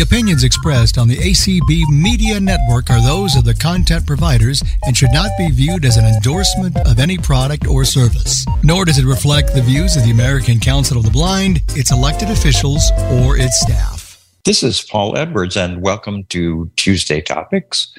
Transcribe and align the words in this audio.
The 0.00 0.06
opinions 0.06 0.44
expressed 0.44 0.96
on 0.96 1.08
the 1.08 1.18
ACB 1.18 1.86
Media 1.90 2.40
Network 2.40 2.88
are 2.88 3.02
those 3.02 3.36
of 3.36 3.44
the 3.44 3.52
content 3.52 4.06
providers 4.06 4.62
and 4.86 4.96
should 4.96 5.12
not 5.12 5.28
be 5.36 5.50
viewed 5.50 5.84
as 5.84 5.98
an 5.98 6.06
endorsement 6.06 6.74
of 6.88 6.98
any 6.98 7.18
product 7.18 7.66
or 7.66 7.84
service. 7.84 8.46
Nor 8.64 8.86
does 8.86 8.96
it 8.96 9.04
reflect 9.04 9.54
the 9.54 9.60
views 9.60 9.98
of 9.98 10.04
the 10.04 10.10
American 10.10 10.58
Council 10.58 10.96
of 10.96 11.04
the 11.04 11.10
Blind, 11.10 11.60
its 11.76 11.92
elected 11.92 12.30
officials, 12.30 12.90
or 13.10 13.36
its 13.36 13.60
staff. 13.60 14.26
This 14.46 14.62
is 14.62 14.80
Paul 14.80 15.18
Edwards, 15.18 15.54
and 15.58 15.82
welcome 15.82 16.24
to 16.30 16.70
Tuesday 16.76 17.20
Topics. 17.20 17.94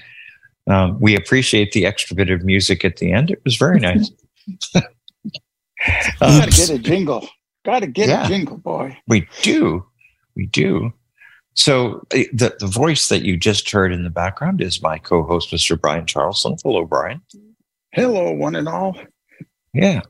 Um, 0.65 0.99
we 0.99 1.15
appreciate 1.15 1.71
the 1.71 1.85
extra 1.85 2.15
bit 2.15 2.31
of 2.31 2.43
music 2.43 2.83
at 2.83 2.97
the 2.97 3.11
end. 3.11 3.29
It 3.29 3.43
was 3.45 3.57
very 3.57 3.79
nice. 3.79 4.09
Gotta 6.19 6.49
get 6.49 6.69
a 6.71 6.79
jingle. 6.79 7.29
Gotta 7.63 7.85
get 7.85 8.09
Yeah. 8.09 8.25
a 8.25 8.27
jingle, 8.27 8.57
boy. 8.57 8.97
We 9.07 9.27
do. 9.43 9.85
We 10.35 10.47
do. 10.47 10.93
So 11.53 12.05
uh, 12.13 12.23
the, 12.33 12.55
the 12.59 12.67
voice 12.67 13.09
that 13.09 13.23
you 13.23 13.37
just 13.37 13.69
heard 13.69 13.91
in 13.91 14.03
the 14.03 14.09
background 14.09 14.61
is 14.61 14.81
my 14.81 14.97
co-host, 14.97 15.51
Mr. 15.51 15.79
Brian 15.79 16.05
Charlson. 16.05 16.55
Hello, 16.63 16.85
Brian. 16.85 17.21
Hello, 17.91 18.31
one 18.31 18.55
and 18.55 18.67
all. 18.69 18.97
Yeah. 19.73 20.01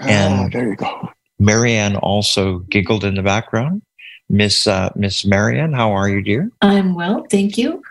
Ah, 0.00 0.06
And- 0.06 0.52
there 0.52 0.68
you 0.68 0.76
go. 0.76 1.08
Marianne 1.38 1.96
also 1.96 2.60
giggled 2.70 3.04
in 3.04 3.14
the 3.16 3.22
background. 3.22 3.82
Miss 4.28 4.66
uh, 4.68 4.90
Miss 4.94 5.24
Marianne, 5.26 5.72
how 5.72 5.90
are 5.92 6.08
you, 6.08 6.22
dear? 6.22 6.48
I'm 6.62 6.94
well, 6.94 7.26
thank 7.30 7.58
you. 7.58 7.82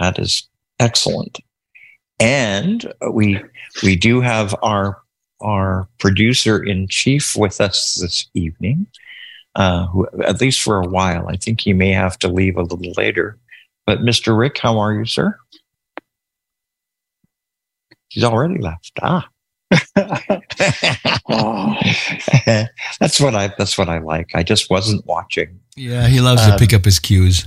That 0.00 0.18
is 0.18 0.48
excellent. 0.80 1.38
And 2.18 2.90
we 3.12 3.38
we 3.82 3.96
do 3.96 4.22
have 4.22 4.54
our 4.62 4.96
our 5.42 5.86
producer 5.98 6.62
in 6.64 6.88
chief 6.88 7.36
with 7.36 7.60
us 7.60 7.98
this 8.00 8.26
evening, 8.32 8.86
uh, 9.56 9.86
who 9.88 10.06
at 10.22 10.40
least 10.40 10.62
for 10.62 10.80
a 10.80 10.86
while. 10.86 11.26
I 11.28 11.36
think 11.36 11.60
he 11.60 11.72
may 11.72 11.90
have 11.90 12.16
to 12.20 12.28
leave 12.28 12.56
a 12.56 12.62
little 12.62 12.92
later. 12.96 13.36
But 13.86 14.00
Mr. 14.00 14.36
Rick, 14.38 14.58
how 14.58 14.78
are 14.78 14.92
you, 14.94 15.04
sir? 15.04 15.36
He's 18.08 18.24
already 18.24 18.58
left. 18.60 18.92
Ah. 19.02 19.28
Oh, 21.28 21.74
that's 23.00 23.18
what 23.20 23.34
I 23.34 23.52
that's 23.58 23.76
what 23.76 23.88
I 23.88 23.98
like. 23.98 24.30
I 24.34 24.44
just 24.44 24.70
wasn't 24.70 25.04
watching. 25.06 25.58
Yeah, 25.76 26.06
he 26.06 26.20
loves 26.20 26.42
to 26.46 26.52
Um, 26.52 26.58
pick 26.58 26.72
up 26.72 26.84
his 26.84 26.98
cues. 27.00 27.46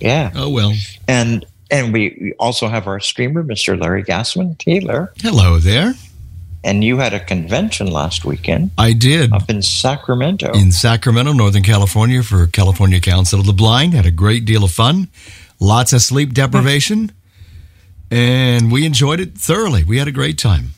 Yeah. 0.00 0.30
Oh, 0.36 0.48
well. 0.48 0.72
And 1.08 1.44
and 1.72 1.92
we 1.92 2.16
we 2.20 2.32
also 2.34 2.68
have 2.68 2.86
our 2.86 3.00
streamer, 3.00 3.42
Mr. 3.42 3.78
Larry 3.80 4.04
Gassman. 4.04 4.56
Taylor. 4.58 5.12
Hello 5.20 5.58
there. 5.58 5.94
And 6.64 6.82
you 6.82 6.96
had 6.96 7.12
a 7.12 7.20
convention 7.20 7.86
last 7.88 8.24
weekend 8.24 8.70
I 8.78 8.94
did. 8.94 9.32
up 9.34 9.50
in 9.50 9.60
Sacramento. 9.60 10.50
in 10.52 10.72
Sacramento, 10.72 11.32
Northern 11.34 11.62
California, 11.62 12.22
for 12.22 12.46
California 12.46 13.00
Council 13.00 13.38
of 13.40 13.46
the 13.46 13.52
Blind. 13.52 13.92
Had 13.92 14.06
a 14.06 14.10
great 14.10 14.46
deal 14.46 14.64
of 14.64 14.70
fun, 14.70 15.08
lots 15.60 15.92
of 15.92 16.00
sleep 16.00 16.32
deprivation, 16.32 17.12
and 18.10 18.72
we 18.72 18.86
enjoyed 18.86 19.20
it 19.20 19.36
thoroughly. 19.36 19.84
We 19.84 19.98
had 19.98 20.08
a 20.08 20.12
great 20.12 20.38
time. 20.38 20.70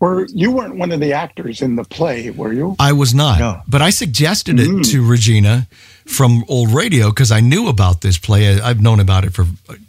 were 0.00 0.26
you 0.32 0.52
weren't 0.52 0.76
one 0.76 0.92
of 0.92 1.00
the 1.00 1.12
actors 1.12 1.60
in 1.62 1.76
the 1.76 1.84
play, 1.84 2.30
were 2.30 2.52
you? 2.52 2.76
I 2.78 2.92
was 2.92 3.12
not, 3.14 3.38
No. 3.38 3.60
but 3.66 3.82
I 3.82 3.90
suggested 3.90 4.60
it 4.60 4.68
mm. 4.68 4.90
to 4.92 5.04
Regina 5.04 5.66
from 6.06 6.44
old 6.48 6.70
radio 6.70 7.08
because 7.10 7.30
I 7.30 7.40
knew 7.40 7.68
about 7.68 8.00
this 8.00 8.18
play. 8.18 8.60
I've 8.60 8.80
known 8.80 9.00
about 9.00 9.24
it 9.24 9.32
for 9.32 9.46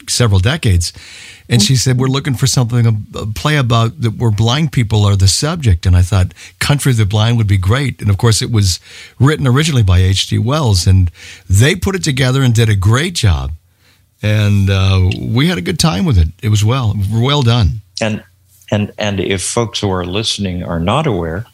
several 0.08 0.39
decades. 0.39 0.94
And 1.49 1.61
she 1.61 1.75
said, 1.75 1.99
We're 1.99 2.08
looking 2.08 2.36
for 2.36 2.47
something, 2.47 2.86
a, 2.86 3.25
play 3.27 3.58
about 3.58 4.02
that 4.02 4.16
where 4.16 4.31
blind 4.31 4.72
people 4.72 5.05
are 5.05 5.16
the 5.16 5.27
subject. 5.27 5.86
And 5.86 5.95
I 5.95 6.02
thought, 6.02 6.33
Country 6.59 6.91
of 6.91 6.97
the 6.97 7.05
Blind 7.05 7.38
would 7.38 7.47
be 7.47 7.58
great. 7.58 8.02
And 8.02 8.09
of 8.09 8.17
course, 8.17 8.41
it 8.41 8.52
was 8.52 8.80
written 9.19 9.47
originally 9.47 9.83
by 9.83 9.99
H.G. 9.99 10.39
Wells. 10.39 10.88
And 10.88 11.11
they 11.49 11.75
put 11.75 11.95
it 11.95 12.03
together 12.03 12.41
and 12.41 12.53
did 12.53 12.69
a 12.69 12.75
great 12.75 13.14
job. 13.14 13.52
And 14.21 14.69
uh, 14.69 15.09
we 15.19 15.49
had 15.49 15.58
a 15.58 15.61
good 15.61 15.80
time 15.80 16.05
with 16.05 16.17
it. 16.17 16.30
It 16.41 16.49
was 16.49 16.64
well, 16.64 16.95
well 17.11 17.41
done. 17.41 17.81
and 18.02 18.23
and 18.71 18.91
and 18.97 19.19
if 19.19 19.44
folks 19.44 19.80
who 19.80 19.91
are 19.91 20.05
listening 20.05 20.64
are 20.64 20.80
not 20.80 21.05
aware, 21.05 21.45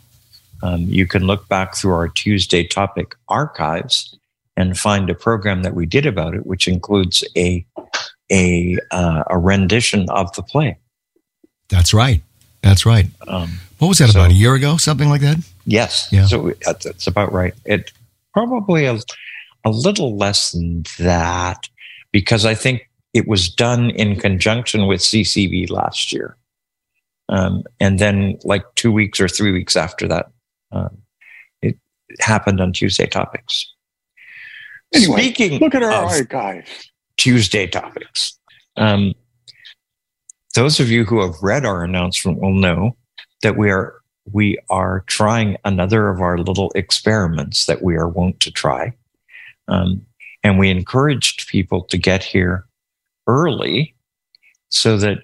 um, 0.63 0.81
you 0.81 1.05
can 1.07 1.23
look 1.23 1.47
back 1.49 1.75
through 1.75 1.94
our 1.94 2.07
Tuesday 2.07 2.66
topic 2.66 3.16
archives 3.28 4.16
and 4.55 4.78
find 4.78 5.09
a 5.09 5.16
program 5.16 5.63
that 5.63 5.73
we 5.73 5.85
did 5.85 6.05
about 6.05 6.33
it, 6.33 6.45
which 6.45 6.67
includes 6.67 7.23
a 7.35 7.66
a 8.31 8.78
uh, 8.91 9.23
a 9.28 9.38
rendition 9.38 10.09
of 10.09 10.31
the 10.35 10.44
play. 10.44 10.78
That's 11.69 11.94
right. 11.94 12.22
That's 12.62 12.85
right. 12.85 13.07
Um, 13.28 13.59
What 13.78 13.88
was 13.90 13.97
that, 14.00 14.09
So- 14.09 14.19
about 14.19 14.31
a 14.31 14.35
year 14.35 14.56
ago? 14.56 14.78
Something 14.78 15.09
like 15.09 15.22
that? 15.22 15.38
Yes. 15.66 16.09
Yeah. 16.12 16.25
So 16.25 16.40
we- 16.41 16.53
that's, 16.66 16.85
that's 16.85 17.07
about 17.07 17.31
right. 17.31 17.53
It 17.66 17.91
probably 18.34 18.85
a, 18.85 19.00
a 19.66 19.69
little 19.69 20.17
less 20.17 20.51
than 20.51 20.84
that 21.00 21.69
because 22.12 22.45
I 22.45 22.56
think 22.56 22.90
it 23.13 23.28
was 23.28 23.50
done 23.50 23.91
in 23.91 24.19
conjunction 24.19 24.88
with 24.88 25.01
CCB 25.01 25.69
last 25.69 26.11
year. 26.11 26.35
Um, 27.29 27.63
and 27.79 28.00
then, 28.00 28.40
like 28.44 28.63
two 28.75 28.91
weeks 28.91 29.19
or 29.19 29.28
three 29.28 29.51
weeks 29.51 29.75
after 29.78 30.07
that, 30.07 30.31
um, 30.72 30.97
it 31.61 31.78
happened 32.19 32.59
on 32.59 32.73
Tuesday 32.73 33.06
Topics. 33.06 33.72
Anyway, 34.96 35.22
Speaking 35.22 35.59
Look 35.59 35.75
at 35.75 35.84
our 35.84 36.06
of 36.06 36.09
archive. 36.11 36.67
Tuesday 37.19 37.68
topics. 37.68 38.40
Um, 38.78 39.13
those 40.56 40.80
of 40.80 40.90
you 40.90 41.03
who 41.03 41.22
have 41.22 41.35
read 41.41 41.66
our 41.66 41.84
announcement 41.84 42.40
will 42.40 42.53
know 42.53 42.96
that 43.44 43.57
we 43.57 43.69
are 43.69 43.96
we 44.31 44.57
are 44.69 45.03
trying 45.07 45.58
another 45.66 46.08
of 46.08 46.22
our 46.22 46.38
little 46.38 46.72
experiments 46.75 47.66
that 47.66 47.81
we 47.81 47.96
are 47.96 48.08
wont 48.08 48.40
to 48.40 48.52
try, 48.52 48.94
um, 49.68 50.06
and 50.44 50.58
we 50.58 50.69
encouraged 50.69 51.47
people 51.47 51.84
to 51.84 51.97
get 51.97 52.24
here 52.24 52.66
early 53.28 53.96
so 54.69 54.97
that 54.97 55.19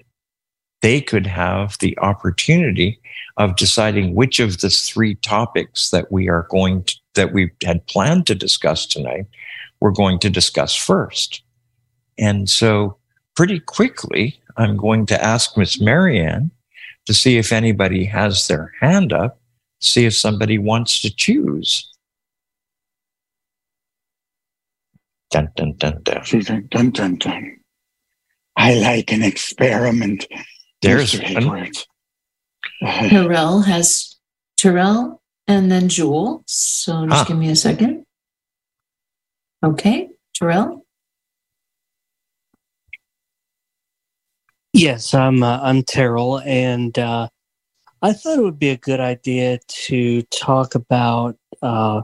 they 0.82 1.00
could 1.00 1.26
have 1.26 1.78
the 1.78 1.98
opportunity 1.98 3.00
of 3.36 3.56
deciding 3.56 4.14
which 4.14 4.38
of 4.38 4.60
the 4.60 4.70
three 4.70 5.14
topics 5.16 5.90
that 5.90 6.12
we 6.12 6.28
are 6.28 6.46
going 6.50 6.82
to, 6.84 6.94
that 7.14 7.32
we 7.32 7.50
had 7.64 7.86
planned 7.86 8.26
to 8.26 8.34
discuss 8.34 8.86
tonight 8.86 9.26
we're 9.80 9.90
going 9.90 10.18
to 10.20 10.30
discuss 10.30 10.74
first. 10.74 11.42
And 12.18 12.48
so, 12.48 12.96
pretty 13.34 13.60
quickly, 13.60 14.40
I'm 14.56 14.76
going 14.76 15.06
to 15.06 15.22
ask 15.22 15.56
Miss 15.56 15.80
Marianne 15.80 16.50
to 17.06 17.14
see 17.14 17.36
if 17.38 17.52
anybody 17.52 18.04
has 18.04 18.46
their 18.48 18.72
hand 18.80 19.12
up, 19.12 19.38
see 19.80 20.06
if 20.06 20.14
somebody 20.14 20.58
wants 20.58 21.00
to 21.02 21.14
choose. 21.14 21.92
Dun, 25.30 25.50
dun, 25.56 25.74
dun, 25.76 26.00
dun. 26.02 26.24
She's 26.24 26.48
like, 26.48 26.70
dun, 26.70 26.90
dun, 26.90 27.16
dun. 27.16 27.56
I 28.56 28.74
like 28.74 29.12
an 29.12 29.22
experiment. 29.22 30.26
There's 30.82 31.12
Mr. 31.12 31.34
one. 31.34 31.36
Edwards. 31.36 31.86
Terrell 33.10 33.60
has 33.62 34.16
Terrell 34.56 35.20
and 35.46 35.70
then 35.70 35.88
Jewel. 35.88 36.42
So 36.46 37.06
just 37.06 37.22
Ah. 37.22 37.24
give 37.28 37.36
me 37.36 37.50
a 37.50 37.56
second. 37.56 38.04
Okay, 39.64 40.08
Terrell. 40.34 40.85
Yes, 44.76 45.14
I'm 45.14 45.42
uh, 45.42 45.58
I'm 45.62 45.82
Terrell, 45.82 46.40
and 46.40 46.98
uh, 46.98 47.28
I 48.02 48.12
thought 48.12 48.38
it 48.38 48.42
would 48.42 48.58
be 48.58 48.68
a 48.68 48.76
good 48.76 49.00
idea 49.00 49.58
to 49.86 50.20
talk 50.24 50.74
about 50.74 51.38
uh, 51.62 52.02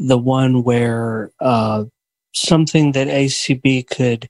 the 0.00 0.18
one 0.18 0.64
where 0.64 1.30
uh, 1.38 1.84
something 2.32 2.90
that 2.92 3.06
ACB 3.06 3.86
could 3.88 4.28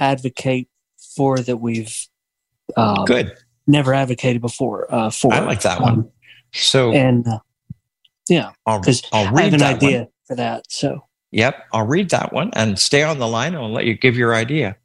advocate 0.00 0.70
for 1.14 1.38
that 1.40 1.58
we've 1.58 1.94
uh, 2.78 3.04
Good. 3.04 3.36
never 3.66 3.92
advocated 3.92 4.40
before. 4.40 4.86
Uh, 4.92 5.10
for 5.10 5.34
I 5.34 5.40
like 5.40 5.60
that 5.60 5.82
one. 5.82 5.92
Um, 5.92 6.10
So 6.54 6.92
and 6.92 7.28
uh, 7.28 7.40
yeah, 8.30 8.52
I'll, 8.64 8.80
'cause 8.80 9.02
I'll 9.12 9.30
read 9.34 9.52
have 9.52 9.60
an 9.60 9.62
idea 9.62 9.98
one. 9.98 10.08
for 10.26 10.34
that. 10.36 10.64
So 10.70 11.04
Yep, 11.30 11.56
I'll 11.74 11.86
read 11.86 12.08
that 12.08 12.32
one 12.32 12.48
and 12.54 12.78
stay 12.78 13.02
on 13.02 13.18
the 13.18 13.28
line. 13.28 13.54
And 13.54 13.62
I'll 13.62 13.70
let 13.72 13.84
you 13.84 13.94
give 13.98 14.16
your 14.16 14.34
idea. 14.34 14.76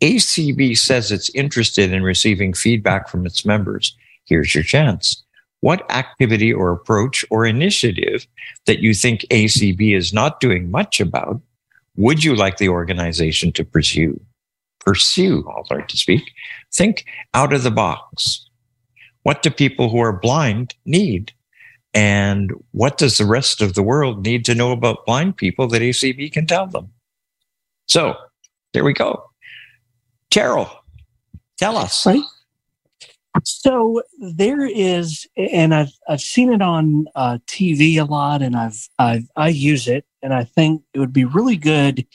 ACB 0.00 0.78
says 0.78 1.10
it's 1.10 1.30
interested 1.30 1.92
in 1.92 2.02
receiving 2.02 2.52
feedback 2.52 3.08
from 3.08 3.26
its 3.26 3.44
members. 3.44 3.96
Here's 4.24 4.54
your 4.54 4.64
chance. 4.64 5.22
What 5.60 5.90
activity 5.90 6.52
or 6.52 6.70
approach 6.70 7.24
or 7.30 7.44
initiative 7.44 8.26
that 8.66 8.78
you 8.78 8.94
think 8.94 9.22
ACB 9.22 9.96
is 9.96 10.12
not 10.12 10.40
doing 10.40 10.70
much 10.70 11.00
about 11.00 11.40
would 11.96 12.22
you 12.22 12.36
like 12.36 12.58
the 12.58 12.68
organization 12.68 13.50
to 13.52 13.64
pursue? 13.64 14.20
Pursue, 14.78 15.44
I'll 15.48 15.66
learn 15.68 15.84
to 15.88 15.96
speak. 15.96 16.30
Think 16.72 17.04
out 17.34 17.52
of 17.52 17.64
the 17.64 17.72
box. 17.72 18.48
What 19.24 19.42
do 19.42 19.50
people 19.50 19.88
who 19.88 19.98
are 19.98 20.12
blind 20.12 20.76
need? 20.84 21.32
And 21.92 22.52
what 22.70 22.98
does 22.98 23.18
the 23.18 23.26
rest 23.26 23.60
of 23.60 23.74
the 23.74 23.82
world 23.82 24.24
need 24.24 24.44
to 24.44 24.54
know 24.54 24.70
about 24.70 25.06
blind 25.06 25.36
people 25.36 25.66
that 25.68 25.82
ACB 25.82 26.32
can 26.32 26.46
tell 26.46 26.68
them? 26.68 26.92
So 27.86 28.14
there 28.72 28.84
we 28.84 28.92
go. 28.92 29.27
Terrell, 30.30 30.70
tell 31.56 31.76
us. 31.76 32.06
Right. 32.06 32.22
So 33.44 34.02
there 34.18 34.66
is, 34.66 35.26
and 35.36 35.74
I've 35.74 35.92
I've 36.08 36.20
seen 36.20 36.52
it 36.52 36.60
on 36.60 37.06
uh, 37.14 37.38
TV 37.46 37.96
a 38.00 38.04
lot, 38.04 38.42
and 38.42 38.56
I've 38.56 38.88
I've 38.98 39.28
I 39.36 39.48
use 39.48 39.86
it, 39.86 40.04
and 40.22 40.34
I 40.34 40.44
think 40.44 40.82
it 40.92 40.98
would 40.98 41.12
be 41.12 41.24
really 41.24 41.56
good 41.56 42.06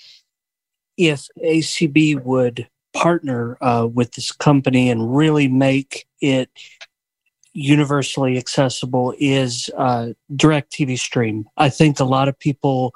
if 0.97 1.27
ACB 1.43 2.21
would 2.23 2.67
partner 2.93 3.57
uh, 3.61 3.87
with 3.91 4.13
this 4.13 4.31
company 4.31 4.89
and 4.89 5.15
really 5.15 5.47
make 5.47 6.05
it 6.21 6.49
universally 7.53 8.37
accessible 8.37 9.13
is 9.19 9.69
uh, 9.77 10.09
DirecTV 10.33 10.97
stream. 10.97 11.45
I 11.57 11.69
think 11.69 11.99
a 11.99 12.05
lot 12.05 12.27
of 12.27 12.37
people, 12.37 12.95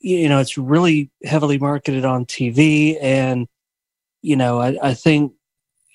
you 0.00 0.28
know, 0.28 0.40
it's 0.40 0.56
really 0.58 1.10
heavily 1.24 1.58
marketed 1.58 2.04
on 2.04 2.26
TV. 2.26 2.96
And, 3.02 3.48
you 4.26 4.34
know, 4.34 4.60
I, 4.60 4.76
I 4.82 4.94
think 4.94 5.32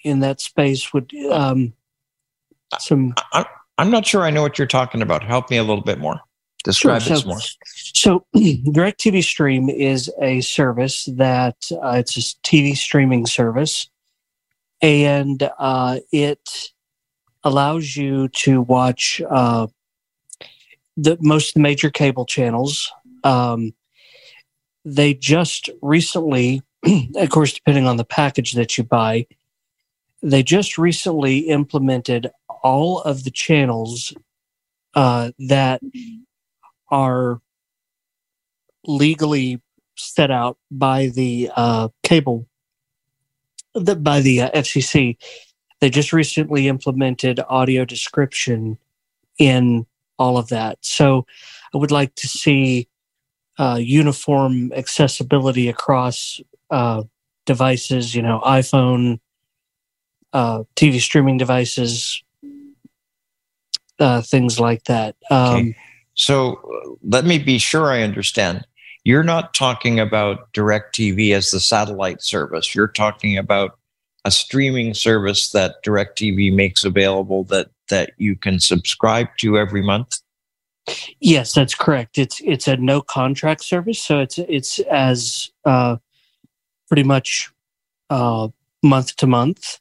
in 0.05 0.21
that 0.21 0.39
space 0.39 0.93
would 0.93 1.13
um, 1.31 1.73
some. 2.79 3.13
I, 3.33 3.45
I'm 3.77 3.91
not 3.91 4.05
sure 4.05 4.21
I 4.21 4.29
know 4.29 4.41
what 4.41 4.57
you're 4.57 4.67
talking 4.67 5.01
about. 5.01 5.21
Help 5.21 5.49
me 5.49 5.57
a 5.57 5.63
little 5.63 5.83
bit 5.83 5.99
more. 5.99 6.21
Describe 6.63 7.01
Sure, 7.01 7.09
this 7.09 7.23
so- 7.23 7.27
more. 7.27 7.39
So, 7.65 8.25
DirecTV 8.35 9.21
Stream 9.23 9.69
is 9.69 10.09
a 10.21 10.39
service 10.41 11.09
that 11.17 11.57
uh, 11.83 11.97
it's 11.97 12.15
a 12.15 12.21
TV 12.47 12.75
streaming 12.77 13.25
service, 13.25 13.89
and 14.81 15.49
uh, 15.59 15.99
it 16.13 16.71
allows 17.43 17.97
you 17.97 18.29
to 18.29 18.61
watch 18.61 19.21
uh, 19.29 19.67
the 20.95 21.17
most 21.19 21.49
of 21.49 21.53
the 21.55 21.59
major 21.61 21.89
cable 21.89 22.25
channels. 22.25 22.89
Um, 23.25 23.73
they 24.85 25.13
just 25.15 25.69
recently, 25.81 26.61
of 27.15 27.29
course, 27.29 27.53
depending 27.53 27.87
on 27.87 27.97
the 27.97 28.05
package 28.05 28.53
that 28.53 28.77
you 28.77 28.83
buy, 28.83 29.27
they 30.21 30.43
just 30.43 30.77
recently 30.77 31.39
implemented 31.39 32.29
all 32.63 33.01
of 33.01 33.23
the 33.23 33.31
channels 33.31 34.13
uh, 34.93 35.31
that 35.39 35.81
are 36.89 37.39
legally 38.85 39.61
set 39.95 40.31
out 40.31 40.57
by 40.69 41.07
the 41.07 41.49
uh, 41.55 41.87
cable, 42.03 42.47
the, 43.73 43.95
by 43.95 44.19
the 44.19 44.41
uh, 44.41 44.51
FCC. 44.51 45.17
They 45.79 45.89
just 45.89 46.13
recently 46.13 46.67
implemented 46.67 47.39
audio 47.49 47.85
description 47.85 48.77
in 49.37 49.85
all 50.19 50.37
of 50.37 50.49
that. 50.49 50.77
So 50.81 51.25
I 51.73 51.77
would 51.77 51.91
like 51.91 52.13
to 52.15 52.27
see 52.27 52.87
uh, 53.57 53.79
uniform 53.81 54.71
accessibility 54.73 55.67
across 55.67 56.39
uh, 56.71 57.03
devices, 57.45 58.15
you 58.15 58.21
know, 58.21 58.41
iPhone, 58.45 59.19
uh, 60.33 60.63
TV 60.75 60.99
streaming 60.99 61.37
devices, 61.37 62.23
uh, 63.99 64.21
things 64.21 64.59
like 64.59 64.83
that. 64.85 65.15
Um, 65.29 65.55
Okay. 65.55 65.75
So 66.13 66.55
uh, 66.55 66.95
let 67.03 67.25
me 67.25 67.39
be 67.39 67.57
sure 67.57 67.91
I 67.91 68.01
understand. 68.01 68.65
You're 69.03 69.23
not 69.23 69.53
talking 69.53 69.99
about 69.99 70.51
DirecTV 70.53 71.33
as 71.33 71.51
the 71.51 71.59
satellite 71.59 72.21
service. 72.21 72.75
You're 72.75 72.87
talking 72.87 73.37
about 73.37 73.77
a 74.25 74.31
streaming 74.31 74.93
service 74.93 75.49
that 75.51 75.83
DirecTV 75.83 76.53
makes 76.53 76.83
available 76.83 77.43
that 77.45 77.69
that 77.89 78.11
you 78.17 78.35
can 78.35 78.59
subscribe 78.59 79.27
to 79.39 79.57
every 79.57 79.81
month. 79.81 80.19
Yes, 81.19 81.53
that's 81.53 81.75
correct. 81.75 82.17
It's 82.17 82.41
it's 82.41 82.67
a 82.67 82.77
no 82.77 83.01
contract 83.01 83.63
service, 83.63 84.03
so 84.03 84.19
it's 84.19 84.37
it's 84.37 84.79
as 84.79 85.49
uh, 85.65 85.97
pretty 86.91 87.03
much 87.03 87.49
uh, 88.09 88.49
month 88.83 89.15
to 89.15 89.25
month, 89.25 89.79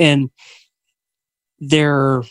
and 0.00 0.28
they're 1.60 2.22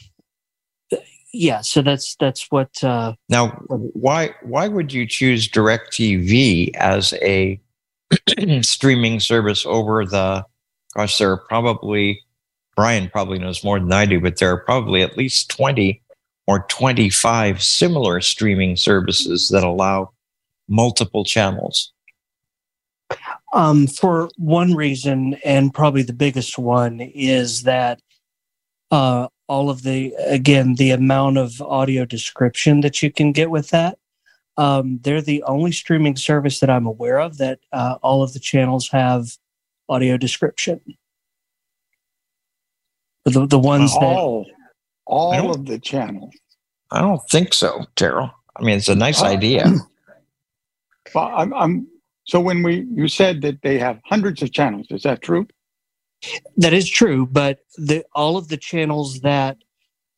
yeah. 1.31 1.62
So 1.62 1.81
that's 1.81 2.18
that's 2.19 2.51
what 2.51 2.83
uh, 2.83 3.13
Now, 3.30 3.47
why 3.69 4.36
why 4.41 4.68
would 4.68 4.91
you 4.91 5.07
choose 5.07 5.47
DirecTV 5.47 6.75
as 6.75 7.13
a 7.21 7.62
streaming 8.62 9.21
service 9.21 9.65
over 9.65 10.06
the? 10.06 10.45
Gosh, 10.94 11.18
there 11.18 11.31
are 11.31 11.38
probably 11.38 12.19
Brian 12.75 13.09
probably 13.09 13.39
knows 13.39 13.63
more 13.63 13.80
than 13.80 13.94
I 13.94 14.06
do, 14.06 14.19
but 14.19 14.38
there 14.39 14.51
are 14.51 14.65
probably 14.65 15.01
at 15.01 15.18
least 15.18 15.50
twenty 15.50 16.01
or 16.45 16.65
twenty 16.68 17.09
five 17.09 17.63
similar 17.63 18.19
streaming 18.19 18.75
services 18.75 19.47
that 19.47 19.63
allow 19.63 20.12
multiple 20.68 21.24
channels. 21.24 21.94
Um, 23.53 23.88
for 23.88 24.29
one 24.38 24.75
reason, 24.75 25.35
and 25.44 25.73
probably 25.73 26.03
the 26.03 26.13
biggest 26.13 26.57
one 26.57 27.00
is 27.01 27.63
that 27.63 28.01
uh, 28.91 29.27
all 29.47 29.69
of 29.69 29.83
the 29.83 30.13
again 30.25 30.75
the 30.75 30.91
amount 30.91 31.38
of 31.38 31.61
audio 31.61 32.06
description 32.06 32.81
that 32.81 33.01
you 33.01 33.11
can 33.11 33.31
get 33.31 33.50
with 33.50 33.69
that. 33.69 33.97
Um, 34.57 35.00
they're 35.03 35.21
the 35.21 35.41
only 35.44 35.71
streaming 35.71 36.17
service 36.17 36.59
that 36.59 36.69
I'm 36.69 36.85
aware 36.85 37.19
of 37.19 37.38
that 37.38 37.59
uh, 37.71 37.95
all 38.01 38.21
of 38.21 38.33
the 38.33 38.39
channels 38.39 38.89
have 38.89 39.38
audio 39.88 40.17
description. 40.17 40.81
The, 43.25 43.45
the 43.45 43.59
ones 43.59 43.94
that 43.94 44.03
all 44.03 44.45
I 45.07 45.39
all 45.39 45.51
of 45.51 45.65
the 45.65 45.79
channels. 45.79 46.33
I 46.91 47.01
don't 47.01 47.21
think 47.29 47.53
so, 47.53 47.85
Terrell. 47.95 48.31
I 48.56 48.63
mean, 48.63 48.77
it's 48.77 48.89
a 48.89 48.95
nice 48.95 49.21
Uh, 49.21 49.27
idea. 49.27 49.71
Well, 51.13 51.31
I'm, 51.35 51.53
I'm 51.53 51.88
so 52.29 52.39
when 52.39 52.61
we 52.61 52.85
you 52.93 53.07
said 53.07 53.41
that 53.41 53.63
they 53.63 53.79
have 53.79 53.99
hundreds 54.05 54.43
of 54.43 54.51
channels. 54.51 54.85
Is 54.91 55.01
that 55.01 55.23
true? 55.23 55.47
That 56.57 56.73
is 56.73 56.87
true, 56.87 57.25
but 57.25 57.59
the 57.75 58.05
all 58.13 58.37
of 58.37 58.49
the 58.49 58.57
channels 58.57 59.21
that 59.21 59.57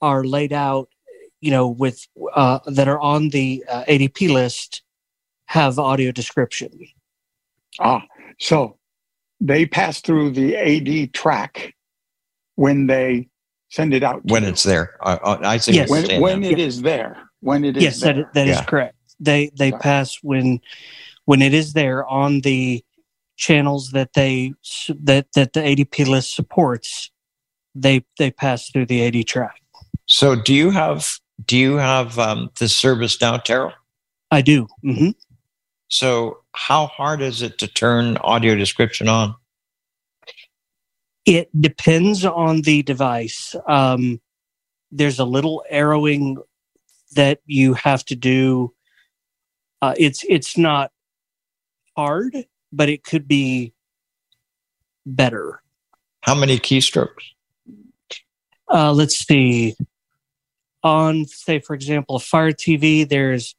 are 0.01 0.25
laid 0.25 0.51
out, 0.51 0.89
you 1.39 1.51
know, 1.51 1.69
with 1.69 2.05
uh, 2.33 2.59
that 2.65 2.89
are 2.89 2.99
on 2.99 3.29
the 3.29 3.63
uh, 3.69 3.85
ADP 3.85 4.29
list 4.29 4.81
have 5.45 5.79
audio 5.79 6.11
description. 6.11 6.71
Ah, 7.79 8.03
so 8.39 8.77
they 9.39 9.65
pass 9.65 10.01
through 10.01 10.31
the 10.31 10.55
AD 10.57 11.13
track 11.13 11.73
when 12.55 12.87
they 12.87 13.29
send 13.69 13.93
it 13.93 14.03
out. 14.03 14.19
when 14.25 14.43
you. 14.43 14.49
it's 14.49 14.63
there, 14.63 14.97
I, 15.01 15.13
I 15.15 15.53
I 15.53 15.57
think 15.59 15.77
Yes. 15.77 15.89
when 15.89 15.99
understand 15.99 16.21
when 16.21 16.41
that. 16.41 16.51
it 16.51 16.59
is 16.59 16.81
there. 16.81 17.29
When 17.39 17.63
it 17.63 17.77
is 17.77 17.83
yes, 17.83 17.99
that 18.01 18.15
there. 18.15 18.29
that 18.33 18.47
is 18.49 18.57
Yeah. 18.57 18.65
correct. 18.65 18.95
They 19.21 19.49
they 19.57 19.71
Right. 19.71 19.81
pass 19.81 20.17
when 20.21 20.59
when 21.25 21.41
it 21.41 21.53
is 21.53 21.73
there 21.73 22.06
on 22.07 22.41
the 22.41 22.83
channels 23.38 23.91
that 23.91 24.13
they 24.13 24.53
that 24.89 25.27
that 25.35 25.53
the 25.53 25.59
ADP 25.59 26.07
list 26.07 26.35
supports. 26.35 27.12
They 27.73 28.06
they 28.18 28.31
pass 28.31 28.69
through 28.69 28.88
the 28.88 29.06
AD 29.06 29.27
track. 29.27 29.62
So, 30.07 30.35
do 30.35 30.53
you 30.53 30.71
have 30.71 31.07
do 31.45 31.57
you 31.57 31.77
have 31.77 32.19
um, 32.19 32.50
this 32.59 32.75
service 32.75 33.19
now, 33.21 33.38
Terrell? 33.38 33.73
I 34.29 34.41
do. 34.41 34.68
hmm 34.83 35.09
So, 35.89 36.39
how 36.53 36.88
hard 36.88 37.21
is 37.21 37.41
it 37.41 37.57
to 37.59 37.67
turn 37.67 38.17
audio 38.17 38.56
description 38.56 39.07
on? 39.07 39.36
It 41.25 41.50
depends 41.60 42.25
on 42.25 42.62
the 42.62 42.84
device. 42.84 43.55
Um, 43.67 44.19
there's 44.91 45.19
a 45.19 45.25
little 45.25 45.63
arrowing 45.72 46.38
that 47.15 47.39
you 47.45 47.74
have 47.74 48.03
to 48.05 48.15
do. 48.15 48.74
Uh, 49.81 49.95
it's 49.98 50.25
it's 50.27 50.57
not 50.57 50.91
hard, 52.01 52.36
but 52.74 52.89
it 52.89 53.03
could 53.03 53.27
be 53.27 53.74
better. 55.05 55.62
How 56.22 56.34
many 56.34 56.58
keystrokes? 56.58 57.36
Uh, 58.67 58.91
let's 58.91 59.20
see. 59.20 59.75
On 60.84 61.25
say, 61.25 61.60
for 61.60 61.75
example, 61.75 62.17
Fire 62.17 62.51
TV, 62.51 63.08
there's 63.08 63.55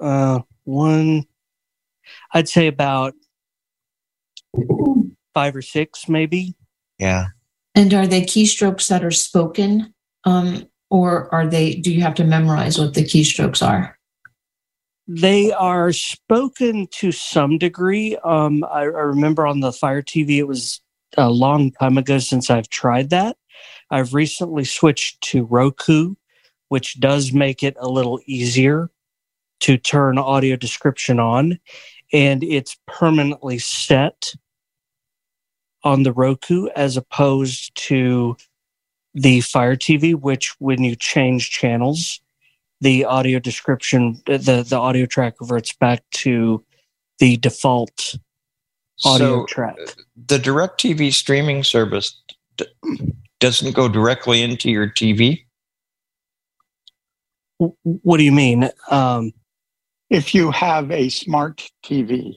uh, 0.00 0.40
one. 0.64 1.26
I'd 2.32 2.48
say 2.48 2.66
about 2.66 3.14
five 5.32 5.54
or 5.54 5.62
six, 5.62 6.08
maybe. 6.08 6.56
Yeah. 6.98 7.26
And 7.76 7.94
are 7.94 8.06
they 8.06 8.22
keystrokes 8.22 8.88
that 8.88 9.04
are 9.04 9.12
spoken? 9.12 9.94
Um, 10.24 10.66
or 10.90 11.32
are 11.32 11.46
they, 11.46 11.74
do 11.74 11.92
you 11.92 12.00
have 12.00 12.14
to 12.14 12.24
memorize 12.24 12.78
what 12.78 12.94
the 12.94 13.04
keystrokes 13.04 13.64
are? 13.64 13.95
They 15.08 15.52
are 15.52 15.92
spoken 15.92 16.88
to 16.92 17.12
some 17.12 17.58
degree. 17.58 18.16
Um, 18.24 18.64
I, 18.64 18.80
I 18.80 18.84
remember 18.84 19.46
on 19.46 19.60
the 19.60 19.72
Fire 19.72 20.02
TV, 20.02 20.38
it 20.38 20.48
was 20.48 20.80
a 21.16 21.30
long 21.30 21.70
time 21.72 21.96
ago 21.96 22.18
since 22.18 22.50
I've 22.50 22.68
tried 22.68 23.10
that. 23.10 23.36
I've 23.90 24.14
recently 24.14 24.64
switched 24.64 25.20
to 25.22 25.44
Roku, 25.44 26.16
which 26.68 26.98
does 26.98 27.32
make 27.32 27.62
it 27.62 27.76
a 27.78 27.88
little 27.88 28.20
easier 28.26 28.90
to 29.60 29.78
turn 29.78 30.18
audio 30.18 30.56
description 30.56 31.20
on, 31.20 31.58
and 32.12 32.42
it's 32.42 32.76
permanently 32.86 33.58
set 33.58 34.34
on 35.84 36.02
the 36.02 36.12
Roku 36.12 36.66
as 36.74 36.96
opposed 36.96 37.74
to 37.76 38.36
the 39.14 39.40
Fire 39.40 39.76
TV, 39.76 40.14
which 40.14 40.54
when 40.58 40.82
you 40.82 40.96
change 40.96 41.50
channels, 41.50 42.20
the 42.80 43.04
audio 43.04 43.38
description, 43.38 44.20
the 44.26 44.64
the 44.68 44.76
audio 44.76 45.06
track 45.06 45.34
reverts 45.40 45.72
back 45.74 46.02
to 46.12 46.64
the 47.18 47.36
default 47.38 48.16
audio 49.04 49.40
So, 49.40 49.46
track. 49.46 49.76
the 50.16 50.38
DirecTV 50.38 51.12
streaming 51.12 51.64
service 51.64 52.20
d- 52.56 52.66
doesn't 53.40 53.74
go 53.74 53.88
directly 53.88 54.42
into 54.42 54.70
your 54.70 54.88
TV. 54.88 55.44
What 57.58 58.18
do 58.18 58.24
you 58.24 58.32
mean? 58.32 58.68
Um, 58.90 59.32
if 60.10 60.34
you 60.34 60.50
have 60.50 60.90
a 60.90 61.08
smart 61.08 61.68
TV, 61.84 62.34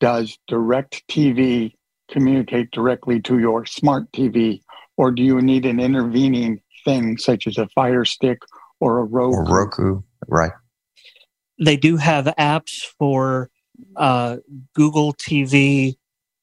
does 0.00 0.38
DirecTV 0.50 1.74
communicate 2.10 2.70
directly 2.70 3.20
to 3.22 3.38
your 3.38 3.66
smart 3.66 4.10
TV, 4.12 4.62
or 4.96 5.10
do 5.12 5.22
you 5.22 5.40
need 5.42 5.66
an 5.66 5.78
intervening 5.78 6.62
thing 6.84 7.18
such 7.18 7.46
as 7.46 7.58
a 7.58 7.68
Fire 7.68 8.06
Stick 8.06 8.38
or 8.80 8.98
a 8.98 9.04
Roku? 9.04 9.36
Or 9.36 9.44
Roku, 9.44 10.02
right? 10.28 10.52
They 11.58 11.76
do 11.76 11.96
have 11.96 12.24
apps 12.38 12.86
for 12.98 13.50
uh, 13.96 14.38
Google 14.74 15.12
TV, 15.14 15.96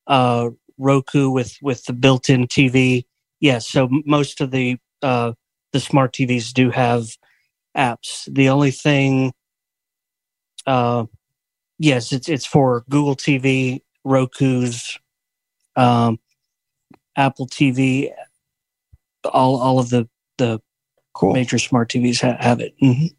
uh, 0.05 0.49
Roku 0.77 1.29
with 1.29 1.57
with 1.61 1.83
the 1.85 1.93
built-in 1.93 2.47
TV. 2.47 3.05
Yes, 3.39 3.67
so 3.67 3.89
most 4.05 4.41
of 4.41 4.51
the 4.51 4.77
uh, 5.01 5.33
the 5.73 5.79
smart 5.79 6.13
TVs 6.13 6.53
do 6.53 6.69
have 6.69 7.07
apps. 7.75 8.31
The 8.33 8.49
only 8.49 8.71
thing, 8.71 9.33
uh, 10.65 11.05
yes, 11.79 12.11
it's 12.11 12.29
it's 12.29 12.45
for 12.45 12.83
Google 12.89 13.15
TV, 13.15 13.81
Roku's, 14.03 14.99
um, 15.75 16.19
Apple 17.15 17.47
TV. 17.47 18.11
All 19.25 19.59
all 19.59 19.79
of 19.79 19.89
the 19.89 20.07
the 20.37 20.61
Cool. 21.17 21.33
major 21.33 21.57
smart 21.57 21.89
TVs 21.89 22.21
ha- 22.21 22.37
have 22.39 22.59
it. 22.59 22.75
Mhm. 22.81 23.13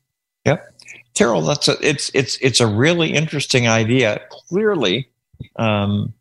Terrell, 1.14 1.42
that's 1.42 1.66
a, 1.66 1.74
it's 1.84 2.12
it's 2.14 2.36
it's 2.40 2.60
a 2.60 2.66
really 2.66 3.12
interesting 3.12 3.66
idea. 3.66 4.20
Clearly, 4.30 5.08
um, 5.56 6.12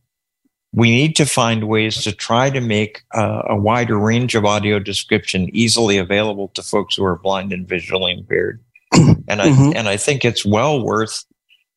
we 0.74 0.89
need 0.89 1.15
to 1.17 1.25
find 1.27 1.67
ways 1.67 2.01
to 2.03 2.12
try 2.12 2.50
to 2.50 2.60
make 2.62 3.03
uh, 3.13 3.43
a 3.48 3.55
wider 3.55 4.00
range 4.00 4.34
of 4.34 4.43
audio 4.43 4.79
description 4.79 5.50
easily 5.55 6.00
available 6.00 6.48
to 6.55 6.63
folks 6.63 6.96
who 6.96 7.05
are 7.05 7.15
blind 7.15 7.53
and 7.53 7.67
visually 7.67 8.12
impaired. 8.13 8.60
And 9.29 9.39
I 9.41 9.50
Mhm. 9.50 9.75
and 9.75 9.88
I 9.88 9.98
think 9.98 10.25
it's 10.25 10.43
well 10.46 10.81
worth 10.84 11.24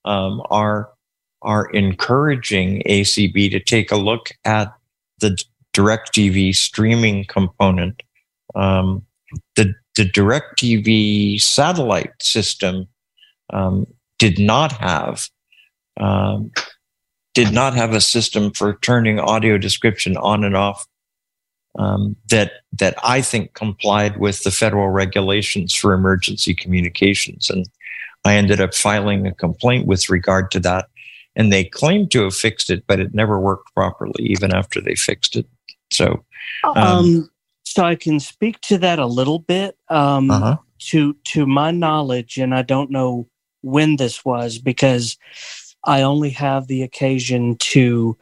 um, 0.07 0.41
our 0.51 0.89
our 1.43 1.67
encouraging 1.73 2.83
ACB 2.87 3.51
to 3.51 3.61
take 3.61 3.93
a 3.93 3.97
look 3.97 4.31
at 4.47 4.73
the 5.21 5.37
DirecTV 5.75 6.55
streaming 6.55 7.27
component. 7.27 8.03
Um, 8.55 9.05
the 9.57 9.75
the 10.01 10.09
DirecTV 10.09 11.39
satellite 11.43 12.23
system 12.23 12.89
um, 13.53 13.87
did 14.19 14.39
not 14.39 14.73
have 14.73 15.29
um, 15.99 16.51
did 17.35 17.53
not 17.53 17.75
have 17.75 17.93
a 17.93 18.01
system 18.01 18.51
for 18.51 18.79
turning 18.81 19.21
audio 19.21 19.59
description 19.59 20.17
on 20.17 20.43
and 20.43 20.57
off 20.57 20.87
um, 21.79 22.17
that 22.31 22.53
that 22.73 22.95
I 23.05 23.21
think 23.21 23.53
complied 23.53 24.17
with 24.17 24.43
the 24.43 24.51
federal 24.51 24.89
regulations 24.89 25.75
for 25.75 25.93
emergency 25.93 26.55
communications, 26.55 27.51
and 27.51 27.69
I 28.25 28.37
ended 28.37 28.59
up 28.59 28.75
filing 28.75 29.27
a 29.27 29.35
complaint 29.35 29.87
with 29.87 30.09
regard 30.09 30.51
to 30.53 30.61
that. 30.61 30.89
And 31.37 31.53
they 31.53 31.65
claimed 31.65 32.11
to 32.13 32.25
have 32.25 32.35
fixed 32.35 32.71
it, 32.71 32.85
but 32.87 33.01
it 33.01 33.15
never 33.15 33.39
worked 33.39 33.73
properly, 33.75 34.25
even 34.25 34.53
after 34.53 34.81
they 34.81 34.95
fixed 34.95 35.37
it. 35.37 35.47
So, 35.93 36.25
Um, 36.65 37.30
so 37.71 37.85
I 37.85 37.95
can 37.95 38.19
speak 38.19 38.61
to 38.63 38.79
that 38.79 38.99
a 38.99 39.07
little 39.07 39.39
bit. 39.39 39.77
Um, 39.89 40.31
uh-huh. 40.31 40.57
to 40.91 41.15
to 41.25 41.47
my 41.47 41.71
knowledge, 41.71 42.37
and 42.37 42.55
I 42.55 42.63
don't 42.63 42.91
know 42.91 43.29
when 43.63 43.97
this 43.97 44.25
was 44.25 44.59
because 44.59 45.17
I 45.85 46.03
only 46.03 46.31
have 46.31 46.67
the 46.67 46.83
occasion 46.83 47.57
to 47.59 48.17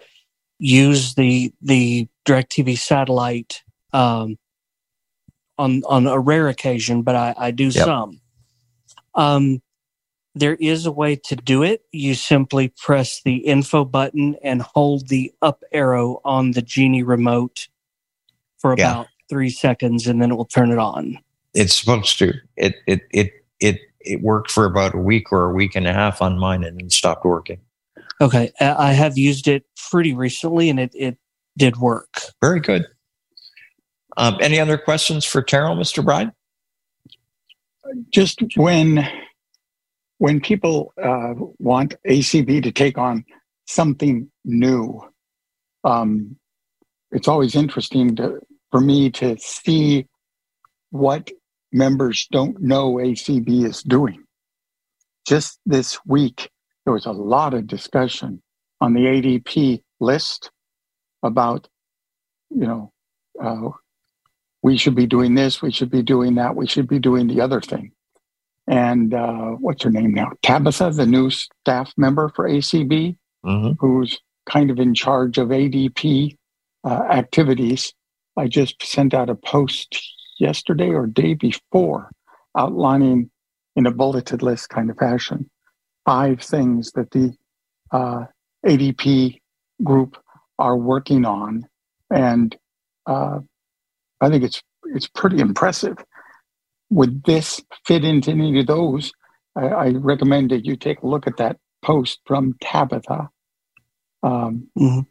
use 0.58 1.14
the 1.14 1.52
the 1.62 2.08
DirecTV 2.26 2.76
satellite 2.76 3.62
um, 3.92 4.38
on 5.56 5.82
on 5.88 6.06
a 6.06 6.18
rare 6.18 6.48
occasion, 6.48 7.02
but 7.02 7.16
I, 7.16 7.34
I 7.38 7.50
do 7.50 7.70
Yep. 7.70 7.84
some. 7.84 8.20
Um, 9.14 9.62
there 10.34 10.56
is 10.56 10.84
a 10.84 10.92
way 10.92 11.16
to 11.16 11.36
do 11.36 11.62
it. 11.62 11.82
You 11.90 12.14
simply 12.14 12.68
press 12.76 13.22
the 13.24 13.36
info 13.36 13.84
button 13.84 14.36
and 14.42 14.60
hold 14.62 15.08
the 15.08 15.32
up 15.40 15.64
arrow 15.72 16.20
on 16.24 16.50
the 16.52 16.62
Genie 16.62 17.02
remote 17.02 17.68
for 18.58 18.74
Yeah. 18.76 18.90
about 18.90 19.08
three 19.28 19.50
seconds, 19.50 20.06
and 20.06 20.20
then 20.20 20.30
it 20.30 20.34
will 20.34 20.44
turn 20.44 20.70
it 20.70 20.78
on. 20.78 21.18
it's 21.54 21.74
supposed 21.74 22.18
to. 22.18 22.32
It 22.56 22.74
it 22.86 23.02
it 23.10 23.32
it 23.60 23.80
it 24.00 24.22
worked 24.22 24.50
for 24.50 24.64
about 24.64 24.94
a 24.94 24.98
week 24.98 25.32
or 25.32 25.50
a 25.50 25.54
week 25.54 25.74
and 25.74 25.86
a 25.86 25.92
half 25.92 26.22
on 26.22 26.38
mine, 26.38 26.64
and 26.64 26.78
then 26.78 26.90
stopped 26.90 27.24
working. 27.24 27.60
Okay, 28.20 28.52
I 28.60 28.90
I 28.90 28.92
have 28.92 29.18
used 29.18 29.48
it 29.48 29.64
pretty 29.90 30.14
recently, 30.14 30.70
and 30.70 30.80
it 30.80 30.92
it 30.94 31.18
did 31.56 31.76
work. 31.76 32.20
Very 32.40 32.60
good. 32.60 32.86
Um, 34.16 34.36
any 34.40 34.58
other 34.58 34.76
questions 34.76 35.24
for 35.24 35.42
Terrell, 35.42 35.76
Mr. 35.76 36.04
Brian? 36.04 36.32
just 38.10 38.42
when 38.56 39.06
when 40.18 40.40
people 40.40 40.92
uh, 41.02 41.34
want 41.58 41.94
ACB 42.06 42.62
to 42.62 42.72
take 42.72 42.98
on 42.98 43.24
something 43.66 44.28
new, 44.44 45.00
um, 45.84 46.36
it's 47.12 47.28
always 47.28 47.54
interesting 47.54 48.16
to, 48.16 48.40
for 48.70 48.80
me 48.80 49.10
to 49.10 49.36
see 49.38 50.06
what 50.90 51.30
members 51.72 52.26
don't 52.30 52.60
know 52.60 52.94
ACB 52.94 53.64
is 53.66 53.82
doing. 53.82 54.24
Just 55.26 55.58
this 55.66 55.98
week, 56.06 56.50
there 56.84 56.94
was 56.94 57.06
a 57.06 57.12
lot 57.12 57.54
of 57.54 57.66
discussion 57.66 58.42
on 58.80 58.94
the 58.94 59.00
ADP 59.00 59.82
list 60.00 60.50
about, 61.22 61.68
you 62.50 62.66
know, 62.66 62.92
uh, 63.42 63.68
we 64.62 64.76
should 64.76 64.94
be 64.94 65.06
doing 65.06 65.34
this, 65.34 65.60
we 65.62 65.70
should 65.70 65.90
be 65.90 66.02
doing 66.02 66.34
that, 66.36 66.56
we 66.56 66.66
should 66.66 66.88
be 66.88 66.98
doing 66.98 67.26
the 67.26 67.40
other 67.40 67.60
thing. 67.60 67.92
And 68.66 69.14
uh, 69.14 69.52
what's 69.52 69.82
her 69.84 69.90
name 69.90 70.12
now? 70.12 70.32
Tabitha, 70.42 70.90
the 70.90 71.06
new 71.06 71.30
staff 71.30 71.92
member 71.96 72.30
for 72.34 72.48
ACB, 72.48 73.16
Mm-hmm. 73.46 73.74
who's 73.78 74.18
kind 74.50 74.68
of 74.68 74.80
in 74.80 74.94
charge 74.94 75.38
of 75.38 75.48
ADP 75.50 76.36
uh, 76.82 77.02
activities. 77.08 77.94
I 78.38 78.46
just 78.48 78.82
sent 78.82 79.14
out 79.14 79.28
a 79.30 79.34
post 79.34 79.98
yesterday 80.38 80.90
or 80.90 81.06
day 81.06 81.34
before 81.34 82.10
outlining 82.56 83.30
in 83.76 83.86
a 83.86 83.90
bulleted 83.90 84.42
list 84.42 84.68
kind 84.70 84.90
of 84.90 84.96
fashion 84.96 85.50
five 86.06 86.40
things 86.40 86.92
that 86.92 87.10
the 87.10 87.34
uh, 87.92 88.24
ADP 88.64 89.38
group 89.84 90.16
are 90.58 90.76
working 90.76 91.26
on. 91.26 91.66
And 92.10 92.56
uh, 93.06 93.40
I 94.20 94.28
think 94.30 94.42
it's 94.44 94.62
it's 94.94 95.06
pretty 95.08 95.38
impressive. 95.40 95.98
Would 96.90 97.24
this 97.24 97.60
fit 97.86 98.04
into 98.04 98.30
any 98.30 98.58
of 98.60 98.66
those? 98.66 99.12
I, 99.54 99.66
I 99.66 99.88
recommend 99.90 100.50
that 100.50 100.64
you 100.64 100.76
take 100.76 101.02
a 101.02 101.06
look 101.06 101.26
at 101.26 101.36
that 101.36 101.58
post 101.82 102.20
from 102.24 102.54
Tabitha, 102.62 103.28
um, 104.22 104.68
Mhm. 104.78 105.06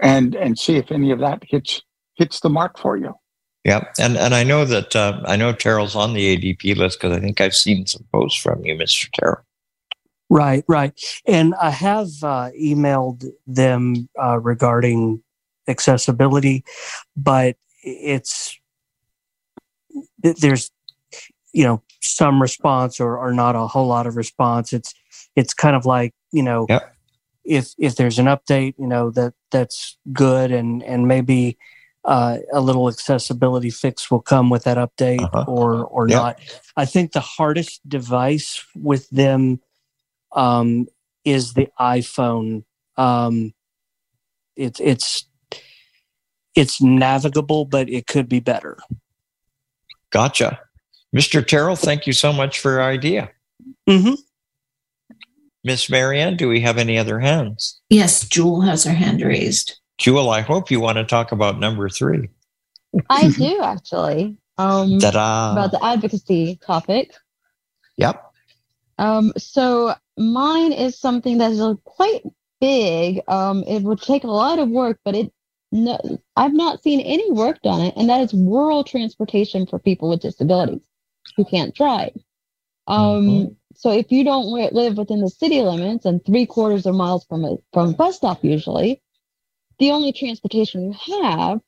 and 0.00 0.34
and 0.34 0.58
see 0.58 0.76
if 0.76 0.90
any 0.90 1.10
of 1.10 1.18
that 1.18 1.42
hits 1.46 1.82
hits 2.20 2.40
the 2.40 2.50
mark 2.50 2.78
for 2.78 2.96
you. 2.96 3.14
Yeah, 3.64 3.84
and 3.98 4.16
and 4.16 4.34
I 4.34 4.44
know 4.44 4.64
that 4.64 4.94
uh, 4.94 5.20
I 5.26 5.36
know 5.36 5.52
Terrell's 5.52 5.96
on 5.96 6.14
the 6.14 6.36
ADP 6.36 6.76
list 6.76 7.00
because 7.00 7.16
I 7.16 7.20
think 7.20 7.40
I've 7.40 7.54
seen 7.54 7.86
some 7.86 8.06
posts 8.12 8.40
from 8.40 8.64
you, 8.64 8.74
Mr. 8.76 9.10
Terrell. 9.12 9.44
Right, 10.30 10.64
right. 10.68 10.92
And 11.26 11.54
I 11.60 11.70
have 11.70 12.06
uh, 12.22 12.50
emailed 12.58 13.26
them 13.46 14.08
uh, 14.22 14.38
regarding 14.38 15.22
accessibility, 15.66 16.64
but 17.16 17.56
it's 17.82 18.58
there's 20.22 20.70
you 21.52 21.64
know 21.64 21.82
some 22.00 22.40
response 22.40 23.00
or, 23.00 23.18
or 23.18 23.32
not 23.32 23.56
a 23.56 23.66
whole 23.66 23.88
lot 23.88 24.06
of 24.06 24.16
response. 24.16 24.72
It's 24.72 24.94
it's 25.36 25.52
kind 25.52 25.76
of 25.76 25.84
like 25.84 26.14
you 26.32 26.42
know 26.42 26.66
Yep. 26.68 26.94
if 27.44 27.74
if 27.78 27.96
there's 27.96 28.18
an 28.18 28.26
update, 28.26 28.74
you 28.78 28.86
know 28.86 29.10
that 29.10 29.34
that's 29.50 29.98
good, 30.12 30.50
and 30.52 30.82
and 30.82 31.08
maybe 31.08 31.58
uh, 32.04 32.38
a 32.52 32.60
little 32.60 32.88
accessibility 32.88 33.70
fix 33.70 34.10
will 34.10 34.22
come 34.22 34.48
with 34.50 34.64
that 34.64 34.76
update 34.78 35.22
Uh-huh. 35.22 35.44
or 35.48 35.84
or 35.84 36.08
Yep. 36.08 36.16
not. 36.16 36.40
I 36.76 36.84
think 36.86 37.12
the 37.12 37.20
hardest 37.20 37.86
device 37.88 38.64
with 38.74 39.08
them 39.10 39.60
um, 40.32 40.86
is 41.24 41.52
the 41.54 41.68
iPhone. 41.78 42.64
Um, 42.96 43.52
it's 44.56 44.80
it's 44.80 45.26
it's 46.54 46.80
navigable, 46.80 47.64
but 47.64 47.88
it 47.88 48.06
could 48.06 48.28
be 48.28 48.40
better. 48.40 48.78
Gotcha, 50.10 50.58
Mr. 51.14 51.46
Terrell. 51.46 51.76
Thank 51.76 52.06
you 52.06 52.12
so 52.12 52.32
much 52.32 52.58
for 52.58 52.72
your 52.72 52.82
idea, 52.82 53.30
Mm-hmm. 53.88 54.14
Miss 55.62 55.90
Marianne. 55.90 56.36
Do 56.36 56.48
we 56.48 56.60
have 56.60 56.78
any 56.78 56.96
other 56.98 57.20
hands? 57.20 57.80
Yes, 57.90 58.26
Jewel 58.26 58.62
has 58.62 58.84
her 58.84 58.94
hand 58.94 59.20
raised. 59.20 59.78
Jewel, 60.00 60.30
I 60.30 60.40
hope 60.40 60.70
you 60.70 60.80
want 60.80 60.96
to 60.96 61.04
talk 61.04 61.30
about 61.30 61.60
number 61.60 61.86
three. 61.90 62.30
I 63.10 63.28
do 63.28 63.60
actually. 63.62 64.38
Um, 64.56 64.98
Ta-da! 64.98 65.52
about 65.52 65.72
the 65.72 65.84
advocacy 65.84 66.58
topic. 66.64 67.12
Yep. 67.98 68.22
Um, 68.98 69.32
so 69.36 69.94
mine 70.16 70.72
is 70.72 70.98
something 70.98 71.36
that 71.38 71.52
is 71.52 71.62
quite 71.84 72.22
big. 72.62 73.20
Um, 73.28 73.62
it 73.66 73.82
would 73.82 74.00
take 74.00 74.24
a 74.24 74.30
lot 74.30 74.58
of 74.58 74.70
work, 74.70 74.98
but 75.04 75.14
it 75.14 75.32
no, 75.70 75.98
I've 76.34 76.54
not 76.54 76.82
seen 76.82 77.00
any 77.00 77.30
work 77.30 77.60
done 77.62 77.82
it, 77.82 77.94
and 77.96 78.08
that 78.08 78.22
is 78.22 78.34
rural 78.34 78.82
transportation 78.82 79.66
for 79.66 79.78
people 79.78 80.08
with 80.08 80.20
disabilities 80.20 80.82
who 81.36 81.44
can't 81.44 81.74
drive. 81.74 82.16
Um, 82.86 83.28
Mhm. 83.28 83.56
so 83.76 83.90
if 83.90 84.10
you 84.10 84.24
don't 84.24 84.46
live 84.46 84.96
within 84.96 85.20
the 85.20 85.28
city 85.30 85.60
limits 85.62 86.06
and 86.06 86.24
three 86.24 86.46
quarters 86.46 86.86
of 86.86 86.94
miles 86.94 87.24
from 87.26 87.44
a 87.44 87.56
from 87.72 87.90
a 87.90 87.92
bus 87.92 88.16
stop, 88.16 88.42
usually, 88.42 89.00
the 89.80 89.90
only 89.90 90.12
transportation 90.12 90.92
you 90.92 91.22
have 91.22 91.60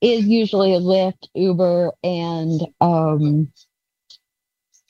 is 0.00 0.24
usually 0.24 0.74
a 0.74 0.80
Lyft, 0.80 1.28
Uber, 1.34 1.92
and 2.02 2.62
um, 2.80 3.52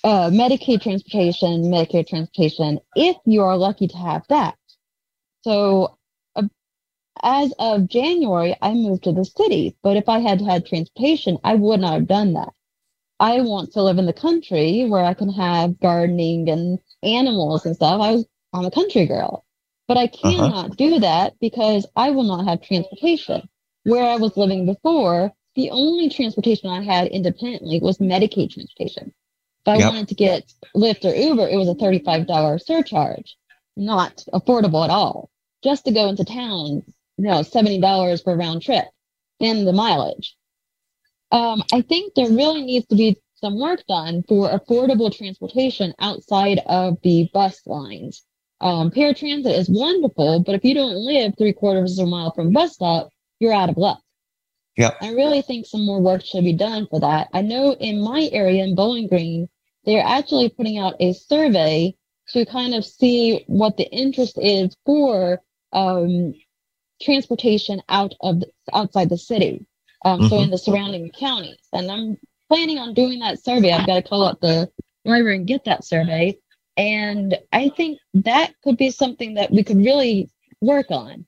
uh, 0.05 0.31
Medicaid 0.31 0.81
transportation, 0.81 1.65
Medicare 1.65 2.07
transportation, 2.07 2.79
if 2.95 3.17
you 3.27 3.43
are 3.43 3.57
lucky 3.57 3.89
to 3.89 3.97
have 3.97 4.23
that. 4.29 4.57
So, 5.43 5.99
uh, 6.37 6.45
as 7.23 7.53
of 7.59 7.89
January, 7.89 8.57
I 8.63 8.73
moved 8.73 9.05
to 9.05 9.13
the 9.13 9.25
city, 9.25 9.77
but 9.83 9.97
if 9.97 10.09
I 10.09 10.21
had 10.21 10.41
had 10.41 10.65
transportation, 10.65 11.39
I 11.43 11.57
would 11.57 11.81
not 11.81 11.95
have 11.95 12.07
done 12.07 12.35
that. 12.35 12.53
I 13.19 13.41
want 13.41 13.73
to 13.73 13.83
live 13.83 13.99
in 13.99 14.07
the 14.07 14.13
country 14.13 14.87
where 14.89 15.05
I 15.05 15.15
can 15.15 15.31
have 15.31 15.81
gardening 15.81 16.49
and 16.49 16.79
animals 17.03 17.67
and 17.67 17.75
stuff. 17.75 18.01
I 18.01 18.13
was, 18.13 18.27
I'm 18.55 18.65
a 18.65 18.71
country 18.71 19.07
girl, 19.07 19.45
but 19.91 19.97
I 19.99 20.07
cannot 20.07 20.77
do 20.77 21.01
that 21.01 21.35
because 21.41 21.85
I 21.97 22.11
will 22.11 22.23
not 22.23 22.47
have 22.47 22.63
transportation. 22.63 23.49
Where 23.83 24.05
I 24.05 24.19
was 24.19 24.37
living 24.37 24.65
before, 24.65 25.33
the 25.57 25.71
only 25.71 26.09
transportation 26.09 26.71
I 26.71 26.85
had 26.85 27.09
independently 27.09 27.81
was 27.81 27.99
Medicaid 27.99 28.53
transportation. 28.53 29.09
If 29.09 29.69
I 29.69 29.79
Yep. 29.79 29.89
wanted 29.89 30.09
to 30.11 30.15
get 30.15 30.55
Lyft 30.77 31.05
or 31.05 31.13
Uber, 31.13 31.49
it 31.49 31.57
was 31.57 31.67
a 31.67 31.75
$35 31.75 32.25
surcharge, 32.61 33.37
not 33.77 34.25
affordable 34.33 34.85
at 34.85 34.91
all. 34.91 35.29
Just 35.65 35.87
to 35.87 35.91
go 35.91 36.09
into 36.09 36.25
town, 36.25 36.85
you 37.19 37.25
know, 37.25 37.43
$70 37.43 38.23
per 38.23 38.37
round 38.37 38.63
trip, 38.63 38.87
then 39.41 39.65
the 39.65 39.73
mileage. 39.73 40.37
Um, 41.33 41.65
I 41.73 41.83
think 41.83 42.15
there 42.15 42.31
really 42.31 42.63
needs 42.63 42.87
to 42.87 42.95
be 42.95 43.21
some 43.35 43.59
work 43.59 43.85
done 43.89 44.23
for 44.29 44.51
affordable 44.51 45.13
transportation 45.13 45.95
outside 45.99 46.61
of 46.67 46.99
the 47.03 47.29
bus 47.35 47.67
lines. 47.67 48.25
Um, 48.61 48.91
paratransit 48.91 49.57
is 49.57 49.71
wonderful, 49.71 50.41
but 50.41 50.55
if 50.55 50.65
you 50.65 50.75
don't 50.75 50.95
live 50.97 51.35
three 51.39 51.53
quarters 51.53 51.99
of 51.99 52.07
a 52.07 52.11
mile 52.11 52.33
from 52.33 52.49
a 52.49 52.51
bus 52.51 52.75
stop, 52.75 53.11
you're 53.39 53.55
out 53.55 53.71
of 53.71 53.77
luck. 53.79 54.03
Yep. 54.77 54.97
I 55.01 55.13
really 55.13 55.43
think 55.43 55.67
some 55.67 55.85
more 55.85 56.01
work 56.01 56.25
should 56.25 56.45
be 56.45 56.53
done 56.53 56.87
for 56.89 57.01
that. 57.01 57.29
I 57.33 57.43
know 57.43 57.73
in 57.75 58.03
my 58.03 58.29
area 58.33 58.63
in 58.65 58.75
Bowling 58.75 59.09
Green, 59.09 59.49
they're 59.85 60.05
actually 60.05 60.51
putting 60.51 60.79
out 60.79 60.95
a 61.01 61.13
survey 61.15 61.95
to 62.29 62.45
kind 62.47 62.75
of 62.75 62.85
see 62.85 63.45
what 63.47 63.77
the 63.77 63.91
interest 63.91 64.39
is 64.41 64.77
for 64.85 65.41
um, 65.73 66.35
transportation 67.03 67.83
out 67.89 68.15
of 68.21 68.41
the, 68.41 68.47
outside 68.73 69.09
the 69.09 69.19
city, 69.19 69.65
um, 70.05 70.29
so 70.29 70.37
Mhm. 70.37 70.45
in 70.45 70.51
the 70.51 70.59
surrounding 70.59 71.11
counties. 71.11 71.57
And 71.73 71.91
I'm 71.91 72.19
planning 72.49 72.79
on 72.79 72.95
doing 72.95 73.21
that 73.21 73.43
survey. 73.43 73.73
I've 73.73 73.87
got 73.87 73.95
to 73.95 74.03
call 74.03 74.23
up 74.23 74.41
the 74.41 74.71
library 75.05 75.37
and 75.37 75.47
get 75.47 75.65
that 75.65 75.85
survey. 75.85 76.37
And 76.77 77.39
I 77.53 77.71
think 77.71 77.99
that 78.15 78.55
could 78.63 78.77
be 78.77 78.91
something 78.91 79.35
that 79.35 79.51
we 79.51 79.63
could 79.63 79.79
really 79.79 80.31
work 80.61 80.91
on. 80.91 81.27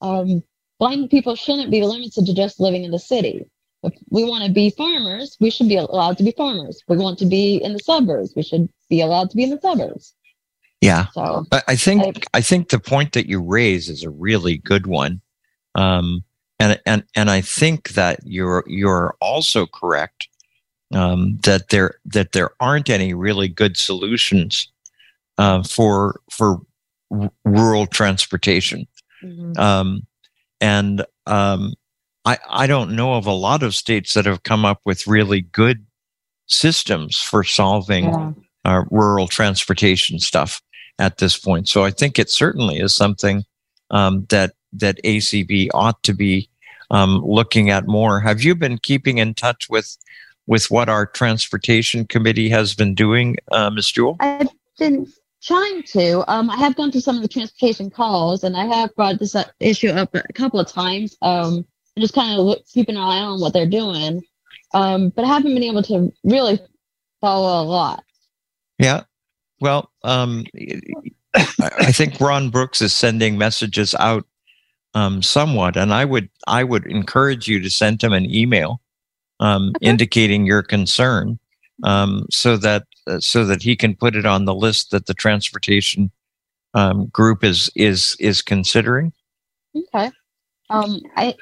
Um, 0.00 0.42
blind 0.78 1.10
people 1.10 1.36
shouldn't 1.36 1.70
be 1.70 1.82
limited 1.82 2.26
to 2.26 2.34
just 2.34 2.60
living 2.60 2.84
in 2.84 2.90
the 2.90 2.98
city. 2.98 3.44
If 3.82 3.94
we 4.10 4.24
want 4.24 4.44
to 4.44 4.50
be 4.50 4.70
farmers, 4.70 5.36
we 5.40 5.50
should 5.50 5.68
be 5.68 5.76
allowed 5.76 6.16
to 6.18 6.24
be 6.24 6.32
farmers. 6.32 6.82
We 6.88 6.96
want 6.96 7.18
to 7.18 7.26
be 7.26 7.56
in 7.56 7.72
the 7.72 7.80
suburbs, 7.80 8.32
we 8.36 8.42
should 8.42 8.68
be 8.88 9.00
allowed 9.00 9.30
to 9.30 9.36
be 9.36 9.44
in 9.44 9.50
the 9.50 9.60
suburbs. 9.60 10.14
Yeah. 10.80 11.06
So 11.12 11.46
I 11.52 11.62
I 11.68 11.76
think 11.76 12.24
I 12.34 12.40
think 12.40 12.68
the 12.68 12.80
point 12.80 13.12
that 13.12 13.28
you 13.28 13.40
raise 13.40 13.88
is 13.88 14.02
a 14.02 14.10
really 14.10 14.58
good 14.58 14.86
one, 14.86 15.20
um, 15.76 16.24
and 16.58 16.80
and 16.86 17.04
and 17.14 17.30
I 17.30 17.40
think 17.40 17.90
that 17.90 18.18
you're 18.24 18.64
you're 18.66 19.14
also 19.20 19.66
correct 19.66 20.28
um, 20.92 21.38
that 21.44 21.68
there 21.70 21.94
that 22.06 22.32
there 22.32 22.50
aren't 22.60 22.90
any 22.90 23.14
really 23.14 23.48
good 23.48 23.76
solutions 23.76 24.68
uh, 25.38 25.62
for 25.62 26.20
for 26.30 26.60
r- 27.10 27.32
rural 27.44 27.86
transportation, 27.86 28.86
um, 29.56 30.06
and 30.60 31.04
um, 31.26 31.74
I 32.24 32.38
I 32.48 32.66
don't 32.66 32.94
know 32.96 33.14
of 33.14 33.26
a 33.26 33.32
lot 33.32 33.62
of 33.62 33.74
states 33.74 34.14
that 34.14 34.26
have 34.26 34.42
come 34.42 34.64
up 34.64 34.80
with 34.84 35.06
really 35.06 35.40
good 35.40 35.84
systems 36.46 37.18
for 37.18 37.44
solving 37.44 38.04
yeah. 38.04 38.32
uh, 38.64 38.84
rural 38.90 39.28
transportation 39.28 40.18
stuff 40.18 40.60
at 40.98 41.18
this 41.18 41.38
point. 41.38 41.68
So 41.68 41.84
I 41.84 41.90
think 41.90 42.18
it 42.18 42.30
certainly 42.30 42.78
is 42.78 42.94
something 42.94 43.44
um, 43.90 44.26
that 44.28 44.52
that 44.72 45.02
ACB 45.04 45.68
ought 45.74 46.02
to 46.02 46.14
be 46.14 46.48
um, 46.90 47.22
looking 47.24 47.70
at 47.70 47.86
more. 47.86 48.20
Have 48.20 48.42
you 48.42 48.54
been 48.54 48.78
keeping 48.78 49.18
in 49.18 49.34
touch 49.34 49.68
with 49.68 49.96
with 50.46 50.70
what 50.70 50.88
our 50.88 51.06
transportation 51.06 52.06
committee 52.06 52.48
has 52.48 52.74
been 52.74 52.94
doing, 52.94 53.36
uh, 53.50 53.70
Ms. 53.70 53.92
Jewel? 53.92 54.16
I've 54.20 54.48
been 54.78 55.06
trying 55.42 55.82
to. 55.84 56.30
Um, 56.30 56.50
I 56.50 56.56
have 56.56 56.76
gone 56.76 56.90
to 56.92 57.00
some 57.00 57.16
of 57.16 57.22
the 57.22 57.28
transportation 57.28 57.90
calls, 57.90 58.44
and 58.44 58.56
I 58.56 58.66
have 58.66 58.94
brought 58.94 59.18
this 59.18 59.34
up, 59.34 59.50
issue 59.60 59.90
up 59.90 60.14
a 60.14 60.32
couple 60.32 60.60
of 60.60 60.68
times. 60.68 61.16
Um, 61.22 61.64
and 61.94 62.02
just 62.02 62.14
kind 62.14 62.38
of 62.38 62.46
look, 62.46 62.66
keep 62.66 62.88
an 62.88 62.96
eye 62.96 63.20
on 63.20 63.40
what 63.40 63.52
they're 63.52 63.66
doing. 63.66 64.22
Um, 64.74 65.10
but 65.10 65.24
I 65.24 65.28
haven't 65.28 65.54
been 65.54 65.62
able 65.62 65.82
to 65.84 66.12
really 66.24 66.58
follow 67.20 67.62
a 67.62 67.64
lot. 67.64 68.02
Yeah. 68.78 69.02
Well, 69.60 69.90
um, 70.02 70.44
I 71.34 71.46
I 71.60 71.92
think 71.92 72.20
Ron 72.20 72.50
Brooks 72.50 72.82
is 72.82 72.92
sending 72.92 73.38
messages 73.38 73.94
out 73.98 74.26
um, 74.94 75.22
somewhat, 75.22 75.76
and 75.76 75.92
I 75.92 76.04
would 76.04 76.28
I 76.46 76.64
would 76.64 76.86
encourage 76.86 77.48
you 77.48 77.60
to 77.60 77.70
send 77.70 78.02
him 78.02 78.12
an 78.12 78.26
email 78.34 78.80
um, 79.40 79.72
Okay. 79.76 79.86
indicating 79.88 80.46
your 80.46 80.62
concern, 80.62 81.38
um, 81.84 82.26
so 82.30 82.56
that 82.56 82.84
uh, 83.06 83.20
so 83.20 83.44
that 83.44 83.62
he 83.62 83.76
can 83.76 83.94
put 83.96 84.14
it 84.16 84.26
on 84.26 84.44
the 84.44 84.54
list 84.54 84.90
that 84.90 85.06
the 85.06 85.14
transportation 85.14 86.10
um, 86.74 87.06
group 87.06 87.44
is 87.44 87.70
is 87.74 88.16
is 88.20 88.42
considering. 88.42 89.12
Okay. 89.76 90.10
Um, 90.70 91.00
I 91.16 91.34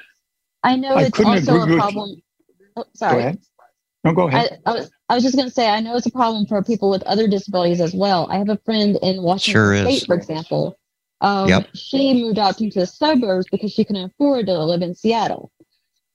I 0.63 0.75
know 0.75 0.95
I 0.95 1.03
it's 1.03 1.19
also 1.19 1.61
a 1.61 1.67
problem. 1.75 2.21
Oh, 2.75 2.83
Go 2.83 2.89
sorry. 2.93 3.19
ahead. 3.21 3.39
No, 4.03 4.13
go 4.13 4.27
ahead. 4.27 4.59
I, 4.65 4.71
I 4.71 4.73
was 4.73 4.91
I 5.09 5.15
was 5.15 5.23
just 5.23 5.35
gonna 5.35 5.51
say 5.51 5.69
I 5.69 5.79
know 5.79 5.95
it's 5.95 6.07
a 6.07 6.11
problem 6.11 6.45
for 6.45 6.63
people 6.63 6.89
with 6.89 7.03
other 7.03 7.27
disabilities 7.27 7.81
as 7.81 7.93
well. 7.93 8.27
I 8.31 8.37
have 8.37 8.49
a 8.49 8.57
friend 8.65 8.97
in 9.01 9.21
Washington 9.21 9.53
Sure 9.53 9.73
is. 9.73 9.97
State, 9.97 10.07
for 10.07 10.15
example. 10.15 10.77
Um, 11.21 11.47
Yep. 11.49 11.67
She 11.75 12.13
moved 12.13 12.39
out 12.39 12.59
into 12.59 12.79
the 12.79 12.87
suburbs 12.87 13.45
because 13.51 13.71
she 13.71 13.85
couldn't 13.85 14.05
afford 14.05 14.47
to 14.47 14.57
live 14.63 14.81
in 14.81 14.95
Seattle. 14.95 15.51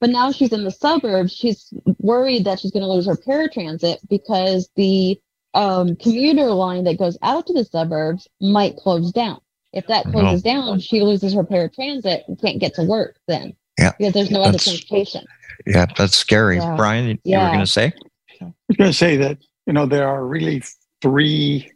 But 0.00 0.10
now 0.10 0.30
she's 0.30 0.52
in 0.52 0.64
the 0.64 0.70
suburbs. 0.70 1.32
She's 1.32 1.72
worried 1.98 2.44
that 2.44 2.60
she's 2.60 2.70
going 2.70 2.82
to 2.82 2.92
lose 2.92 3.06
her 3.06 3.16
paratransit 3.16 3.98
because 4.08 4.68
the 4.76 5.18
um, 5.54 5.96
commuter 5.96 6.50
line 6.50 6.84
that 6.84 6.98
goes 6.98 7.16
out 7.22 7.46
to 7.46 7.54
the 7.54 7.64
suburbs 7.64 8.28
might 8.40 8.76
close 8.76 9.10
down. 9.10 9.40
If 9.72 9.86
that 9.88 10.04
closes 10.06 10.42
down, 10.42 10.80
she 10.80 11.02
loses 11.02 11.34
her 11.34 11.44
paratransit 11.44 12.22
and 12.28 12.40
can't 12.40 12.58
get 12.58 12.74
to 12.74 12.82
work 12.82 13.16
then. 13.26 13.54
Yeah, 13.78 13.92
Because 13.98 14.14
there's 14.14 14.30
no 14.30 14.42
other 14.42 14.58
transportation. 14.58 15.24
Yeah, 15.66 15.86
that's 15.96 16.16
scary. 16.16 16.56
Yeah. 16.56 16.76
Brian, 16.76 17.18
you 17.24 17.38
were 17.38 17.48
going 17.48 17.60
to 17.60 17.66
say? 17.66 17.92
I 18.40 18.52
was 18.68 18.76
going 18.76 18.90
to 18.90 18.96
say 18.96 19.16
that, 19.16 19.38
you 19.66 19.72
know, 19.72 19.86
there 19.86 20.08
are 20.08 20.24
really 20.24 20.62
three 21.02 21.70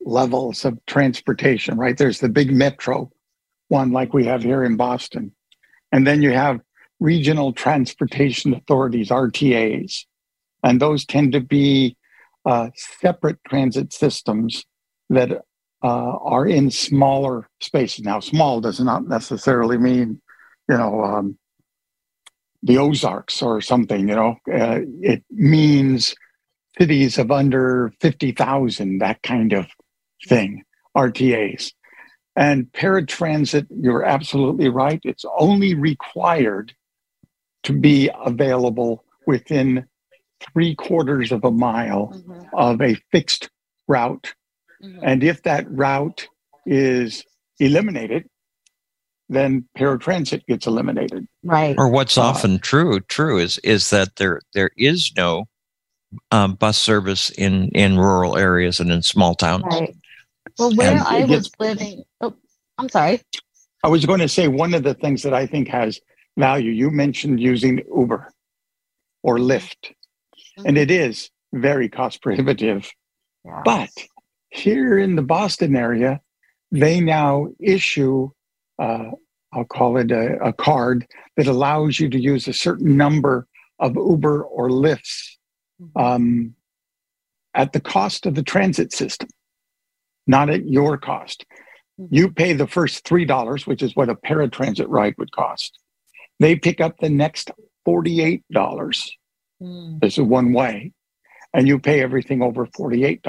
levels 0.00 0.64
of 0.64 0.78
transportation, 0.86 1.76
right? 1.76 1.96
There's 1.96 2.20
the 2.20 2.28
big 2.28 2.52
metro 2.52 3.10
one, 3.68 3.92
like 3.92 4.12
we 4.12 4.24
have 4.24 4.42
here 4.42 4.64
in 4.64 4.76
Boston. 4.76 5.32
And 5.92 6.06
then 6.06 6.22
you 6.22 6.32
have 6.32 6.60
regional 7.04 7.52
transportation 7.52 8.54
authorities, 8.54 9.10
RTAs. 9.10 10.06
And 10.62 10.80
those 10.80 11.04
tend 11.04 11.32
to 11.32 11.40
be 11.40 11.98
uh, 12.46 12.70
separate 12.74 13.38
transit 13.46 13.92
systems 13.92 14.64
that 15.10 15.42
uh, 15.82 16.16
are 16.22 16.46
in 16.46 16.70
smaller 16.70 17.46
spaces. 17.60 18.06
Now, 18.06 18.20
small 18.20 18.62
does 18.62 18.80
not 18.80 19.06
necessarily 19.06 19.76
mean, 19.76 20.22
you 20.66 20.78
know, 20.78 21.04
um, 21.04 21.38
the 22.62 22.78
Ozarks 22.78 23.42
or 23.42 23.60
something, 23.60 24.08
you 24.08 24.14
know, 24.14 24.36
uh, 24.50 24.80
it 25.02 25.22
means 25.30 26.14
cities 26.78 27.18
of 27.18 27.30
under 27.30 27.92
50,000, 28.00 28.98
that 28.98 29.22
kind 29.22 29.52
of 29.52 29.66
thing, 30.26 30.62
RTAs. 30.96 31.72
And 32.34 32.72
paratransit, 32.72 33.66
you're 33.78 34.04
absolutely 34.04 34.70
right. 34.70 35.00
It's 35.04 35.26
only 35.38 35.74
required 35.74 36.72
to 37.64 37.72
be 37.72 38.10
available 38.24 39.04
within 39.26 39.86
three 40.52 40.74
quarters 40.74 41.32
of 41.32 41.44
a 41.44 41.50
mile 41.50 42.12
of 42.54 42.80
a 42.80 42.94
fixed 43.10 43.50
route. 43.88 44.34
And 45.02 45.24
if 45.24 45.42
that 45.44 45.70
route 45.70 46.28
is 46.66 47.24
eliminated, 47.58 48.28
then 49.30 49.66
paratransit 49.78 50.44
gets 50.46 50.66
eliminated. 50.66 51.26
Right. 51.42 51.74
Or 51.78 51.88
what's 51.88 52.18
Uh, 52.18 52.22
often 52.22 52.58
true 52.58 53.00
true 53.00 53.38
is 53.38 53.56
is 53.58 53.88
that 53.90 54.16
there 54.16 54.40
there 54.52 54.70
is 54.76 55.12
no 55.16 55.46
um, 56.30 56.54
bus 56.56 56.76
service 56.78 57.30
in 57.30 57.70
in 57.70 57.96
rural 57.98 58.36
areas 58.36 58.78
and 58.80 58.92
in 58.92 59.00
small 59.02 59.34
towns. 59.34 59.64
Right. 59.64 59.96
Well, 60.58 60.74
where 60.76 60.92
And 60.92 61.00
I 61.00 61.20
was 61.24 61.48
gets- 61.48 61.50
living, 61.58 62.02
oh, 62.20 62.34
I'm 62.76 62.90
sorry. 62.90 63.22
I 63.82 63.88
was 63.88 64.04
going 64.04 64.20
to 64.20 64.28
say 64.28 64.48
one 64.48 64.74
of 64.74 64.82
the 64.82 64.94
things 64.94 65.22
that 65.22 65.32
I 65.34 65.46
think 65.46 65.68
has 65.68 66.00
value, 66.36 66.70
you 66.70 66.90
mentioned 66.90 67.40
using 67.40 67.82
Uber 67.94 68.30
or 69.22 69.38
Lyft, 69.38 69.92
and 70.64 70.76
it 70.76 70.90
is 70.90 71.30
very 71.52 71.88
cost 71.88 72.22
prohibitive. 72.22 72.90
Yeah. 73.44 73.62
But 73.64 73.90
here 74.50 74.98
in 74.98 75.16
the 75.16 75.22
Boston 75.22 75.76
area, 75.76 76.20
they 76.70 77.00
now 77.00 77.48
issue, 77.60 78.30
uh, 78.78 79.10
I'll 79.52 79.64
call 79.64 79.96
it 79.96 80.10
a, 80.10 80.36
a, 80.42 80.52
card 80.52 81.06
that 81.36 81.46
allows 81.46 82.00
you 82.00 82.08
to 82.08 82.18
use 82.18 82.48
a 82.48 82.52
certain 82.52 82.96
number 82.96 83.46
of 83.78 83.94
Uber 83.94 84.42
or 84.42 84.68
Lyfts 84.70 85.36
mm-hmm. 85.80 86.00
um, 86.00 86.54
at 87.54 87.72
the 87.72 87.80
cost 87.80 88.26
of 88.26 88.34
the 88.34 88.42
transit 88.42 88.92
system, 88.92 89.28
not 90.26 90.50
at 90.50 90.66
your 90.66 90.98
cost. 90.98 91.44
Mm-hmm. 92.00 92.14
You 92.14 92.30
pay 92.32 92.52
the 92.52 92.66
first 92.66 93.04
$3, 93.04 93.66
which 93.66 93.82
is 93.82 93.94
what 93.94 94.08
a 94.08 94.16
paratransit 94.16 94.86
ride 94.88 95.14
would 95.18 95.32
cost. 95.32 95.78
They 96.40 96.56
pick 96.56 96.80
up 96.80 96.98
the 96.98 97.10
next 97.10 97.50
$48. 97.86 98.42
Mm. 99.62 100.00
This 100.00 100.18
is 100.18 100.24
one 100.24 100.52
way. 100.52 100.92
And 101.52 101.68
you 101.68 101.78
pay 101.78 102.00
everything 102.02 102.42
over 102.42 102.66
$48. 102.66 103.20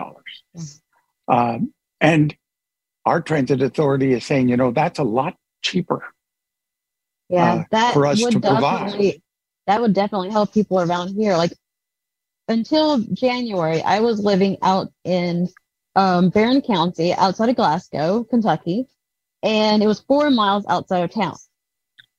Mm. 0.57 0.81
Um, 1.27 1.73
and 2.01 2.35
our 3.05 3.21
transit 3.21 3.61
authority 3.61 4.13
is 4.13 4.25
saying, 4.25 4.49
you 4.49 4.57
know, 4.57 4.71
that's 4.71 4.99
a 4.99 5.03
lot 5.03 5.35
cheaper. 5.61 6.03
Yeah, 7.29 7.53
uh, 7.53 7.63
that 7.71 7.93
for 7.93 8.05
us 8.05 8.19
to 8.19 8.39
provide. 8.39 9.21
That 9.67 9.81
would 9.81 9.93
definitely 9.93 10.29
help 10.29 10.53
people 10.53 10.79
around 10.79 11.15
here. 11.15 11.35
Like 11.37 11.53
until 12.47 12.99
January, 12.99 13.81
I 13.81 13.99
was 13.99 14.19
living 14.19 14.57
out 14.61 14.91
in 15.03 15.49
um, 15.95 16.29
Barren 16.29 16.61
County, 16.61 17.13
outside 17.13 17.49
of 17.49 17.55
Glasgow, 17.55 18.23
Kentucky, 18.25 18.85
and 19.41 19.81
it 19.81 19.87
was 19.87 20.01
four 20.01 20.29
miles 20.29 20.65
outside 20.67 21.03
of 21.03 21.11
town. 21.11 21.35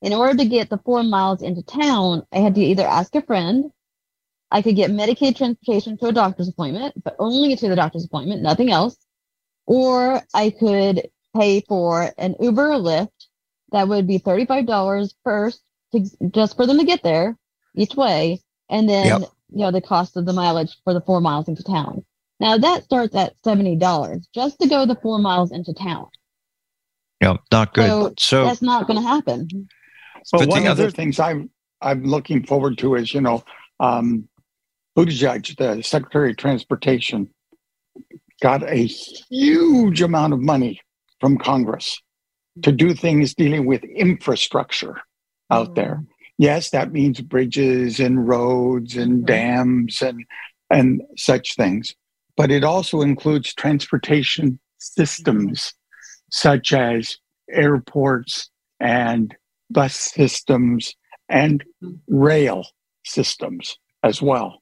In 0.06 0.12
order 0.12 0.36
to 0.36 0.44
get 0.44 0.70
the 0.70 0.78
four 0.78 1.02
miles 1.02 1.42
into 1.42 1.62
town, 1.62 2.24
I 2.32 2.38
had 2.38 2.54
to 2.54 2.60
either 2.60 2.86
ask 2.86 3.12
a 3.16 3.22
friend, 3.22 3.72
I 4.52 4.62
could 4.62 4.76
get 4.76 4.92
Medicaid 4.92 5.36
transportation 5.36 5.98
to 5.98 6.06
a 6.06 6.12
doctor's 6.12 6.48
appointment, 6.48 7.02
but 7.02 7.16
only 7.18 7.56
to 7.56 7.68
the 7.68 7.74
doctor's 7.74 8.04
appointment, 8.04 8.40
nothing 8.40 8.70
else, 8.70 8.96
or 9.66 10.22
I 10.32 10.50
could 10.50 11.08
pay 11.36 11.60
for 11.62 12.12
an 12.18 12.36
Uber 12.38 12.74
or 12.74 12.78
Lyft 12.78 13.08
that 13.72 13.88
would 13.88 14.06
be 14.06 14.20
$35 14.20 15.12
first 15.24 15.60
to, 15.90 16.08
just 16.30 16.54
for 16.54 16.68
them 16.68 16.78
to 16.78 16.84
get 16.84 17.02
there 17.02 17.36
each 17.74 17.96
way. 17.96 18.40
And 18.70 18.88
then, 18.88 19.06
yep. 19.06 19.30
you 19.50 19.58
know, 19.58 19.72
the 19.72 19.80
cost 19.80 20.16
of 20.16 20.24
the 20.24 20.32
mileage 20.32 20.76
for 20.84 20.94
the 20.94 21.00
four 21.00 21.20
miles 21.20 21.48
into 21.48 21.64
town. 21.64 22.04
Now 22.38 22.56
that 22.58 22.84
starts 22.84 23.16
at 23.16 23.34
$70 23.42 24.24
just 24.32 24.60
to 24.60 24.68
go 24.68 24.86
the 24.86 24.94
four 25.02 25.18
miles 25.18 25.50
into 25.50 25.74
town. 25.74 26.06
Yeah, 27.20 27.38
not 27.50 27.74
good. 27.74 27.88
So, 27.88 28.14
so 28.18 28.44
that's 28.44 28.62
not 28.62 28.86
going 28.86 29.02
to 29.02 29.08
happen. 29.08 29.68
Well, 30.32 30.46
one 30.46 30.66
of 30.66 30.76
the 30.76 30.90
things 30.90 31.20
I'm 31.20 31.50
I'm 31.80 32.04
looking 32.04 32.44
forward 32.44 32.78
to 32.78 32.94
is 32.94 33.14
you 33.14 33.20
know, 33.20 33.44
um, 33.80 34.28
Buttigieg, 34.96 35.56
the 35.56 35.82
Secretary 35.82 36.30
of 36.30 36.36
Transportation, 36.36 37.28
got 38.42 38.62
a 38.62 38.86
huge 38.86 40.02
amount 40.02 40.32
of 40.32 40.40
money 40.40 40.80
from 41.20 41.38
Congress 41.38 42.00
to 42.62 42.72
do 42.72 42.94
things 42.94 43.34
dealing 43.34 43.66
with 43.66 43.84
infrastructure 43.84 45.00
out 45.50 45.74
there. 45.74 46.00
Mm. 46.02 46.06
Yes, 46.38 46.70
that 46.70 46.92
means 46.92 47.20
bridges 47.20 47.98
and 48.00 48.28
roads 48.28 48.96
and 48.96 49.18
mm-hmm. 49.18 49.26
dams 49.26 50.02
and 50.02 50.24
and 50.70 51.02
such 51.16 51.54
things, 51.54 51.94
but 52.36 52.50
it 52.50 52.64
also 52.64 53.00
includes 53.00 53.54
transportation 53.54 54.58
systems 54.78 55.72
such 56.30 56.72
as 56.72 57.18
airports 57.50 58.50
and 58.80 59.36
bus 59.70 59.94
systems 59.94 60.94
and 61.28 61.64
rail 62.08 62.66
systems 63.04 63.78
as 64.02 64.22
well. 64.22 64.60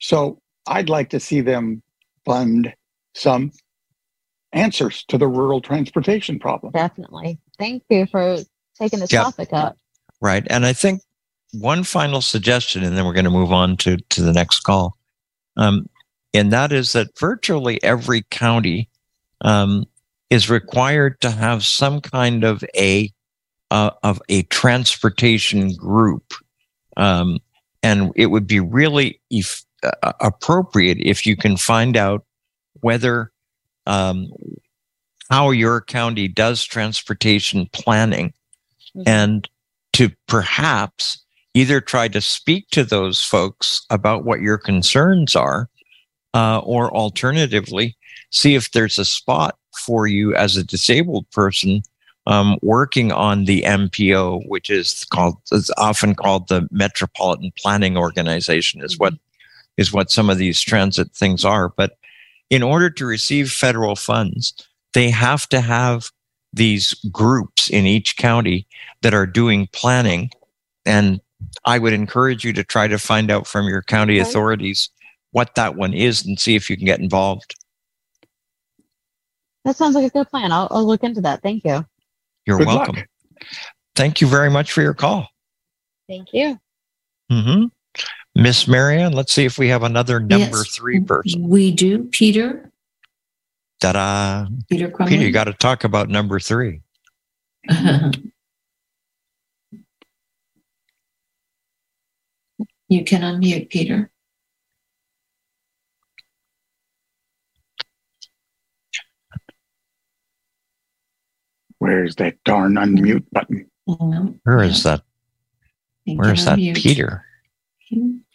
So 0.00 0.40
I'd 0.66 0.88
like 0.88 1.10
to 1.10 1.20
see 1.20 1.40
them 1.40 1.82
fund 2.24 2.72
some 3.14 3.52
answers 4.52 5.04
to 5.08 5.18
the 5.18 5.28
rural 5.28 5.60
transportation 5.60 6.38
problem. 6.38 6.72
Definitely. 6.72 7.38
Thank 7.58 7.84
you 7.88 8.06
for 8.06 8.38
taking 8.78 8.98
this 8.98 9.12
yep. 9.12 9.24
topic 9.24 9.52
up. 9.52 9.76
Right. 10.20 10.46
And 10.50 10.66
I 10.66 10.72
think 10.72 11.02
one 11.52 11.84
final 11.84 12.20
suggestion, 12.20 12.82
and 12.82 12.96
then 12.96 13.04
we're 13.04 13.12
going 13.12 13.24
to 13.24 13.30
move 13.30 13.52
on 13.52 13.76
to, 13.78 13.96
to 13.96 14.22
the 14.22 14.32
next 14.32 14.60
call. 14.60 14.96
Um, 15.56 15.88
and 16.32 16.52
that 16.52 16.72
is 16.72 16.92
that 16.92 17.18
virtually 17.18 17.82
every 17.82 18.22
county 18.30 18.88
um, 19.40 19.84
is 20.30 20.48
required 20.48 21.20
to 21.20 21.30
have 21.30 21.64
some 21.64 22.00
kind 22.00 22.44
of 22.44 22.64
a 22.76 23.12
uh, 23.70 23.90
of 24.02 24.20
a 24.28 24.42
transportation 24.44 25.74
group, 25.74 26.34
um, 26.96 27.38
and 27.82 28.12
it 28.16 28.26
would 28.26 28.46
be 28.46 28.60
really 28.60 29.20
if, 29.30 29.64
uh, 29.82 30.12
appropriate 30.20 30.98
if 31.00 31.24
you 31.26 31.36
can 31.36 31.56
find 31.56 31.96
out 31.96 32.24
whether 32.80 33.30
um, 33.86 34.30
how 35.30 35.50
your 35.50 35.80
county 35.80 36.28
does 36.28 36.64
transportation 36.64 37.68
planning, 37.72 38.32
mm-hmm. 38.96 39.02
and 39.06 39.48
to 39.92 40.10
perhaps 40.26 41.22
either 41.54 41.80
try 41.80 42.08
to 42.08 42.20
speak 42.20 42.68
to 42.70 42.84
those 42.84 43.22
folks 43.22 43.84
about 43.90 44.24
what 44.24 44.40
your 44.40 44.58
concerns 44.58 45.34
are, 45.34 45.68
uh, 46.34 46.58
or 46.60 46.94
alternatively, 46.94 47.96
see 48.30 48.54
if 48.54 48.70
there's 48.70 48.98
a 48.98 49.04
spot 49.04 49.56
for 49.84 50.06
you 50.06 50.34
as 50.34 50.56
a 50.56 50.64
disabled 50.64 51.28
person 51.30 51.82
um, 52.30 52.58
working 52.62 53.10
on 53.10 53.44
the 53.44 53.62
MPO, 53.62 54.46
which 54.46 54.70
is 54.70 55.04
called 55.06 55.36
is 55.50 55.70
often 55.76 56.14
called 56.14 56.46
the 56.46 56.68
Metropolitan 56.70 57.50
Planning 57.58 57.96
Organization, 57.96 58.82
is 58.82 58.96
what 58.98 59.14
is 59.76 59.92
what 59.92 60.12
some 60.12 60.30
of 60.30 60.38
these 60.38 60.60
transit 60.60 61.12
things 61.12 61.44
are. 61.44 61.70
But 61.70 61.98
in 62.48 62.62
order 62.62 62.88
to 62.88 63.04
receive 63.04 63.50
federal 63.50 63.96
funds, 63.96 64.54
they 64.94 65.10
have 65.10 65.48
to 65.48 65.60
have 65.60 66.12
these 66.52 66.94
groups 67.10 67.68
in 67.68 67.84
each 67.84 68.16
county 68.16 68.66
that 69.02 69.12
are 69.12 69.26
doing 69.26 69.68
planning. 69.72 70.30
And 70.86 71.20
I 71.64 71.80
would 71.80 71.92
encourage 71.92 72.44
you 72.44 72.52
to 72.52 72.62
try 72.62 72.86
to 72.86 72.98
find 72.98 73.30
out 73.30 73.48
from 73.48 73.66
your 73.66 73.82
county 73.82 74.20
authorities 74.20 74.88
what 75.32 75.56
that 75.56 75.74
one 75.74 75.94
is 75.94 76.24
and 76.24 76.38
see 76.38 76.54
if 76.54 76.70
you 76.70 76.76
can 76.76 76.86
get 76.86 77.00
involved. 77.00 77.56
That 79.64 79.76
sounds 79.76 79.96
like 79.96 80.06
a 80.06 80.10
good 80.10 80.28
plan. 80.30 80.52
I'll, 80.52 80.68
I'll 80.70 80.86
look 80.86 81.02
into 81.02 81.20
that. 81.22 81.42
Thank 81.42 81.64
you. 81.64 81.84
You're 82.46 82.58
good 82.58 82.66
welcome. 82.66 82.96
Luck. 82.96 83.06
Thank 83.96 84.20
you 84.20 84.26
very 84.26 84.50
much 84.50 84.72
for 84.72 84.82
your 84.82 84.94
call. 84.94 85.28
Thank 86.08 86.32
you. 86.32 86.58
Mm-hmm. 87.30 87.66
Miss 88.34 88.68
Marianne, 88.68 89.12
let's 89.12 89.32
see 89.32 89.44
if 89.44 89.58
we 89.58 89.68
have 89.68 89.82
another 89.82 90.20
number 90.20 90.58
yes, 90.58 90.76
three 90.76 91.00
person. 91.00 91.48
We 91.48 91.72
do. 91.72 92.04
Peter. 92.04 92.70
Ta-da. 93.80 94.46
Peter 94.68 94.88
Crumley. 94.88 95.10
Peter, 95.10 95.24
you 95.24 95.32
got 95.32 95.44
to 95.44 95.52
talk 95.52 95.84
about 95.84 96.08
number 96.08 96.38
three. 96.38 96.80
you 97.68 97.76
can 103.04 103.22
unmute, 103.22 103.70
Peter. 103.70 104.10
Where's 111.80 112.14
that 112.16 112.36
darn 112.44 112.74
unmute 112.74 113.24
button? 113.32 113.68
Where 114.44 114.62
is 114.62 114.82
that? 114.84 115.02
Where 116.04 116.34
is 116.34 116.44
that 116.44 116.56
Peter? 116.56 117.24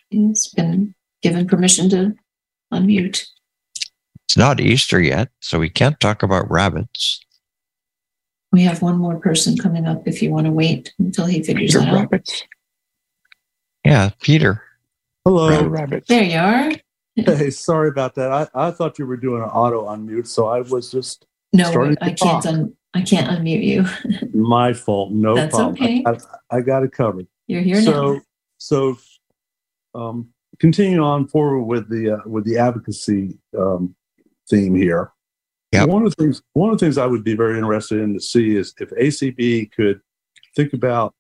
He's 0.10 0.50
been 0.50 0.96
given 1.22 1.48
permission 1.48 1.90
to 1.92 2.16
unmute. 2.74 3.28
It's 4.26 4.36
not 4.36 4.60
Easter 4.60 5.00
yet, 5.00 5.30
so 5.42 5.60
we 5.60 5.70
can't 5.70 6.00
talk 6.00 6.24
about 6.24 6.50
rabbits. 6.50 7.22
We 8.52 8.64
have 8.64 8.82
one 8.82 8.98
more 8.98 9.20
person 9.20 9.58
coming 9.58 9.86
up 9.86 10.08
if 10.08 10.24
you 10.24 10.32
want 10.32 10.48
to 10.48 10.52
wait 10.52 10.94
until 10.98 11.28
he 11.28 11.44
figures 11.44 11.74
Peter 11.74 11.80
that 11.80 11.90
out. 11.90 11.96
Rabbits. 11.96 12.44
Yeah, 13.84 14.10
Peter. 14.22 14.64
Hello. 15.24 15.68
Rabbits. 15.68 16.08
There 16.08 16.24
you 16.24 16.40
are. 16.40 16.72
Hey, 17.16 17.52
sorry 17.52 17.90
about 17.90 18.16
that. 18.16 18.32
I, 18.32 18.48
I 18.68 18.72
thought 18.72 18.98
you 18.98 19.06
were 19.06 19.18
doing 19.18 19.44
an 19.44 19.50
auto 19.50 19.86
unmute, 19.86 20.28
so 20.28 20.48
I 20.48 20.62
was 20.62 20.92
just 20.92 21.28
no. 21.54 21.94
I 22.02 22.12
can't 22.12 22.46
un, 22.46 22.76
I 22.96 23.02
can't 23.02 23.28
unmute 23.28 23.64
you. 23.64 23.86
My 24.34 24.72
fault. 24.72 25.12
No 25.12 25.36
That's 25.36 25.54
problem. 25.54 25.74
Okay. 25.74 26.04
I, 26.06 26.12
I, 26.12 26.58
I, 26.58 26.62
got 26.62 26.84
it 26.84 26.94
covered. 26.94 27.28
You're 27.46 27.62
here 27.62 27.82
so, 27.82 28.14
now. 28.14 28.22
So, 28.58 28.98
um, 29.94 30.30
continuing 30.60 31.02
on 31.02 31.28
forward 31.28 31.64
with 31.64 31.90
the 31.90 32.12
uh, 32.12 32.18
with 32.26 32.46
the 32.46 32.58
advocacy 32.58 33.38
um, 33.58 33.96
theme 34.50 34.76
here. 34.76 35.12
Yep. 35.74 35.90
One 35.90 36.06
of 36.06 36.16
the 36.16 36.24
things 36.24 36.42
one 36.54 36.72
of 36.72 36.80
the 36.80 36.86
things 36.86 36.98
I 36.98 37.06
would 37.06 37.26
be 37.26 37.36
very 37.36 37.58
interested 37.58 38.00
in 38.00 38.14
to 38.14 38.22
see 38.22 38.56
is 38.56 38.74
if 38.80 38.90
ACB 38.92 39.72
could 39.74 40.00
think 40.56 40.72
about 40.72 41.14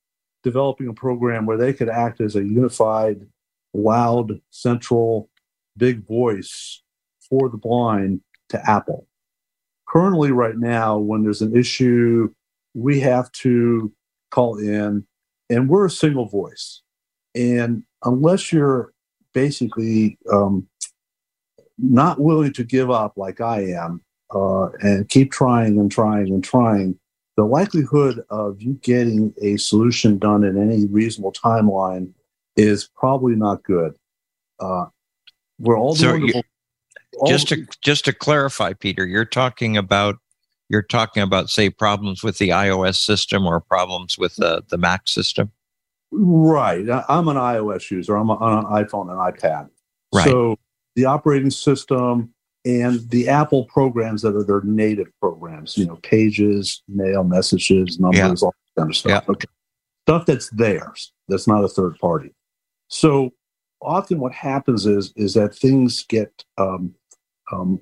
developing 0.43 0.87
a 0.87 0.93
program 0.93 1.45
where 1.45 1.57
they 1.57 1.73
could 1.73 1.89
act 1.89 2.21
as 2.21 2.37
a 2.37 2.39
unified, 2.39 3.27
loud, 3.73 4.39
central, 4.49 5.29
big 5.75 6.07
voice 6.07 6.81
for 7.29 7.49
the 7.49 7.57
blind 7.57 8.21
to 8.47 8.69
Apple 8.69 9.07
currently 9.87 10.31
right 10.31 10.57
now 10.57 10.97
when 10.97 11.23
there's 11.23 11.41
an 11.41 11.55
issue 11.55 12.31
we 12.73 12.99
have 12.99 13.31
to 13.31 13.91
call 14.31 14.57
in 14.57 15.05
and 15.49 15.69
we're 15.69 15.85
a 15.85 15.89
single 15.89 16.25
voice 16.25 16.81
and 17.33 17.83
unless 18.03 18.51
you're 18.51 18.93
basically 19.33 20.17
um, 20.31 20.67
not 21.77 22.19
willing 22.19 22.53
to 22.53 22.63
give 22.63 22.89
up 22.89 23.13
like 23.15 23.41
i 23.41 23.61
am 23.61 24.01
uh, 24.33 24.69
and 24.81 25.07
keep 25.09 25.31
trying 25.31 25.79
and 25.79 25.91
trying 25.91 26.27
and 26.29 26.43
trying, 26.43 26.97
the 27.37 27.43
likelihood 27.43 28.23
of 28.29 28.61
you 28.61 28.73
getting 28.81 29.33
a 29.41 29.57
solution 29.57 30.17
done 30.17 30.43
in 30.43 30.61
any 30.61 30.85
reasonable 30.87 31.33
timeline 31.33 32.11
is 32.55 32.89
probably 32.95 33.35
not 33.35 33.63
good. 33.63 33.95
Uh, 34.59 34.85
we're 35.59 35.77
all 35.77 35.95
So 35.95 36.17
just 37.27 37.47
to 37.49 37.65
just 37.81 38.05
to 38.05 38.13
clarify, 38.13 38.73
Peter, 38.73 39.05
you're 39.05 39.25
talking 39.25 39.77
about 39.77 40.17
you're 40.69 40.81
talking 40.81 41.23
about 41.23 41.49
say 41.49 41.69
problems 41.69 42.23
with 42.23 42.37
the 42.37 42.49
iOS 42.49 42.95
system 42.95 43.45
or 43.45 43.59
problems 43.59 44.17
with 44.17 44.35
the 44.35 44.63
the 44.69 44.77
Mac 44.77 45.07
system. 45.07 45.51
Right. 46.11 46.87
I'm 47.09 47.27
an 47.27 47.37
iOS 47.37 47.91
user. 47.91 48.15
I'm 48.15 48.29
on 48.29 48.65
an 48.65 48.85
iPhone 48.85 49.09
and 49.09 49.19
iPad. 49.19 49.69
Right. 50.13 50.25
So 50.25 50.57
the 50.95 51.05
operating 51.05 51.51
system 51.51 52.33
and 52.63 53.07
the 53.09 53.27
Apple 53.27 53.65
programs 53.65 54.21
that 54.21 54.35
are 54.35 54.43
their 54.43 54.61
native 54.61 55.07
programs, 55.19 55.77
you 55.77 55.85
know, 55.85 55.97
pages, 55.97 56.81
mail, 56.87 57.23
messages, 57.23 57.99
numbers, 57.99 58.41
all 58.41 58.53
that 58.75 58.81
kind 58.81 58.91
of 58.91 58.95
stuff. 58.95 59.29
Okay. 59.29 59.47
Stuff 60.07 60.25
that's 60.25 60.49
theirs. 60.49 61.11
That's 61.27 61.47
not 61.47 61.63
a 61.63 61.67
third 61.67 61.97
party. 61.99 62.33
So 62.87 63.31
often 63.81 64.19
what 64.19 64.33
happens 64.33 64.85
is 64.85 65.13
is 65.15 65.33
that 65.33 65.55
things 65.55 66.05
get 66.07 66.43
um, 66.57 66.93
um, 67.51 67.79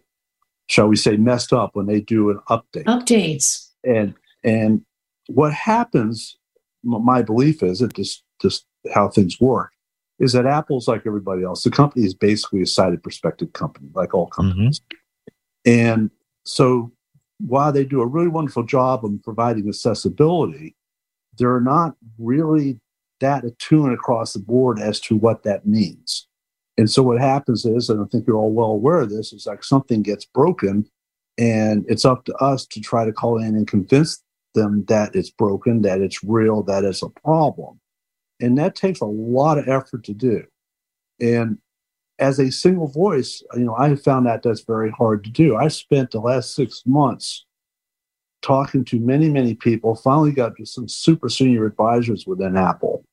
shall 0.67 0.88
we 0.88 0.95
say 0.95 1.17
messed 1.17 1.54
up 1.54 1.71
when 1.73 1.86
they 1.86 2.02
do 2.02 2.30
an 2.30 2.39
update. 2.49 2.86
Updates. 2.86 3.69
and 3.84 4.13
and 4.43 4.84
what 5.28 5.54
happens 5.54 6.38
my 6.84 7.21
belief 7.21 7.63
is 7.63 7.80
that 7.80 7.93
just 7.93 8.23
just 8.41 8.65
how 8.93 9.08
things 9.08 9.39
work 9.39 9.71
is 10.19 10.34
that 10.34 10.45
apple's 10.45 10.88
like 10.88 11.04
everybody 11.06 11.43
else. 11.43 11.63
The 11.63 11.71
company 11.71 12.06
is 12.06 12.13
basically 12.13 12.62
a 12.62 12.65
sighted 12.65 13.02
perspective 13.02 13.54
company 13.54 13.89
like 13.93 14.13
all 14.13 14.28
companies. 14.28 14.82
And 15.65 16.12
so 16.43 16.91
while 17.39 17.71
they 17.71 17.86
do 17.86 18.02
a 18.02 18.06
really 18.06 18.28
wonderful 18.28 18.63
job 18.63 19.06
of 19.06 19.12
providing 19.23 19.67
accessibility 19.67 20.76
they're 21.38 21.62
not 21.62 21.95
really 22.17 22.80
that 23.19 23.43
attuned 23.43 23.93
across 23.93 24.34
the 24.34 24.39
board 24.39 24.80
as 24.80 24.99
to 24.99 25.15
what 25.15 25.43
that 25.43 25.65
means 25.65 26.28
and 26.78 26.90
so 26.90 27.04
what 27.04 27.20
happens 27.20 27.66
is 27.66 27.90
and 27.90 28.02
i 28.02 28.06
think 28.06 28.26
you're 28.28 28.38
all 28.38 28.52
well 28.52 28.72
aware 28.72 29.00
of 29.00 29.10
this 29.10 29.34
is 29.34 29.46
like 29.46 29.64
something 29.64 30.02
gets 30.02 30.26
broken 30.26 30.86
and 31.38 31.86
it's 31.88 32.06
up 32.06 32.26
to 32.26 32.36
us 32.36 32.66
to 32.68 32.80
try 32.80 33.06
to 33.06 33.12
call 33.12 33.38
in 33.40 33.56
and 33.56 33.68
convince 33.68 34.24
them 34.54 34.86
that 34.88 35.16
it's 35.16 35.32
broken, 35.32 35.82
that 35.82 36.02
it's 36.02 36.24
real, 36.24 36.64
that 36.64 36.84
it's 36.84 37.02
a 37.02 37.10
problem. 37.10 37.80
And 38.40 38.58
that 38.58 38.76
takes 38.76 39.02
a 39.02 39.06
lot 39.06 39.58
of 39.58 39.68
effort 39.68 40.04
to 40.06 40.14
do. 40.14 40.44
And 41.20 41.58
as 42.20 42.40
a 42.40 42.52
single 42.52 42.88
voice, 42.88 43.42
you 43.56 43.62
know, 43.62 43.76
I 43.76 43.96
found 43.96 44.26
that 44.26 44.44
that's 44.44 44.64
very 44.64 44.92
hard 44.92 45.24
to 45.24 45.32
do. 45.32 45.56
I 45.56 45.68
spent 45.70 46.12
the 46.12 46.20
last 46.20 46.56
six 46.56 46.84
months 46.86 47.46
talking 48.42 48.84
to 48.86 49.00
many, 49.00 49.30
many 49.30 49.56
people, 49.56 49.96
finally 49.96 50.32
got 50.32 50.56
to 50.58 50.66
some 50.66 50.88
super 50.88 51.30
senior 51.30 51.66
advisors 51.66 52.28
within 52.28 52.58
Apple 52.58 53.06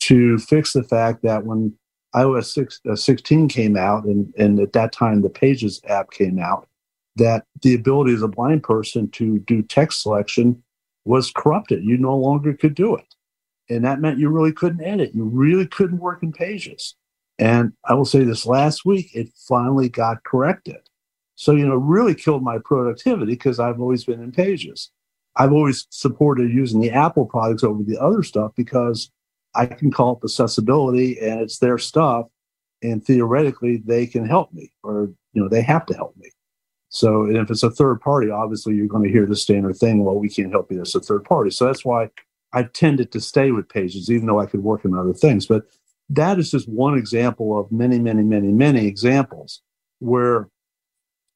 to 0.00 0.38
fix 0.38 0.72
the 0.72 0.84
fact 0.84 1.22
that 1.22 1.44
when 1.44 1.74
iOS 2.14 2.52
6, 2.52 2.80
uh, 2.90 2.96
16 2.96 3.48
came 3.48 3.76
out, 3.76 4.04
and, 4.04 4.32
and 4.38 4.58
at 4.60 4.72
that 4.72 4.92
time 4.92 5.22
the 5.22 5.28
Pages 5.28 5.80
app 5.88 6.10
came 6.10 6.38
out, 6.38 6.68
that 7.16 7.44
the 7.62 7.74
ability 7.74 8.14
as 8.14 8.22
a 8.22 8.28
blind 8.28 8.62
person 8.62 9.10
to 9.10 9.38
do 9.40 9.62
text 9.62 10.02
selection 10.02 10.62
was 11.04 11.30
corrupted. 11.30 11.84
You 11.84 11.96
no 11.96 12.16
longer 12.16 12.54
could 12.54 12.74
do 12.74 12.96
it. 12.96 13.14
And 13.68 13.84
that 13.84 14.00
meant 14.00 14.18
you 14.18 14.28
really 14.28 14.52
couldn't 14.52 14.84
edit. 14.84 15.14
You 15.14 15.24
really 15.24 15.66
couldn't 15.66 15.98
work 15.98 16.22
in 16.22 16.32
pages. 16.32 16.94
And 17.38 17.72
I 17.84 17.94
will 17.94 18.04
say 18.04 18.24
this 18.24 18.46
last 18.46 18.84
week, 18.84 19.10
it 19.14 19.28
finally 19.48 19.88
got 19.88 20.24
corrected. 20.24 20.88
So, 21.34 21.52
you 21.52 21.66
know, 21.66 21.76
really 21.76 22.14
killed 22.14 22.42
my 22.42 22.58
productivity 22.64 23.32
because 23.32 23.60
I've 23.60 23.80
always 23.80 24.04
been 24.04 24.22
in 24.22 24.32
pages. 24.32 24.90
I've 25.36 25.52
always 25.52 25.86
supported 25.90 26.50
using 26.50 26.80
the 26.80 26.90
Apple 26.90 27.26
products 27.26 27.62
over 27.62 27.82
the 27.82 27.98
other 27.98 28.22
stuff 28.22 28.52
because 28.56 29.10
I 29.56 29.66
can 29.66 29.90
call 29.90 30.12
up 30.12 30.24
accessibility 30.24 31.18
and 31.20 31.40
it's 31.40 31.58
their 31.58 31.78
stuff. 31.78 32.26
And 32.82 33.04
theoretically, 33.04 33.82
they 33.84 34.06
can 34.06 34.26
help 34.26 34.52
me 34.52 34.70
or, 34.82 35.10
you 35.32 35.42
know, 35.42 35.48
they 35.48 35.62
have 35.62 35.86
to 35.86 35.94
help 35.94 36.16
me. 36.16 36.30
So, 36.88 37.26
if 37.26 37.50
it's 37.50 37.62
a 37.62 37.70
third 37.70 38.00
party, 38.00 38.30
obviously 38.30 38.74
you're 38.74 38.86
going 38.86 39.02
to 39.02 39.10
hear 39.12 39.26
the 39.26 39.36
standard 39.36 39.76
thing. 39.76 40.04
Well, 40.04 40.16
we 40.16 40.28
can't 40.28 40.52
help 40.52 40.70
you. 40.70 40.80
It's 40.80 40.94
a 40.94 41.00
third 41.00 41.24
party. 41.24 41.50
So 41.50 41.66
that's 41.66 41.84
why 41.84 42.10
I've 42.52 42.72
tended 42.72 43.12
to 43.12 43.20
stay 43.20 43.50
with 43.50 43.68
pages, 43.68 44.10
even 44.10 44.26
though 44.26 44.40
I 44.40 44.46
could 44.46 44.62
work 44.62 44.84
in 44.84 44.94
other 44.94 45.12
things. 45.12 45.46
But 45.46 45.64
that 46.10 46.38
is 46.38 46.50
just 46.50 46.68
one 46.68 46.96
example 46.96 47.58
of 47.58 47.70
many, 47.72 47.98
many, 47.98 48.22
many, 48.22 48.52
many 48.52 48.86
examples 48.86 49.60
where 49.98 50.48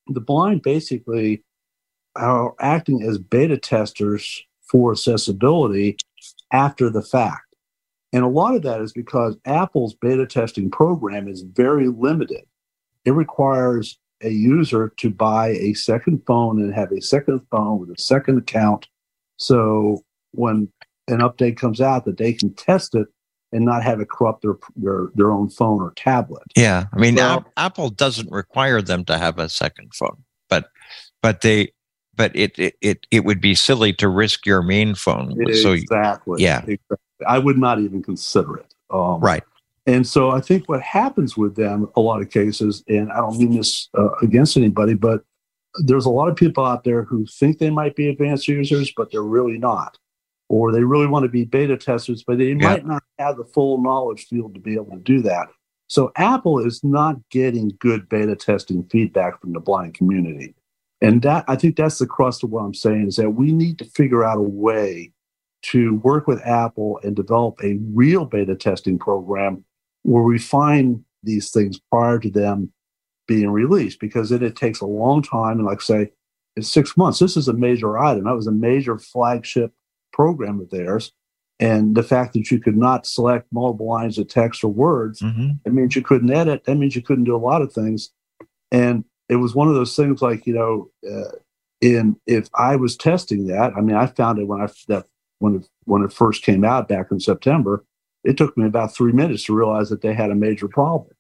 the 0.07 0.21
blind 0.21 0.63
basically 0.63 1.43
are 2.17 2.55
acting 2.61 3.03
as 3.03 3.19
beta 3.19 3.57
testers 3.57 4.43
for 4.63 4.93
accessibility 4.93 5.97
after 6.53 6.91
the 6.91 7.03
fact. 7.03 7.50
And 8.13 8.25
a 8.25 8.29
lot 8.29 8.55
of 8.55 8.63
that 8.63 8.81
is 8.81 8.93
because 8.93 9.37
Apple's 9.45 9.95
beta 9.95 10.27
testing 10.27 10.71
program 10.71 11.29
is 11.29 11.43
very 11.43 11.89
limited. 11.89 12.45
It 13.05 13.13
requires 13.13 13.99
a 14.23 14.31
user 14.31 14.93
to 14.99 15.11
buy 15.11 15.49
a 15.51 15.75
second 15.75 16.23
phone 16.27 16.61
and 16.61 16.75
have 16.75 16.93
a 16.93 17.01
second 17.01 17.41
phone 17.51 17.79
with 17.79 17.91
a 17.91 18.01
second 18.01 18.39
account. 18.39 18.87
So 19.37 20.05
when 20.33 20.69
an 21.09 21.21
update 21.21 21.57
comes 21.57 21.81
out, 21.81 22.05
that 22.05 22.19
they 22.19 22.33
can 22.33 22.53
test 22.55 22.95
it 22.95 23.07
and 23.53 23.65
not 23.65 23.83
have 23.83 24.01
it 24.01 24.09
corrupt 24.11 24.43
their 24.43 24.55
their, 24.77 25.09
their 25.15 25.33
own 25.33 25.49
phone 25.49 25.81
or 25.81 25.93
tablet. 25.97 26.43
Yeah, 26.57 26.87
I 26.93 26.99
mean, 26.99 27.15
Well- 27.17 27.39
Ap- 27.39 27.53
Apple 27.57 27.91
doesn't 27.91 28.31
require 28.31 28.83
them 28.83 29.05
to 29.07 29.19
have 29.19 29.39
a 29.39 29.49
second 29.49 29.93
phone, 29.95 30.25
but 30.49 30.69
but 31.23 31.41
they 31.41 31.73
but 32.15 32.35
it 32.37 32.59
it 32.59 32.75
it, 32.81 33.07
it 33.11 33.25
would 33.25 33.41
be 33.41 33.55
silly 33.55 33.93
to 33.95 34.09
risk 34.09 34.45
your 34.47 34.63
main 34.63 34.95
phone. 34.95 35.35
So 35.55 35.73
exactly. 35.73 36.43
yeah. 36.43 36.59
Exactly. 36.59 36.97
I 37.27 37.39
would 37.39 37.59
not 37.59 37.81
even 37.81 38.03
consider 38.03 38.57
it. 38.57 38.75
Um, 38.91 39.21
right, 39.21 39.43
And 39.87 40.07
so 40.07 40.31
I 40.31 40.41
think 40.41 40.69
what 40.69 40.83
happens 40.83 41.37
with 41.37 41.55
them, 41.57 41.89
a 41.97 42.01
lot 42.01 42.21
of 42.21 42.31
cases, 42.31 42.83
and 42.89 43.13
I 43.13 43.19
don't 43.19 43.39
mean 43.39 43.57
this 43.57 43.89
uh, 43.97 44.11
against 44.23 44.57
anybody, 44.57 44.95
but 44.95 45.23
there's 45.85 46.07
a 46.07 46.11
lot 46.11 46.29
of 46.29 46.37
people 46.37 46.65
out 46.65 46.85
there 46.85 47.05
who 47.05 47.25
think 47.27 47.59
they 47.59 47.71
might 47.71 47.95
be 47.95 48.09
advanced 48.09 48.49
users, 48.49 48.93
but 48.97 49.13
they're 49.13 49.23
really 49.23 49.59
not. 49.59 49.97
Or 50.49 50.73
they 50.73 50.83
really 50.83 51.07
want 51.07 51.23
to 51.23 51.29
be 51.29 51.45
beta 51.45 51.77
testers, 51.77 52.25
but 52.25 52.39
they 52.39 52.55
might 52.55 52.85
not 52.85 53.05
have 53.21 53.37
the 53.37 53.45
full 53.45 53.81
knowledge 53.81 54.27
field 54.27 54.55
to 54.55 54.61
be 54.61 54.75
able 54.75 54.91
to 54.91 54.99
do 54.99 55.23
that. 55.23 55.47
So 55.87 56.11
Apple 56.17 56.65
is 56.65 56.83
not 56.83 57.17
getting 57.31 57.77
good 57.79 58.09
beta 58.09 58.35
testing 58.35 58.83
feedback 58.85 59.41
from 59.41 59.53
the 59.53 59.61
blind 59.61 59.95
community. 59.95 60.55
And 61.01 61.23
that 61.23 61.45
I 61.49 61.57
think 61.57 61.77
that's 61.77 61.99
the 61.99 62.07
crust 62.07 62.45
of 62.45 62.51
what 62.51 62.63
I'm 62.63 62.75
saying 62.75 63.09
is 63.09 63.17
that 63.17 63.31
we 63.31 63.53
need 63.53 63.79
to 63.79 63.85
figure 63.85 64.25
out 64.25 64.39
a 64.39 64.43
way 64.43 65.13
to 65.63 65.97
work 65.97 66.27
with 66.27 66.45
Apple 66.47 67.01
and 67.03 67.15
develop 67.15 67.59
a 67.63 67.79
real 67.93 68.25
beta 68.25 68.55
testing 68.55 68.99
program 68.99 69.65
where 70.03 70.23
we 70.23 70.39
find 70.39 71.05
these 71.23 71.51
things 71.51 71.79
prior 71.91 72.19
to 72.19 72.31
them 72.31 72.73
being 73.27 73.51
released 73.51 74.01
because 74.01 74.31
then 74.31 74.43
it 74.43 74.57
takes 74.57 74.81
a 74.81 74.87
long 74.87 75.23
time. 75.23 75.59
And 75.59 75.67
like 75.67 75.83
say, 75.83 76.11
it's 76.57 76.69
six 76.69 76.97
months. 76.97 77.19
This 77.19 77.37
is 77.37 77.49
a 77.49 77.53
major 77.53 77.99
item. 77.99 78.25
That 78.25 78.35
was 78.35 78.47
a 78.47 78.53
major 78.53 78.99
flagship 78.99 79.73
program 80.13 80.61
of 80.61 80.71
theirs. 80.71 81.13
And 81.61 81.95
the 81.95 82.03
fact 82.03 82.33
that 82.33 82.51
you 82.51 82.59
could 82.59 82.77
not 82.77 83.07
select 83.07 83.47
multiple 83.53 83.87
lines 83.87 84.17
of 84.17 84.29
text 84.29 84.65
or 84.65 84.73
words, 84.73 85.21
hmm 85.21 85.51
that 85.65 85.73
means 85.73 85.95
you 85.95 86.03
couldn't 86.03 86.31
edit. 86.31 86.65
That 86.65 86.77
means 86.77 86.97
you 86.97 87.03
couldn't 87.03 87.25
do 87.25 87.37
a 87.37 87.39
lot 87.39 87.61
of 87.61 87.73
things. 87.73 88.11
And 88.73 89.05
it 89.29 89.37
was 89.37 89.55
one 89.55 89.69
of 89.69 89.75
those 89.75 89.95
things 89.95 90.23
like, 90.23 90.47
you 90.47 90.55
know, 90.55 90.91
uh, 91.09 91.37
in 91.81 92.17
if 92.27 92.49
I 92.55 92.77
was 92.77 92.97
testing 92.97 93.47
that, 93.49 93.75
I 93.77 93.81
mean, 93.81 93.97
I 93.97 94.07
found 94.07 94.39
it 94.39 94.49
when 94.49 94.61
I 94.61 94.69
that 94.89 95.07
when 95.41 95.57
it, 95.57 95.69
when 95.85 96.03
it 96.03 96.13
first 96.13 96.45
came 96.45 96.65
out 96.65 96.89
back 96.89 97.11
in 97.11 97.19
September, 97.19 97.85
it 98.23 98.37
took 98.37 98.57
me 98.57 98.67
about 98.67 98.95
three 98.95 99.13
minutes 99.13 99.45
to 99.45 99.55
realize 99.57 99.89
that 99.89 100.03
they 100.03 100.15
had 100.15 100.31
a 100.31 100.35
major 100.35 100.69
problem. 100.69 101.11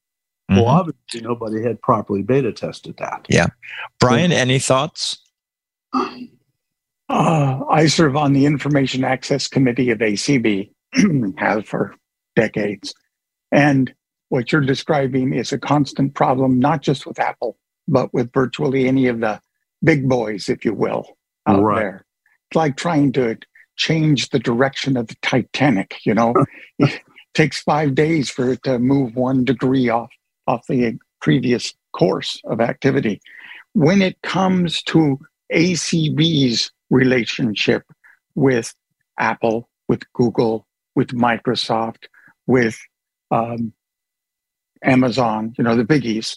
Well, 0.49 0.65
Mhm. 0.65 0.69
obviously, 0.69 1.21
nobody 1.23 1.63
had 1.63 1.81
properly 1.81 2.23
beta 2.23 2.53
tested 2.53 2.97
that. 2.99 3.27
Yeah. 3.29 3.47
Brian, 3.99 4.31
any 4.33 4.59
thoughts? 4.59 5.19
Uh, 5.95 7.65
I 7.69 7.87
serve 7.87 8.17
on 8.17 8.33
the 8.33 8.47
Information 8.47 9.03
Access 9.05 9.49
Committee 9.49 9.91
of 9.91 9.99
ACB, 10.01 10.71
have 11.39 11.67
for 11.67 11.95
decades. 12.37 12.95
And 13.51 13.93
what 14.29 14.53
you're 14.53 14.61
describing 14.61 15.33
is 15.33 15.53
a 15.53 15.59
constant 15.59 16.15
problem, 16.15 16.59
not 16.61 16.83
just 16.83 17.07
with 17.07 17.19
Apple, 17.19 17.59
but 17.89 18.13
with 18.15 18.33
virtually 18.33 18.87
any 18.87 19.07
of 19.09 19.21
the 19.21 19.41
big 19.83 20.09
boys, 20.09 20.49
if 20.49 20.65
you 20.65 20.75
will, 20.75 21.17
out 21.47 21.63
Right. 21.63 21.81
there. 21.81 22.07
It's 22.51 22.57
like 22.57 22.77
trying 22.77 23.13
to 23.13 23.37
change 23.81 24.29
the 24.29 24.39
direction 24.39 24.97
of 24.99 25.07
the 25.07 25.17
Titanic, 25.23 25.97
you 26.05 26.13
know? 26.13 26.35
it 26.79 27.01
takes 27.33 27.63
five 27.63 27.95
days 27.95 28.29
for 28.29 28.53
it 28.53 28.63
to 28.65 28.79
move 28.79 29.17
one 29.17 29.43
degree 29.43 29.89
off, 29.89 30.11
off 30.47 30.67
the 30.69 30.99
previous 31.23 31.73
course 31.93 32.41
of 32.45 32.61
activity. 32.61 33.21
When 33.73 34.03
it 34.03 34.21
comes 34.23 34.83
to 34.85 35.19
ACB's 35.53 36.71
relationship 36.91 37.85
with 38.35 38.75
Apple, 39.19 39.69
with 39.89 40.03
Google, 40.13 40.67
with 40.95 41.09
Microsoft, 41.09 42.05
with 42.47 42.79
um, 43.31 43.73
Amazon, 44.85 45.55
you 45.57 45.65
know, 45.65 45.77
the 45.77 45.85
biggies. 45.85 46.37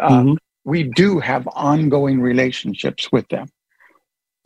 Uh, 0.00 0.22
Mhm. 0.22 0.36
we 0.64 0.82
do 0.84 1.20
have 1.20 1.46
ongoing 1.54 2.20
relationships 2.20 3.10
with 3.12 3.28
them. 3.28 3.46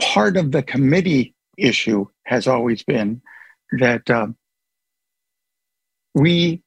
Part 0.01 0.37
of 0.37 0.53
the 0.53 0.63
committee 0.63 1.36
issue 1.57 2.07
has 2.25 2.47
always 2.47 2.83
been 2.83 3.21
that 3.79 4.09
uh, 4.11 4.29
we 6.15 6.63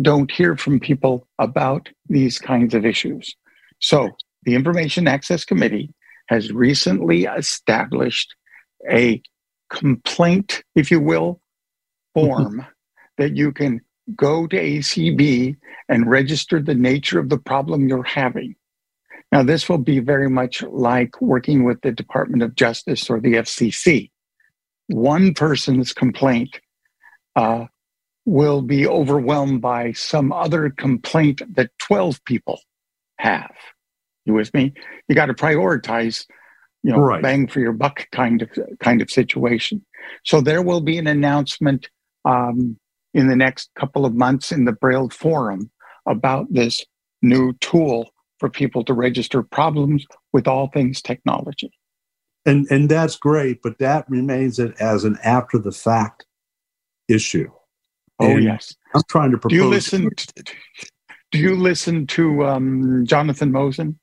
don't 0.00 0.30
hear 0.30 0.56
from 0.56 0.80
people 0.80 1.28
about 1.38 1.88
these 2.08 2.38
kinds 2.38 2.74
of 2.74 2.86
issues. 2.86 3.36
So, 3.80 4.10
the 4.44 4.54
Information 4.54 5.06
Access 5.06 5.44
Committee 5.44 5.94
has 6.28 6.52
recently 6.52 7.24
established 7.24 8.34
a 8.90 9.22
complaint, 9.70 10.62
if 10.74 10.90
you 10.90 11.00
will, 11.00 11.40
form 12.14 12.66
that 13.18 13.36
you 13.36 13.52
can 13.52 13.80
go 14.16 14.46
to 14.46 14.56
ACB 14.56 15.56
and 15.88 16.10
register 16.10 16.60
the 16.60 16.74
nature 16.74 17.18
of 17.18 17.28
the 17.28 17.38
problem 17.38 17.88
you're 17.88 18.02
having. 18.02 18.54
Now, 19.30 19.42
this 19.42 19.68
will 19.68 19.78
be 19.78 19.98
very 19.98 20.28
much 20.28 20.62
like 20.62 21.20
working 21.20 21.64
with 21.64 21.80
the 21.80 21.92
Department 21.92 22.42
of 22.42 22.54
Justice 22.54 23.08
or 23.08 23.18
the 23.18 23.34
FCC. 23.34 24.10
One 24.88 25.34
person's 25.34 25.92
complaint 25.92 26.60
uh, 27.36 27.66
will 28.24 28.62
be 28.62 28.86
overwhelmed 28.86 29.60
by 29.60 29.92
some 29.92 30.32
other 30.32 30.70
complaint 30.70 31.42
that 31.54 31.70
12 31.78 32.24
people 32.24 32.60
have. 33.18 33.54
You 34.24 34.34
with 34.34 34.52
me? 34.54 34.72
You 35.08 35.14
got 35.14 35.26
to 35.26 35.34
prioritize, 35.34 36.26
you 36.82 36.92
know, 36.92 36.98
right. 36.98 37.22
bang 37.22 37.48
for 37.48 37.60
your 37.60 37.72
buck 37.72 38.06
kind 38.12 38.42
of 38.42 38.50
kind 38.78 39.02
of 39.02 39.10
situation. 39.10 39.84
So 40.24 40.40
there 40.40 40.62
will 40.62 40.80
be 40.80 40.98
an 40.98 41.08
announcement 41.08 41.88
um, 42.24 42.78
in 43.14 43.28
the 43.28 43.36
next 43.36 43.70
couple 43.74 44.06
of 44.06 44.14
months 44.14 44.52
in 44.52 44.64
the 44.64 44.72
Braille 44.72 45.08
Forum 45.08 45.70
about 46.06 46.46
this 46.52 46.84
new 47.20 47.52
tool 47.54 48.10
for 48.38 48.48
people 48.48 48.84
to 48.84 48.94
register 48.94 49.42
problems 49.42 50.06
with 50.32 50.46
all 50.48 50.68
things 50.68 51.02
technology. 51.02 51.72
And 52.44 52.66
and 52.70 52.88
that's 52.88 53.16
great, 53.16 53.62
but 53.62 53.78
that 53.78 54.08
remains 54.10 54.58
it 54.58 54.74
as 54.80 55.04
an 55.04 55.18
after 55.22 55.58
the 55.58 55.72
fact 55.72 56.26
issue. 57.08 57.50
Oh 58.18 58.26
and 58.26 58.42
yes, 58.42 58.74
I'm 58.94 59.02
trying 59.08 59.30
to 59.30 59.38
propose. 59.38 59.56
Do 59.56 59.62
you 59.62 59.68
listen? 59.68 60.10
To, 60.14 60.44
do 61.30 61.38
you 61.38 61.56
listen 61.56 62.06
to 62.08 62.44
um, 62.44 63.06
Jonathan 63.06 63.52
Mosen? 63.52 63.96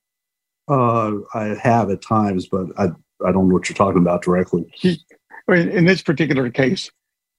Uh, 0.70 1.18
I 1.34 1.58
have 1.62 1.90
at 1.90 2.02
times, 2.02 2.48
but 2.48 2.68
I 2.78 2.86
I 3.26 3.32
don't 3.32 3.50
know 3.50 3.56
what 3.56 3.68
you're 3.68 3.76
talking 3.76 4.02
about 4.02 4.22
directly. 4.22 4.70
He, 4.74 5.02
in 5.50 5.86
this 5.86 6.02
particular 6.02 6.50
case, 6.50 6.90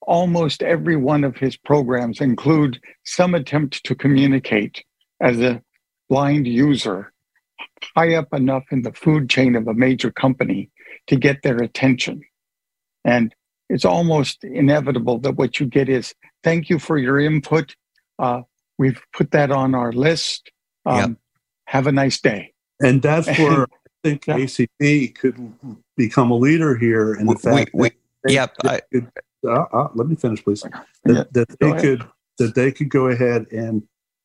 almost 0.03 0.63
every 0.63 0.97
one 0.97 1.25
of 1.25 1.37
his 1.37 1.57
programs 1.57 2.21
include 2.21 2.81
some 3.05 3.35
attempt 3.35 3.85
to 3.85 3.95
communicate 3.95 4.85
as 5.21 5.41
a 5.41 5.63
blind 6.09 6.47
user 6.47 7.13
high 7.97 8.15
up 8.15 8.33
enough 8.33 8.65
in 8.71 8.83
the 8.83 8.93
food 8.93 9.31
chain 9.31 9.57
of 9.57 9.67
a 9.69 9.75
major 9.75 10.11
company 10.11 10.71
to 11.07 11.17
get 11.17 11.43
their 11.43 11.59
attention. 11.59 12.23
And 13.05 13.35
it's 13.69 13.85
almost 13.85 14.45
inevitable 14.45 15.19
that 15.21 15.37
what 15.37 15.61
you 15.61 15.67
get 15.67 15.89
is 15.89 16.15
thank 16.43 16.69
you 16.69 16.79
for 16.79 16.99
your 16.99 17.21
input. 17.21 17.75
Uh, 18.19 18.43
we've 18.79 19.01
put 19.13 19.31
that 19.31 19.51
on 19.51 19.75
our 19.75 19.93
list. 19.93 20.51
Um, 20.87 20.99
yep. 20.99 21.11
Have 21.67 21.87
a 21.87 21.93
nice 21.93 22.21
day. 22.21 22.53
And 22.83 23.01
that's 23.01 23.27
where 23.39 23.63
I 23.63 23.67
think 24.03 24.27
yeah. 24.27 24.37
ACB 24.37 25.15
could 25.15 25.55
become 25.97 26.31
a 26.31 26.37
leader 26.37 26.77
here 26.77 27.15
in 27.15 27.27
the 27.27 27.37
fact 27.37 27.71
we, 27.73 27.91
we, 28.25 28.35
yep, 28.35 28.55
I, 28.65 28.81
could, 28.93 29.11
uh, 29.47 29.65
uh, 29.73 29.89
let 29.95 30.09
me 30.09 30.17
finish, 30.17 30.43
please. 30.43 30.63
That, 30.63 30.85
yeah, 31.07 31.25
that 31.33 31.59
they 31.61 31.71
ahead. 31.71 31.81
could 31.81 32.09
that 32.39 32.55
they 32.55 32.73
could 32.73 32.89
go 32.89 33.09
ahead 33.09 33.47
and 33.53 33.83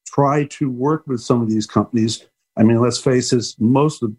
try 0.07 0.45
to 0.45 0.69
work 0.69 1.05
with 1.05 1.21
some 1.21 1.41
of 1.41 1.49
these 1.49 1.65
companies. 1.65 2.25
I 2.57 2.63
mean, 2.63 2.79
let's 2.79 2.99
face 2.99 3.33
it, 3.33 3.45
most 3.59 4.01
of 4.01 4.13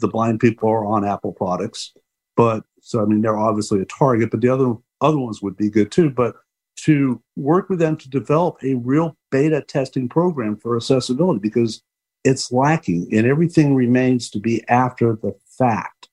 the 0.00 0.08
blind 0.08 0.40
people 0.40 0.68
are 0.68 0.84
on 0.84 1.06
Apple 1.06 1.32
products, 1.32 1.92
but 2.36 2.64
so 2.80 3.02
I 3.02 3.04
mean 3.04 3.22
they're 3.22 3.38
obviously 3.38 3.80
a 3.80 3.86
target, 3.86 4.30
but 4.30 4.40
the 4.40 4.48
other 4.48 4.74
other 5.00 5.18
ones 5.18 5.42
would 5.42 5.56
be 5.56 5.70
good 5.70 5.90
too. 5.90 6.10
But 6.10 6.36
to 6.84 7.22
work 7.36 7.68
with 7.68 7.78
them 7.78 7.96
to 7.96 8.08
develop 8.08 8.56
a 8.62 8.74
real 8.74 9.16
beta 9.30 9.62
testing 9.62 10.08
program 10.08 10.56
for 10.56 10.76
accessibility 10.76 11.38
because 11.38 11.82
it's 12.24 12.52
lacking 12.52 13.08
and 13.12 13.26
everything 13.26 13.74
remains 13.74 14.30
to 14.30 14.40
be 14.40 14.66
after 14.68 15.14
the 15.14 15.34
fact. 15.58 16.08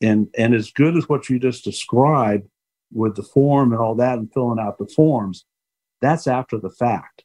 And 0.00 0.28
and 0.36 0.54
as 0.54 0.70
good 0.70 0.96
as 0.96 1.08
what 1.08 1.28
you 1.28 1.38
just 1.38 1.64
described 1.64 2.48
with 2.92 3.16
the 3.16 3.22
form 3.22 3.72
and 3.72 3.80
all 3.80 3.94
that 3.96 4.18
and 4.18 4.32
filling 4.32 4.58
out 4.58 4.78
the 4.78 4.86
forms, 4.86 5.44
that's 6.00 6.26
after 6.26 6.58
the 6.58 6.70
fact. 6.70 7.24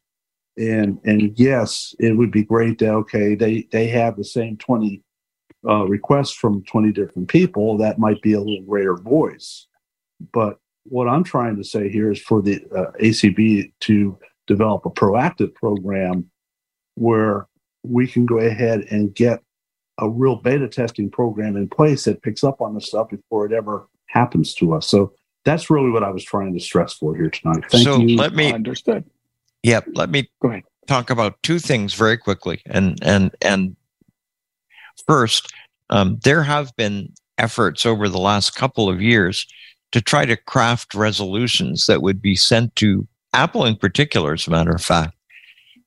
And 0.58 1.00
and 1.04 1.38
yes, 1.38 1.96
it 2.00 2.14
would 2.18 2.32
be 2.32 2.44
great 2.44 2.80
to 2.80 2.90
okay, 2.94 3.36
they 3.36 3.68
they 3.72 3.88
have 3.88 4.16
the 4.16 4.24
same 4.24 4.58
20 4.58 5.04
uh, 5.68 5.86
requests 5.86 6.34
from 6.34 6.64
20 6.64 6.92
different 6.92 7.28
people, 7.28 7.78
that 7.78 8.00
might 8.00 8.22
be 8.22 8.34
a 8.34 8.40
little 8.40 8.64
greater 8.64 8.96
voice. 8.96 9.68
But 10.34 10.60
what 10.84 11.08
I'm 11.08 11.24
trying 11.24 11.58
to 11.58 11.64
say 11.64 11.90
here 11.90 12.12
is 12.12 12.22
for 12.22 12.42
the 12.42 12.62
uh, 12.76 12.92
ACB 13.02 13.72
to 13.82 14.18
develop 14.48 14.86
a 14.86 14.90
proactive 14.90 15.54
program 15.54 16.30
where 16.96 17.48
we 17.84 18.08
can 18.08 18.26
go 18.26 18.40
ahead 18.40 18.86
and 18.90 19.14
get 19.14 19.42
a 20.00 20.10
real 20.10 20.36
beta 20.36 20.68
testing 20.68 21.10
program 21.10 21.56
in 21.56 21.68
place 21.68 22.06
that 22.06 22.22
picks 22.22 22.44
up 22.44 22.62
on 22.62 22.74
the 22.74 22.82
stuff 22.82 23.10
before 23.10 23.46
it 23.46 23.52
ever 23.52 23.88
happens 24.08 24.54
to 24.56 24.74
us. 24.74 24.88
So 24.88 25.14
that's 25.44 25.70
really 25.70 25.90
what 25.90 26.04
I 26.04 26.12
was 26.12 26.24
trying 26.24 26.54
to 26.54 26.60
stress 26.60 26.94
for 26.94 27.16
here 27.16 27.30
tonight. 27.30 27.64
Thank 27.70 27.84
so 27.84 28.00
you. 28.00 28.18
let 28.18 28.34
me 28.34 28.52
understood. 28.52 29.06
Yep. 29.64 29.86
Let 29.94 30.10
me 30.10 30.30
go 30.42 30.50
ahead. 30.50 30.64
Talk 30.88 31.10
about 31.10 31.42
two 31.42 31.60
things 31.60 31.94
very 31.94 32.18
quickly, 32.18 32.62
and 32.66 32.98
and 33.02 33.36
and 33.42 33.76
first, 35.06 35.54
um, 35.90 36.20
there 36.24 36.44
have 36.44 36.76
been 36.76 37.14
efforts 37.38 37.86
over 37.86 38.10
the 38.10 38.20
last 38.20 38.56
couple 38.56 38.90
of 38.90 39.02
years 39.02 39.46
to 39.92 40.02
try 40.02 40.26
to 40.26 40.36
craft 40.36 40.94
resolutions 40.94 41.86
that 41.86 42.02
would 42.02 42.22
be 42.22 42.36
sent 42.36 42.76
to 42.78 43.08
Apple 43.34 43.66
in 43.66 43.76
particular, 43.76 44.34
as 44.34 44.48
a 44.48 44.52
matter 44.52 44.72
of 44.72 44.82
fact. 44.82 45.16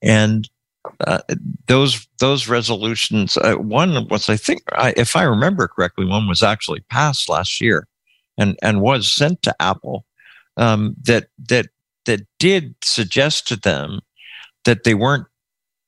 And 0.02 0.48
uh, 1.06 1.20
those 1.66 2.06
those 2.18 2.48
resolutions, 2.48 3.36
uh, 3.36 3.56
one 3.56 4.08
was, 4.08 4.28
I 4.28 4.36
think, 4.36 4.62
I, 4.72 4.94
if 4.96 5.16
I 5.16 5.24
remember 5.24 5.68
correctly, 5.68 6.06
one 6.06 6.26
was 6.28 6.42
actually 6.42 6.80
passed 6.88 7.28
last 7.28 7.60
year, 7.60 7.86
and 8.38 8.56
and 8.62 8.80
was 8.80 9.12
sent 9.12 9.42
to 9.42 9.54
Apple. 9.60 10.06
Um, 10.56 10.96
that 11.02 11.28
that 11.48 11.66
that 12.06 12.20
did 12.38 12.74
suggest 12.82 13.46
to 13.48 13.56
them 13.56 14.00
that 14.64 14.84
they 14.84 14.94
weren't 14.94 15.26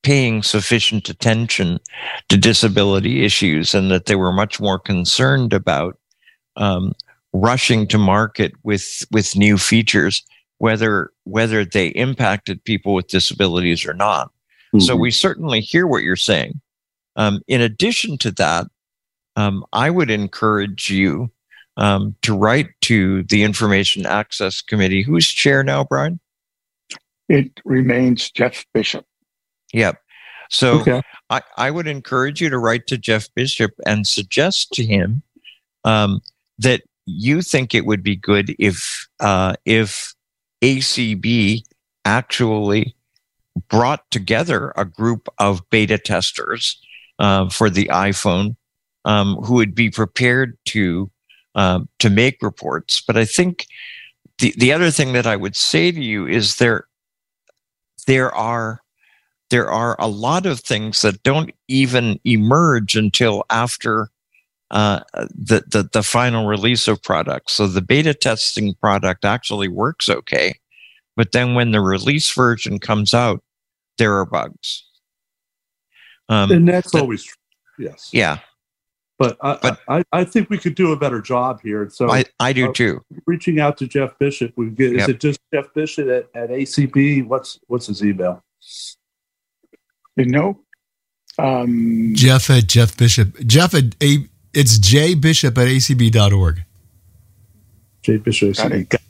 paying 0.02 0.42
sufficient 0.42 1.08
attention 1.08 1.78
to 2.28 2.36
disability 2.36 3.24
issues 3.24 3.74
and 3.74 3.90
that 3.90 4.06
they 4.06 4.16
were 4.16 4.32
much 4.32 4.60
more 4.60 4.78
concerned 4.78 5.52
about 5.52 5.98
um, 6.56 6.92
rushing 7.32 7.86
to 7.86 7.98
market 7.98 8.52
with 8.62 9.04
with 9.10 9.36
new 9.36 9.56
features 9.56 10.22
whether 10.58 11.10
whether 11.24 11.64
they 11.64 11.88
impacted 11.88 12.62
people 12.64 12.94
with 12.94 13.08
disabilities 13.08 13.86
or 13.86 13.94
not. 13.94 14.28
Mm-hmm. 14.28 14.80
so 14.80 14.96
we 14.96 15.10
certainly 15.10 15.60
hear 15.60 15.86
what 15.86 16.02
you're 16.02 16.16
saying. 16.16 16.60
Um, 17.16 17.42
in 17.46 17.60
addition 17.60 18.16
to 18.18 18.30
that 18.32 18.66
um, 19.36 19.64
i 19.72 19.88
would 19.90 20.10
encourage 20.10 20.90
you 20.90 21.30
um, 21.76 22.16
to 22.22 22.36
write 22.36 22.68
to 22.82 23.22
the 23.24 23.44
information 23.44 24.04
access 24.04 24.60
committee. 24.60 25.02
Who's 25.02 25.28
chair 25.28 25.62
now 25.62 25.84
brian? 25.84 26.20
It 27.28 27.60
remains 27.64 28.30
jeff 28.30 28.66
bishop 28.74 29.06
Yep. 29.72 30.00
So 30.50 30.80
okay. 30.80 31.02
I, 31.30 31.40
I 31.56 31.70
would 31.70 31.86
encourage 31.86 32.40
you 32.40 32.50
to 32.50 32.58
write 32.58 32.86
to 32.88 32.98
Jeff 32.98 33.28
Bishop 33.34 33.72
and 33.86 34.06
suggest 34.06 34.72
to 34.72 34.84
him 34.84 35.22
um, 35.84 36.20
that 36.58 36.82
you 37.06 37.42
think 37.42 37.74
it 37.74 37.86
would 37.86 38.02
be 38.02 38.16
good 38.16 38.54
if 38.58 39.08
uh, 39.20 39.54
if 39.64 40.14
ACB 40.62 41.62
actually 42.04 42.94
brought 43.68 44.08
together 44.10 44.72
a 44.76 44.84
group 44.84 45.28
of 45.38 45.68
beta 45.70 45.98
testers 45.98 46.80
uh, 47.18 47.48
for 47.48 47.68
the 47.70 47.86
iPhone 47.86 48.56
um, 49.04 49.36
who 49.36 49.54
would 49.54 49.74
be 49.74 49.90
prepared 49.90 50.56
to 50.66 51.10
um, 51.54 51.88
to 51.98 52.10
make 52.10 52.42
reports. 52.42 53.02
But 53.06 53.16
I 53.16 53.24
think 53.24 53.66
the 54.38 54.54
the 54.56 54.72
other 54.72 54.90
thing 54.90 55.12
that 55.12 55.26
I 55.26 55.36
would 55.36 55.56
say 55.56 55.90
to 55.90 56.02
you 56.02 56.26
is 56.26 56.56
there 56.56 56.86
there 58.06 58.34
are 58.34 58.82
there 59.52 59.70
are 59.70 59.96
a 59.98 60.08
lot 60.08 60.46
of 60.46 60.60
things 60.60 61.02
that 61.02 61.22
don't 61.22 61.50
even 61.68 62.18
emerge 62.24 62.96
until 62.96 63.44
after 63.50 64.08
uh, 64.70 65.00
the, 65.12 65.62
the, 65.70 65.90
the 65.92 66.02
final 66.02 66.46
release 66.46 66.88
of 66.88 67.02
products. 67.02 67.52
So 67.52 67.66
the 67.66 67.82
beta 67.82 68.14
testing 68.14 68.74
product 68.80 69.26
actually 69.26 69.68
works 69.68 70.08
okay, 70.08 70.54
but 71.16 71.32
then 71.32 71.54
when 71.54 71.70
the 71.70 71.82
release 71.82 72.32
version 72.32 72.78
comes 72.78 73.12
out, 73.12 73.44
there 73.98 74.14
are 74.14 74.24
bugs. 74.24 74.84
Um, 76.30 76.50
and 76.50 76.66
that's 76.66 76.92
but, 76.92 77.02
always 77.02 77.28
yes, 77.78 78.08
yeah. 78.10 78.38
But, 79.18 79.36
I, 79.42 79.58
but 79.60 79.80
I, 79.86 80.02
I, 80.12 80.24
think 80.24 80.48
we 80.48 80.56
could 80.56 80.74
do 80.74 80.92
a 80.92 80.96
better 80.96 81.20
job 81.20 81.60
here. 81.62 81.90
So 81.90 82.10
I, 82.10 82.24
I 82.40 82.54
do 82.54 82.70
uh, 82.70 82.72
too. 82.72 83.02
Reaching 83.26 83.60
out 83.60 83.76
to 83.78 83.86
Jeff 83.86 84.18
Bishop, 84.18 84.54
we 84.56 84.70
get, 84.70 84.92
yep. 84.92 85.00
is 85.02 85.08
it 85.10 85.20
just 85.20 85.40
Jeff 85.52 85.66
Bishop 85.74 86.08
at, 86.08 86.28
at 86.34 86.48
ACB? 86.48 87.26
What's 87.26 87.60
what's 87.66 87.86
his 87.86 88.02
email? 88.02 88.42
You 90.16 90.26
know? 90.26 90.60
Um, 91.38 92.12
Jeff 92.14 92.50
at 92.50 92.66
Jeff 92.66 92.96
Bishop. 92.96 93.38
Jeff 93.46 93.74
at 93.74 93.84
a, 94.02 94.18
it's 94.52 94.78
jbishop 94.78 95.56
at 95.58 95.68
acb.org. 95.68 96.62
Jay 98.02 98.16
Bishop. 98.18 98.56
Got 98.56 98.72
it. 98.72 98.88
Got, 98.88 99.00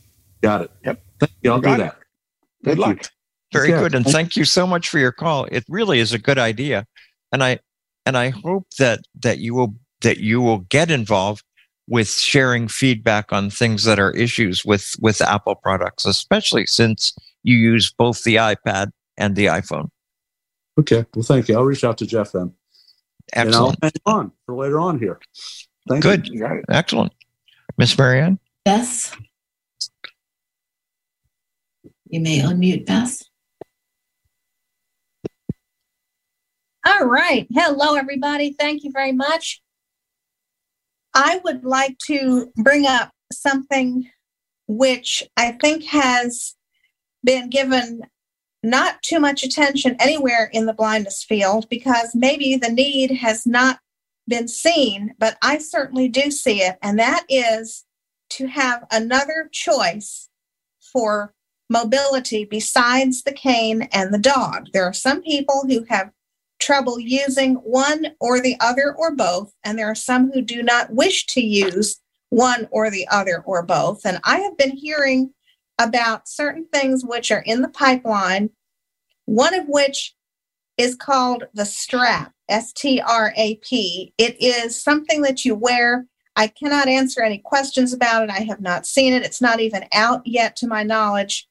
got 0.43 0.61
it. 0.63 0.71
Yep. 0.85 1.03
Thank 1.21 1.33
you. 1.43 1.53
I'll 1.53 1.61
Got 1.61 1.77
do 1.79 1.83
it. 1.83 1.87
that. 1.87 1.97
good 2.65 2.65
Thank 2.65 2.77
you. 2.77 2.83
luck. 2.83 3.07
Very 3.53 3.69
Yeah. 3.71 3.81
good, 3.81 3.95
and 3.95 4.07
thank 4.07 4.35
you 4.37 4.45
so 4.47 4.67
much 4.67 4.89
for 4.89 4.99
your 4.99 5.13
call. 5.13 5.45
It 5.53 5.65
really 5.69 5.99
is 5.99 6.13
a 6.15 6.19
good 6.19 6.39
idea, 6.39 6.87
and 7.33 7.45
I 7.45 7.59
and 8.07 8.17
I 8.17 8.31
hope 8.31 8.67
that 8.79 9.01
that 9.21 9.39
you 9.41 9.55
will 9.55 9.75
that 10.01 10.19
you 10.19 10.41
will 10.41 10.61
get 10.71 10.91
involved 10.91 11.45
with 11.87 12.09
sharing 12.09 12.67
feedback 12.69 13.31
on 13.31 13.51
things 13.51 13.85
that 13.85 13.99
are 13.99 14.11
issues 14.13 14.65
with 14.65 14.95
with 15.01 15.21
Apple 15.21 15.55
products, 15.57 16.07
especially 16.07 16.65
since 16.65 17.13
you 17.43 17.57
use 17.57 17.93
both 17.93 18.23
the 18.25 18.37
iPad 18.37 18.91
and 19.19 19.37
the 19.37 19.47
iPhone. 19.47 19.89
Okay. 20.83 21.07
Well, 21.15 21.23
thank 21.23 21.49
you. 21.49 21.57
I'll 21.57 21.65
reach 21.65 21.85
out 21.85 21.99
to 21.99 22.07
Jeff 22.07 22.33
then. 22.33 22.53
Excellent, 23.33 23.55
And 23.55 23.55
I'll 23.55 23.75
hang 23.83 23.93
on 24.07 24.33
for 24.47 24.57
later 24.57 24.81
on 24.81 24.99
here. 24.99 25.21
Thank 25.89 26.03
good, 26.03 26.27
You 26.29 26.41
got 26.41 26.57
it. 26.57 26.65
excellent, 26.69 27.13
Miss 27.79 27.97
Marianne. 27.97 28.39
Yes. 28.67 29.17
You 32.09 32.21
may 32.21 32.41
unmute 32.41 32.85
Beth. 32.87 33.23
All 36.85 37.07
right. 37.07 37.47
Hello, 37.51 37.95
everybody. 37.95 38.55
Thank 38.59 38.85
you 38.85 38.91
very 38.93 39.13
much. 39.13 39.63
I 41.15 41.41
would 41.45 41.65
like 41.65 41.97
to 42.07 42.53
bring 42.57 42.87
up 42.87 43.13
something 43.33 44.09
which 44.67 45.23
I 45.37 45.53
think 45.53 45.85
has 45.85 46.55
been 47.25 47.51
given 47.51 48.03
not 48.63 49.03
too 49.03 49.19
much 49.19 49.43
attention 49.43 49.97
anywhere 49.99 50.49
in 50.53 50.67
the 50.67 50.73
blindness 50.73 51.23
field 51.23 51.69
because 51.69 52.15
maybe 52.15 52.57
the 52.57 52.71
need 52.71 53.11
has 53.11 53.47
not 53.47 53.81
been 54.29 54.47
seen, 54.49 55.15
but 55.19 55.37
I 55.43 55.59
certainly 55.59 56.09
do 56.09 56.31
see 56.31 56.63
it. 56.63 56.79
And 56.83 56.99
that 56.99 57.25
is 57.29 57.85
to 58.31 58.47
have 58.47 58.87
another 58.91 59.49
choice 59.53 60.29
for 60.93 61.35
mobility 61.69 62.45
besides 62.45 63.23
the 63.23 63.33
cane 63.33 63.83
and 63.93 64.13
the 64.13 64.19
dog. 64.19 64.69
There 64.73 64.85
are 64.85 64.93
some 64.93 65.23
people 65.23 65.65
who 65.69 65.85
have 65.89 66.11
trouble 66.61 67.01
using 67.01 67.55
one 67.57 68.07
or 68.21 68.41
the 68.41 68.57
other 68.61 68.95
or 68.97 69.15
both, 69.15 69.53
and 69.65 69.77
there 69.79 69.91
are 69.91 69.97
some 69.97 70.31
who 70.31 70.41
do 70.41 70.63
not 70.63 70.93
wish 70.93 71.27
to 71.27 71.41
use 71.41 71.99
one 72.31 72.69
or 72.71 72.91
the 72.91 73.09
other 73.09 73.43
or 73.45 73.63
both. 73.63 74.03
And 74.05 74.21
I 74.25 74.39
have 74.41 74.57
been 74.57 74.77
hearing 74.77 75.33
about 75.83 76.29
certain 76.29 76.67
things 76.73 77.05
which 77.05 77.31
are 77.31 77.43
in 77.45 77.63
the 77.63 77.69
pipeline, 77.69 78.51
one 79.25 79.55
of 79.55 79.67
which 79.69 80.15
is 80.79 80.95
called 80.95 81.45
the 81.55 81.67
strap, 81.67 82.33
S 82.49 82.73
T 82.73 83.01
R 83.01 83.33
A 83.37 83.57
P. 83.57 84.15
It 84.19 84.41
is 84.41 84.81
something 84.83 85.23
that 85.23 85.45
you 85.45 85.55
wear. 85.55 86.07
I 86.35 86.47
cannot 86.47 86.89
answer 86.89 87.23
any 87.23 87.39
questions 87.39 87.93
about 87.93 88.25
it. 88.25 88.31
I 88.31 88.41
have 88.45 88.61
not 88.61 88.87
seen 88.87 89.13
it. 89.13 89.25
It's 89.25 89.43
not 89.43 89.61
even 89.61 89.85
out 89.93 90.23
yet, 90.25 90.57
to 90.57 90.67
my 90.67 90.83
knowledge, 90.83 91.47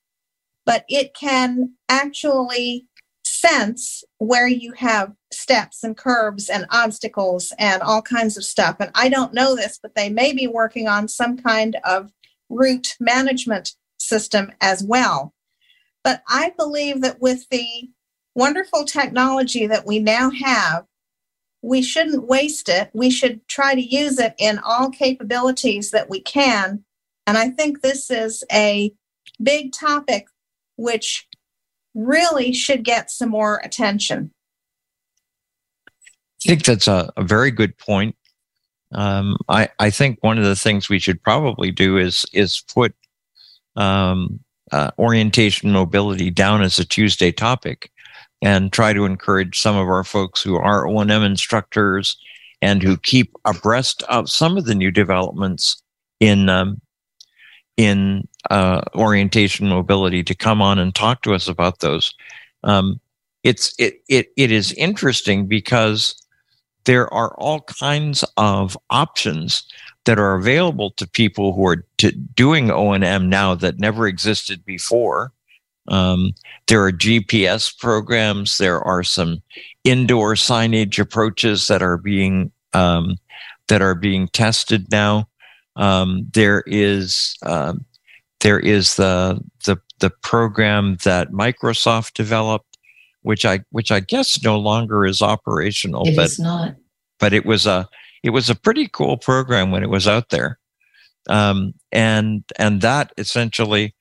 but 0.65 0.85
it 0.89 1.13
can 1.13 1.73
actually 1.87 2.87
sense 3.23 4.03
where 4.17 4.47
you 4.47 4.73
have 4.73 5.13
steps 5.31 5.83
and 5.83 5.95
curbs 5.95 6.49
and 6.49 6.65
obstacles 6.71 7.53
and 7.59 7.81
all 7.81 8.01
kinds 8.01 8.37
of 8.37 8.43
stuff. 8.43 8.77
And 8.79 8.91
I 8.95 9.09
don't 9.09 9.33
know 9.33 9.55
this, 9.55 9.79
but 9.81 9.95
they 9.95 10.09
may 10.09 10.33
be 10.33 10.47
working 10.47 10.87
on 10.87 11.07
some 11.07 11.37
kind 11.37 11.77
of 11.83 12.11
route 12.49 12.95
management 12.99 13.73
system 14.11 14.51
as 14.59 14.83
well. 14.83 15.33
But 16.03 16.21
I 16.27 16.53
believe 16.57 17.01
that 17.01 17.21
with 17.21 17.47
the 17.49 17.89
wonderful 18.35 18.83
technology 18.85 19.67
that 19.67 19.85
we 19.85 19.99
now 19.99 20.29
have, 20.31 20.85
we 21.61 21.81
shouldn't 21.81 22.27
waste 22.27 22.69
it. 22.69 22.89
We 22.93 23.09
should 23.09 23.47
try 23.47 23.75
to 23.75 23.81
use 23.81 24.19
it 24.19 24.33
in 24.37 24.59
all 24.59 24.89
capabilities 24.89 25.91
that 25.91 26.09
we 26.09 26.19
can. 26.19 26.83
And 27.25 27.37
I 27.37 27.49
think 27.49 27.81
this 27.81 28.09
is 28.11 28.43
a 28.51 28.91
big 29.41 29.71
topic 29.71 30.25
which 30.75 31.27
really 31.93 32.51
should 32.53 32.83
get 32.83 33.11
some 33.11 33.29
more 33.29 33.61
attention. 33.63 34.31
I 35.87 36.49
think 36.49 36.63
that's 36.63 36.87
a, 36.87 37.11
a 37.15 37.23
very 37.23 37.51
good 37.51 37.77
point. 37.77 38.15
Um, 38.93 39.37
I, 39.47 39.69
I 39.79 39.89
think 39.89 40.17
one 40.21 40.37
of 40.37 40.43
the 40.43 40.55
things 40.55 40.89
we 40.89 40.99
should 40.99 41.21
probably 41.21 41.71
do 41.71 41.97
is 41.97 42.25
is 42.33 42.63
put 42.73 42.93
um, 43.75 44.39
uh, 44.71 44.91
orientation 44.97 45.71
mobility 45.71 46.29
down 46.29 46.61
as 46.61 46.79
a 46.79 46.85
Tuesday 46.85 47.31
topic 47.31 47.91
and 48.41 48.71
try 48.71 48.93
to 48.93 49.05
encourage 49.05 49.59
some 49.59 49.75
of 49.75 49.87
our 49.87 50.03
folks 50.03 50.41
who 50.41 50.55
are 50.55 50.87
O&M 50.87 51.23
instructors 51.23 52.17
and 52.61 52.81
who 52.81 52.97
keep 52.97 53.35
abreast 53.45 54.03
of 54.03 54.29
some 54.29 54.57
of 54.57 54.65
the 54.65 54.75
new 54.75 54.91
developments 54.91 55.81
in 56.19 56.49
um, 56.49 56.79
in 57.77 58.27
uh, 58.49 58.81
orientation 58.95 59.67
mobility 59.67 60.23
to 60.23 60.35
come 60.35 60.61
on 60.61 60.77
and 60.77 60.93
talk 60.93 61.23
to 61.23 61.33
us 61.33 61.47
about 61.47 61.79
those. 61.79 62.13
Um, 62.63 62.99
it's 63.43 63.73
it, 63.79 64.01
it 64.07 64.31
it 64.37 64.51
is 64.51 64.73
interesting 64.73 65.47
because 65.47 66.15
there 66.85 67.11
are 67.13 67.33
all 67.39 67.61
kinds 67.61 68.23
of 68.37 68.77
options 68.89 69.63
that 70.05 70.17
are 70.19 70.35
available 70.35 70.91
to 70.91 71.07
people 71.07 71.53
who 71.53 71.65
are 71.67 71.85
to 71.97 72.11
doing 72.11 72.71
O&M 72.71 73.29
now 73.29 73.55
that 73.55 73.79
never 73.79 74.07
existed 74.07 74.65
before. 74.65 75.31
Um, 75.87 76.33
there 76.67 76.83
are 76.83 76.91
GPS 76.91 77.75
programs. 77.77 78.57
There 78.57 78.81
are 78.81 79.03
some 79.03 79.41
indoor 79.83 80.35
signage 80.35 80.99
approaches 80.99 81.67
that 81.67 81.81
are 81.81 81.97
being 81.97 82.51
um, 82.73 83.17
that 83.67 83.81
are 83.81 83.95
being 83.95 84.27
tested 84.29 84.87
now. 84.91 85.27
Um, 85.75 86.27
there 86.33 86.63
is 86.67 87.35
um, 87.43 87.85
there 88.41 88.59
is 88.59 88.95
the 88.95 89.39
the 89.65 89.77
the 89.99 90.09
program 90.23 90.97
that 91.03 91.31
Microsoft 91.31 92.13
developed, 92.13 92.77
which 93.23 93.45
I 93.45 93.59
which 93.71 93.91
I 93.91 93.99
guess 94.01 94.41
no 94.43 94.57
longer 94.59 95.05
is 95.05 95.21
operational, 95.21 96.07
It 96.07 96.15
but 96.15 96.25
is 96.25 96.39
not. 96.39 96.75
but 97.19 97.33
it 97.33 97.45
was 97.45 97.65
a 97.65 97.87
it 98.23 98.31
was 98.31 98.49
a 98.49 98.55
pretty 98.55 98.87
cool 98.87 99.17
program 99.17 99.71
when 99.71 99.83
it 99.83 99.89
was 99.89 100.07
out 100.07 100.29
there. 100.29 100.59
Um, 101.29 101.73
and 101.91 102.43
and 102.57 102.81
that 102.81 103.13
essentially 103.17 103.93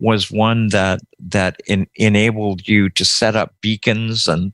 was 0.00 0.30
one 0.30 0.68
that 0.68 1.00
that 1.18 1.60
in, 1.66 1.86
enabled 1.96 2.68
you 2.68 2.88
to 2.90 3.04
set 3.04 3.34
up 3.34 3.54
beacons 3.60 4.28
and 4.28 4.52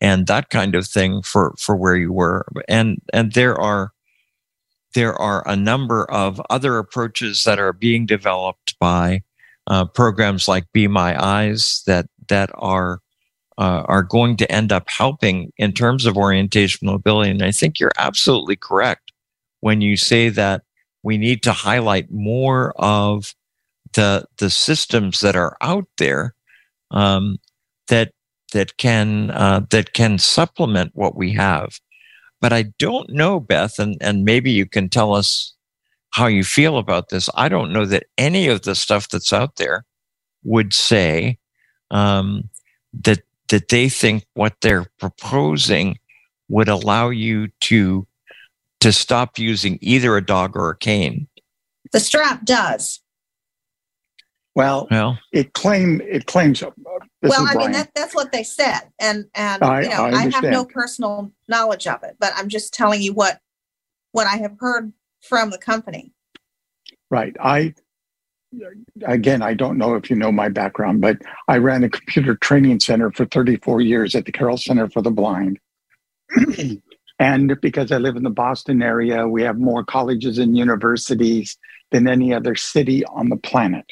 and 0.00 0.26
that 0.26 0.50
kind 0.50 0.74
of 0.74 0.86
thing 0.86 1.22
for 1.22 1.54
for 1.58 1.76
where 1.76 1.96
you 1.96 2.12
were. 2.12 2.46
And 2.68 3.00
and 3.12 3.32
there 3.32 3.58
are 3.60 3.92
there 4.94 5.14
are 5.14 5.46
a 5.46 5.56
number 5.56 6.10
of 6.10 6.40
other 6.48 6.78
approaches 6.78 7.44
that 7.44 7.58
are 7.58 7.74
being 7.74 8.06
developed 8.06 8.78
by 8.78 9.22
uh, 9.66 9.84
programs 9.84 10.48
like 10.48 10.64
Be 10.72 10.88
My 10.88 11.22
Eyes 11.22 11.82
that 11.86 12.06
that 12.28 12.50
are 12.54 13.00
uh, 13.58 13.82
are 13.86 14.02
going 14.02 14.36
to 14.36 14.50
end 14.52 14.72
up 14.72 14.88
helping 14.88 15.52
in 15.56 15.72
terms 15.72 16.06
of 16.06 16.16
orientation 16.16 16.86
mobility. 16.86 17.30
And 17.30 17.42
I 17.42 17.52
think 17.52 17.80
you're 17.80 17.92
absolutely 17.98 18.56
correct 18.56 19.12
when 19.60 19.80
you 19.80 19.96
say 19.96 20.28
that 20.28 20.62
we 21.02 21.18
need 21.18 21.42
to 21.44 21.52
highlight 21.52 22.10
more 22.10 22.72
of 22.76 23.34
the 23.94 24.26
the 24.38 24.50
systems 24.50 25.20
that 25.20 25.36
are 25.36 25.56
out 25.60 25.86
there 25.98 26.34
um, 26.90 27.38
that 27.88 28.12
that 28.52 28.76
can 28.76 29.30
uh, 29.30 29.60
that 29.70 29.92
can 29.92 30.18
supplement 30.18 30.90
what 30.94 31.16
we 31.16 31.32
have. 31.32 31.80
But 32.40 32.52
I 32.52 32.64
don't 32.78 33.08
know, 33.10 33.40
Beth, 33.40 33.78
and, 33.78 33.96
and 34.00 34.24
maybe 34.24 34.50
you 34.50 34.66
can 34.66 34.88
tell 34.88 35.14
us 35.14 35.54
how 36.10 36.26
you 36.26 36.44
feel 36.44 36.78
about 36.78 37.08
this. 37.08 37.28
I 37.34 37.48
don't 37.48 37.72
know 37.72 37.86
that 37.86 38.04
any 38.18 38.48
of 38.48 38.62
the 38.62 38.74
stuff 38.74 39.08
that's 39.08 39.32
out 39.32 39.56
there 39.56 39.84
would 40.44 40.72
say 40.72 41.38
um, 41.90 42.48
that 43.02 43.22
that 43.48 43.68
they 43.68 43.88
think 43.88 44.24
what 44.34 44.54
they're 44.60 44.86
proposing 44.98 45.98
would 46.48 46.68
allow 46.68 47.10
you 47.10 47.48
to 47.60 48.06
to 48.80 48.92
stop 48.92 49.38
using 49.38 49.78
either 49.80 50.16
a 50.16 50.24
dog 50.24 50.56
or 50.56 50.70
a 50.70 50.76
cane. 50.76 51.26
The 51.92 52.00
strap 52.00 52.44
does. 52.44 53.00
Well, 54.54 54.88
Well, 54.90 55.18
it 55.32 55.52
claim 55.52 56.00
it 56.00 56.26
claims. 56.26 56.62
Uh, 56.62 56.70
this 57.20 57.30
well, 57.30 57.44
is 57.44 57.50
I 57.50 57.54
Brian. 57.54 57.72
mean 57.72 57.78
that, 57.78 57.90
that's 57.94 58.14
what 58.14 58.32
they 58.32 58.42
said, 58.42 58.80
and 58.98 59.26
and 59.34 59.62
I- 59.62 59.82
you 59.82 59.88
know 59.90 60.04
I 60.06 60.12
I, 60.12 60.30
have 60.30 60.44
no 60.44 60.64
personal 60.64 61.30
knowledge 61.48 61.86
of 61.86 62.02
it, 62.04 62.16
but 62.18 62.32
I'm 62.36 62.48
just 62.48 62.72
telling 62.72 63.02
you 63.02 63.12
what 63.12 63.40
what 64.12 64.26
I 64.26 64.36
have 64.36 64.56
heard 64.58 64.92
from 65.20 65.50
the 65.50 65.58
company. 65.58 66.12
Right. 67.10 67.36
I, 67.38 67.74
again, 69.06 69.42
I 69.42 69.54
don't 69.54 69.78
know 69.78 69.94
if 69.94 70.10
you 70.10 70.16
know 70.16 70.32
my 70.32 70.48
background, 70.48 71.00
but 71.00 71.18
I 71.48 71.58
ran 71.58 71.84
a 71.84 71.88
computer 71.88 72.36
training 72.36 72.80
center 72.80 73.10
for 73.12 73.24
34 73.26 73.80
years 73.80 74.14
at 74.14 74.24
the 74.24 74.32
Carroll 74.32 74.56
Center 74.56 74.88
for 74.88 75.02
the 75.02 75.10
Blind. 75.10 75.58
and 77.18 77.60
because 77.60 77.92
I 77.92 77.98
live 77.98 78.16
in 78.16 78.22
the 78.22 78.30
Boston 78.30 78.82
area, 78.82 79.28
we 79.28 79.42
have 79.42 79.58
more 79.58 79.84
colleges 79.84 80.38
and 80.38 80.56
universities 80.56 81.56
than 81.90 82.08
any 82.08 82.34
other 82.34 82.54
city 82.54 83.04
on 83.06 83.28
the 83.28 83.36
planet. 83.36 83.86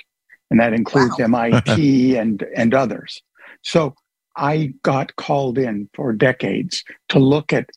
And 0.51 0.61
that 0.61 0.73
includes 0.73 1.19
MIT 1.21 2.17
and, 2.17 2.45
and 2.57 2.75
others. 2.75 3.23
So 3.62 3.95
I 4.37 4.75
got 4.83 5.17
called 5.17 5.59
in 5.59 5.89
for 5.95 6.12
decades 6.12 6.85
to 7.11 7.19
look 7.19 7.53
at 7.53 7.71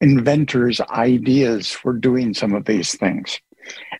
inventors' 0.00 0.80
ideas 0.80 1.70
for 1.70 1.92
doing 1.92 2.34
some 2.34 2.54
of 2.54 2.66
these 2.66 2.94
things. 2.96 3.40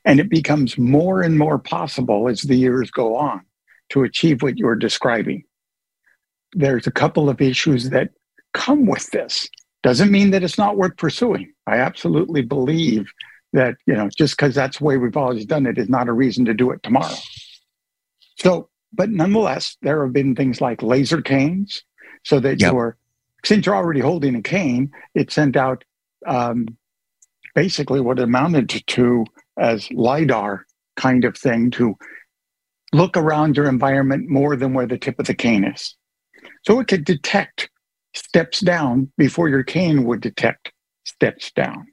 And 0.04 0.20
it 0.20 0.30
becomes 0.30 0.78
more 0.78 1.22
and 1.22 1.38
more 1.38 1.58
possible 1.58 2.28
as 2.28 2.42
the 2.42 2.56
years 2.56 2.90
go 2.90 3.16
on 3.16 3.42
to 3.90 4.04
achieve 4.04 4.42
what 4.42 4.58
you're 4.58 4.76
describing. 4.76 5.44
There's 6.52 6.86
a 6.86 6.92
couple 6.92 7.28
of 7.28 7.40
issues 7.40 7.90
that 7.90 8.10
come 8.54 8.86
with 8.86 9.10
this. 9.10 9.48
Doesn't 9.82 10.10
mean 10.10 10.30
that 10.30 10.42
it's 10.42 10.58
not 10.58 10.76
worth 10.76 10.96
pursuing. 10.96 11.52
I 11.66 11.76
absolutely 11.76 12.42
believe 12.42 13.10
that, 13.52 13.76
you 13.86 13.94
know, 13.94 14.08
just 14.08 14.36
because 14.36 14.54
that's 14.54 14.78
the 14.78 14.84
way 14.84 14.96
we've 14.96 15.16
always 15.16 15.46
done 15.46 15.66
it 15.66 15.78
is 15.78 15.88
not 15.88 16.08
a 16.08 16.12
reason 16.12 16.44
to 16.46 16.54
do 16.54 16.70
it 16.70 16.82
tomorrow. 16.82 17.14
So, 18.38 18.68
but 18.92 19.10
nonetheless, 19.10 19.76
there 19.82 20.02
have 20.04 20.12
been 20.12 20.34
things 20.34 20.60
like 20.60 20.82
laser 20.82 21.20
canes 21.20 21.82
so 22.24 22.40
that 22.40 22.60
yep. 22.60 22.72
you're, 22.72 22.96
since 23.44 23.66
you're 23.66 23.76
already 23.76 24.00
holding 24.00 24.34
a 24.34 24.42
cane, 24.42 24.90
it 25.14 25.30
sent 25.30 25.56
out 25.56 25.84
um, 26.26 26.66
basically 27.54 28.00
what 28.00 28.18
amounted 28.18 28.68
to 28.86 29.24
as 29.58 29.90
LIDAR 29.92 30.66
kind 30.96 31.24
of 31.24 31.36
thing 31.36 31.70
to 31.72 31.96
look 32.92 33.16
around 33.16 33.56
your 33.56 33.68
environment 33.68 34.28
more 34.28 34.56
than 34.56 34.72
where 34.72 34.86
the 34.86 34.98
tip 34.98 35.18
of 35.18 35.26
the 35.26 35.34
cane 35.34 35.64
is. 35.64 35.96
So 36.64 36.80
it 36.80 36.88
could 36.88 37.04
detect 37.04 37.70
steps 38.14 38.60
down 38.60 39.12
before 39.18 39.48
your 39.48 39.62
cane 39.62 40.04
would 40.04 40.20
detect 40.20 40.72
steps 41.04 41.52
down. 41.52 41.86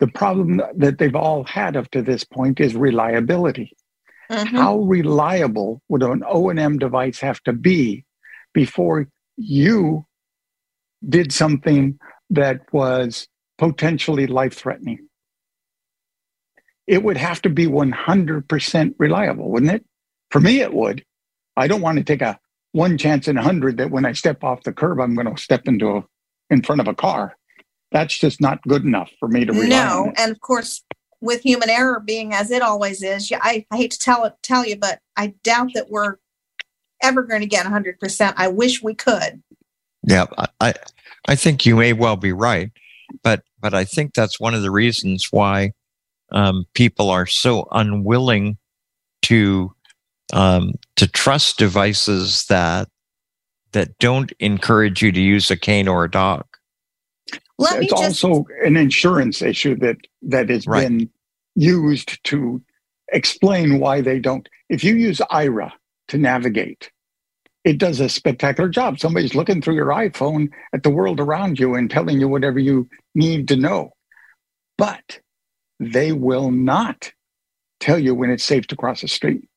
The 0.00 0.08
problem 0.08 0.60
that 0.76 0.98
they've 0.98 1.14
all 1.14 1.44
had 1.44 1.76
up 1.76 1.90
to 1.92 2.02
this 2.02 2.24
point 2.24 2.58
is 2.58 2.74
reliability. 2.74 3.72
Mm-hmm. 4.30 4.56
How 4.56 4.78
reliable 4.78 5.82
would 5.88 6.02
an 6.02 6.24
O&M 6.26 6.78
device 6.78 7.20
have 7.20 7.40
to 7.44 7.52
be 7.52 8.04
before 8.52 9.08
you 9.36 10.04
did 11.08 11.32
something 11.32 11.98
that 12.30 12.60
was 12.72 13.28
potentially 13.58 14.26
life 14.26 14.54
threatening? 14.54 15.06
It 16.86 17.02
would 17.02 17.16
have 17.16 17.40
to 17.42 17.48
be 17.48 17.66
100% 17.66 18.94
reliable, 18.98 19.50
wouldn't 19.50 19.72
it? 19.72 19.84
For 20.30 20.40
me, 20.40 20.60
it 20.60 20.74
would. 20.74 21.04
I 21.56 21.68
don't 21.68 21.82
want 21.82 21.98
to 21.98 22.04
take 22.04 22.22
a 22.22 22.38
one 22.72 22.96
chance 22.96 23.28
in 23.28 23.36
a 23.36 23.42
hundred 23.42 23.76
that 23.76 23.90
when 23.90 24.06
I 24.06 24.12
step 24.12 24.42
off 24.42 24.62
the 24.62 24.72
curb, 24.72 25.00
I'm 25.00 25.14
going 25.14 25.32
to 25.32 25.40
step 25.40 25.62
into 25.66 25.88
a, 25.88 26.04
in 26.50 26.62
front 26.62 26.80
of 26.80 26.88
a 26.88 26.94
car. 26.94 27.36
That's 27.92 28.18
just 28.18 28.40
not 28.40 28.62
good 28.62 28.84
enough 28.84 29.10
for 29.20 29.28
me 29.28 29.44
to 29.44 29.52
rely 29.52 29.68
no, 29.68 30.12
and 30.16 30.32
of 30.32 30.40
course, 30.40 30.82
with 31.20 31.42
human 31.42 31.68
error 31.68 32.00
being 32.00 32.32
as 32.32 32.50
it 32.50 32.62
always 32.62 33.02
is, 33.02 33.30
yeah, 33.30 33.38
I, 33.42 33.66
I 33.70 33.76
hate 33.76 33.90
to 33.92 33.98
tell 33.98 34.24
it, 34.24 34.34
tell 34.42 34.66
you, 34.66 34.76
but 34.76 34.98
I 35.16 35.34
doubt 35.44 35.72
that 35.74 35.90
we're 35.90 36.16
ever 37.02 37.22
going 37.22 37.42
to 37.42 37.46
get 37.46 37.66
100%. 37.66 38.34
I 38.36 38.48
wish 38.48 38.82
we 38.82 38.94
could. 38.94 39.42
Yeah, 40.02 40.26
I 40.60 40.74
I 41.28 41.36
think 41.36 41.64
you 41.64 41.76
may 41.76 41.92
well 41.92 42.16
be 42.16 42.32
right, 42.32 42.70
but 43.22 43.44
but 43.60 43.74
I 43.74 43.84
think 43.84 44.14
that's 44.14 44.40
one 44.40 44.54
of 44.54 44.62
the 44.62 44.70
reasons 44.70 45.28
why 45.30 45.72
um, 46.32 46.64
people 46.74 47.10
are 47.10 47.26
so 47.26 47.68
unwilling 47.72 48.56
to 49.22 49.72
um, 50.32 50.72
to 50.96 51.06
trust 51.06 51.58
devices 51.58 52.46
that 52.46 52.88
that 53.72 53.98
don't 53.98 54.32
encourage 54.40 55.02
you 55.02 55.12
to 55.12 55.20
use 55.20 55.50
a 55.50 55.56
cane 55.56 55.88
or 55.88 56.04
a 56.04 56.10
dog. 56.10 56.44
Let 57.58 57.82
it's 57.82 57.92
just... 57.92 58.24
also 58.24 58.46
an 58.64 58.76
insurance 58.76 59.42
issue 59.42 59.76
that 59.76 59.96
that 60.22 60.48
has 60.48 60.66
right. 60.66 60.88
been 60.88 61.10
used 61.54 62.22
to 62.24 62.62
explain 63.12 63.78
why 63.78 64.00
they 64.00 64.18
don't. 64.18 64.48
If 64.68 64.82
you 64.82 64.94
use 64.94 65.18
Aira 65.30 65.72
to 66.08 66.18
navigate, 66.18 66.90
it 67.64 67.78
does 67.78 68.00
a 68.00 68.08
spectacular 68.08 68.68
job. 68.68 68.98
Somebody's 68.98 69.34
looking 69.34 69.62
through 69.62 69.74
your 69.74 69.88
iPhone 69.88 70.48
at 70.72 70.82
the 70.82 70.90
world 70.90 71.20
around 71.20 71.58
you 71.58 71.74
and 71.74 71.90
telling 71.90 72.20
you 72.20 72.28
whatever 72.28 72.58
you 72.58 72.88
need 73.14 73.48
to 73.48 73.56
know. 73.56 73.92
But 74.78 75.20
they 75.82 76.12
will 76.12 76.50
not 76.50 77.12
tell 77.80 77.98
you 77.98 78.14
when 78.14 78.30
it's 78.30 78.44
safe 78.44 78.66
to 78.68 78.76
cross 78.76 79.00
the 79.00 79.08
street. 79.08 79.48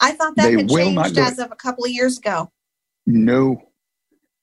I 0.00 0.12
thought 0.12 0.34
that 0.36 0.44
they 0.44 0.56
had 0.56 0.68
changed 0.68 1.18
as 1.18 1.38
of 1.38 1.52
a 1.52 1.56
couple 1.56 1.84
of 1.84 1.90
years 1.90 2.18
ago. 2.18 2.50
No. 3.06 3.60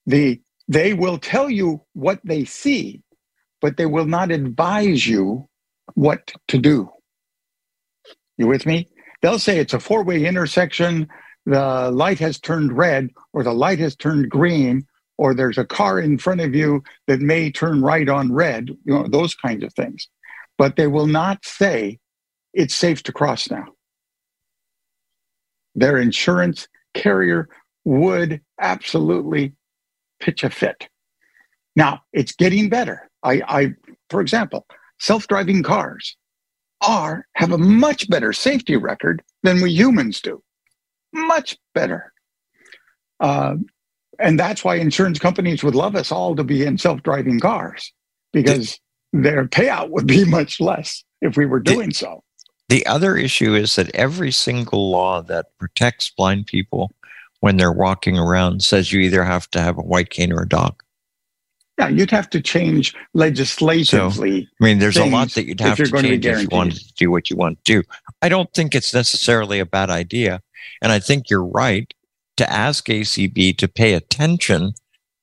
The 0.06 0.42
they 0.68 0.94
will 0.94 1.18
tell 1.18 1.50
you 1.50 1.82
what 1.94 2.20
they 2.24 2.46
see, 2.46 3.02
but 3.62 3.78
they 3.78 3.86
will 3.86 4.06
not 4.06 4.32
advise 4.32 5.08
you 5.08 5.48
what 5.96 6.34
to 6.50 6.58
do. 6.58 6.90
You 8.38 8.48
with 8.48 8.66
me? 8.66 8.90
They'll 9.22 9.40
say 9.40 9.58
it's 9.58 9.74
a 9.74 9.80
four-way 9.80 10.26
intersection, 10.26 11.08
the 11.48 11.90
light 11.92 12.20
has 12.20 12.40
turned 12.40 12.78
red 12.78 13.10
or 13.32 13.42
the 13.42 13.54
light 13.54 13.80
has 13.80 13.96
turned 13.96 14.30
green 14.30 14.86
or 15.18 15.34
there's 15.34 15.58
a 15.58 15.66
car 15.66 16.00
in 16.00 16.18
front 16.18 16.42
of 16.42 16.54
you 16.54 16.84
that 17.08 17.22
may 17.22 17.50
turn 17.50 17.82
right 17.82 18.08
on 18.08 18.34
red, 18.34 18.68
you 18.68 18.94
know, 18.94 19.08
those 19.08 19.34
kinds 19.34 19.64
of 19.64 19.74
things. 19.74 20.10
But 20.58 20.76
they 20.76 20.88
will 20.88 21.08
not 21.08 21.46
say 21.46 22.00
it's 22.54 22.74
safe 22.74 23.04
to 23.04 23.12
cross 23.12 23.50
now 23.50 23.68
their 25.78 25.98
insurance 25.98 26.68
carrier 26.94 27.48
would 27.86 28.42
absolutely 28.60 29.54
pitch 30.20 30.44
a 30.44 30.50
fit. 30.50 30.90
Now 31.76 32.02
it's 32.12 32.34
getting 32.34 32.68
better. 32.68 33.10
I, 33.24 33.42
I 33.48 33.74
for 34.10 34.20
example, 34.20 34.66
self-driving 35.00 35.64
cars 35.64 36.18
are 36.82 37.26
have 37.34 37.52
a 37.52 37.58
much 37.58 38.10
better 38.10 38.34
safety 38.34 38.76
record 38.76 39.22
than 39.44 39.62
we 39.62 39.72
humans 39.72 40.20
do. 40.20 40.44
Much 41.14 41.58
better. 41.74 42.12
Uh, 43.20 43.56
and 44.20 44.40
that's 44.40 44.64
why 44.64 44.76
insurance 44.76 45.20
companies 45.20 45.64
would 45.64 45.76
love 45.76 45.96
us 45.96 46.12
all 46.12 46.36
to 46.36 46.44
be 46.44 46.66
in 46.66 46.78
self-driving 46.78 47.40
cars 47.40 47.94
because 48.34 48.80
their 49.14 49.48
payout 49.48 49.90
would 49.90 50.08
be 50.08 50.26
much 50.30 50.60
less 50.60 51.04
if 51.22 51.38
we 51.38 51.46
were 51.46 51.60
doing 51.60 51.92
so. 51.92 52.24
The 52.70 52.86
other 52.86 53.16
issue 53.16 53.56
is 53.56 53.76
that 53.78 53.94
every 53.96 54.32
single 54.32 54.92
law 54.92 55.22
that 55.22 55.58
protects 55.58 56.10
blind 56.10 56.48
people 56.48 56.92
when 57.40 57.58
they're 57.58 57.72
walking 57.72 58.18
around 58.18 58.64
says 58.64 58.92
you 58.92 59.00
either 59.00 59.24
have 59.24 59.50
to 59.52 59.62
have 59.62 59.78
a 59.78 59.82
white 59.82 60.10
cane 60.10 60.34
or 60.34 60.42
a 60.42 60.50
dog. 60.50 60.82
Yeah, 61.78 61.90
you'd 61.90 62.12
have 62.12 62.30
to 62.32 62.42
change 62.42 62.96
legislatively. 63.14 64.46
So, 64.46 64.48
I 64.60 64.64
mean, 64.64 64.80
there's 64.80 64.98
a 64.98 65.06
lot 65.06 65.30
that 65.34 65.46
you'd 65.46 65.60
have 65.62 65.78
to 65.78 65.86
change 65.86 66.24
to 66.24 66.30
if 66.32 66.42
you 66.42 66.48
wanted 66.52 66.78
to 66.78 66.94
do 66.96 67.12
what 67.12 67.30
you 67.30 67.36
want 67.36 67.64
to 67.64 67.82
do. 67.82 67.88
I 68.22 68.30
don't 68.30 68.52
think 68.54 68.74
it's 68.74 68.94
necessarily 68.94 69.60
a 69.60 69.66
bad 69.66 69.92
idea. 69.92 70.42
And 70.82 70.92
I 70.92 70.98
think 70.98 71.30
you're 71.30 71.46
right 71.46 71.94
to 72.38 72.52
ask 72.52 72.88
ACB 72.88 73.58
to 73.58 73.68
pay 73.68 73.94
attention 73.94 74.74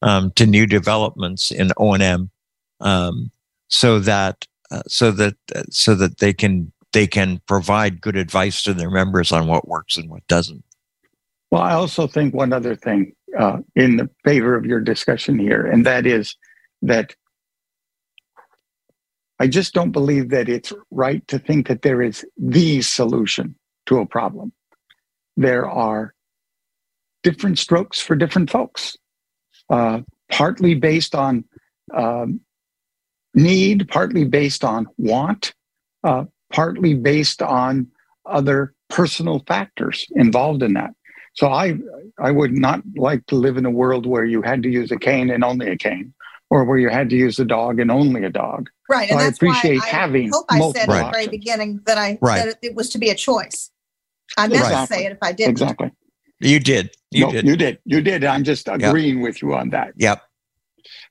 um, 0.00 0.30
to 0.32 0.46
new 0.46 0.66
developments 0.66 1.50
in 1.50 1.72
O&M 1.76 2.30
um, 2.80 3.30
so 3.74 3.98
that 3.98 4.46
uh, 4.70 4.82
so 4.86 5.10
that 5.10 5.34
uh, 5.54 5.64
so 5.70 5.94
that 5.94 6.18
they 6.18 6.32
can 6.32 6.72
they 6.92 7.06
can 7.06 7.40
provide 7.46 8.00
good 8.00 8.16
advice 8.16 8.62
to 8.62 8.72
their 8.72 8.90
members 8.90 9.32
on 9.32 9.48
what 9.48 9.66
works 9.66 9.96
and 9.96 10.08
what 10.08 10.26
doesn't. 10.28 10.64
Well, 11.50 11.62
I 11.62 11.72
also 11.74 12.06
think 12.06 12.34
one 12.34 12.52
other 12.52 12.76
thing 12.76 13.12
uh, 13.38 13.58
in 13.74 13.96
the 13.96 14.08
favor 14.24 14.54
of 14.56 14.64
your 14.64 14.80
discussion 14.80 15.38
here, 15.38 15.66
and 15.66 15.84
that 15.86 16.06
is 16.06 16.36
that 16.82 17.14
I 19.40 19.48
just 19.48 19.74
don't 19.74 19.90
believe 19.90 20.30
that 20.30 20.48
it's 20.48 20.72
right 20.92 21.26
to 21.26 21.38
think 21.40 21.66
that 21.66 21.82
there 21.82 22.00
is 22.00 22.24
the 22.36 22.80
solution 22.80 23.56
to 23.86 23.98
a 23.98 24.06
problem. 24.06 24.52
There 25.36 25.68
are 25.68 26.14
different 27.24 27.58
strokes 27.58 27.98
for 27.98 28.14
different 28.14 28.50
folks, 28.50 28.96
uh, 29.68 30.02
partly 30.30 30.74
based 30.74 31.16
on 31.16 31.44
um, 31.92 32.40
need, 33.34 33.88
partly 33.88 34.24
based 34.24 34.64
on 34.64 34.86
want, 34.96 35.54
uh, 36.02 36.24
partly 36.52 36.94
based 36.94 37.42
on 37.42 37.88
other 38.26 38.74
personal 38.88 39.42
factors 39.46 40.06
involved 40.14 40.62
in 40.62 40.74
that. 40.74 40.90
So 41.34 41.48
I 41.48 41.74
I 42.18 42.30
would 42.30 42.52
not 42.52 42.82
like 42.96 43.26
to 43.26 43.34
live 43.34 43.56
in 43.56 43.66
a 43.66 43.70
world 43.70 44.06
where 44.06 44.24
you 44.24 44.40
had 44.42 44.62
to 44.62 44.70
use 44.70 44.92
a 44.92 44.98
cane 44.98 45.30
and 45.30 45.42
only 45.42 45.68
a 45.68 45.76
cane, 45.76 46.14
or 46.48 46.64
where 46.64 46.78
you 46.78 46.88
had 46.88 47.10
to 47.10 47.16
use 47.16 47.38
a 47.40 47.44
dog 47.44 47.80
and 47.80 47.90
only 47.90 48.24
a 48.24 48.30
dog. 48.30 48.70
Right, 48.88 49.08
so 49.08 49.16
and 49.16 49.24
I 49.24 49.28
appreciate 49.28 49.82
I 49.82 49.86
having. 49.86 50.30
Hope 50.30 50.46
I 50.48 50.60
said 50.60 50.88
at 50.88 51.06
the 51.06 51.10
very 51.10 51.28
beginning 51.28 51.80
that 51.86 51.98
I 51.98 52.18
right. 52.20 52.44
that 52.44 52.58
it 52.62 52.74
was 52.76 52.88
to 52.90 52.98
be 52.98 53.10
a 53.10 53.14
choice. 53.14 53.70
I 54.36 54.42
meant 54.42 54.60
exactly. 54.60 54.96
to 54.96 55.02
say 55.02 55.06
it 55.06 55.12
if 55.12 55.18
I 55.22 55.32
did. 55.32 55.48
Exactly. 55.48 55.90
You 56.40 56.60
did. 56.60 56.90
You 57.10 57.26
no, 57.26 57.32
did. 57.32 57.46
You 57.46 57.56
did. 57.56 57.78
You 57.84 58.00
did. 58.00 58.24
I'm 58.24 58.44
just 58.44 58.68
agreeing 58.68 59.16
yep. 59.16 59.24
with 59.24 59.42
you 59.42 59.54
on 59.54 59.70
that. 59.70 59.94
Yep. 59.96 60.22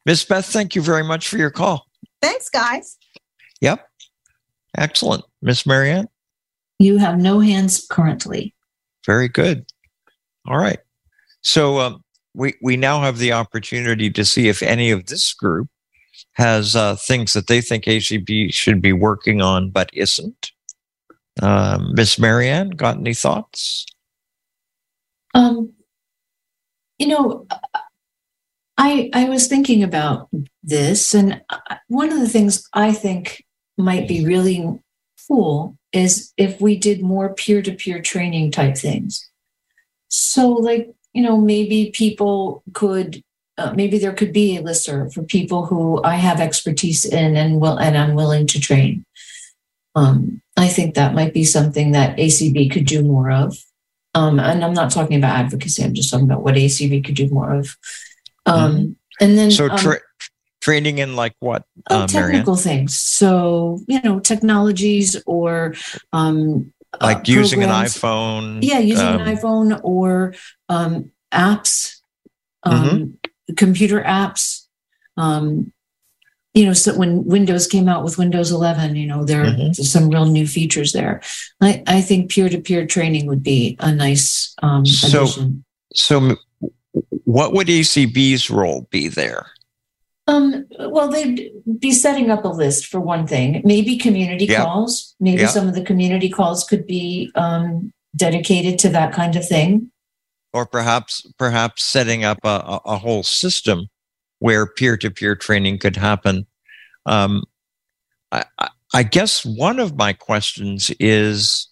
Miss 0.06 0.24
Beth, 0.24 0.46
thank 0.46 0.76
you 0.76 0.82
very 0.82 1.04
much 1.04 1.28
for 1.28 1.38
your 1.38 1.50
call. 1.50 1.88
Thanks, 2.24 2.50
guys. 2.50 2.98
Yep. 3.60 3.86
Excellent. 4.78 5.26
Miss 5.42 5.66
Marianne? 5.66 6.08
You 6.80 6.98
have 6.98 7.20
no 7.20 7.42
hands 7.42 7.86
currently. 7.90 8.56
Very 9.06 9.28
good. 9.28 9.66
All 10.48 10.58
right. 10.58 10.80
So 11.42 11.80
um, 11.80 12.02
we, 12.34 12.54
we 12.62 12.78
now 12.78 13.02
have 13.02 13.18
the 13.18 13.34
opportunity 13.34 14.10
to 14.10 14.24
see 14.24 14.48
if 14.48 14.64
any 14.64 14.90
of 14.90 15.08
this 15.08 15.34
group 15.34 15.68
has 16.36 16.78
uh, 16.78 16.96
things 16.96 17.34
that 17.34 17.48
they 17.48 17.60
think 17.60 17.84
ACB 17.84 18.54
should 18.54 18.82
be 18.82 18.94
working 18.94 19.42
on 19.42 19.70
but 19.70 19.90
isn't. 19.94 20.54
Um, 21.42 21.94
Miss 21.94 22.18
Marianne, 22.18 22.70
got 22.70 22.96
any 22.96 23.14
thoughts? 23.14 23.86
Um, 25.34 25.74
you 27.00 27.08
know, 27.08 27.48
I 28.78 29.10
I 29.14 29.30
was 29.30 29.48
thinking 29.48 29.84
about 29.84 30.30
this, 30.64 31.14
and 31.14 31.42
one 31.88 32.12
of 32.12 32.20
the 32.20 32.30
things 32.30 32.68
I 32.74 32.92
think 32.94 33.44
might 33.78 34.08
be 34.08 34.26
really 34.26 34.80
cool 35.28 35.78
is 35.92 36.34
if 36.38 36.60
we 36.60 36.76
did 36.78 37.02
more 37.02 37.34
peer-to-peer 37.34 38.02
training 38.02 38.52
type 38.52 38.78
things. 38.78 39.30
So, 40.10 40.50
like 40.50 40.90
you 41.14 41.22
know, 41.22 41.38
maybe 41.38 41.92
people 41.94 42.64
could. 42.74 43.24
Uh, 43.56 43.72
maybe 43.76 44.00
there 44.00 44.14
could 44.14 44.34
be 44.34 44.58
a 44.58 44.64
listserv 44.64 45.14
for 45.14 45.22
people 45.22 45.68
who 45.68 46.04
I 46.04 46.16
have 46.16 46.42
expertise 46.42 47.06
in 47.06 47.36
and 47.36 47.62
will 47.62 47.78
and 47.78 47.96
I'm 47.96 48.16
willing 48.16 48.48
to 48.48 48.60
train. 48.60 49.06
Um, 49.94 50.42
I 50.58 50.68
think 50.68 50.96
that 50.96 51.14
might 51.14 51.36
be 51.36 51.44
something 51.44 51.92
that 51.92 52.18
ACB 52.18 52.72
could 52.72 52.86
do 52.86 53.04
more 53.04 53.30
of. 53.30 53.56
Um, 54.16 54.40
and 54.40 54.64
I'm 54.64 54.74
not 54.74 54.92
talking 54.92 55.18
about 55.18 55.38
advocacy. 55.38 55.84
I'm 55.84 55.94
just 55.94 56.10
talking 56.10 56.26
about 56.26 56.42
what 56.42 56.56
ACB 56.56 57.06
could 57.06 57.14
do 57.14 57.30
more 57.30 57.54
of. 57.54 57.78
Um, 58.46 58.76
mm-hmm. 58.76 58.92
And 59.22 59.38
then 59.38 59.52
so 59.52 59.70
um, 59.70 59.96
training 60.62 60.98
in 60.98 61.16
like 61.16 61.36
what? 61.40 61.66
Oh, 61.90 62.02
uh, 62.02 62.08
technical 62.08 62.56
things. 62.56 63.00
So 63.00 63.80
you 63.88 64.02
know, 64.02 64.20
technologies 64.20 65.22
or 65.26 65.76
um, 66.12 66.74
uh, 66.94 66.98
like 67.02 67.18
uh, 67.18 67.24
using 67.26 67.64
an 67.64 67.70
iPhone. 67.70 68.60
Yeah, 68.62 68.80
using 68.80 69.08
an 69.08 69.22
um, 69.22 69.28
iPhone 69.28 69.80
or 69.84 70.34
um, 70.70 71.12
apps, 71.32 72.02
mm-hmm. 72.66 73.54
computer 73.56 74.02
apps. 74.02 74.66
Um, 75.18 75.72
you 76.54 76.66
know, 76.66 76.74
so 76.74 76.96
when 76.96 77.26
Windows 77.26 77.66
came 77.66 77.90
out 77.90 78.04
with 78.04 78.20
Windows 78.20 78.52
11, 78.52 78.96
you 78.96 79.08
know, 79.08 79.26
there 79.26 79.44
mm-hmm. 79.44 79.72
are 79.72 79.74
some 79.74 80.10
real 80.10 80.26
new 80.26 80.46
features 80.46 80.94
there. 80.94 81.22
I, 81.60 81.82
I 81.88 82.02
think 82.02 82.30
peer-to-peer 82.30 82.86
training 82.86 83.26
would 83.26 83.42
be 83.42 83.76
a 83.80 83.92
nice 83.92 84.54
um, 84.62 84.86
so, 84.86 85.24
addition. 85.24 85.66
So, 85.96 86.36
what 87.26 87.54
would 87.54 87.68
ACB's 87.68 88.50
role 88.50 88.88
be 88.92 89.08
there? 89.08 89.48
Um, 90.28 90.66
well, 90.80 91.10
they'd 91.10 91.52
be 91.80 91.92
setting 91.92 92.32
up 92.32 92.46
a 92.46 92.50
list 92.50 92.86
for 92.86 93.00
one 93.00 93.28
thing. 93.28 93.62
Maybe 93.66 93.98
community 93.98 94.48
calls. 94.48 95.16
Maybe 95.20 95.46
some 95.48 95.68
of 95.68 95.76
the 95.76 95.84
community 95.84 96.30
calls 96.30 96.64
could 96.64 96.88
be 96.88 97.30
um, 97.36 97.92
dedicated 98.16 98.80
to 98.80 98.90
that 98.90 99.14
kind 99.14 99.36
of 99.36 99.46
thing. 99.46 99.92
Or 100.54 100.66
perhaps, 100.66 101.26
perhaps 101.38 101.84
setting 101.84 102.24
up 102.24 102.40
a, 102.44 102.80
a 102.86 102.98
whole 102.98 103.24
system 103.24 103.88
where 104.40 104.66
peer-to-peer 104.66 105.36
training 105.36 105.80
could 105.80 105.96
happen. 105.96 106.46
Um, 107.06 107.44
I, 108.32 108.46
I, 108.94 109.04
guess 109.04 109.46
one 109.46 109.80
of 109.80 109.98
my 109.98 110.14
questions 110.14 110.92
is 111.00 111.70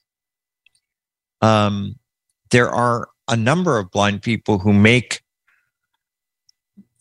um, 1.41 1.95
there 2.49 2.69
are 2.69 3.09
a 3.27 3.35
number 3.35 3.77
of 3.77 3.91
blind 3.91 4.21
people 4.21 4.59
who 4.59 4.73
make 4.73 5.21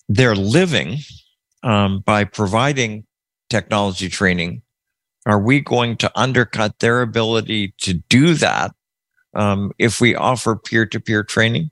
their 0.08 0.34
living 0.34 0.98
um, 1.62 2.00
by 2.00 2.24
providing 2.24 3.04
technology 3.48 4.08
training. 4.08 4.62
Are 5.26 5.40
we 5.40 5.60
going 5.60 5.96
to 5.98 6.10
undercut 6.18 6.78
their 6.78 7.02
ability 7.02 7.74
to 7.78 7.94
do 7.94 8.34
that 8.34 8.72
um, 9.34 9.72
if 9.78 10.00
we 10.00 10.14
offer 10.14 10.56
peer 10.56 10.86
to 10.86 11.00
peer 11.00 11.22
training? 11.22 11.70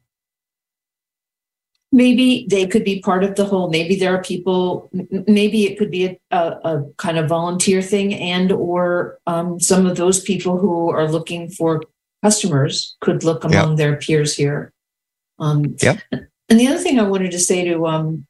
maybe 1.91 2.47
they 2.51 2.67
could 2.67 2.85
be 2.85 3.01
part 3.01 3.25
of 3.25 3.35
the 3.37 3.45
whole 3.45 3.71
maybe 3.71 3.97
there 3.97 4.15
are 4.15 4.23
people 4.23 4.91
maybe 5.27 5.65
it 5.65 5.79
could 5.79 5.91
be 5.91 6.05
a, 6.05 6.19
a, 6.31 6.61
a 6.65 6.85
kind 6.99 7.19
of 7.19 7.29
volunteer 7.29 7.81
thing 7.81 8.15
and 8.15 8.53
or 8.53 9.19
um, 9.27 9.59
some 9.59 9.87
of 9.87 9.97
those 9.97 10.21
people 10.21 10.59
who 10.59 10.91
are 10.91 11.11
looking 11.11 11.49
for 11.49 11.83
customers 12.23 12.97
could 13.01 13.25
look 13.25 13.45
among 13.45 13.71
yep. 13.71 13.77
their 13.77 13.97
peers 13.97 14.35
here 14.35 14.73
um, 15.39 15.77
yep. 15.81 16.01
and 16.13 16.61
the 16.61 16.67
other 16.67 16.79
thing 16.79 16.99
i 16.99 17.03
wanted 17.03 17.31
to 17.31 17.39
say 17.39 17.65
to 17.65 17.87
um, 17.87 18.27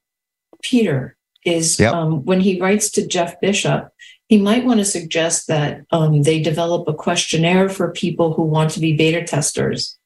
peter 0.63 1.17
is 1.45 1.79
yep. 1.79 1.95
um, 1.95 2.25
when 2.25 2.41
he 2.41 2.61
writes 2.61 2.91
to 2.91 3.07
jeff 3.07 3.41
bishop 3.41 3.91
he 4.29 4.37
might 4.37 4.67
want 4.67 4.79
to 4.79 4.85
suggest 4.85 5.47
that 5.47 5.87
um, 5.91 6.23
they 6.23 6.41
develop 6.41 6.87
a 6.87 6.93
questionnaire 6.93 7.69
for 7.69 7.93
people 7.93 8.35
who 8.35 8.43
want 8.43 8.71
to 8.71 8.81
be 8.81 8.97
beta 8.97 9.25
testers 9.25 9.99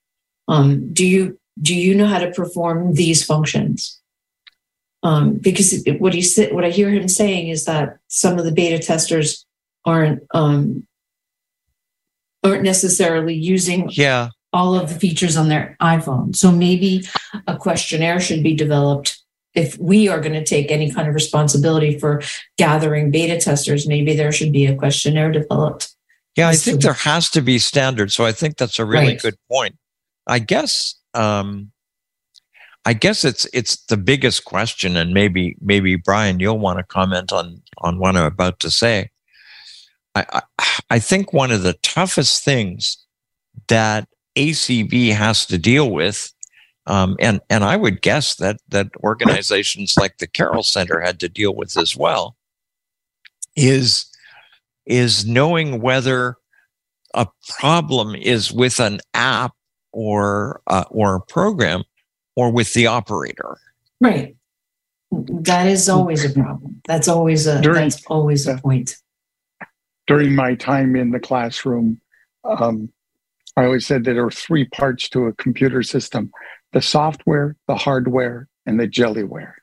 um, 0.49 0.93
do 0.93 1.07
you 1.07 1.39
do 1.61 1.75
you 1.75 1.95
know 1.95 2.07
how 2.07 2.19
to 2.19 2.31
perform 2.31 2.95
these 2.95 3.25
functions? 3.25 4.01
Um, 5.03 5.35
because 5.35 5.85
what 5.99 6.15
he 6.15 6.47
what 6.47 6.65
I 6.65 6.71
hear 6.71 6.91
him 6.91 7.09
saying 7.09 7.49
is 7.49 7.65
that 7.65 7.99
some 8.09 8.39
of 8.39 8.45
the 8.45 8.53
beta 8.53 8.79
testers 8.79 9.45
aren't 9.85 10.23
um, 10.33 10.87
aren't 12.43 12.63
necessarily 12.63 13.35
using 13.35 13.89
yeah. 13.91 14.29
all 14.53 14.75
of 14.75 14.89
the 14.89 14.99
features 14.99 15.37
on 15.37 15.49
their 15.49 15.77
iPhone. 15.81 16.35
So 16.35 16.51
maybe 16.51 17.07
a 17.47 17.57
questionnaire 17.57 18.21
should 18.21 18.43
be 18.43 18.55
developed 18.55 19.21
if 19.55 19.79
we 19.79 20.09
are 20.09 20.21
going 20.21 20.33
to 20.33 20.45
take 20.45 20.71
any 20.71 20.91
kind 20.91 21.09
of 21.09 21.15
responsibility 21.15 21.99
for 21.99 22.23
gathering 22.57 23.11
beta 23.11 23.39
testers. 23.39 23.87
Maybe 23.87 24.15
there 24.17 24.33
should 24.33 24.53
be 24.53 24.67
a 24.67 24.77
questionnaire 24.77 25.31
developed. 25.31 25.95
Yeah, 26.37 26.49
I 26.49 26.55
think 26.55 26.81
there 26.81 26.95
has 26.95 27.29
to 27.31 27.43
be 27.43 27.59
standards. 27.59 28.15
So 28.15 28.25
I 28.25 28.33
think 28.33 28.57
that's 28.57 28.79
a 28.79 28.87
really 28.87 29.09
right. 29.09 29.21
good 29.21 29.37
point. 29.51 29.77
I 30.27 30.39
guess 30.39 30.95
um, 31.13 31.73
I 32.85 32.95
guess 32.95 33.25
it's 33.25 33.47
it's 33.53 33.77
the 33.87 33.97
biggest 33.97 34.45
question, 34.45 34.97
and 34.97 35.15
maybe 35.15 35.57
maybe 35.61 35.97
Brian, 35.97 36.41
you'll 36.41 36.59
want 36.59 36.79
to 36.79 36.85
comment 36.85 37.33
on 37.33 37.63
on 37.79 37.99
what 37.99 38.17
I'm 38.17 38.25
about 38.25 38.61
to 38.61 38.71
say. 38.71 39.11
I, 40.15 40.27
I, 40.33 40.43
I 40.91 40.99
think 40.99 41.33
one 41.33 41.51
of 41.51 41.63
the 41.63 41.75
toughest 41.83 42.45
things 42.45 42.99
that 43.69 44.09
ACB 44.37 45.13
has 45.13 45.47
to 45.47 45.59
deal 45.59 45.91
with, 45.91 46.33
um, 46.87 47.17
and 47.21 47.41
and 47.49 47.65
I 47.65 47.77
would 47.77 48.03
guess 48.03 48.37
that 48.37 48.59
that 48.69 48.89
organizations 49.03 49.95
like 49.97 50.19
the 50.19 50.27
Carroll 50.27 50.63
Center 50.63 51.01
had 51.01 51.21
to 51.21 51.29
deal 51.29 51.55
with 51.55 51.77
as 51.77 51.97
well, 51.97 52.37
is 53.57 54.07
is 54.87 55.25
knowing 55.27 55.81
whether 55.81 56.37
a 57.15 57.27
problem 57.59 58.15
is 58.15 58.53
with 58.53 58.81
an 58.81 59.01
app 59.15 59.53
or 59.93 60.61
uh, 60.67 60.85
or 60.91 61.17
a 61.17 61.21
program 61.21 61.85
or 62.37 62.51
with 62.51 62.73
the 62.75 62.87
operator. 62.87 63.57
Right. 64.01 64.37
That 65.11 65.67
is 65.67 65.89
always 65.89 66.25
a 66.25 66.31
problem. 66.31 66.81
That's 66.87 67.07
always 67.07 67.47
a 67.47 67.61
during, 67.61 67.83
that's 67.83 68.05
always 68.07 68.47
a 68.47 68.57
point. 68.57 68.97
During 70.07 70.35
my 70.35 70.55
time 70.55 70.97
in 70.97 71.11
the 71.11 71.21
classroom, 71.21 72.01
um, 72.45 72.91
I 73.57 73.65
always 73.65 73.87
said 73.87 74.05
that 74.05 74.15
there 74.15 74.27
are 74.27 74.31
three 74.31 74.65
parts 74.67 75.09
to 75.11 75.27
a 75.27 75.33
computer 75.35 75.83
system: 75.83 76.31
the 76.73 76.83
software, 76.83 77.57
the 77.69 77.77
hardware, 77.77 78.49
and 78.67 78.81
the 78.81 78.89
jellyware. 78.89 79.55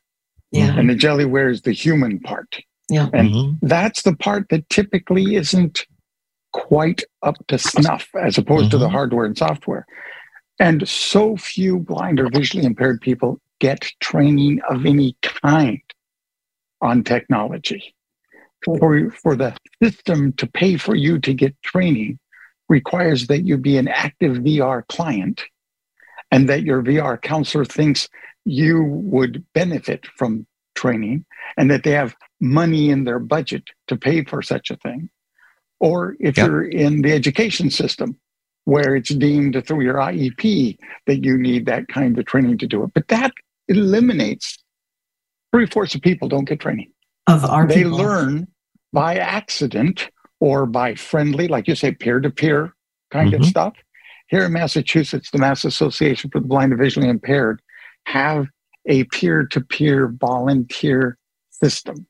Yeah. 0.52 0.78
And 0.78 0.90
the 0.90 0.96
jellyware 0.96 1.52
is 1.52 1.62
the 1.62 1.72
human 1.72 2.20
part. 2.20 2.62
Yeah. 2.90 3.10
And 3.14 3.30
mm-hmm. 3.30 3.68
that's 3.68 4.02
the 4.02 4.16
part 4.16 4.48
that 4.50 4.68
typically 4.70 5.36
isn't 5.36 5.86
quite 6.54 7.04
up 7.22 7.36
to 7.48 7.60
snuff 7.60 8.08
as 8.20 8.38
opposed 8.38 8.64
mm-hmm. 8.64 8.72
to 8.72 8.78
the 8.78 8.86
mm-hmm. 8.86 8.96
hardware 8.96 9.26
and 9.26 9.38
software. 9.38 9.86
And 10.60 10.88
so 10.88 11.38
few 11.38 11.80
blind 11.80 12.20
or 12.20 12.30
visually 12.30 12.66
impaired 12.66 13.02
people 13.02 13.40
get 13.60 13.92
training 14.00 14.60
of 14.70 14.86
any 14.86 15.16
kind 15.22 15.82
on 16.82 17.04
technology. 17.04 17.94
For, 18.66 19.10
for 19.12 19.36
the 19.36 19.56
system 19.82 20.34
to 20.34 20.48
pay 20.48 20.76
for 20.78 20.96
you 20.96 21.20
to 21.20 21.34
get 21.34 21.62
training 21.64 22.20
requires 22.68 23.28
that 23.28 23.46
you 23.46 23.58
be 23.58 23.78
an 23.78 23.88
active 23.88 24.38
VR 24.38 24.86
client 24.88 25.44
and 26.32 26.50
that 26.50 26.64
your 26.64 26.84
VR 26.84 27.22
counselor 27.22 27.66
thinks 27.66 28.10
you 28.46 28.84
would 28.84 29.46
benefit 29.54 30.06
from 30.18 30.46
training 30.76 31.26
and 31.58 31.72
that 31.72 31.84
they 31.84 31.92
have 31.92 32.16
money 32.40 32.90
in 32.90 33.04
their 33.04 33.20
budget 33.20 33.64
to 33.88 33.98
pay 33.98 34.24
for 34.24 34.42
such 34.42 34.70
a 34.72 34.78
thing. 34.78 35.10
Or 35.80 36.16
if 36.20 36.38
yep. 36.38 36.48
you're 36.48 36.68
in 36.68 37.02
the 37.02 37.14
education 37.14 37.70
system, 37.70 38.20
where 38.66 38.96
it's 38.96 39.10
deemed 39.10 39.62
through 39.66 39.82
your 39.82 39.96
IEP 39.96 40.78
that 41.08 41.24
you 41.24 41.38
need 41.38 41.66
that 41.66 41.88
kind 41.88 42.18
of 42.20 42.26
training 42.26 42.58
to 42.60 42.68
do 42.68 42.84
it. 42.84 42.92
But 42.94 43.08
that 43.08 43.32
eliminates 43.68 44.60
three 45.52 45.66
fourths 45.66 45.96
of 45.96 46.02
people 46.02 46.28
don't 46.28 46.46
get 46.46 46.60
training. 46.60 46.92
Of 47.30 47.46
our 47.46 47.68
they 47.68 47.84
people. 47.84 47.98
learn 47.98 48.48
by 48.92 49.18
accident 49.18 50.10
or 50.40 50.66
by 50.66 50.96
friendly, 50.96 51.48
like 51.48 51.68
you 51.68 51.76
say, 51.76 51.92
peer 51.92 52.20
to 52.20 52.30
peer 52.30 52.76
kind 53.12 53.32
mm-hmm. 53.32 53.42
of 53.42 53.48
stuff. 53.48 53.74
Here 54.28 54.46
in 54.46 54.54
Massachusetts, 54.54 55.32
the 55.32 55.40
Mass 55.40 55.66
Association 55.66 56.30
for 56.30 56.40
the 56.40 56.48
Blind 56.48 56.72
and 56.72 56.80
Visually 56.80 57.10
Impaired 57.10 57.62
have 58.06 58.48
a 58.86 59.04
peer 59.06 59.46
to 59.48 59.62
peer 59.62 60.08
volunteer 60.08 61.18
system 61.52 62.08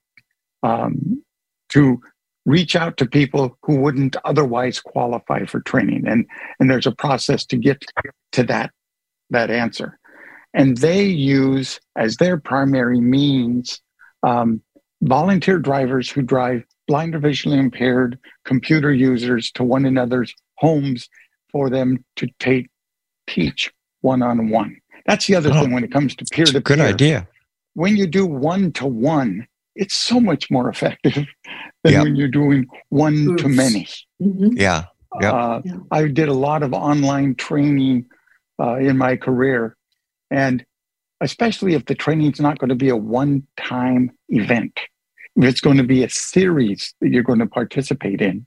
um, 0.64 1.24
to 1.70 2.00
reach 2.46 2.76
out 2.76 2.98
to 2.98 3.06
people 3.06 3.58
who 3.64 3.76
wouldn't 3.76 4.16
otherwise 4.26 4.80
qualify 4.80 5.46
for 5.46 5.60
training 5.62 6.08
and 6.08 6.26
and 6.60 6.70
there's 6.70 6.88
a 6.88 6.92
process 6.92 7.46
to 7.46 7.58
get 7.58 7.84
to 8.32 8.44
that 8.44 8.72
that 9.30 9.52
answer 9.52 10.00
and 10.54 10.78
they 10.78 11.04
use 11.04 11.80
as 11.96 12.18
their 12.18 12.38
primary 12.38 13.00
means 13.00 13.82
um, 14.24 14.62
volunteer 15.02 15.60
drivers 15.60 16.10
who 16.10 16.22
drive 16.22 16.64
blind 16.88 17.16
or 17.16 17.20
visually 17.20 17.58
impaired 17.58 18.18
computer 18.46 18.92
users 18.94 19.52
to 19.52 19.64
one 19.64 19.86
another's 19.86 20.34
homes 20.58 21.10
for 21.52 21.70
them 21.70 22.04
to 22.16 22.28
take 22.40 22.70
teach 23.28 23.72
one-on-one 24.02 24.76
that's 25.06 25.28
the 25.28 25.36
other 25.36 25.50
oh, 25.54 25.62
thing 25.62 25.72
when 25.72 25.84
it 25.84 25.92
comes 25.92 26.16
to 26.16 26.26
peer-to-peer 26.32 26.62
good 26.62 26.80
idea 26.80 27.28
when 27.80 27.96
you 27.96 28.08
do 28.08 28.26
one 28.26 28.72
to 28.74 28.86
one, 28.88 29.48
it's 29.76 29.96
so 29.96 30.20
much 30.20 30.52
more 30.52 30.70
effective 30.70 31.14
than 31.84 31.94
Yep. 31.94 32.04
when 32.04 32.16
you're 32.18 32.28
doing 32.28 32.68
one 32.90 33.38
to 33.38 33.44
Groups. 33.44 33.56
many. 33.56 33.88
Mhm. 34.22 34.60
Yeah. 34.60 34.86
Yep. 35.22 35.34
Uh, 35.34 35.62
Yeah. 35.64 35.78
I 35.92 36.08
did 36.08 36.28
a 36.28 36.34
lot 36.34 36.62
of 36.64 36.74
online 36.74 37.36
training 37.36 38.08
uh, 38.62 38.76
in 38.76 38.98
my 38.98 39.16
career, 39.16 39.78
and 40.30 40.66
especially 41.22 41.74
if 41.74 41.86
the 41.86 41.96
training 41.96 42.32
is 42.34 42.42
not 42.42 42.58
going 42.60 42.70
to 42.70 42.76
be 42.76 42.90
a 42.90 42.98
one-time 42.98 44.12
event, 44.30 44.80
if 45.36 45.44
it's 45.46 45.62
going 45.62 45.78
to 45.78 45.84
be 45.84 46.04
a 46.04 46.10
series 46.10 46.94
that 47.02 47.10
you're 47.10 47.24
going 47.24 47.40
to 47.40 47.48
participate 47.48 48.22
in, 48.22 48.46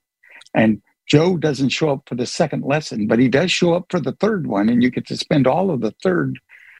and 0.54 0.82
Joe 1.06 1.36
doesn't 1.36 1.70
show 1.70 1.90
up 1.90 2.02
for 2.08 2.14
the 2.14 2.26
second 2.26 2.64
lesson, 2.64 3.06
but 3.06 3.18
he 3.18 3.28
does 3.28 3.50
show 3.50 3.74
up 3.74 3.86
for 3.90 4.00
the 4.00 4.12
third 4.12 4.46
one, 4.46 4.68
and 4.68 4.82
you 4.82 4.90
get 4.90 5.06
to 5.08 5.16
spend 5.16 5.46
all 5.46 5.70
of 5.70 5.80
the 5.80 5.94
third 6.02 6.38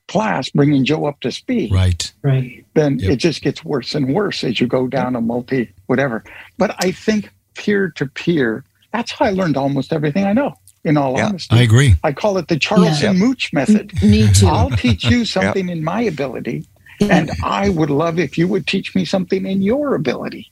class 0.09 0.49
bringing 0.51 0.85
Joe 0.85 1.07
up 1.07 1.21
to 1.21 1.31
speed 1.31 1.73
Right. 1.73 2.13
Right. 2.23 2.65
then 2.75 2.99
Yep. 2.99 3.11
it 3.13 3.17
just 3.17 3.41
gets 3.43 3.65
worse 3.65 3.95
and 3.95 4.13
worse 4.15 4.43
as 4.45 4.61
you 4.61 4.67
go 4.67 4.87
down 4.89 5.15
a 5.17 5.21
multi 5.21 5.73
whatever. 5.87 6.25
But 6.59 6.75
I 6.81 6.91
think 6.93 7.31
peer 7.55 7.91
to 7.97 8.07
peer, 8.07 8.65
that's 8.93 9.13
how 9.13 9.27
I 9.27 9.31
learned 9.31 9.57
almost 9.57 9.93
everything 9.93 10.25
I 10.25 10.33
know, 10.33 10.55
in 10.85 10.97
all 10.97 11.17
Yeah, 11.17 11.29
honesty. 11.29 11.57
I 11.57 11.63
agree. 11.63 11.95
I 12.03 12.13
call 12.13 12.37
it 12.39 12.49
the 12.49 12.59
Charles 12.59 13.01
Yeah. 13.03 13.11
and 13.11 13.19
Mooch 13.19 13.53
method. 13.53 13.93
Me 14.03 14.29
too. 14.33 14.47
I'll 14.49 14.71
teach 14.71 15.05
you 15.05 15.25
something 15.37 15.69
in 15.69 15.85
my 15.85 16.03
ability, 16.03 16.67
and 17.11 17.31
I 17.43 17.69
would 17.69 17.91
love 17.91 18.19
if 18.19 18.37
you 18.39 18.49
would 18.49 18.67
teach 18.67 18.95
me 18.95 19.05
something 19.05 19.47
in 19.47 19.63
your 19.63 19.95
ability. 19.95 20.51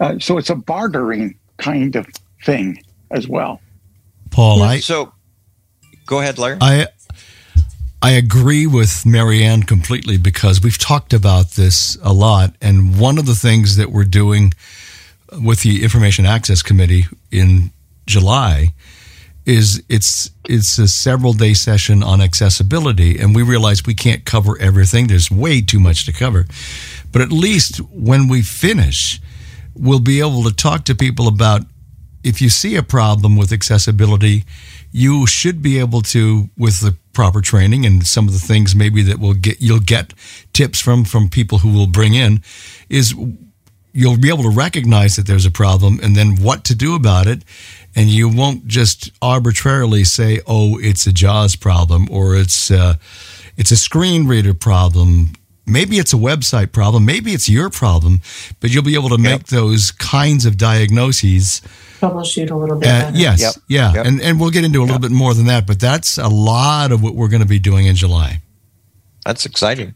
Uh, 0.00 0.18
so 0.18 0.38
it's 0.38 0.50
a 0.50 0.54
bartering 0.54 1.36
kind 1.58 1.96
of 1.96 2.06
thing 2.44 2.82
as 3.10 3.28
well. 3.28 3.60
Paul, 4.30 4.62
I, 4.62 4.80
so 4.80 5.12
go 6.06 6.20
ahead, 6.20 6.38
Larry. 6.38 6.58
I 6.60 6.86
I 8.02 8.12
agree 8.12 8.66
with 8.66 9.06
Marianne 9.06 9.62
completely 9.62 10.16
because 10.16 10.60
we've 10.60 10.78
talked 10.78 11.12
about 11.12 11.52
this 11.52 11.96
a 12.02 12.12
lot. 12.12 12.56
And 12.60 12.98
one 12.98 13.16
of 13.16 13.26
the 13.26 13.36
things 13.36 13.76
that 13.76 13.92
we're 13.92 14.04
doing 14.04 14.52
with 15.40 15.62
the 15.62 15.84
Information 15.84 16.26
Access 16.26 16.62
Committee 16.62 17.06
in 17.30 17.70
July 18.06 18.74
is 19.44 19.82
it's 19.88 20.30
it's 20.48 20.78
a 20.78 20.86
several 20.86 21.32
day 21.32 21.54
session 21.54 22.02
on 22.02 22.20
accessibility 22.20 23.18
and 23.18 23.34
we 23.34 23.42
realize 23.42 23.84
we 23.84 23.94
can't 23.94 24.24
cover 24.24 24.58
everything. 24.60 25.08
There's 25.08 25.30
way 25.30 25.60
too 25.60 25.80
much 25.80 26.06
to 26.06 26.12
cover. 26.12 26.46
But 27.10 27.22
at 27.22 27.32
least 27.32 27.78
when 27.78 28.28
we 28.28 28.42
finish 28.42 29.20
we'll 29.74 30.00
be 30.00 30.20
able 30.20 30.42
to 30.44 30.54
talk 30.54 30.84
to 30.84 30.94
people 30.94 31.28
about 31.28 31.62
if 32.22 32.40
you 32.40 32.48
see 32.48 32.76
a 32.76 32.82
problem 32.82 33.36
with 33.36 33.52
accessibility 33.52 34.44
you 34.92 35.26
should 35.26 35.62
be 35.62 35.78
able 35.78 36.02
to 36.02 36.50
with 36.56 36.80
the 36.80 36.94
proper 37.12 37.40
training 37.40 37.86
and 37.86 38.06
some 38.06 38.28
of 38.28 38.34
the 38.34 38.38
things 38.38 38.74
maybe 38.74 39.02
that 39.02 39.18
will 39.18 39.34
get 39.34 39.60
you'll 39.60 39.80
get 39.80 40.12
tips 40.52 40.80
from 40.80 41.04
from 41.04 41.28
people 41.28 41.58
who 41.58 41.72
will 41.72 41.86
bring 41.86 42.14
in 42.14 42.42
is 42.88 43.14
you'll 43.92 44.18
be 44.18 44.28
able 44.28 44.42
to 44.42 44.50
recognize 44.50 45.16
that 45.16 45.26
there's 45.26 45.46
a 45.46 45.50
problem 45.50 45.98
and 46.02 46.16
then 46.16 46.36
what 46.36 46.64
to 46.64 46.74
do 46.74 46.94
about 46.94 47.26
it 47.26 47.42
and 47.94 48.08
you 48.08 48.28
won't 48.28 48.66
just 48.66 49.10
arbitrarily 49.20 50.04
say 50.04 50.40
oh 50.46 50.78
it's 50.80 51.06
a 51.06 51.12
jaws 51.12 51.56
problem 51.56 52.08
or 52.10 52.36
it's 52.36 52.70
uh, 52.70 52.94
it's 53.56 53.70
a 53.70 53.76
screen 53.76 54.26
reader 54.26 54.54
problem 54.54 55.30
maybe 55.66 55.98
it's 55.98 56.12
a 56.12 56.16
website 56.16 56.72
problem 56.72 57.04
maybe 57.04 57.32
it's 57.32 57.48
your 57.48 57.70
problem 57.70 58.20
but 58.60 58.70
you'll 58.70 58.82
be 58.82 58.94
able 58.94 59.08
to 59.08 59.18
make 59.18 59.46
those 59.46 59.90
kinds 59.92 60.44
of 60.46 60.56
diagnoses 60.56 61.60
Troubleshoot 62.00 62.50
a 62.50 62.56
little 62.56 62.78
bit. 62.78 62.88
uh, 62.88 63.10
yes 63.14 63.40
Yep. 63.40 63.54
yeah 63.68 63.92
Yep. 63.94 64.06
and 64.06 64.20
and 64.22 64.40
we'll 64.40 64.50
get 64.50 64.64
into 64.64 64.80
a 64.80 64.84
little 64.84 64.98
bit 64.98 65.12
more 65.12 65.34
than 65.34 65.46
that 65.46 65.66
but 65.66 65.78
that's 65.78 66.18
a 66.18 66.28
lot 66.28 66.90
of 66.92 67.02
what 67.02 67.14
we're 67.14 67.28
going 67.28 67.42
to 67.42 67.48
be 67.48 67.58
doing 67.60 67.86
in 67.86 67.94
july 67.94 68.40
That's 69.24 69.46
exciting. 69.46 69.94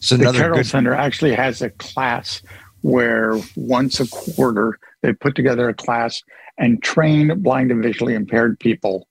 So 0.00 0.16
the 0.16 0.24
another 0.24 0.38
Carroll 0.40 0.56
good. 0.58 0.66
Center 0.66 0.92
actually 0.92 1.34
has 1.34 1.62
a 1.62 1.70
class 1.70 2.42
where 2.82 3.38
once 3.56 3.98
a 4.00 4.06
quarter 4.08 4.78
they 5.00 5.14
put 5.14 5.34
together 5.34 5.70
a 5.70 5.74
class 5.74 6.22
and 6.58 6.82
train 6.82 7.42
blind 7.42 7.70
and 7.70 7.82
visually 7.82 8.14
impaired 8.14 8.58
people 8.58 9.08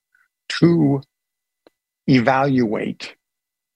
to 0.47 1.01
evaluate 2.07 3.15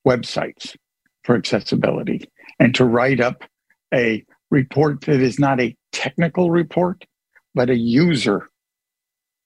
websites 0.08 0.76
for 1.24 1.36
accessibility 1.36 2.30
and 2.60 2.74
to 2.76 2.86
write 2.86 3.20
up 3.20 3.44
a 3.94 4.26
report 4.52 5.02
that 5.02 5.22
is 5.22 5.40
not 5.40 5.60
a 5.60 5.76
technical 5.92 6.52
report, 6.52 7.06
but 7.56 7.70
a 7.70 7.76
user 7.76 8.50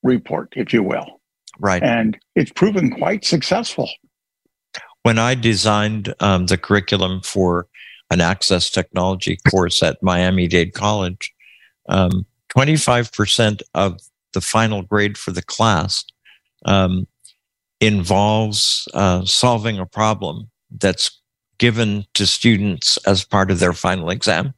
report, 0.03 0.53
if 0.55 0.73
you 0.73 0.83
will. 0.83 1.21
Right. 1.59 1.83
And 1.83 2.17
it's 2.35 2.51
proven 2.51 2.91
quite 2.91 3.25
successful. 3.25 3.89
when 5.03 5.19
I 5.19 5.35
designed 5.35 6.13
um, 6.21 6.45
the 6.45 6.57
curriculum 6.57 7.21
for 7.21 7.67
an 8.09 8.21
access 8.21 8.69
technology 8.69 9.37
course 9.49 9.83
at 9.83 10.01
Miami 10.01 10.47
Dade 10.47 10.73
College, 10.73 11.33
um, 11.89 12.25
25% 12.55 13.61
of 13.73 13.99
the 14.33 14.41
final 14.41 14.81
grade 14.81 15.17
for 15.17 15.31
the 15.31 15.41
class 15.41 16.03
um, 16.65 17.07
involves 17.79 18.87
uh, 18.93 19.25
solving 19.25 19.79
a 19.79 19.85
problem 19.85 20.49
that's 20.71 21.21
given 21.57 22.05
to 22.13 22.25
students 22.25 22.97
as 23.05 23.23
part 23.23 23.51
of 23.51 23.59
their 23.59 23.73
final 23.73 24.09
exam, 24.09 24.53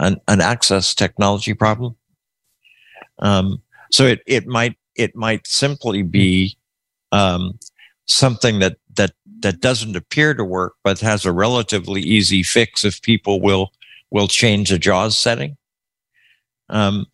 an, 0.00 0.20
an 0.28 0.40
access 0.40 0.94
technology 0.94 1.54
problem. 1.54 1.96
Um, 3.18 3.62
so 3.90 4.04
it, 4.04 4.20
it 4.26 4.46
might 4.46 4.76
it 4.94 5.14
might 5.14 5.46
simply 5.46 6.02
be 6.02 6.56
um, 7.12 7.58
something 8.06 8.58
that 8.58 8.76
that 8.94 9.12
that 9.40 9.60
doesn't 9.60 9.96
appear 9.96 10.34
to 10.34 10.44
work, 10.44 10.74
but 10.82 11.00
has 11.00 11.24
a 11.24 11.32
relatively 11.32 12.00
easy 12.00 12.42
fix 12.42 12.84
if 12.84 13.02
people 13.02 13.40
will 13.40 13.72
will 14.10 14.28
change 14.28 14.72
a 14.72 14.78
JAWS 14.78 15.16
setting. 15.16 15.56
Um, 16.68 17.06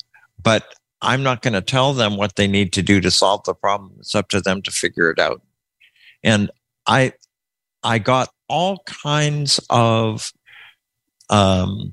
but 0.43 0.74
I'm 1.03 1.22
not 1.22 1.42
going 1.42 1.55
to 1.55 1.61
tell 1.61 1.92
them 1.92 2.16
what 2.16 2.36
they 2.36 2.46
need 2.46 2.72
to 2.74 2.82
do 2.82 3.00
to 3.00 3.11
solve 3.11 3.42
the 3.44 3.55
problem. 3.55 3.92
It's 3.98 4.14
up 4.14 4.28
to 4.28 4.40
them 4.40 4.62
to 4.62 4.70
figure 4.70 5.11
it 5.11 5.18
out. 5.18 5.42
And 6.22 6.50
I 6.86 7.12
I 7.82 7.98
got 7.98 8.30
all 8.48 8.78
kinds 8.86 9.61
of 9.68 10.32
um, 11.30 11.92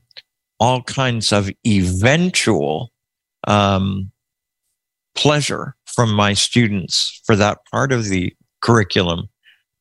all 0.60 0.84
kinds 0.84 1.32
of 1.32 1.49
eventual 1.66 2.91
um, 3.47 4.12
pleasure 5.16 5.76
from 5.86 6.14
my 6.14 6.34
students 6.34 7.22
for 7.26 7.36
that 7.36 7.60
part 7.72 7.91
of 7.91 8.05
the 8.05 8.36
curriculum 8.62 9.28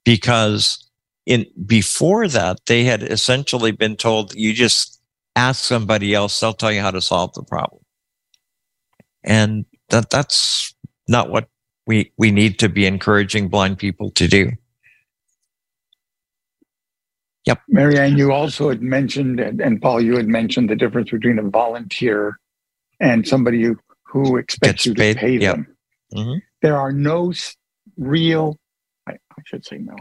because 0.04 0.88
in 1.26 1.44
before 1.66 2.26
that 2.28 2.58
they 2.66 2.84
had 2.84 3.02
essentially 3.02 3.72
been 3.72 3.96
told 3.96 4.34
you 4.34 4.54
just 4.54 5.00
ask 5.36 5.64
somebody 5.64 6.14
else 6.14 6.38
they'll 6.38 6.54
tell 6.54 6.72
you 6.72 6.80
how 6.80 6.90
to 6.90 7.02
solve 7.02 7.32
the 7.34 7.42
problem 7.42 7.82
and 9.24 9.64
that 9.88 10.10
that's 10.10 10.74
not 11.08 11.30
what 11.30 11.48
we 11.86 12.12
we 12.18 12.30
need 12.30 12.58
to 12.58 12.68
be 12.68 12.86
encouraging 12.86 13.48
blind 13.48 13.78
people 13.78 14.10
to 14.12 14.28
do 14.28 14.50
Yep. 17.48 17.62
Marianne, 17.68 18.18
you 18.18 18.30
also 18.30 18.68
had 18.68 18.82
mentioned, 18.82 19.40
and, 19.40 19.80
Paul, 19.80 20.02
you 20.02 20.18
had 20.18 20.28
mentioned 20.28 20.68
the 20.68 20.76
difference 20.76 21.10
between 21.10 21.38
a 21.38 21.42
volunteer 21.42 22.38
and 23.00 23.26
somebody 23.26 23.62
who, 23.62 23.74
who 24.04 24.36
expects 24.36 24.84
Gets 24.84 24.86
you 24.86 24.94
to 24.94 25.00
paid, 25.00 25.16
pay 25.16 25.38
yep. 25.38 25.56
them. 25.56 25.76
Mhm. 26.14 26.42
There 26.60 26.76
are 26.76 26.92
no 26.92 27.32
real, 27.96 28.58
I, 29.06 29.12
I 29.12 29.42
should 29.46 29.64
say 29.64 29.78
no. 29.78 29.96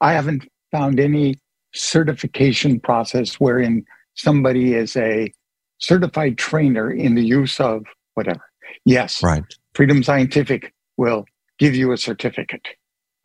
I 0.00 0.14
haven't 0.14 0.48
found 0.70 0.98
any 0.98 1.36
certification 1.74 2.80
process 2.80 3.34
wherein 3.34 3.84
somebody 4.14 4.72
is 4.72 4.96
a 4.96 5.30
certified 5.76 6.38
trainer 6.38 6.90
in 6.90 7.16
the 7.16 7.24
use 7.24 7.60
of 7.60 7.84
whatever. 8.14 8.42
Yes, 8.84 9.22
right 9.22 9.44
Freedom 9.74 10.02
Scientific 10.02 10.74
will 10.96 11.24
give 11.58 11.74
you 11.74 11.92
a 11.92 11.96
certificate. 11.96 12.66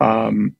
Um, 0.00 0.54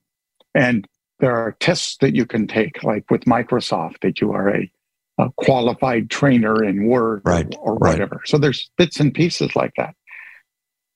and 0.55 0.87
there 1.21 1.37
are 1.37 1.57
tests 1.61 1.97
that 2.01 2.15
you 2.15 2.27
can 2.27 2.47
take, 2.47 2.83
like 2.83 3.11
with 3.11 3.23
Microsoft, 3.23 4.01
that 4.03 4.21
you 4.21 4.33
are 4.33 4.49
a, 4.55 4.71
a 5.19 5.31
qualified 5.37 6.11
trainer 6.11 6.63
in 6.63 6.87
Word 6.87 7.23
or- 7.25 7.45
or, 7.61 7.75
right. 7.77 7.93
whatever. 7.93 8.21
So 8.25 8.39
there's 8.39 8.71
bits 8.77 9.01
and 9.01 9.13
pieces 9.15 9.55
like 9.57 9.73
that. 9.77 9.95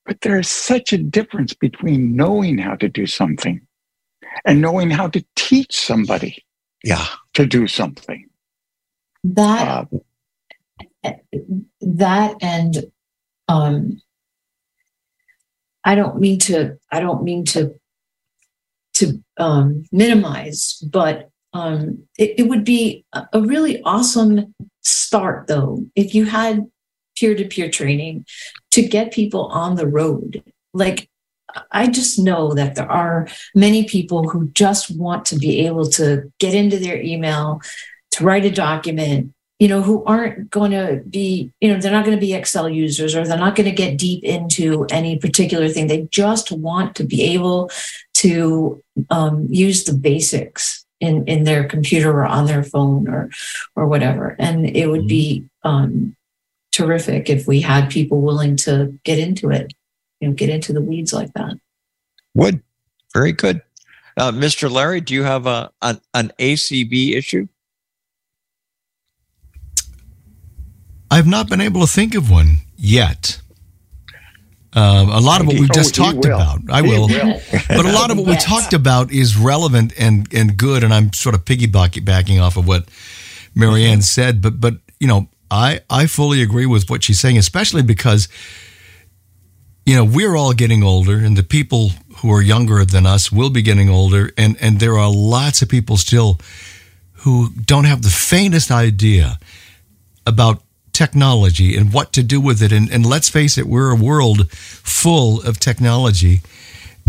But 0.05 0.21
there 0.23 0.39
is 0.39 0.49
such 0.49 0.93
a 0.93 0.99
difference 0.99 1.55
between 1.55 2.17
knowing 2.17 2.59
how 2.59 2.75
to 2.77 2.89
do 2.89 3.07
something 3.07 3.61
and 4.45 4.61
knowing 4.61 4.91
how 4.91 5.09
to 5.09 5.25
teach 5.37 5.77
somebody 5.77 6.45
yeah 6.83 7.07
to 7.35 7.47
do 7.47 7.67
something. 7.69 8.29
That 9.25 9.87
Uh, 11.05 11.13
that 11.81 12.37
and 12.43 12.91
um 13.49 14.01
i 15.85 15.95
don't 15.95 16.21
mean 16.21 16.39
to 16.39 16.77
i 16.91 17.01
don't 17.01 17.23
mean 17.23 17.45
to 17.45 17.75
to 18.95 19.23
um 19.39 19.85
minimize 19.93 20.83
but 20.91 21.31
um 21.53 22.03
it, 22.19 22.35
it 22.39 22.49
would 22.49 22.65
be 22.65 23.05
a, 23.13 23.41
really 23.41 23.83
awesome 23.83 24.55
start 24.83 25.47
though 25.47 25.85
if 25.95 26.15
you 26.15 26.25
had 26.25 26.67
peer-to-peer 27.17 27.71
training 27.71 28.25
to 28.71 28.83
get 28.83 29.13
people 29.13 29.47
on 29.47 29.77
the 29.77 29.87
road. 29.87 30.43
Like 30.73 31.09
i 31.71 31.87
just 31.87 32.19
know 32.19 32.55
that 32.55 32.77
there 32.77 32.91
are 32.91 33.29
many 33.55 33.85
people 33.85 34.27
who 34.27 34.49
just 34.53 34.91
want 34.97 35.27
to 35.27 35.37
be 35.37 35.67
able 35.67 35.87
to 35.87 36.33
get 36.39 36.55
into 36.55 36.79
their 36.79 36.99
email 36.99 37.61
to 38.13 38.25
write 38.25 38.47
a 38.47 38.51
document, 38.51 39.35
you 39.63 39.69
know, 39.69 39.81
who 39.81 40.03
aren't 40.07 40.51
going 40.51 40.73
to 40.73 41.01
be, 41.09 41.53
you 41.61 41.73
know, 41.73 41.81
they're 41.81 41.93
not 41.93 42.05
going 42.05 42.17
to 42.17 42.21
be 42.21 42.35
Excel 42.35 42.69
users 42.69 43.15
or 43.15 43.25
they're 43.25 43.39
not 43.39 43.55
going 43.55 43.71
to 43.71 43.75
get 43.75 43.97
deep 43.97 44.25
into 44.25 44.85
any 44.91 45.17
particular 45.17 45.69
thing. 45.69 45.87
They 45.87 46.09
just 46.11 46.51
want 46.51 46.97
to 46.97 47.05
be 47.05 47.23
able 47.35 47.71
to 48.15 48.83
um, 49.09 49.47
use 49.49 49.85
the 49.85 49.95
basics 49.95 50.85
in, 50.99 51.25
in 51.29 51.45
their 51.45 51.63
computer 51.63 52.11
or 52.11 52.27
on 52.27 52.47
their 52.47 52.65
phone 52.65 53.07
or 53.07 53.31
or 53.77 53.87
whatever. 53.87 54.35
And 54.37 54.67
it 54.67 54.89
would 54.89 55.07
be 55.07 55.45
um, 55.63 56.17
terrific 56.73 57.31
if 57.31 57.47
we 57.47 57.61
had 57.61 57.89
people 57.89 58.21
willing 58.21 58.57
to 58.67 58.99
get 59.05 59.21
into 59.21 59.51
it, 59.51 59.73
you 60.19 60.27
know, 60.27 60.35
get 60.35 60.51
into 60.51 60.73
the 60.73 60.83
weeds 60.83 61.13
like 61.13 61.33
that. 61.35 61.55
Would 62.35 62.65
very 63.15 63.31
good, 63.31 63.63
uh, 64.17 64.33
Mr. 64.33 64.69
Larry. 64.69 65.01
Do 65.01 65.15
you 65.15 65.23
have 65.23 65.47
a 65.47 65.71
an, 65.83 66.01
an 66.15 66.33
ACB 66.41 67.15
issue? 67.15 67.47
I've 71.13 71.27
not 71.27 71.49
been 71.49 71.61
able 71.61 71.81
to 71.83 71.87
think 71.87 72.15
of 72.15 72.31
one 72.31 72.59
yet. 72.77 73.39
Um, 74.75 75.11
a 75.11 75.21
lot 75.21 75.41
of 75.43 75.47
what 75.47 75.61
we 75.61 75.69
just 75.75 75.99
Oh, 76.01 76.05
talked 76.05 76.25
about, 76.25 76.61
I 76.71 76.81
will, 76.81 77.07
will. 77.07 77.41
but 77.69 77.85
a 77.85 77.93
lot 77.93 78.11
of 78.11 78.17
what 78.17 78.27
we 78.27 78.37
talked 78.37 78.73
about 78.73 79.13
is 79.13 79.37
relevant 79.37 79.93
and 79.99 80.27
and 80.33 80.57
good. 80.57 80.83
And 80.83 80.95
I'm 80.95 81.13
sort 81.13 81.35
of 81.35 81.45
piggybacking 81.45 82.41
off 82.41 82.57
of 82.57 82.67
what 82.67 82.89
Marianne 83.55 84.01
said. 84.03 84.41
But 84.41 84.61
but 84.61 84.75
you 84.99 85.07
know, 85.07 85.29
I 85.51 85.81
I 85.91 86.07
fully 86.07 86.41
agree 86.43 86.65
with 86.67 86.89
what 86.89 87.05
she's 87.05 87.21
saying, 87.21 87.37
especially 87.37 87.83
because 87.83 88.29
you 89.85 89.95
know 89.95 90.05
we're 90.07 90.37
all 90.37 90.55
getting 90.55 90.83
older, 90.83 91.19
and 91.19 91.37
the 91.37 91.43
people 91.43 91.91
who 92.23 92.33
are 92.33 92.41
younger 92.43 92.83
than 92.87 93.05
us 93.05 93.31
will 93.31 93.51
be 93.51 93.61
getting 93.61 93.91
older, 93.91 94.31
and 94.39 94.57
and 94.59 94.81
there 94.81 94.97
are 94.97 95.13
lots 95.13 95.61
of 95.61 95.69
people 95.69 95.99
still 95.99 96.39
who 97.25 97.51
don't 97.67 97.85
have 97.85 98.01
the 98.01 98.09
faintest 98.11 98.71
idea 98.71 99.39
about 100.27 100.63
technology 100.93 101.77
and 101.77 101.93
what 101.93 102.13
to 102.13 102.23
do 102.23 102.41
with 102.41 102.63
it. 102.63 102.73
And, 102.73 102.91
and 102.91 103.05
let's 103.05 103.29
face 103.29 103.59
it, 103.59 103.67
we're 103.67 103.91
a 103.91 103.97
world 103.97 104.51
full 104.51 105.43
of 105.43 105.59
technology. 105.59 106.41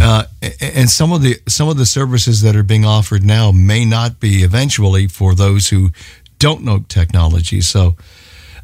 Uh, 0.01 0.23
and 0.59 0.89
some 0.89 1.11
of 1.11 1.21
the 1.21 1.39
some 1.47 1.69
of 1.69 1.77
the 1.77 1.85
services 1.85 2.41
that 2.41 2.55
are 2.55 2.63
being 2.63 2.83
offered 2.83 3.23
now 3.23 3.51
may 3.51 3.85
not 3.85 4.19
be 4.19 4.43
eventually 4.43 5.07
for 5.07 5.35
those 5.35 5.69
who 5.69 5.91
don't 6.39 6.63
know 6.63 6.79
technology. 6.87 7.61
So, 7.61 7.95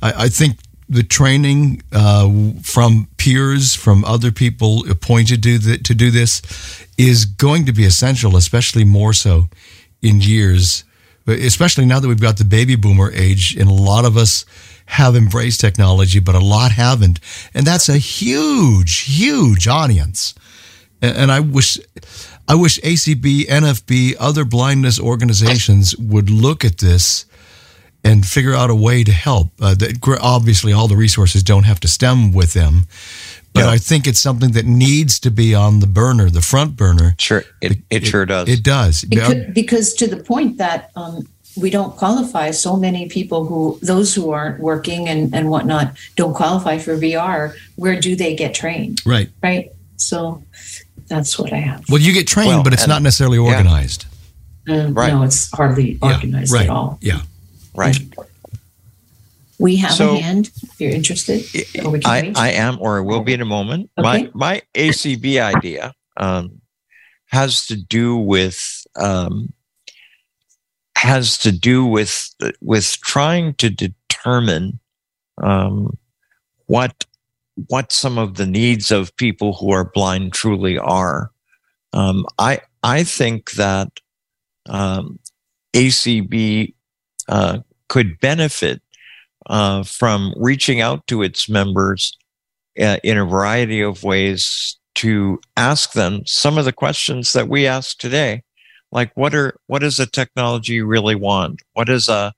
I, 0.01 0.25
I 0.25 0.29
think 0.29 0.57
the 0.89 1.03
training 1.03 1.83
uh, 1.91 2.27
from 2.63 3.07
peers, 3.17 3.75
from 3.75 4.03
other 4.05 4.31
people 4.31 4.89
appointed 4.89 5.43
to 5.43 5.59
the, 5.59 5.77
to 5.77 5.93
do 5.93 6.09
this, 6.09 6.41
is 6.97 7.25
going 7.25 7.67
to 7.67 7.71
be 7.73 7.85
essential, 7.85 8.35
especially 8.35 8.83
more 8.83 9.13
so 9.13 9.49
in 10.01 10.21
years, 10.21 10.83
especially 11.27 11.85
now 11.85 11.99
that 11.99 12.07
we've 12.07 12.19
got 12.19 12.37
the 12.37 12.45
baby 12.45 12.75
boomer 12.75 13.11
age, 13.13 13.55
and 13.55 13.69
a 13.69 13.73
lot 13.73 14.03
of 14.03 14.17
us 14.17 14.45
have 14.89 15.15
embraced 15.15 15.61
technology, 15.61 16.19
but 16.19 16.35
a 16.35 16.39
lot 16.39 16.71
haven't, 16.71 17.19
and 17.53 17.65
that's 17.65 17.89
a 17.89 17.97
huge, 17.97 19.01
huge 19.01 19.67
audience. 19.67 20.33
And 21.01 21.15
and 21.15 21.31
I 21.31 21.39
wish, 21.39 21.77
I 22.47 22.55
wish 22.55 22.79
ACB, 22.81 23.45
NFB, 23.45 24.15
other 24.19 24.45
blindness 24.45 24.99
organizations 24.99 25.95
would 25.97 26.29
look 26.29 26.65
at 26.65 26.79
this 26.79 27.25
and 28.03 28.25
figure 28.25 28.53
out 28.55 28.69
a 28.69 28.75
way 28.75 29.03
to 29.03 29.11
help. 29.11 29.49
Uh, 29.61 29.75
that, 29.75 30.17
obviously, 30.21 30.73
all 30.73 30.87
the 30.87 30.95
resources 30.95 31.43
don't 31.43 31.65
have 31.65 31.79
to 31.81 31.87
stem 31.87 32.33
with 32.33 32.53
them, 32.53 32.85
but 33.53 33.65
Yeah. 33.65 33.71
I 33.71 33.77
think 33.77 34.07
it's 34.07 34.19
something 34.19 34.51
that 34.53 34.65
needs 34.65 35.19
to 35.19 35.31
be 35.31 35.53
on 35.53 35.79
the 35.81 35.87
burner, 35.87 36.29
the 36.29 36.41
front 36.41 36.75
burner. 36.75 37.15
Sure, 37.17 37.43
it, 37.61 37.77
it, 37.89 38.07
sure 38.07 38.25
does. 38.25 38.47
It 38.47 38.63
does. 38.63 39.03
Because, 39.03 39.35
because 39.53 39.93
to 39.95 40.07
the 40.07 40.23
point 40.23 40.57
that 40.57 40.91
um, 40.95 41.27
we 41.59 41.69
don't 41.69 41.95
qualify, 41.95 42.51
so 42.51 42.75
many 42.77 43.07
people 43.09 43.45
who, 43.45 43.79
those 43.81 44.13
who 44.15 44.31
aren't 44.31 44.59
working 44.59 45.07
and, 45.09 45.33
and 45.35 45.49
whatnot, 45.49 45.95
don't 46.15 46.33
qualify 46.33 46.77
for 46.77 46.95
VR. 46.97 47.55
Where 47.75 47.99
do 47.99 48.15
they 48.15 48.35
get 48.35 48.53
trained? 48.53 49.01
right. 49.05 49.29
Right. 49.43 49.71
So 49.97 50.43
that's 51.07 51.37
what 51.37 51.51
I 51.51 51.57
have. 51.57 51.83
Well, 51.89 52.01
you 52.01 52.13
get 52.13 52.27
trained, 52.27 52.47
Well, 52.49 52.63
but 52.63 52.73
it's 52.73 52.87
not 52.87 53.01
necessarily 53.01 53.37
organized. 53.37 54.05
Uh, 54.67 54.91
right. 54.91 55.11
No, 55.11 55.23
it's 55.23 55.51
hardly 55.51 55.99
Yeah, 56.01 56.13
organized 56.15 56.53
right. 56.53 56.63
at 56.65 56.69
all. 56.69 56.97
Yeah. 57.01 57.21
right. 57.75 57.97
We 59.57 59.75
have 59.77 59.91
So- 59.91 60.15
a 60.15 60.21
hand 60.21 60.51
if 60.63 60.79
you're 60.79 60.91
interested. 60.91 61.41
Or 61.83 61.91
we 61.91 61.99
can 61.99 62.09
I, 62.09 62.21
wait. 62.21 62.37
I 62.37 62.49
am, 62.51 62.77
or 62.79 62.97
I 62.97 63.01
will 63.01 63.21
be 63.23 63.33
in 63.33 63.41
a 63.41 63.45
moment. 63.45 63.89
Okay. 63.97 64.03
My 64.07 64.29
my 64.33 64.61
ACB 64.73 65.37
idea 65.41 65.93
um, 66.15 66.61
has 67.27 67.65
to 67.67 67.75
do 67.75 68.15
with 68.15 68.85
um, 68.95 69.51
has 70.99 71.37
to 71.37 71.51
do 71.53 71.85
with 71.85 72.35
with 72.59 72.97
trying 73.01 73.53
to 73.53 73.69
determine 73.69 74.79
um, 75.41 75.97
what 76.65 77.05
what 77.67 77.93
some 77.93 78.17
of 78.17 78.35
the 78.35 78.45
needs 78.45 78.91
of 78.91 79.15
people 79.15 79.53
who 79.53 79.71
are 79.71 79.85
blind 79.85 80.33
truly 80.33 80.77
are. 80.77 81.31
Um, 81.93 82.25
I 82.37 82.59
I 82.83 83.05
think 83.05 83.51
that 83.51 84.01
um, 84.67 85.19
ACB 85.73 86.73
uh, 87.29 87.59
could 87.87 88.19
benefit 88.19 88.81
uh, 89.45 89.83
from 89.83 90.33
reaching 90.35 90.81
out 90.81 91.07
to 91.07 91.23
its 91.23 91.47
members 91.47 92.17
uh, 92.77 92.97
in 93.05 93.17
a 93.17 93.25
variety 93.25 93.79
of 93.79 94.03
ways 94.03 94.77
to 94.95 95.39
ask 95.55 95.93
them 95.93 96.23
some 96.25 96.57
of 96.57 96.65
the 96.65 96.73
questions 96.73 97.31
that 97.31 97.47
we 97.47 97.65
ask 97.65 97.97
today 97.97 98.43
like 98.91 99.11
what 99.15 99.33
are 99.35 99.55
what 99.67 99.83
is 99.83 99.97
the 99.97 100.05
technology 100.05 100.73
you 100.73 100.85
really 100.85 101.15
want? 101.15 101.61
What 101.73 101.89
is 101.89 102.09
a 102.09 102.33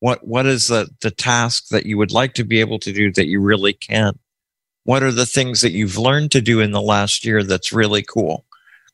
what 0.00 0.26
what 0.26 0.46
is 0.46 0.68
the 0.68 0.88
the 1.00 1.10
task 1.10 1.68
that 1.68 1.86
you 1.86 1.98
would 1.98 2.12
like 2.12 2.34
to 2.34 2.44
be 2.44 2.60
able 2.60 2.78
to 2.80 2.92
do 2.92 3.12
that 3.12 3.26
you 3.26 3.40
really 3.40 3.72
can't? 3.72 4.18
What 4.84 5.02
are 5.02 5.12
the 5.12 5.26
things 5.26 5.60
that 5.60 5.72
you've 5.72 5.98
learned 5.98 6.32
to 6.32 6.40
do 6.40 6.60
in 6.60 6.72
the 6.72 6.82
last 6.82 7.24
year 7.24 7.42
that's 7.42 7.72
really 7.72 8.02
cool? 8.02 8.44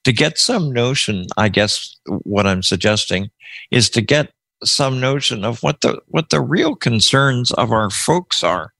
To 0.04 0.12
get 0.12 0.38
some 0.38 0.72
notion 0.72 1.26
i 1.36 1.48
guess 1.48 1.96
what 2.22 2.46
i'm 2.46 2.62
suggesting 2.62 3.28
is 3.72 3.90
to 3.90 4.00
get 4.00 4.30
some 4.64 5.00
notion 5.00 5.44
of 5.44 5.62
what 5.62 5.80
the 5.80 6.00
what 6.09 6.30
the 6.30 6.40
real 6.40 6.74
concerns 6.74 7.52
of 7.52 7.72
our 7.72 7.90
folks 7.90 8.42
are. 8.42 8.72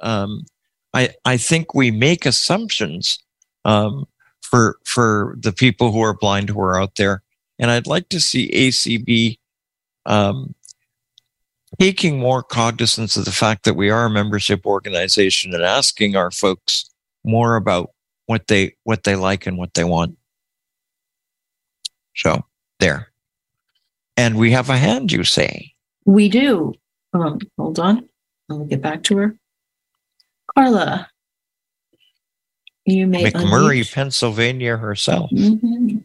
Um, 0.00 0.46
I 0.94 1.10
I 1.24 1.36
think 1.36 1.74
we 1.74 1.90
make 1.90 2.26
assumptions 2.26 3.18
um, 3.64 4.06
for 4.40 4.78
for 4.84 5.36
the 5.38 5.52
people 5.52 5.92
who 5.92 6.00
are 6.00 6.14
blind 6.14 6.50
who 6.50 6.60
are 6.60 6.80
out 6.80 6.96
there, 6.96 7.22
and 7.58 7.70
I'd 7.70 7.86
like 7.86 8.08
to 8.10 8.20
see 8.20 8.50
ACB 8.50 9.38
um, 10.06 10.54
taking 11.78 12.18
more 12.18 12.42
cognizance 12.42 13.16
of 13.16 13.24
the 13.24 13.32
fact 13.32 13.64
that 13.64 13.74
we 13.74 13.90
are 13.90 14.06
a 14.06 14.10
membership 14.10 14.66
organization 14.66 15.54
and 15.54 15.62
asking 15.62 16.16
our 16.16 16.30
folks 16.30 16.88
more 17.24 17.56
about 17.56 17.90
what 18.26 18.46
they 18.46 18.74
what 18.84 19.04
they 19.04 19.16
like 19.16 19.46
and 19.46 19.58
what 19.58 19.74
they 19.74 19.84
want. 19.84 20.16
So 22.14 22.44
there. 22.80 23.08
And 24.16 24.36
we 24.38 24.50
have 24.52 24.70
a 24.70 24.76
hand, 24.76 25.12
you 25.12 25.24
say. 25.24 25.74
We 26.06 26.28
do. 26.28 26.72
Um, 27.12 27.38
hold 27.58 27.78
on. 27.78 28.08
Let 28.48 28.60
me 28.60 28.66
get 28.66 28.80
back 28.80 29.02
to 29.04 29.16
her. 29.18 29.38
Carla, 30.54 31.08
you 32.86 33.06
may 33.06 33.30
McMurray, 33.30 33.80
unmute. 33.80 33.92
Pennsylvania 33.92 34.76
herself. 34.76 35.30
Mhm. 35.32 36.04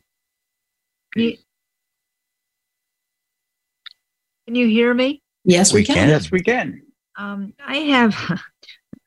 Can 4.46 4.56
you 4.56 4.68
hear 4.68 4.94
me? 4.94 5.22
Yes, 5.44 5.74
we, 5.74 5.82
We 5.82 5.86
can. 5.86 5.96
can. 5.96 6.10
Yes, 6.10 6.32
we 6.32 6.42
can. 6.42 6.82
Um, 7.18 7.54
I 7.66 7.78
have 7.78 8.16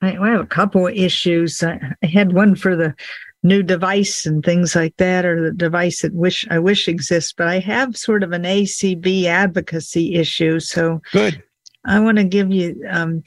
I 0.03 0.17
I 0.17 0.31
have 0.31 0.41
a 0.41 0.47
couple 0.47 0.87
of 0.87 0.95
issues. 0.95 1.63
I, 1.63 1.81
I 2.03 2.07
had 2.07 2.33
one 2.33 2.55
for 2.55 2.77
the 2.77 2.95
new 3.43 3.63
device 3.63 4.27
and 4.27 4.45
things 4.45 4.75
like 4.75 4.97
that, 4.97 5.25
or 5.25 5.43
the 5.43 5.53
device 5.53 6.03
that 6.03 6.15
wish 6.15 6.47
I 6.51 6.59
wish 6.59 6.89
exists, 6.89 7.33
but 7.37 7.47
I 7.47 7.59
have 7.61 7.97
sort 7.97 8.23
of 8.23 8.33
an 8.33 8.43
ACB 8.43 9.25
advocacy 9.25 10.15
issue. 10.15 10.61
So 10.61 11.01
Good. 11.13 11.43
I 11.85 12.01
want 12.01 12.19
to 12.19 12.25
give 12.25 12.51
you. 12.51 12.83
Um, 12.89 13.23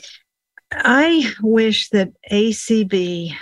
I 0.72 1.32
wish 1.42 1.90
that 1.90 2.12
ACB, 2.32 3.34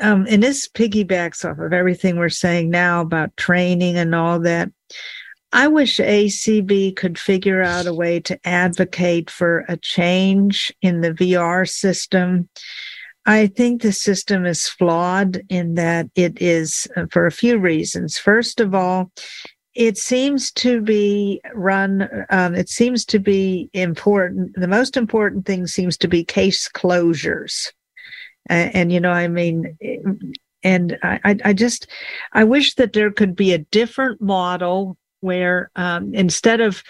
um, 0.00 0.26
and 0.28 0.42
this 0.42 0.68
piggybacks 0.68 1.44
off 1.44 1.58
of 1.58 1.72
everything 1.72 2.16
we're 2.16 2.28
saying 2.28 2.70
now 2.70 3.00
about 3.00 3.36
training 3.36 3.96
and 3.96 4.14
all 4.14 4.40
that. 4.40 4.70
I 5.52 5.68
wish 5.68 5.98
ACB 5.98 6.96
could 6.96 7.18
figure 7.18 7.62
out 7.62 7.86
a 7.86 7.94
way 7.94 8.20
to 8.20 8.38
advocate 8.46 9.30
for 9.30 9.64
a 9.68 9.76
change 9.76 10.74
in 10.82 11.00
the 11.00 11.12
VR 11.12 11.68
system. 11.68 12.48
I 13.24 13.46
think 13.46 13.82
the 13.82 13.92
system 13.92 14.44
is 14.44 14.68
flawed 14.68 15.42
in 15.48 15.74
that 15.74 16.08
it 16.14 16.40
is 16.42 16.86
uh, 16.96 17.06
for 17.10 17.26
a 17.26 17.32
few 17.32 17.58
reasons. 17.58 18.18
First 18.18 18.60
of 18.60 18.74
all, 18.74 19.10
it 19.74 19.98
seems 19.98 20.52
to 20.52 20.80
be 20.80 21.40
run, 21.54 22.08
um, 22.30 22.54
it 22.54 22.68
seems 22.68 23.04
to 23.06 23.18
be 23.18 23.68
important. 23.72 24.52
The 24.54 24.68
most 24.68 24.96
important 24.96 25.44
thing 25.46 25.66
seems 25.66 25.96
to 25.98 26.08
be 26.08 26.24
case 26.24 26.68
closures. 26.68 27.72
Uh, 28.48 28.70
and, 28.74 28.92
you 28.92 29.00
know, 29.00 29.10
I 29.10 29.28
mean, 29.28 29.76
and 30.62 30.98
I, 31.02 31.20
I, 31.24 31.36
I 31.46 31.52
just, 31.52 31.86
I 32.32 32.44
wish 32.44 32.74
that 32.74 32.92
there 32.92 33.10
could 33.10 33.36
be 33.36 33.52
a 33.52 33.58
different 33.58 34.20
model 34.20 34.96
where 35.20 35.70
um, 35.76 36.14
instead 36.14 36.60
of 36.60 36.82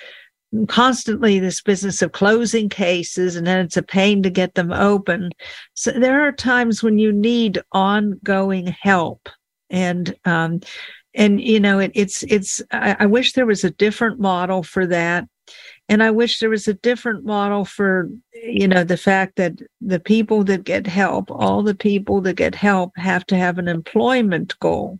constantly 0.68 1.38
this 1.38 1.60
business 1.60 2.02
of 2.02 2.12
closing 2.12 2.68
cases 2.68 3.36
and 3.36 3.46
then 3.46 3.64
it's 3.64 3.76
a 3.76 3.82
pain 3.82 4.22
to 4.22 4.30
get 4.30 4.54
them 4.54 4.72
open. 4.72 5.30
So 5.74 5.90
there 5.90 6.26
are 6.26 6.32
times 6.32 6.82
when 6.82 6.98
you 6.98 7.12
need 7.12 7.60
ongoing 7.72 8.68
help. 8.68 9.28
And 9.68 10.14
um, 10.24 10.60
and 11.16 11.40
you 11.40 11.58
know 11.58 11.80
it, 11.80 11.90
it's 11.94 12.22
it's 12.24 12.62
I, 12.70 12.96
I 13.00 13.06
wish 13.06 13.32
there 13.32 13.46
was 13.46 13.64
a 13.64 13.70
different 13.70 14.20
model 14.20 14.62
for 14.62 14.86
that 14.86 15.26
and 15.88 16.02
i 16.02 16.10
wish 16.10 16.38
there 16.38 16.50
was 16.50 16.68
a 16.68 16.74
different 16.74 17.24
model 17.24 17.64
for 17.64 18.08
you 18.42 18.68
know 18.68 18.84
the 18.84 18.96
fact 18.96 19.36
that 19.36 19.54
the 19.80 20.00
people 20.00 20.44
that 20.44 20.64
get 20.64 20.86
help 20.86 21.30
all 21.30 21.62
the 21.62 21.74
people 21.74 22.20
that 22.20 22.34
get 22.34 22.54
help 22.54 22.92
have 22.96 23.24
to 23.26 23.36
have 23.36 23.58
an 23.58 23.68
employment 23.68 24.58
goal. 24.60 24.98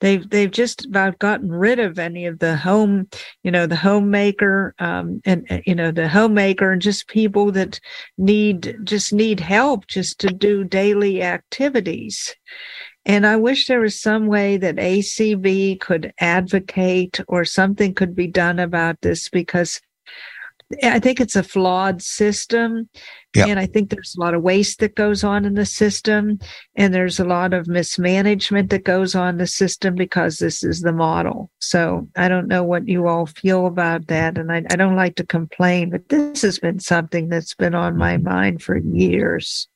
They've 0.00 0.28
they've 0.28 0.50
just 0.50 0.86
about 0.86 1.18
gotten 1.18 1.50
rid 1.50 1.78
of 1.78 1.98
any 1.98 2.26
of 2.26 2.38
the 2.38 2.56
home 2.56 3.08
you 3.42 3.50
know 3.50 3.66
the 3.66 3.76
homemaker 3.76 4.74
um, 4.78 5.20
and 5.24 5.62
you 5.66 5.74
know 5.74 5.90
the 5.90 6.08
homemaker 6.08 6.72
and 6.72 6.82
just 6.82 7.08
people 7.08 7.52
that 7.52 7.80
need 8.16 8.78
just 8.84 9.12
need 9.12 9.40
help 9.40 9.86
just 9.86 10.18
to 10.20 10.28
do 10.28 10.64
daily 10.64 11.22
activities. 11.22 12.34
And 13.04 13.26
I 13.26 13.36
wish 13.36 13.66
there 13.66 13.80
was 13.80 13.98
some 13.98 14.26
way 14.26 14.58
that 14.58 14.76
ACB 14.76 15.80
could 15.80 16.12
advocate 16.20 17.20
or 17.26 17.44
something 17.44 17.94
could 17.94 18.14
be 18.14 18.26
done 18.26 18.58
about 18.58 19.00
this 19.00 19.30
because 19.30 19.80
I 20.82 20.98
think 21.00 21.20
it's 21.20 21.36
a 21.36 21.42
flawed 21.42 22.02
system. 22.02 22.88
Yep. 23.34 23.48
And 23.48 23.58
I 23.58 23.66
think 23.66 23.90
there's 23.90 24.14
a 24.16 24.20
lot 24.20 24.34
of 24.34 24.42
waste 24.42 24.80
that 24.80 24.94
goes 24.96 25.24
on 25.24 25.44
in 25.44 25.54
the 25.54 25.64
system. 25.64 26.38
And 26.76 26.92
there's 26.92 27.18
a 27.18 27.24
lot 27.24 27.54
of 27.54 27.68
mismanagement 27.68 28.70
that 28.70 28.84
goes 28.84 29.14
on 29.14 29.38
the 29.38 29.46
system 29.46 29.94
because 29.94 30.38
this 30.38 30.62
is 30.62 30.82
the 30.82 30.92
model. 30.92 31.50
So 31.60 32.08
I 32.16 32.28
don't 32.28 32.48
know 32.48 32.64
what 32.64 32.86
you 32.86 33.06
all 33.08 33.26
feel 33.26 33.66
about 33.66 34.08
that. 34.08 34.36
And 34.36 34.52
I, 34.52 34.64
I 34.70 34.76
don't 34.76 34.96
like 34.96 35.16
to 35.16 35.26
complain, 35.26 35.90
but 35.90 36.08
this 36.08 36.42
has 36.42 36.58
been 36.58 36.80
something 36.80 37.28
that's 37.28 37.54
been 37.54 37.74
on 37.74 37.96
my 37.96 38.18
mind 38.18 38.62
for 38.62 38.76
years 38.76 39.68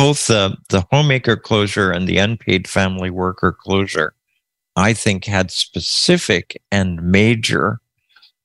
both 0.00 0.28
the, 0.28 0.56
the 0.70 0.82
homemaker 0.90 1.36
closure 1.36 1.90
and 1.90 2.08
the 2.08 2.16
unpaid 2.16 2.66
family 2.66 3.10
worker 3.10 3.52
closure, 3.52 4.14
I 4.74 4.94
think 4.94 5.26
had 5.26 5.50
specific 5.50 6.58
and 6.72 7.02
major 7.02 7.80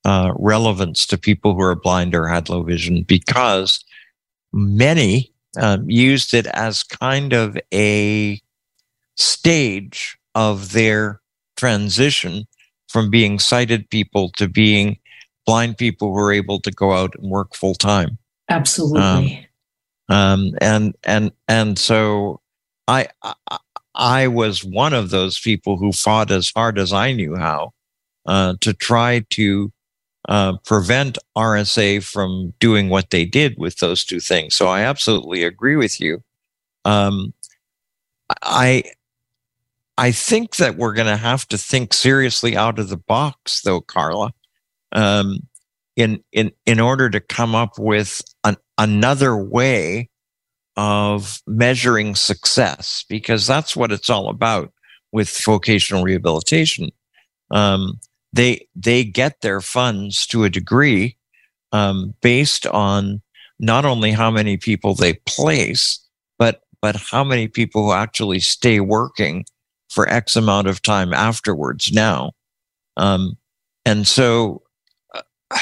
uh, 0.06 0.32
relevance 0.36 1.04
to 1.04 1.18
people 1.18 1.54
who 1.54 1.62
are 1.62 1.74
blind 1.74 2.14
or 2.14 2.28
had 2.28 2.48
low 2.48 2.62
vision 2.62 3.02
because 3.02 3.84
many 4.52 5.32
um, 5.58 5.90
used 5.90 6.32
it 6.32 6.46
as 6.46 6.84
kind 6.84 7.32
of 7.32 7.58
a 7.74 8.40
stage 9.16 10.16
of 10.36 10.70
their 10.70 11.20
transition 11.56 12.46
from 12.88 13.10
being 13.10 13.40
sighted 13.40 13.90
people 13.90 14.28
to 14.36 14.46
being 14.46 14.96
blind 15.44 15.76
people 15.76 16.12
who 16.12 16.20
are 16.20 16.32
able 16.32 16.60
to 16.60 16.70
go 16.70 16.92
out 16.92 17.16
and 17.16 17.28
work 17.28 17.52
full 17.56 17.74
time. 17.74 18.16
Absolutely. 18.48 19.48
Um, 20.08 20.16
um, 20.16 20.52
and 20.60 20.94
and 21.02 21.32
and 21.48 21.76
so 21.80 22.40
I, 22.86 23.08
I, 23.24 23.58
I 23.96 24.28
was 24.28 24.62
one 24.62 24.92
of 24.92 25.10
those 25.10 25.40
people 25.40 25.78
who 25.78 25.90
fought 25.90 26.30
as 26.30 26.52
hard 26.54 26.78
as 26.78 26.92
I 26.92 27.12
knew 27.12 27.34
how 27.34 27.72
uh, 28.24 28.54
to 28.60 28.72
try 28.72 29.24
to 29.30 29.72
uh, 30.28 30.56
prevent 30.64 31.18
RSA 31.36 32.02
from 32.02 32.52
doing 32.58 32.88
what 32.88 33.10
they 33.10 33.24
did 33.24 33.56
with 33.58 33.78
those 33.78 34.04
two 34.04 34.20
things. 34.20 34.54
So 34.54 34.68
I 34.68 34.80
absolutely 34.80 35.44
agree 35.44 35.76
with 35.76 36.00
you. 36.00 36.22
Um, 36.84 37.32
I 38.42 38.84
I 39.98 40.12
think 40.12 40.56
that 40.56 40.76
we're 40.76 40.92
going 40.92 41.06
to 41.06 41.16
have 41.16 41.46
to 41.48 41.58
think 41.58 41.94
seriously 41.94 42.56
out 42.56 42.78
of 42.78 42.88
the 42.88 42.96
box, 42.96 43.62
though, 43.62 43.80
Carla. 43.80 44.32
Um, 44.92 45.40
in 45.96 46.22
in 46.32 46.52
in 46.66 46.78
order 46.78 47.08
to 47.10 47.20
come 47.20 47.54
up 47.54 47.78
with 47.78 48.22
an, 48.44 48.56
another 48.78 49.36
way 49.36 50.10
of 50.76 51.40
measuring 51.46 52.14
success 52.14 53.04
because 53.08 53.46
that's 53.46 53.74
what 53.74 53.90
it's 53.90 54.10
all 54.10 54.28
about 54.28 54.72
with 55.12 55.30
vocational 55.44 56.04
rehabilitation 56.04 56.90
um, 57.50 57.98
they 58.36 58.68
they 58.74 59.04
get 59.04 59.40
their 59.40 59.60
funds 59.60 60.26
to 60.28 60.44
a 60.44 60.50
degree 60.50 61.16
um, 61.72 62.14
based 62.20 62.66
on 62.66 63.22
not 63.58 63.84
only 63.84 64.12
how 64.12 64.30
many 64.30 64.56
people 64.56 64.94
they 64.94 65.14
place 65.26 66.00
but 66.38 66.62
but 66.82 66.96
how 66.96 67.24
many 67.24 67.48
people 67.48 67.84
who 67.86 67.92
actually 67.92 68.40
stay 68.40 68.80
working 68.80 69.44
for 69.90 70.08
x 70.08 70.36
amount 70.36 70.66
of 70.66 70.82
time 70.82 71.12
afterwards 71.12 71.92
now. 71.92 72.32
Um, 72.96 73.36
and 73.84 74.06
so 74.06 74.62
uh, 75.14 75.22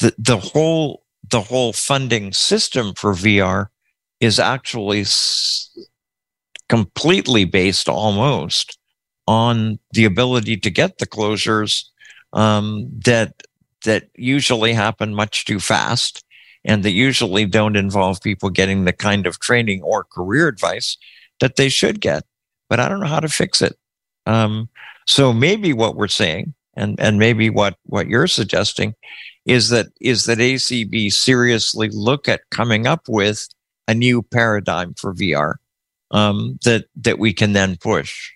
the 0.00 0.14
the 0.18 0.38
whole 0.38 1.04
the 1.30 1.40
whole 1.40 1.72
funding 1.72 2.32
system 2.32 2.94
for 2.94 3.12
VR 3.14 3.68
is 4.20 4.38
actually 4.40 5.02
s- 5.02 5.70
completely 6.68 7.44
based 7.44 7.88
almost 7.88 8.79
on 9.30 9.78
the 9.92 10.04
ability 10.04 10.56
to 10.56 10.70
get 10.70 10.98
the 10.98 11.06
closures 11.06 11.84
um, 12.32 12.90
that 13.04 13.44
that 13.84 14.08
usually 14.16 14.72
happen 14.72 15.14
much 15.14 15.44
too 15.44 15.60
fast 15.60 16.24
and 16.64 16.82
that 16.82 16.90
usually 16.90 17.46
don't 17.46 17.76
involve 17.76 18.20
people 18.20 18.50
getting 18.50 18.84
the 18.84 18.92
kind 18.92 19.28
of 19.28 19.38
training 19.38 19.82
or 19.84 20.02
career 20.02 20.48
advice 20.48 20.96
that 21.38 21.54
they 21.54 21.68
should 21.68 22.00
get. 22.00 22.24
But 22.68 22.80
I 22.80 22.88
don't 22.88 22.98
know 22.98 23.06
how 23.06 23.20
to 23.20 23.28
fix 23.28 23.62
it. 23.62 23.78
Um, 24.26 24.68
so 25.06 25.32
maybe 25.32 25.72
what 25.72 25.94
we're 25.94 26.08
saying, 26.08 26.52
and 26.74 26.98
and 26.98 27.16
maybe 27.16 27.50
what 27.50 27.76
what 27.84 28.08
you're 28.08 28.26
suggesting, 28.26 28.96
is 29.46 29.68
that 29.68 29.86
is 30.00 30.24
that 30.26 30.38
ACB 30.38 31.12
seriously 31.12 31.88
look 31.92 32.28
at 32.28 32.50
coming 32.50 32.88
up 32.88 33.08
with 33.08 33.46
a 33.86 33.94
new 33.94 34.22
paradigm 34.22 34.94
for 34.94 35.14
VR 35.14 35.54
um, 36.10 36.58
that 36.64 36.86
that 36.96 37.20
we 37.20 37.32
can 37.32 37.52
then 37.52 37.76
push. 37.76 38.32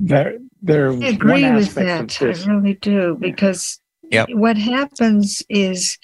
There, 0.00 0.38
there. 0.62 0.92
I 0.92 1.06
agree 1.06 1.50
with 1.50 1.74
that. 1.74 2.22
I 2.22 2.50
really 2.50 2.74
do 2.74 3.16
because 3.18 3.80
yep. 4.10 4.28
what 4.30 4.56
happens 4.56 5.42
is, 5.48 5.98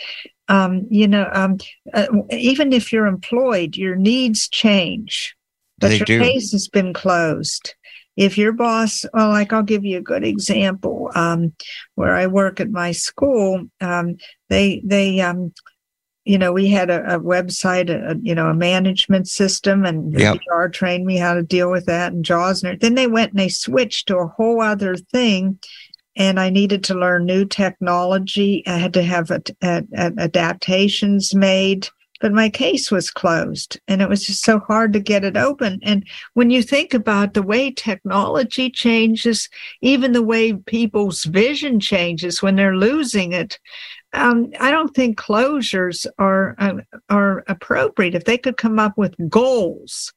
um, 0.48 0.86
you 0.90 1.06
know, 1.06 1.28
um, 1.32 1.58
uh, 1.92 2.06
even 2.30 2.72
if 2.72 2.92
you're 2.92 3.06
employed, 3.06 3.76
your 3.76 3.96
needs 3.96 4.48
change, 4.48 5.36
but 5.78 5.88
they 5.88 5.96
your 5.98 6.06
do. 6.06 6.20
case 6.20 6.52
has 6.52 6.68
been 6.68 6.92
closed 6.92 7.74
if 8.16 8.38
your 8.38 8.52
boss 8.52 9.04
well 9.12 9.30
like 9.30 9.52
i'll 9.52 9.62
give 9.62 9.84
you 9.84 9.98
a 9.98 10.02
good 10.02 10.24
example 10.24 11.10
um, 11.14 11.52
where 11.94 12.14
i 12.14 12.26
work 12.26 12.60
at 12.60 12.70
my 12.70 12.92
school 12.92 13.64
um, 13.80 14.16
they 14.48 14.80
they 14.84 15.20
um, 15.20 15.52
you 16.24 16.38
know 16.38 16.52
we 16.52 16.68
had 16.68 16.90
a, 16.90 17.16
a 17.16 17.20
website 17.20 17.90
a, 17.90 18.18
you 18.22 18.34
know 18.34 18.48
a 18.48 18.54
management 18.54 19.28
system 19.28 19.84
and 19.84 20.18
yep. 20.18 20.38
VR 20.50 20.72
trained 20.72 21.06
me 21.06 21.16
how 21.16 21.34
to 21.34 21.42
deal 21.42 21.70
with 21.70 21.86
that 21.86 22.12
and 22.12 22.24
jaws 22.24 22.62
and 22.62 22.80
then 22.80 22.94
they 22.94 23.06
went 23.06 23.32
and 23.32 23.40
they 23.40 23.48
switched 23.48 24.08
to 24.08 24.18
a 24.18 24.26
whole 24.26 24.60
other 24.60 24.96
thing 24.96 25.58
and 26.16 26.38
I 26.38 26.48
needed 26.48 26.84
to 26.84 26.94
learn 26.94 27.26
new 27.26 27.44
technology. 27.44 28.62
I 28.68 28.78
had 28.78 28.94
to 28.94 29.02
have 29.02 29.32
a, 29.32 29.42
adaptations 29.62 31.34
made 31.34 31.88
but 32.20 32.32
my 32.32 32.48
case 32.48 32.90
was 32.90 33.10
closed 33.10 33.78
and 33.86 34.00
it 34.00 34.08
was 34.08 34.24
just 34.24 34.44
so 34.44 34.58
hard 34.58 34.94
to 34.94 34.98
get 34.98 35.24
it 35.24 35.36
open. 35.36 35.78
And 35.82 36.06
when 36.32 36.48
you 36.48 36.62
think 36.62 36.94
about 36.94 37.34
the 37.34 37.42
way 37.42 37.70
technology 37.70 38.70
changes, 38.70 39.50
even 39.82 40.12
the 40.12 40.22
way 40.22 40.54
people's 40.54 41.24
vision 41.24 41.80
changes 41.80 42.40
when 42.40 42.56
they're 42.56 42.76
losing 42.76 43.32
it, 43.32 43.58
um, 44.14 44.52
I 44.60 44.70
don't 44.70 44.94
think 44.94 45.18
closures 45.18 46.06
are 46.18 46.54
uh, 46.58 46.74
are 47.10 47.44
appropriate. 47.48 48.14
If 48.14 48.24
they 48.24 48.38
could 48.38 48.56
come 48.56 48.78
up 48.78 48.96
with 48.96 49.14
goals 49.28 50.12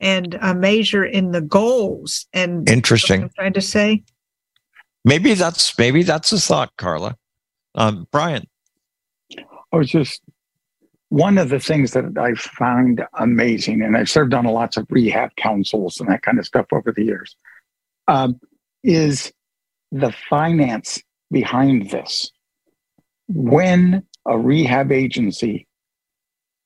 and 0.00 0.38
a 0.40 0.54
measure 0.54 1.04
in 1.04 1.32
the 1.32 1.40
goals, 1.40 2.26
and 2.32 2.68
interesting, 2.68 3.22
I'm 3.22 3.30
trying 3.30 3.52
to 3.54 3.60
say, 3.60 4.02
maybe 5.04 5.34
that's 5.34 5.76
maybe 5.78 6.02
that's 6.02 6.32
a 6.32 6.40
thought, 6.40 6.76
Carla. 6.76 7.16
Um, 7.74 8.06
Brian, 8.10 8.46
I 9.72 9.76
was 9.76 9.90
just 9.90 10.22
one 11.10 11.38
of 11.38 11.48
the 11.48 11.60
things 11.60 11.92
that 11.92 12.16
I 12.16 12.34
found 12.34 13.04
amazing, 13.14 13.82
and 13.82 13.96
I've 13.96 14.08
served 14.08 14.32
on 14.32 14.44
lots 14.44 14.76
of 14.76 14.86
rehab 14.90 15.34
councils 15.36 16.00
and 16.00 16.08
that 16.08 16.22
kind 16.22 16.38
of 16.38 16.46
stuff 16.46 16.66
over 16.72 16.92
the 16.92 17.04
years, 17.04 17.36
um, 18.08 18.40
is 18.84 19.32
the 19.92 20.12
finance 20.28 21.02
behind 21.30 21.90
this. 21.90 22.30
When 23.32 24.02
a 24.26 24.36
rehab 24.36 24.90
agency 24.90 25.68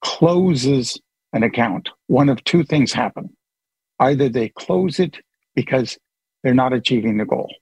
closes 0.01 0.99
an 1.35 1.43
account, 1.43 1.91
one 2.07 2.31
of 2.31 2.43
two 2.45 2.65
things 2.65 2.91
happen. 2.91 3.37
Either 4.01 4.31
they 4.31 4.49
close 4.49 4.99
it 4.99 5.19
because 5.55 5.99
they're 6.43 6.55
not 6.55 6.73
achieving 6.73 7.19
the 7.19 7.27
goal. 7.27 7.53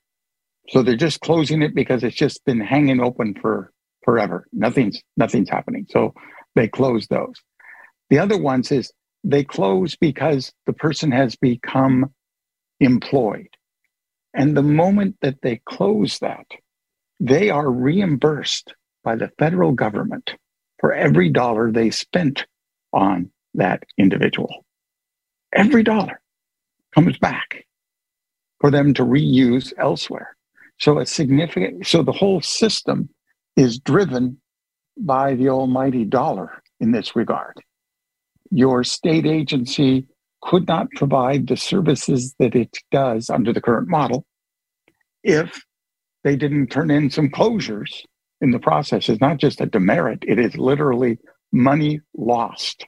So 0.69 0.83
they're 0.85 0.95
just 0.95 1.21
closing 1.21 1.63
it 1.63 1.75
because 1.75 2.05
it's 2.05 2.15
just 2.15 2.45
been 2.45 2.61
hanging 2.61 3.01
open 3.01 3.35
for 3.35 3.73
forever. 4.05 4.47
Nothing's 4.53 5.03
nothing's 5.17 5.51
happening. 5.51 5.87
So 5.91 6.15
they 6.55 6.69
close 6.69 7.09
those. 7.09 7.35
The 8.09 8.21
other 8.21 8.39
ones 8.39 8.71
is 8.71 8.93
they 9.25 9.43
close 9.43 9.97
because 9.97 10.53
the 10.67 10.75
person 10.75 11.11
has 11.11 11.35
become 11.35 12.13
employed. 12.79 13.49
And 14.33 14.57
the 14.57 14.63
moment 14.63 15.17
that 15.23 15.43
they 15.43 15.61
close 15.67 16.21
that, 16.21 16.47
they 17.19 17.51
are 17.51 17.69
reimbursed 17.69 18.73
by 19.03 19.17
the 19.17 19.31
federal 19.39 19.73
government 19.73 20.35
for 20.79 20.93
every 20.93 21.29
dollar 21.29 21.71
they 21.71 21.91
spent 21.91 22.47
on 22.93 23.31
that 23.55 23.83
individual. 23.99 24.65
Every 25.55 25.83
dollar 25.83 26.21
comes 26.95 27.19
back 27.19 27.67
for 28.61 28.71
them 28.71 28.95
to 28.95 29.05
reuse 29.05 29.73
elsewhere. 29.79 30.37
So 30.79 30.99
a 30.99 31.07
significant, 31.07 31.87
so 31.87 32.03
the 32.03 32.13
whole 32.13 32.41
system 32.41 33.09
is 33.57 33.79
driven 33.79 34.41
by 34.97 35.35
the 35.35 35.49
almighty 35.49 36.05
dollar 36.05 36.63
in 36.81 36.93
this 36.93 37.15
regard. 37.15 37.61
Your 38.51 38.85
state 38.85 39.27
agency 39.27 40.07
could 40.43 40.67
not 40.67 40.91
provide 40.97 41.47
the 41.47 41.57
services 41.57 42.35
that 42.39 42.55
it 42.55 42.77
does 42.91 43.31
under 43.31 43.53
the 43.53 43.61
current 43.61 43.89
model 43.89 44.27
if 45.23 45.63
they 46.25 46.37
didn't 46.37 46.69
turn 46.69 46.91
in 46.91 47.11
some 47.11 47.29
closures 47.29 48.03
in 48.43 48.51
the 48.53 48.61
process. 48.61 49.09
is 49.09 49.21
not 49.23 49.39
just 49.39 49.63
a 49.63 49.67
demerit, 49.67 50.25
it 50.29 50.39
is 50.39 50.57
literally 50.59 51.19
money 51.53 52.01
lost 52.17 52.87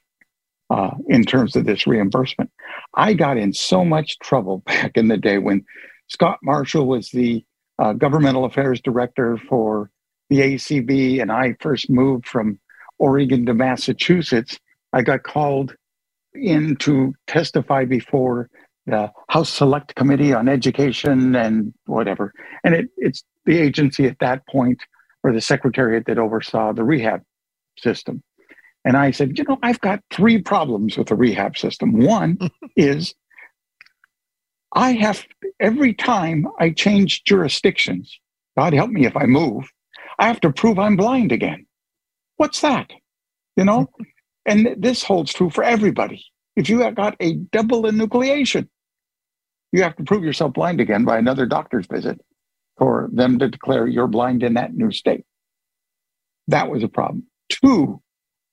uh, 0.69 0.91
in 1.07 1.23
terms 1.23 1.55
of 1.55 1.65
this 1.65 1.87
reimbursement. 1.87 2.51
I 2.95 3.13
got 3.13 3.37
in 3.37 3.53
so 3.53 3.85
much 3.85 4.19
trouble 4.19 4.59
back 4.67 4.93
in 4.97 5.07
the 5.07 5.17
day 5.17 5.39
when 5.39 5.65
Scott 6.07 6.39
Marshall 6.43 6.87
was 6.87 7.09
the 7.09 7.45
uh, 7.79 7.93
governmental 7.93 8.45
affairs 8.45 8.81
director 8.81 9.37
for 9.49 9.89
the 10.29 10.41
ACB, 10.41 11.21
and 11.21 11.31
I 11.31 11.55
first 11.61 11.89
moved 11.89 12.27
from 12.27 12.59
Oregon 12.99 13.45
to 13.47 13.55
Massachusetts. 13.55 14.59
I 14.93 15.03
got 15.03 15.23
called 15.23 15.75
in 16.35 16.75
to 16.77 17.13
testify 17.27 17.85
before 17.85 18.49
the 18.87 19.11
House 19.29 19.49
Select 19.49 19.95
Committee 19.95 20.33
on 20.33 20.47
Education 20.49 21.35
and 21.35 21.73
whatever. 21.85 22.33
And 22.63 22.75
it, 22.75 22.89
it's 22.97 23.23
the 23.45 23.57
agency 23.59 24.05
at 24.07 24.19
that 24.19 24.47
point, 24.47 24.79
or 25.25 25.33
the 25.33 25.41
secretariat 25.41 26.05
that 26.05 26.19
oversaw 26.19 26.71
the 26.71 26.83
rehab 26.83 27.23
system. 27.79 28.21
And 28.85 28.95
I 28.95 29.09
said, 29.09 29.39
you 29.39 29.43
know, 29.43 29.57
I've 29.63 29.81
got 29.81 30.03
three 30.11 30.39
problems 30.39 30.99
with 30.99 31.07
the 31.07 31.15
rehab 31.15 31.57
system. 31.57 31.97
One 31.97 32.37
is 32.77 33.15
I 34.75 34.93
have, 34.93 35.25
every 35.59 35.95
time 35.95 36.45
I 36.59 36.69
change 36.69 37.23
jurisdictions, 37.23 38.19
God 38.55 38.73
help 38.73 38.91
me 38.91 39.07
if 39.07 39.17
I 39.17 39.25
move, 39.25 39.67
I 40.19 40.27
have 40.27 40.39
to 40.41 40.53
prove 40.53 40.77
I'm 40.77 40.95
blind 40.95 41.31
again. 41.31 41.65
What's 42.37 42.61
that? 42.61 42.91
You 43.57 43.65
know? 43.65 43.89
And 44.47 44.75
this 44.77 45.01
holds 45.01 45.33
true 45.33 45.49
for 45.49 45.63
everybody. 45.63 46.23
If 46.55 46.69
you 46.69 46.81
have 46.81 46.93
got 46.93 47.15
a 47.19 47.33
double 47.51 47.81
enucleation, 47.81 48.67
you 49.71 49.81
have 49.81 49.95
to 49.95 50.03
prove 50.03 50.23
yourself 50.23 50.53
blind 50.53 50.79
again 50.79 51.03
by 51.03 51.17
another 51.17 51.47
doctor's 51.47 51.87
visit 51.87 52.21
for 52.77 53.09
them 53.13 53.39
to 53.39 53.49
declare 53.49 53.87
you're 53.87 54.07
blind 54.07 54.43
in 54.43 54.55
that 54.55 54.75
new 54.75 54.91
state. 54.91 55.25
That 56.47 56.69
was 56.69 56.83
a 56.83 56.87
problem. 56.89 57.25
Two 57.49 58.01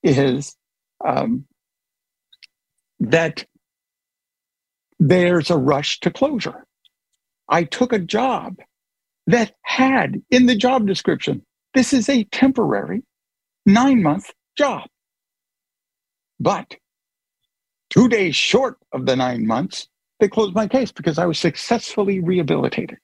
is 0.03 0.57
um, 1.05 1.47
that 3.01 3.45
there's 4.99 5.51
a 5.51 5.57
rush 5.59 6.01
to 6.01 6.11
closure. 6.11 6.67
I 7.49 7.65
took 7.65 7.93
a 7.93 7.99
job 7.99 8.57
that 9.29 9.55
had 9.63 10.23
in 10.31 10.47
the 10.47 10.57
job 10.57 10.87
description, 10.87 11.45
this 11.75 11.93
is 11.93 12.09
a 12.09 12.25
temporary 12.25 13.03
nine 13.67 14.03
month 14.03 14.31
job. 14.57 14.89
But 16.41 16.77
two 17.91 18.09
days 18.09 18.37
short 18.37 18.79
of 18.93 19.07
the 19.07 19.17
nine 19.17 19.47
months, 19.47 19.89
they 20.21 20.29
closed 20.29 20.55
my 20.55 20.69
case 20.69 20.93
because 20.93 21.19
I 21.19 21.27
was 21.27 21.39
successfully 21.39 22.21
rehabilitated. 22.21 22.99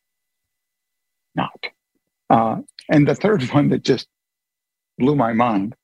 Not. 1.35 1.67
Uh, 2.31 2.59
and 2.89 3.07
the 3.07 3.15
third 3.15 3.43
one 3.53 3.69
that 3.71 3.85
just 3.85 4.09
blew 4.99 5.15
my 5.15 5.33
mind 5.33 5.75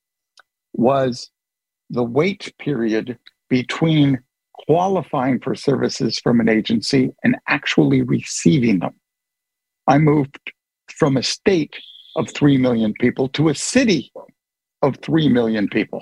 was 0.73 1.29
the 1.89 2.03
wait 2.03 2.53
period 2.59 3.17
between 3.49 4.19
qualifying 4.53 5.39
for 5.39 5.55
services 5.55 6.19
from 6.19 6.39
an 6.39 6.49
agency 6.49 7.11
and 7.23 7.35
actually 7.47 8.01
receiving 8.01 8.79
them. 8.79 8.93
I 9.87 9.97
moved 9.99 10.39
from 10.87 11.17
a 11.17 11.23
state 11.23 11.75
of 12.15 12.29
3 12.31 12.57
million 12.57 12.93
people 12.93 13.29
to 13.29 13.49
a 13.49 13.55
city 13.55 14.11
of 14.81 14.97
3 14.97 15.29
million 15.29 15.67
people. 15.67 15.99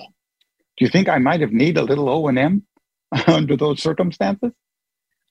Do 0.78 0.86
you 0.86 0.90
think 0.90 1.10
I 1.10 1.18
might 1.18 1.42
have 1.42 1.52
needed 1.52 1.78
a 1.78 1.84
little 1.84 2.10
O&M 2.10 2.64
under 3.28 3.58
those 3.58 3.82
circumstances? 3.82 4.52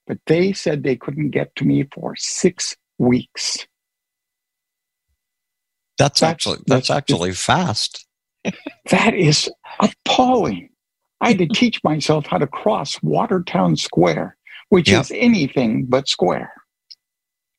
But 0.06 0.18
they 0.26 0.52
said 0.52 0.82
they 0.82 0.96
couldn't 0.96 1.30
get 1.30 1.54
to 1.56 1.64
me 1.64 1.88
for 1.94 2.14
6 2.16 2.76
weeks. 2.98 3.66
That's, 6.02 6.22
actually 6.22 6.56
that's, 6.66 6.88
that's 6.88 6.90
actually 6.90 7.32
fast. 7.32 8.06
that 8.90 9.14
is 9.14 9.48
appalling. 9.78 10.68
I 11.20 11.28
had 11.28 11.38
to 11.38 11.46
teach 11.54 11.82
myself 11.84 12.26
how 12.26 12.38
to 12.38 12.46
cross 12.48 13.00
Watertown 13.02 13.76
Square, 13.76 14.36
which 14.70 14.90
yep. 14.90 15.02
is 15.02 15.12
anything 15.14 15.84
but 15.84 16.08
square. 16.08 16.52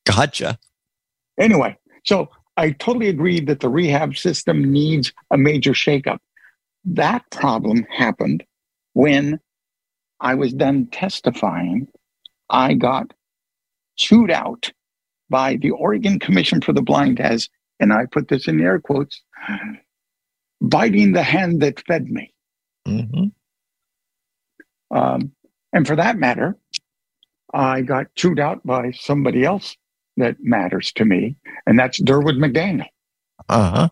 Gotcha. 0.05 0.59
Anyway, 1.39 1.77
so 2.03 2.27
I 2.57 2.71
totally 2.71 3.07
agree 3.07 3.39
that 3.39 3.61
the 3.61 3.69
rehab 3.69 4.17
system 4.17 4.71
needs 4.71 5.13
a 5.31 5.37
major 5.37 5.71
shakeup. 5.71 6.19
That 6.83 7.23
problem 7.31 7.85
happened 7.95 8.43
when 8.91 9.39
I 10.19 10.35
was 10.35 10.53
done 10.53 10.87
testifying. 10.91 11.87
I 12.49 12.73
got 12.73 13.13
chewed 13.95 14.31
out 14.31 14.69
by 15.29 15.55
the 15.55 15.71
Oregon 15.71 16.19
Commission 16.19 16.59
for 16.59 16.73
the 16.73 16.81
Blind 16.81 17.21
as, 17.21 17.47
and 17.83 17.91
I 17.91 18.05
put 18.05 18.29
this 18.29 18.47
in 18.47 18.61
air 18.61 18.79
quotes, 18.79 19.21
biting 20.61 21.11
the 21.11 21.21
hand 21.21 21.61
that 21.61 21.85
fed 21.85 22.05
me. 22.05 22.33
Mm-hmm. 22.87 23.25
Um, 24.97 25.33
and 25.73 25.85
for 25.85 25.97
that 25.97 26.17
matter, 26.17 26.55
I 27.53 27.81
got 27.81 28.15
chewed 28.15 28.39
out 28.39 28.65
by 28.65 28.91
somebody 28.91 29.43
else 29.43 29.75
that 30.15 30.37
matters 30.39 30.93
to 30.93 31.03
me, 31.03 31.35
and 31.65 31.77
that's 31.77 32.01
Durward 32.01 32.37
McDaniel. 32.37 32.87
Uh 33.49 33.71
huh. 33.71 33.89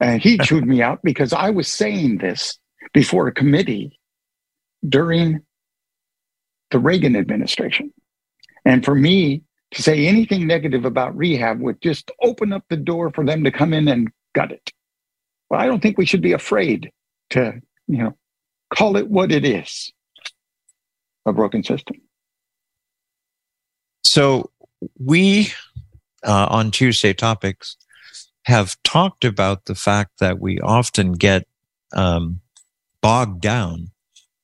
And 0.00 0.20
he 0.20 0.36
chewed 0.42 0.66
me 0.66 0.82
out 0.82 0.98
because 1.04 1.32
I 1.32 1.50
was 1.50 1.68
saying 1.68 2.18
this 2.18 2.58
before 2.92 3.28
a 3.28 3.32
committee 3.32 4.00
during 4.86 5.42
the 6.72 6.80
Reagan 6.80 7.14
administration. 7.14 7.92
And 8.64 8.84
for 8.84 8.96
me 8.96 9.44
to 9.72 9.82
say 9.82 10.06
anything 10.06 10.46
negative 10.46 10.84
about 10.84 11.16
rehab 11.16 11.60
would 11.60 11.80
just 11.80 12.10
open 12.22 12.52
up 12.52 12.64
the 12.68 12.76
door 12.76 13.10
for 13.10 13.24
them 13.24 13.44
to 13.44 13.50
come 13.50 13.72
in 13.72 13.88
and 13.88 14.10
gut 14.34 14.52
it. 14.52 14.72
Well, 15.50 15.60
I 15.60 15.66
don't 15.66 15.80
think 15.80 15.98
we 15.98 16.06
should 16.06 16.22
be 16.22 16.32
afraid 16.32 16.90
to, 17.30 17.60
you 17.88 17.98
know, 17.98 18.16
call 18.74 18.96
it 18.96 19.08
what 19.08 19.32
it 19.32 19.44
is 19.44 19.92
a 21.26 21.32
broken 21.32 21.62
system. 21.62 21.96
So 24.04 24.50
we 24.98 25.52
uh, 26.24 26.46
on 26.50 26.70
Tuesday 26.70 27.12
topics 27.12 27.76
have 28.44 28.76
talked 28.84 29.24
about 29.24 29.64
the 29.64 29.74
fact 29.74 30.18
that 30.20 30.38
we 30.38 30.60
often 30.60 31.12
get 31.12 31.46
um, 31.92 32.40
bogged 33.00 33.40
down 33.40 33.90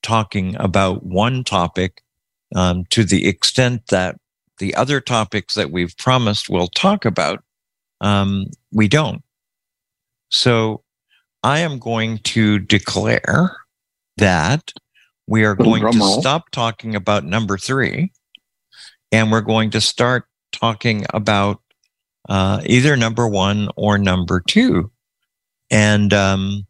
talking 0.03 0.57
about 0.59 1.05
one 1.05 1.45
topic 1.45 2.03
um, 2.55 2.85
to 2.91 3.05
the 3.05 3.27
extent 3.27 3.87
that 3.89 4.17
the 4.63 4.77
other 4.77 5.01
topics 5.01 5.55
that 5.55 5.73
we've 5.73 5.97
promised 5.97 6.49
we'll 6.49 6.69
talk 6.69 7.05
about, 7.05 7.43
um, 8.01 8.47
we 8.71 8.87
don't. 8.87 9.25
So 10.31 10.85
I 11.43 11.59
am 11.59 11.81
going 11.81 12.19
to 12.19 12.61
declare 12.61 13.57
that 14.19 14.73
we 15.27 15.45
are 15.45 15.57
going 15.57 15.83
to 15.91 16.21
stop 16.21 16.51
talking 16.53 16.95
about 16.95 17.25
number 17.25 17.59
three 17.59 18.13
and 19.11 19.33
we're 19.33 19.41
going 19.41 19.71
to 19.71 19.81
start 19.81 20.27
talking 20.53 21.07
about 21.11 21.61
uh, 22.29 22.63
either 22.65 22.97
number 22.97 23.27
one 23.27 23.69
or 23.75 23.99
number 23.99 24.39
two. 24.47 24.93
And, 25.73 26.15
um, 26.15 26.69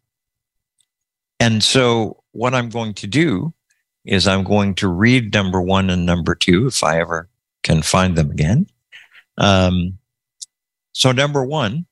and 1.39 1.63
so 1.63 2.23
what 2.31 2.55
I'm 2.55 2.69
going 2.69 2.95
to 2.95 3.05
do 3.05 3.53
is 4.03 4.27
I'm 4.27 4.43
going 4.43 4.73
to 4.75 4.87
read 4.87 5.31
number 5.31 5.61
one 5.61 5.91
and 5.91 6.07
number 6.07 6.33
two 6.33 6.65
if 6.65 6.83
I 6.83 6.99
ever 6.99 7.29
can 7.63 7.81
find 7.81 8.15
them 8.15 8.31
again. 8.31 8.67
Um, 9.37 9.97
so 10.91 11.11
number 11.11 11.43
one, 11.43 11.85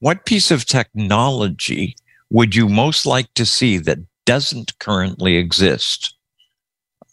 what 0.00 0.26
piece 0.26 0.50
of 0.50 0.66
technology 0.66 1.96
would 2.30 2.54
you 2.54 2.68
most 2.68 3.06
like 3.06 3.32
to 3.34 3.46
see 3.46 3.78
that 3.78 3.98
doesn't 4.24 4.78
currently 4.78 5.36
exist. 5.36 6.16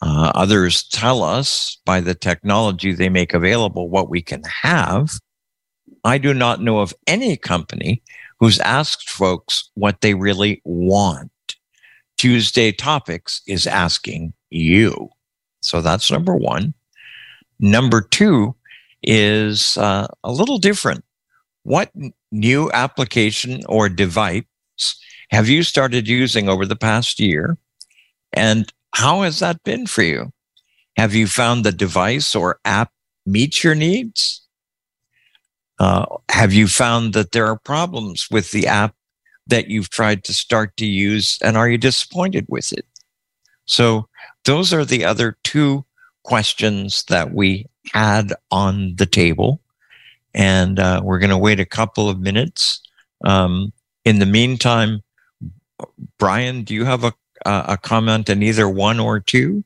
Uh, 0.01 0.31
others 0.33 0.83
tell 0.83 1.23
us 1.23 1.77
by 1.85 1.99
the 1.99 2.15
technology 2.15 2.91
they 2.91 3.09
make 3.09 3.33
available 3.33 3.89
what 3.89 4.09
we 4.09 4.21
can 4.21 4.41
have. 4.43 5.11
I 6.03 6.17
do 6.17 6.33
not 6.33 6.61
know 6.61 6.79
of 6.79 6.93
any 7.05 7.37
company 7.37 8.01
who's 8.39 8.59
asked 8.59 9.09
folks 9.09 9.69
what 9.75 10.01
they 10.01 10.15
really 10.15 10.61
want. 10.65 11.31
Tuesday 12.17 12.71
Topics 12.71 13.41
is 13.47 13.67
asking 13.67 14.33
you. 14.49 15.09
So 15.61 15.81
that's 15.81 16.09
number 16.09 16.35
one. 16.35 16.73
Number 17.61 18.01
two 18.01 18.55
is 19.03 19.77
uh, 19.77 20.07
a 20.23 20.31
little 20.31 20.57
different. 20.57 21.05
what 21.63 21.91
new 22.31 22.71
application 22.71 23.61
or 23.69 23.87
device 23.87 24.43
have 25.29 25.47
you 25.47 25.61
started 25.61 26.07
using 26.07 26.49
over 26.49 26.65
the 26.65 26.75
past 26.75 27.19
year? 27.19 27.57
And 28.33 28.71
how 28.95 29.21
has 29.21 29.39
that 29.39 29.63
been 29.63 29.85
for 29.85 30.01
you? 30.01 30.33
Have 30.97 31.13
you 31.13 31.27
found 31.27 31.63
the 31.63 31.71
device 31.71 32.35
or 32.35 32.59
app 32.65 32.91
meets 33.27 33.63
your 33.63 33.75
needs? 33.75 34.41
Uh, 35.79 36.05
have 36.29 36.51
you 36.53 36.67
found 36.67 37.13
that 37.13 37.31
there 37.31 37.45
are 37.45 37.59
problems 37.59 38.27
with 38.31 38.51
the 38.51 38.65
app 38.65 38.95
that 39.47 39.67
you've 39.67 39.89
tried 39.89 40.23
to 40.23 40.33
start 40.33 40.75
to 40.77 40.85
use 40.85 41.37
and 41.43 41.57
are 41.57 41.69
you 41.69 41.77
disappointed 41.77 42.45
with 42.49 42.73
it? 42.73 42.85
So 43.65 44.07
those 44.45 44.73
are 44.73 44.85
the 44.85 45.05
other 45.05 45.37
two 45.43 45.85
questions 46.23 47.03
that 47.09 47.33
we 47.33 47.65
had 47.93 48.33
on 48.51 48.95
the 48.95 49.05
table. 49.05 49.61
And 50.33 50.79
uh, 50.79 51.01
we're 51.03 51.19
going 51.19 51.31
to 51.31 51.37
wait 51.37 51.59
a 51.59 51.65
couple 51.65 52.09
of 52.09 52.19
minutes. 52.19 52.81
Um, 53.25 53.73
in 54.05 54.19
the 54.19 54.25
meantime, 54.25 55.01
Brian, 56.17 56.63
do 56.63 56.73
you 56.73 56.85
have 56.85 57.03
a, 57.03 57.13
a 57.45 57.77
comment 57.81 58.29
on 58.29 58.41
either 58.41 58.69
one 58.69 58.99
or 58.99 59.19
two? 59.19 59.63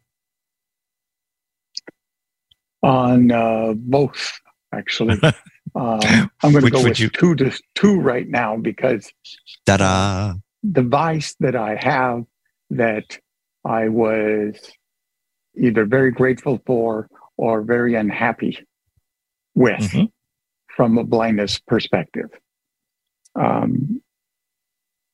On 2.82 3.32
uh, 3.32 3.74
both, 3.76 4.40
actually. 4.74 5.20
Um, 5.76 6.00
I'm 6.42 6.54
going 6.54 6.64
to 6.64 6.72
go 6.72 6.84
with 6.84 7.00
you... 7.00 7.10
two 7.10 7.36
to 7.36 7.52
two 7.74 8.00
right 8.00 8.28
now 8.30 8.56
because 8.56 9.12
Ta-da. 9.66 10.36
device 10.72 11.36
that 11.42 11.56
I 11.56 11.76
have 11.76 12.24
that 12.70 13.20
I 13.66 13.90
was 13.90 14.56
either 15.58 15.86
very 15.86 16.12
grateful 16.12 16.62
for 16.66 17.10
or 17.38 17.62
very 17.62 17.96
unhappy 17.96 18.66
with 19.54 19.80
mm-hmm. 19.80 20.06
from 20.68 20.98
a 20.98 21.04
blindness 21.04 21.60
perspective. 21.60 22.30
Um, 23.36 24.02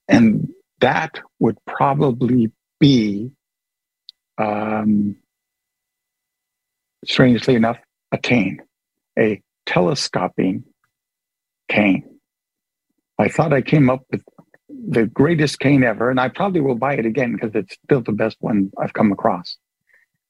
and 0.08 0.50
that 0.80 1.20
would 1.40 1.58
probably 1.66 2.52
be, 2.80 3.32
um, 4.38 5.16
strangely 7.06 7.56
enough, 7.56 7.78
a 8.12 8.18
cane, 8.18 8.62
a 9.18 9.42
telescoping 9.66 10.64
cane. 11.70 12.20
I 13.18 13.30
thought 13.30 13.54
I 13.54 13.62
came 13.62 13.90
up 13.90 14.04
with 14.12 14.24
the 14.70 15.06
greatest 15.06 15.60
cane 15.60 15.84
ever, 15.84 16.10
and 16.10 16.20
I 16.20 16.30
probably 16.30 16.62
will 16.62 16.76
buy 16.76 16.96
it 16.96 17.06
again 17.06 17.34
because 17.34 17.52
it's 17.54 17.78
still 17.86 18.02
the 18.02 18.12
best 18.12 18.38
one 18.40 18.72
I've 18.80 18.94
come 18.94 19.12
across. 19.12 19.58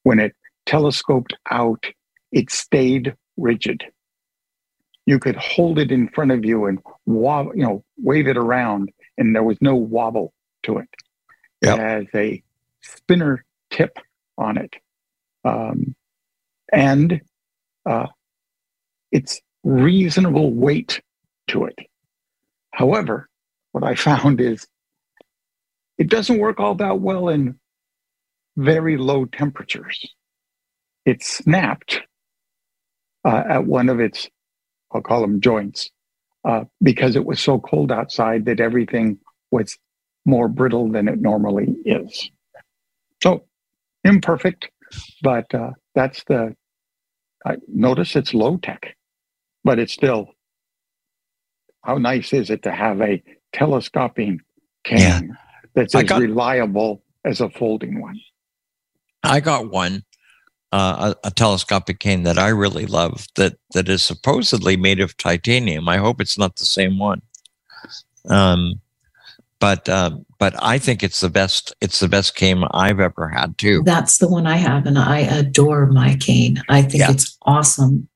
When 0.04 0.20
it 0.20 0.36
telescoped 0.66 1.34
out, 1.50 1.86
it 2.32 2.52
stayed 2.52 3.16
rigid. 3.38 3.84
You 5.06 5.20
could 5.20 5.36
hold 5.36 5.80
it 5.80 5.92
in 5.92 6.10
front 6.10 6.32
of 6.32 6.46
you 6.46 6.66
and 6.66 6.80
wobble, 7.06 7.56
you 7.56 7.64
know, 7.64 7.84
wave 7.98 8.28
it 8.28 8.38
around, 8.38 8.92
and 9.18 9.36
there 9.36 9.44
was 9.44 9.58
no 9.62 9.76
wobble 9.76 10.34
to 10.64 10.78
it. 10.78 10.90
Yep. 11.62 11.78
It 11.78 11.82
has 11.82 12.06
a 12.16 12.44
spinner 12.82 13.44
tip 13.70 13.98
on 14.38 14.58
it. 14.58 14.76
Um, 15.44 15.96
and 16.72 17.22
uh, 17.86 18.08
it's 19.12 19.42
reasonable 19.64 20.54
weight 20.54 21.02
to 21.48 21.66
it. 21.66 21.78
However, 22.72 23.30
what 23.72 23.84
I 23.84 23.96
found 23.96 24.40
is 24.40 24.68
it 25.98 26.10
doesn't 26.10 26.40
work 26.40 26.60
all 26.60 26.76
that 26.76 27.00
well 27.00 27.30
in 27.30 27.60
very 28.62 28.98
low 28.98 29.26
temperatures. 29.26 30.14
It 31.06 31.24
snapped 31.24 32.02
uh, 33.26 33.44
at 33.50 33.66
one 33.66 33.90
of 33.90 34.00
its, 34.00 34.30
I'll 34.92 35.02
call 35.02 35.22
them 35.22 35.42
joints, 35.42 35.90
uh, 36.46 36.66
because 36.82 37.16
it 37.16 37.26
was 37.26 37.40
so 37.40 37.60
cold 37.60 37.92
outside 37.92 38.46
that 38.46 38.60
everything 38.60 39.20
was 39.52 39.78
more 40.26 40.48
brittle 40.48 40.90
than 40.90 41.08
it 41.08 41.20
normally 41.20 41.76
is. 41.86 42.30
So 43.22 43.46
imperfect, 44.04 44.70
but 45.22 45.54
uh, 45.54 45.72
that's 45.96 46.24
the. 46.26 46.56
I 47.46 47.56
notice 47.68 48.16
it's 48.16 48.34
low 48.34 48.58
tech, 48.58 48.96
but 49.64 49.80
it's 49.80 49.94
still. 49.94 50.30
How 51.84 51.98
nice 51.98 52.32
is 52.34 52.52
it 52.52 52.62
to 52.64 52.72
have 52.72 53.02
a 53.02 53.24
telescoping 53.54 54.40
can 54.84 55.00
yeah. 55.00 55.36
that's 55.74 55.96
as 55.96 56.04
got, 56.04 56.22
reliable 56.22 57.04
as 57.26 57.42
a 57.42 57.50
folding 57.50 58.00
one? 58.00 58.20
I 59.24 59.40
got 59.40 59.70
one, 59.70 60.04
uh, 60.72 61.14
a, 61.24 61.28
a, 61.28 61.32
telescopic 61.32 62.00
cane 62.00 62.24
that 62.24 62.38
I 62.38 62.48
really 62.48 62.86
love 62.86 63.28
that 63.36 63.58
that 63.74 63.90
is 63.90 64.04
supposedly 64.04 64.78
made 64.78 65.00
of 65.00 65.18
titanium. 65.18 65.90
I 65.90 65.98
hope 65.98 66.22
it's 66.22 66.38
not 66.38 66.56
the 66.56 66.66
same 66.66 66.98
one. 66.98 67.22
Um, 68.30 68.80
but 69.60 69.88
uh, 69.88 70.12
but 70.40 70.56
I 70.62 70.80
think 70.80 71.04
it's 71.04 71.20
the 71.20 71.30
best. 71.30 71.74
It's 71.82 72.00
the 72.00 72.10
best 72.10 72.36
cane 72.36 72.64
I've 72.72 73.00
ever 73.00 73.30
had 73.30 73.58
too. 73.58 73.84
That's 73.86 74.18
the 74.18 74.28
one 74.28 74.48
I 74.48 74.58
have, 74.58 74.86
and 74.86 74.98
I 74.98 75.20
adore 75.20 75.86
my 75.86 76.18
cane. 76.20 76.62
I 76.68 76.82
think 76.82 77.02
yeah. 77.02 77.12
it's 77.12 77.38
awesome. 77.44 78.08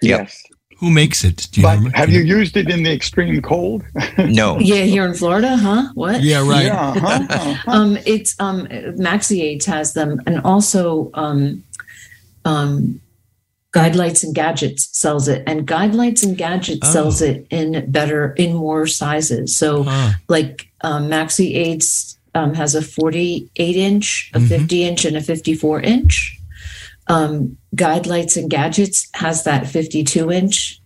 Yes. 0.00 0.44
Who 0.84 0.90
makes 0.90 1.24
it? 1.24 1.48
Do 1.50 1.62
you 1.62 1.66
but 1.66 1.94
have 1.94 2.10
you 2.10 2.20
used 2.20 2.58
it 2.58 2.68
in 2.68 2.82
the 2.82 2.92
extreme 2.92 3.40
cold? 3.40 3.84
no. 4.18 4.58
yeah, 4.58 4.82
here 4.82 5.06
in 5.06 5.14
Florida, 5.14 5.56
huh? 5.56 5.88
What? 5.94 6.20
Yeah, 6.20 6.46
right. 6.46 6.66
Yeah, 6.66 6.88
uh-huh, 6.90 7.26
uh-huh. 7.30 7.70
um, 7.70 7.96
it's 8.04 8.38
um, 8.38 8.66
Maxi 8.66 9.40
Aids 9.40 9.64
has 9.64 9.94
them, 9.94 10.20
and 10.26 10.42
also 10.42 11.10
um, 11.14 11.64
um, 12.44 13.00
Guidelights 13.72 14.24
and 14.24 14.34
Gadgets 14.34 14.94
sells 14.94 15.26
it, 15.26 15.42
and 15.46 15.66
Guidelights 15.66 16.22
and 16.22 16.36
Gadgets 16.36 16.86
oh. 16.86 16.92
sells 16.92 17.22
it 17.22 17.46
in 17.48 17.90
better, 17.90 18.34
in 18.34 18.52
more 18.52 18.86
sizes. 18.86 19.56
So, 19.56 19.84
huh. 19.84 20.12
like 20.28 20.68
um, 20.82 21.08
Maxi 21.08 21.56
Aids 21.56 22.18
um, 22.34 22.52
has 22.52 22.74
a 22.74 22.82
48 22.82 23.74
inch, 23.74 24.30
a 24.34 24.38
mm-hmm. 24.38 24.48
50 24.48 24.84
inch, 24.84 25.04
and 25.06 25.16
a 25.16 25.22
54 25.22 25.80
inch. 25.80 26.38
Um, 27.06 27.58
Guidelights 27.76 28.36
and 28.36 28.50
Gadgets 28.50 29.08
has 29.14 29.44
that 29.44 29.66
52 29.66 30.30
inch. 30.30 30.80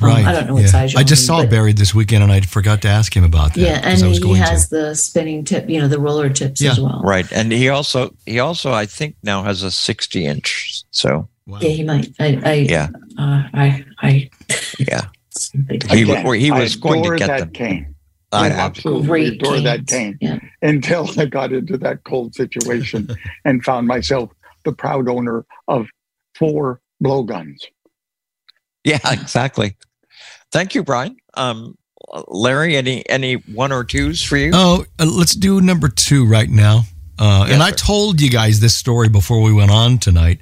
Um, 0.00 0.08
right. 0.08 0.26
I 0.26 0.32
don't 0.32 0.46
know 0.46 0.54
what 0.54 0.64
yeah. 0.64 0.68
size. 0.68 0.94
I 0.94 1.02
just 1.02 1.26
saw 1.26 1.40
it 1.40 1.48
buried 1.48 1.78
this 1.78 1.94
weekend, 1.94 2.22
and 2.22 2.30
I 2.30 2.42
forgot 2.42 2.82
to 2.82 2.88
ask 2.88 3.16
him 3.16 3.24
about 3.24 3.54
that. 3.54 3.60
Yeah, 3.60 3.80
and 3.82 3.98
he 3.98 4.34
has 4.34 4.68
to. 4.68 4.76
the 4.76 4.94
spinning 4.94 5.44
tip, 5.44 5.70
you 5.70 5.80
know, 5.80 5.88
the 5.88 5.98
roller 5.98 6.28
tips 6.28 6.60
yeah. 6.60 6.72
as 6.72 6.80
well. 6.80 7.00
Right, 7.02 7.30
and 7.32 7.50
he 7.50 7.70
also 7.70 8.14
he 8.26 8.38
also 8.38 8.72
I 8.72 8.84
think 8.84 9.16
now 9.22 9.42
has 9.42 9.62
a 9.62 9.70
60 9.70 10.26
inch. 10.26 10.82
So 10.90 11.28
Wow. 11.46 11.58
Yeah, 11.60 11.68
he 11.68 11.84
might. 11.84 12.08
I, 12.18 12.40
I 12.44 12.52
yeah. 12.54 12.88
Uh, 13.16 13.44
I, 13.54 13.84
I. 14.02 14.30
Yeah. 14.78 15.06
he, 15.90 16.04
he 16.04 16.50
was 16.50 16.76
going 16.76 17.02
to 17.04 17.16
get 17.16 17.28
that 17.28 17.38
them. 17.38 17.50
cane. 17.50 17.94
I 18.32 18.50
absolutely 18.50 19.06
Great 19.06 19.32
adore 19.34 19.52
canes. 19.52 19.64
that 19.64 19.86
cane 19.86 20.18
yeah. 20.20 20.38
until 20.60 21.08
I 21.18 21.26
got 21.26 21.52
into 21.52 21.78
that 21.78 22.02
cold 22.04 22.34
situation 22.34 23.08
and 23.44 23.64
found 23.64 23.86
myself 23.86 24.30
the 24.66 24.72
proud 24.72 25.08
owner 25.08 25.46
of 25.66 25.86
four 26.34 26.80
blowguns. 27.02 27.64
Yeah, 28.84 28.98
exactly. 29.10 29.76
Thank 30.52 30.74
you, 30.74 30.82
Brian. 30.82 31.16
Um, 31.34 31.78
Larry, 32.28 32.76
any 32.76 33.08
any 33.08 33.34
one 33.34 33.72
or 33.72 33.84
twos 33.84 34.22
for 34.22 34.36
you? 34.36 34.50
Oh, 34.54 34.84
uh, 34.98 35.06
let's 35.06 35.34
do 35.34 35.60
number 35.60 35.88
two 35.88 36.26
right 36.26 36.48
now. 36.48 36.82
Uh, 37.18 37.44
yes, 37.46 37.54
and 37.54 37.62
I 37.62 37.70
told 37.70 38.20
you 38.20 38.30
guys 38.30 38.60
this 38.60 38.76
story 38.76 39.08
before 39.08 39.40
we 39.40 39.52
went 39.52 39.70
on 39.70 39.98
tonight. 39.98 40.40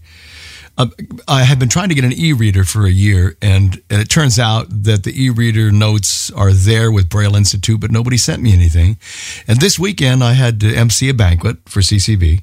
Uh, 0.76 0.86
I 1.28 1.44
had 1.44 1.60
been 1.60 1.68
trying 1.68 1.88
to 1.90 1.94
get 1.94 2.04
an 2.04 2.12
e-reader 2.12 2.64
for 2.64 2.84
a 2.84 2.90
year, 2.90 3.36
and, 3.40 3.80
and 3.88 4.02
it 4.02 4.08
turns 4.08 4.40
out 4.40 4.66
that 4.70 5.04
the 5.04 5.22
e-reader 5.22 5.70
notes 5.70 6.32
are 6.32 6.52
there 6.52 6.90
with 6.90 7.08
Braille 7.08 7.36
Institute, 7.36 7.78
but 7.78 7.92
nobody 7.92 8.16
sent 8.16 8.42
me 8.42 8.52
anything. 8.52 8.98
And 9.46 9.60
this 9.60 9.78
weekend, 9.78 10.24
I 10.24 10.32
had 10.32 10.58
to 10.60 10.74
MC 10.74 11.08
a 11.08 11.14
banquet 11.14 11.58
for 11.68 11.78
CCB, 11.80 12.42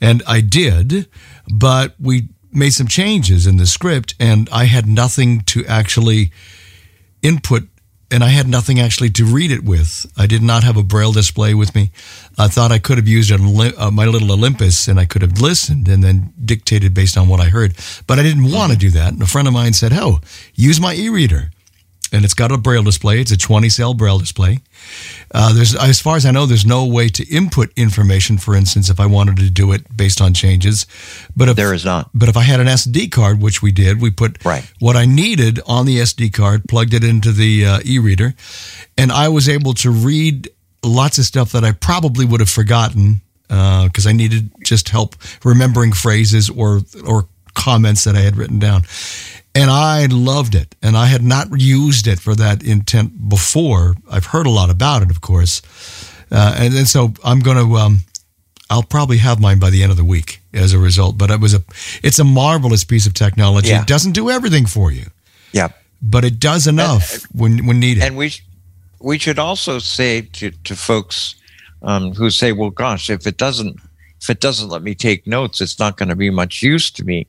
and 0.00 0.22
I 0.26 0.40
did, 0.40 1.08
but 1.52 1.94
we 2.00 2.28
made 2.52 2.70
some 2.70 2.88
changes 2.88 3.46
in 3.46 3.56
the 3.56 3.66
script, 3.66 4.14
and 4.18 4.48
I 4.50 4.64
had 4.64 4.86
nothing 4.86 5.40
to 5.42 5.64
actually 5.66 6.32
input 7.22 7.68
and 8.10 8.22
I 8.22 8.28
had 8.28 8.46
nothing 8.46 8.78
actually 8.78 9.10
to 9.10 9.24
read 9.24 9.50
it 9.50 9.64
with. 9.64 10.06
I 10.16 10.26
did 10.26 10.42
not 10.42 10.62
have 10.62 10.76
a 10.76 10.82
braille 10.82 11.12
display 11.12 11.54
with 11.54 11.74
me. 11.74 11.90
I 12.38 12.48
thought 12.48 12.70
I 12.70 12.78
could 12.78 12.98
have 12.98 13.08
used 13.08 13.32
uh, 13.32 13.90
my 13.90 14.04
little 14.04 14.30
Olympus 14.30 14.86
and 14.86 15.00
I 15.00 15.06
could 15.06 15.22
have 15.22 15.40
listened 15.40 15.88
and 15.88 16.04
then 16.04 16.32
dictated 16.44 16.94
based 16.94 17.16
on 17.16 17.28
what 17.28 17.40
I 17.40 17.48
heard. 17.48 17.76
But 18.06 18.18
I 18.18 18.22
didn't 18.22 18.52
want 18.52 18.72
to 18.72 18.78
do 18.78 18.90
that. 18.90 19.12
And 19.12 19.22
a 19.22 19.26
friend 19.26 19.48
of 19.48 19.54
mine 19.54 19.72
said, 19.72 19.92
"Oh, 19.92 20.20
use 20.54 20.80
my 20.80 20.94
e-reader." 20.94 21.50
And 22.12 22.24
it's 22.24 22.34
got 22.34 22.52
a 22.52 22.58
braille 22.58 22.82
display. 22.82 23.20
It's 23.20 23.32
a 23.32 23.36
20 23.36 23.68
cell 23.68 23.94
braille 23.94 24.18
display. 24.18 24.60
Uh, 25.32 25.52
there's, 25.52 25.74
as 25.74 26.00
far 26.00 26.16
as 26.16 26.24
I 26.24 26.30
know, 26.30 26.46
there's 26.46 26.66
no 26.66 26.86
way 26.86 27.08
to 27.08 27.26
input 27.28 27.72
information. 27.76 28.38
For 28.38 28.54
instance, 28.54 28.88
if 28.88 29.00
I 29.00 29.06
wanted 29.06 29.36
to 29.38 29.50
do 29.50 29.72
it 29.72 29.96
based 29.96 30.20
on 30.20 30.34
changes, 30.34 30.86
but 31.36 31.48
if, 31.48 31.56
there 31.56 31.74
is 31.74 31.84
not. 31.84 32.10
But 32.14 32.28
if 32.28 32.36
I 32.36 32.42
had 32.42 32.60
an 32.60 32.66
SD 32.66 33.10
card, 33.10 33.42
which 33.42 33.62
we 33.62 33.72
did, 33.72 34.00
we 34.00 34.10
put 34.10 34.44
right. 34.44 34.70
what 34.78 34.96
I 34.96 35.04
needed 35.04 35.60
on 35.66 35.86
the 35.86 35.98
SD 35.98 36.32
card, 36.32 36.64
plugged 36.68 36.94
it 36.94 37.04
into 37.04 37.32
the 37.32 37.66
uh, 37.66 37.80
e-reader, 37.84 38.34
and 38.96 39.10
I 39.10 39.28
was 39.28 39.48
able 39.48 39.74
to 39.74 39.90
read 39.90 40.48
lots 40.84 41.18
of 41.18 41.24
stuff 41.24 41.52
that 41.52 41.64
I 41.64 41.72
probably 41.72 42.24
would 42.24 42.40
have 42.40 42.50
forgotten 42.50 43.20
because 43.48 44.06
uh, 44.06 44.10
I 44.10 44.12
needed 44.12 44.50
just 44.64 44.88
help 44.88 45.16
remembering 45.44 45.92
phrases 45.92 46.50
or 46.50 46.80
or 47.04 47.28
comments 47.54 48.04
that 48.04 48.14
I 48.14 48.20
had 48.20 48.36
written 48.36 48.58
down 48.58 48.82
and 49.56 49.70
I 49.70 50.06
loved 50.06 50.54
it. 50.54 50.74
And 50.82 50.96
I 50.96 51.06
had 51.06 51.22
not 51.22 51.48
used 51.60 52.06
it 52.06 52.18
for 52.20 52.34
that 52.36 52.62
intent 52.62 53.28
before. 53.28 53.94
I've 54.10 54.26
heard 54.26 54.46
a 54.46 54.50
lot 54.50 54.70
about 54.70 55.02
it, 55.02 55.10
of 55.10 55.20
course, 55.20 55.62
uh, 56.30 56.56
and, 56.58 56.74
and 56.74 56.86
so 56.88 57.12
I'm 57.24 57.40
going 57.40 57.56
to. 57.56 57.76
Um, 57.76 57.98
I'll 58.68 58.82
probably 58.82 59.18
have 59.18 59.40
mine 59.40 59.60
by 59.60 59.70
the 59.70 59.82
end 59.84 59.92
of 59.92 59.96
the 59.96 60.04
week 60.04 60.40
as 60.52 60.72
a 60.72 60.78
result. 60.78 61.16
But 61.16 61.30
it 61.30 61.40
was 61.40 61.54
a, 61.54 61.62
it's 62.02 62.18
a 62.18 62.24
marvelous 62.24 62.82
piece 62.84 63.06
of 63.06 63.14
technology. 63.14 63.68
Yeah. 63.68 63.82
It 63.82 63.86
doesn't 63.86 64.12
do 64.12 64.28
everything 64.28 64.66
for 64.66 64.90
you, 64.90 65.06
Yeah. 65.52 65.68
but 66.02 66.24
it 66.24 66.40
does 66.40 66.66
enough 66.66 67.24
when 67.32 67.66
when 67.66 67.78
needed. 67.78 68.02
And 68.02 68.16
we 68.16 68.32
we 69.00 69.18
should 69.18 69.38
also 69.38 69.78
say 69.78 70.22
to, 70.22 70.50
to 70.50 70.74
folks 70.74 71.36
um, 71.82 72.12
who 72.14 72.28
say, 72.30 72.52
"Well, 72.52 72.70
gosh, 72.70 73.08
if 73.08 73.26
it 73.26 73.36
doesn't 73.36 73.78
if 74.20 74.30
it 74.30 74.40
doesn't 74.40 74.68
let 74.68 74.82
me 74.82 74.94
take 74.96 75.26
notes, 75.26 75.60
it's 75.60 75.78
not 75.78 75.96
going 75.96 76.08
to 76.08 76.16
be 76.16 76.30
much 76.30 76.60
use 76.62 76.90
to 76.92 77.04
me." 77.04 77.26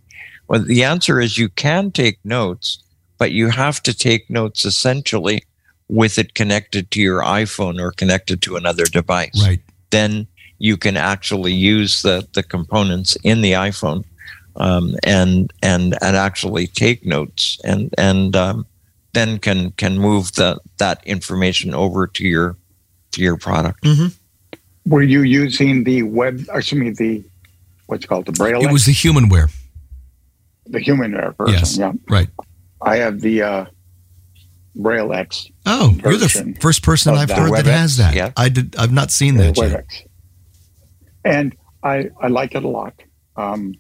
Well, 0.48 0.64
the 0.64 0.84
answer 0.84 1.20
is 1.20 1.38
you 1.38 1.50
can 1.50 1.92
take 1.92 2.20
notes, 2.24 2.82
but 3.18 3.32
you 3.32 3.50
have 3.50 3.82
to 3.84 3.94
take 3.94 4.30
notes 4.30 4.66
essentially 4.66 5.44
with 5.90 6.18
it 6.18 6.34
connected 6.34 6.92
to 6.92 7.02
your 7.02 7.22
iPhone 7.22 7.80
or 7.80 7.92
connected 7.92 8.42
to 8.44 8.56
another 8.56 8.86
device. 8.86 9.42
right. 9.46 9.62
Then 9.90 10.28
you 10.60 10.76
can 10.76 10.98
actually 10.98 11.54
use 11.54 12.02
the 12.02 12.28
the 12.34 12.44
components 12.44 13.16
in 13.24 13.42
the 13.42 13.54
iPhone 13.54 14.04
um, 14.58 14.96
and 15.04 15.54
and 15.62 15.98
and 16.02 16.18
actually 16.18 16.68
take 16.68 17.06
notes 17.06 17.60
and 17.64 17.94
and 17.98 18.36
um, 18.36 18.66
then 19.14 19.40
can 19.40 19.72
can 19.72 19.98
move 19.98 20.34
the 20.34 20.60
that 20.78 21.02
information 21.06 21.74
over 21.74 22.08
to 22.08 22.28
your 22.28 22.58
to 23.12 23.22
your 23.22 23.38
product. 23.38 23.86
Were 24.86 25.04
you 25.04 25.22
using 25.22 25.84
the 25.84 26.04
web, 26.04 26.46
or 26.50 26.60
excuse 26.60 26.80
me, 26.80 26.90
the 26.92 27.24
what's 27.88 28.06
it 28.06 28.08
called 28.08 28.26
the 28.26 28.32
Braille, 28.32 28.62
It 28.62 28.72
was 28.72 28.86
the 28.86 28.94
humanware. 28.94 29.52
The 30.70 30.80
human 30.80 31.12
version? 31.12 31.36
Yes. 31.48 31.78
Yeah, 31.78 31.94
Right. 32.10 32.30
I 32.82 32.98
have 32.98 33.22
the 33.22 33.42
uh, 33.42 33.66
Braille 34.76 35.14
X. 35.14 35.48
Oh, 35.66 35.98
you're 36.04 36.18
the 36.18 36.26
f- 36.56 36.62
first 36.62 36.84
person 36.84 37.16
I've 37.16 37.30
that. 37.30 37.38
heard 37.38 37.52
that 37.54 37.66
has 37.66 37.98
that. 37.98 38.14
yeah. 38.14 38.32
I 38.38 38.50
did. 38.50 38.76
I've 38.76 38.92
not 38.92 39.10
seen 39.12 39.36
that 39.38 39.58
yet. 39.58 39.72
WebEx. 39.72 40.08
And 41.26 41.56
I, 41.84 42.10
I 42.22 42.28
like 42.28 42.56
it 42.56 42.64
a 42.64 42.68
lot. 42.68 42.94
Um, 43.36 43.74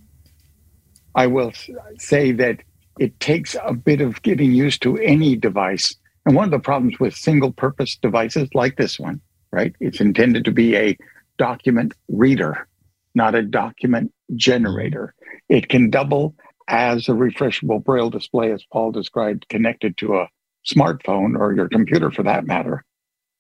I 1.15 1.27
will 1.27 1.51
say 1.99 2.31
that 2.33 2.59
it 2.99 3.19
takes 3.19 3.55
a 3.63 3.73
bit 3.73 4.01
of 4.01 4.21
getting 4.23 4.51
used 4.51 4.81
to 4.83 4.97
any 4.97 5.35
device. 5.35 5.95
And 6.25 6.35
one 6.35 6.45
of 6.45 6.51
the 6.51 6.59
problems 6.59 6.99
with 6.99 7.15
single 7.15 7.51
purpose 7.51 7.95
devices 8.01 8.49
like 8.53 8.75
this 8.77 8.99
one, 8.99 9.21
right? 9.51 9.73
It's 9.79 10.01
intended 10.01 10.43
to 10.45 10.51
be 10.51 10.75
a 10.75 10.97
document 11.37 11.93
reader, 12.09 12.67
not 13.15 13.35
a 13.35 13.43
document 13.43 14.11
generator. 14.35 15.13
It 15.47 15.69
can 15.69 15.89
double 15.89 16.35
as 16.67 17.07
a 17.07 17.13
refreshable 17.13 17.83
braille 17.83 18.09
display, 18.09 18.51
as 18.51 18.65
Paul 18.71 18.91
described, 18.91 19.47
connected 19.49 19.97
to 19.97 20.17
a 20.17 20.29
smartphone 20.65 21.39
or 21.39 21.53
your 21.53 21.69
computer 21.69 22.11
for 22.11 22.23
that 22.23 22.45
matter 22.45 22.83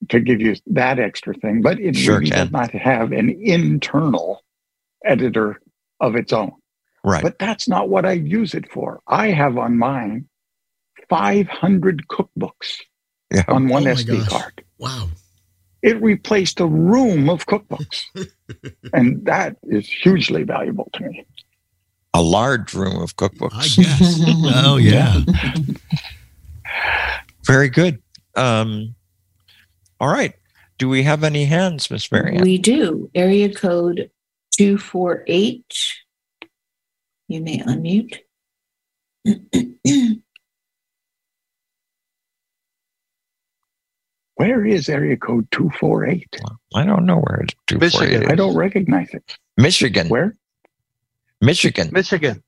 to 0.09 0.19
give 0.19 0.39
you 0.41 0.55
that 0.67 0.99
extra 0.99 1.33
thing, 1.33 1.61
but 1.61 1.79
it 1.79 1.95
Sure 1.95 2.19
really 2.19 2.29
does 2.29 2.51
not 2.51 2.71
have 2.71 3.11
an 3.11 3.29
internal 3.29 4.43
editor 5.03 5.59
of 5.99 6.15
its 6.15 6.31
own. 6.31 6.51
Right. 7.03 7.23
But 7.23 7.39
that's 7.39 7.67
not 7.67 7.89
what 7.89 8.05
I 8.05 8.13
use 8.13 8.53
it 8.53 8.71
for. 8.71 9.01
I 9.07 9.27
have 9.27 9.57
on 9.57 9.77
mine 9.77 10.27
500 11.09 12.07
cookbooks 12.07 12.81
yeah. 13.33 13.43
on 13.47 13.67
one 13.67 13.87
Oh 13.87 13.91
SD 13.91 14.19
gosh. 14.19 14.29
card. 14.29 14.63
Wow. 14.77 15.09
It 15.81 16.01
replaced 16.01 16.59
a 16.59 16.65
room 16.65 17.29
of 17.29 17.45
cookbooks. 17.45 18.03
and 18.93 19.25
that 19.25 19.57
is 19.63 19.87
hugely 19.87 20.43
valuable 20.43 20.89
to 20.93 21.03
me. 21.07 21.25
A 22.13 22.21
large 22.21 22.73
room 22.73 23.01
of 23.01 23.13
I 23.19 23.27
cookbooks. 23.27 23.77
guess. 23.77 24.19
oh 24.65 24.77
yeah. 24.81 25.21
Very 27.45 27.69
good. 27.69 28.01
Um, 28.35 28.95
all 29.99 30.09
right. 30.09 30.33
Do 30.77 30.89
we 30.89 31.03
have 31.03 31.23
any 31.23 31.45
hands, 31.45 31.89
Miss 31.89 32.11
Marianne? 32.11 32.43
We 32.43 32.57
do. 32.57 33.09
Area 33.15 33.53
code 33.53 34.11
248. 34.57 35.63
You 37.29 37.41
may 37.41 37.59
unmute. 37.59 38.19
Where 44.35 44.63
is 44.65 44.87
area 44.87 45.17
code 45.17 45.49
248? 45.51 46.39
I 46.75 46.85
don't 46.85 47.07
know 47.07 47.17
where 47.17 47.39
it's 47.41 47.55
248 47.67 48.09
Michigan. 48.11 48.31
I 48.31 48.35
don't 48.35 48.55
recognize 48.55 49.09
it. 49.11 49.35
Michigan. 49.57 50.09
Where? 50.09 50.35
Michigan. 51.41 51.89
Michigan. 51.91 52.43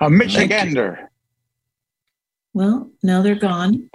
A. 0.00 0.06
Michigander. 0.08 1.08
well, 2.54 2.90
now 3.02 3.20
they're 3.22 3.34
gone. 3.34 3.90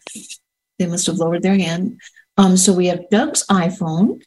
They 0.79 0.87
must 0.87 1.05
have 1.07 1.15
lowered 1.17 1.43
their 1.43 1.57
hand. 1.57 1.99
Um, 2.37 2.57
so 2.57 2.73
we 2.73 2.87
have 2.87 3.09
Doug's 3.09 3.45
iPhone. 3.47 4.21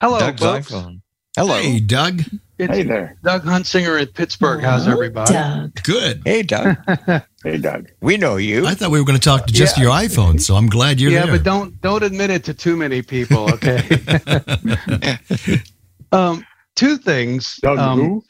Hello, 0.00 0.18
Doug's 0.18 0.40
folks. 0.42 0.70
iPhone. 0.70 1.00
Hello. 1.36 1.54
Hey, 1.60 1.80
Doug. 1.80 2.20
It's 2.58 2.72
Hey 2.76 2.82
there. 2.82 3.16
Doug 3.24 3.42
Huntsinger 3.44 4.00
in 4.00 4.06
Pittsburgh. 4.08 4.62
How's 4.62 4.86
everybody? 4.86 5.32
Doug. 5.32 5.82
Good. 5.82 6.22
Hey, 6.24 6.42
Doug. 6.42 6.76
Hey, 7.42 7.58
Doug. 7.58 7.90
we 8.00 8.16
know 8.16 8.36
you. 8.36 8.68
I 8.68 8.74
thought 8.74 8.92
we 8.92 9.00
were 9.00 9.04
going 9.04 9.18
to 9.18 9.24
talk 9.24 9.48
to 9.48 9.52
just 9.52 9.76
Yeah. 9.76 9.82
your 9.82 9.92
iPhone, 9.92 10.40
so 10.40 10.54
I'm 10.54 10.68
glad 10.68 11.00
you're 11.00 11.10
yeah, 11.10 11.24
there. 11.24 11.32
Yeah, 11.32 11.38
but 11.38 11.42
don't 11.44 11.80
don't 11.80 12.04
admit 12.04 12.30
it 12.30 12.44
to 12.44 12.54
too 12.54 12.76
many 12.76 13.02
people, 13.02 13.52
okay? 13.54 13.82
um, 16.12 16.46
two 16.76 16.98
things. 16.98 17.56
Doug 17.56 17.78
um, 17.80 17.98
who? 17.98 18.24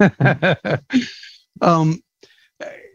um, 1.60 2.00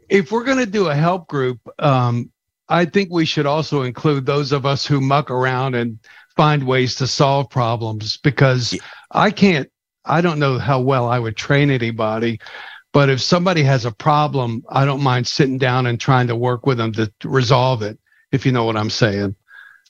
if 0.09 0.31
we're 0.31 0.43
going 0.43 0.57
to 0.57 0.65
do 0.65 0.87
a 0.87 0.95
help 0.95 1.27
group, 1.27 1.59
um, 1.79 2.31
I 2.69 2.85
think 2.85 3.09
we 3.11 3.25
should 3.25 3.45
also 3.45 3.81
include 3.83 4.25
those 4.25 4.51
of 4.51 4.65
us 4.65 4.85
who 4.85 5.01
muck 5.01 5.29
around 5.29 5.75
and 5.75 5.99
find 6.35 6.65
ways 6.65 6.95
to 6.95 7.07
solve 7.07 7.49
problems 7.49 8.17
because 8.17 8.77
I 9.11 9.31
can't, 9.31 9.69
I 10.05 10.21
don't 10.21 10.39
know 10.39 10.57
how 10.57 10.79
well 10.81 11.07
I 11.07 11.19
would 11.19 11.35
train 11.35 11.69
anybody. 11.69 12.39
But 12.93 13.09
if 13.09 13.21
somebody 13.21 13.63
has 13.63 13.85
a 13.85 13.91
problem, 13.91 14.63
I 14.69 14.85
don't 14.85 15.01
mind 15.01 15.27
sitting 15.27 15.57
down 15.57 15.85
and 15.85 15.99
trying 15.99 16.27
to 16.27 16.35
work 16.35 16.65
with 16.65 16.77
them 16.77 16.91
to 16.93 17.11
resolve 17.23 17.81
it, 17.81 17.97
if 18.31 18.45
you 18.45 18.51
know 18.51 18.65
what 18.65 18.75
I'm 18.75 18.89
saying. 18.89 19.35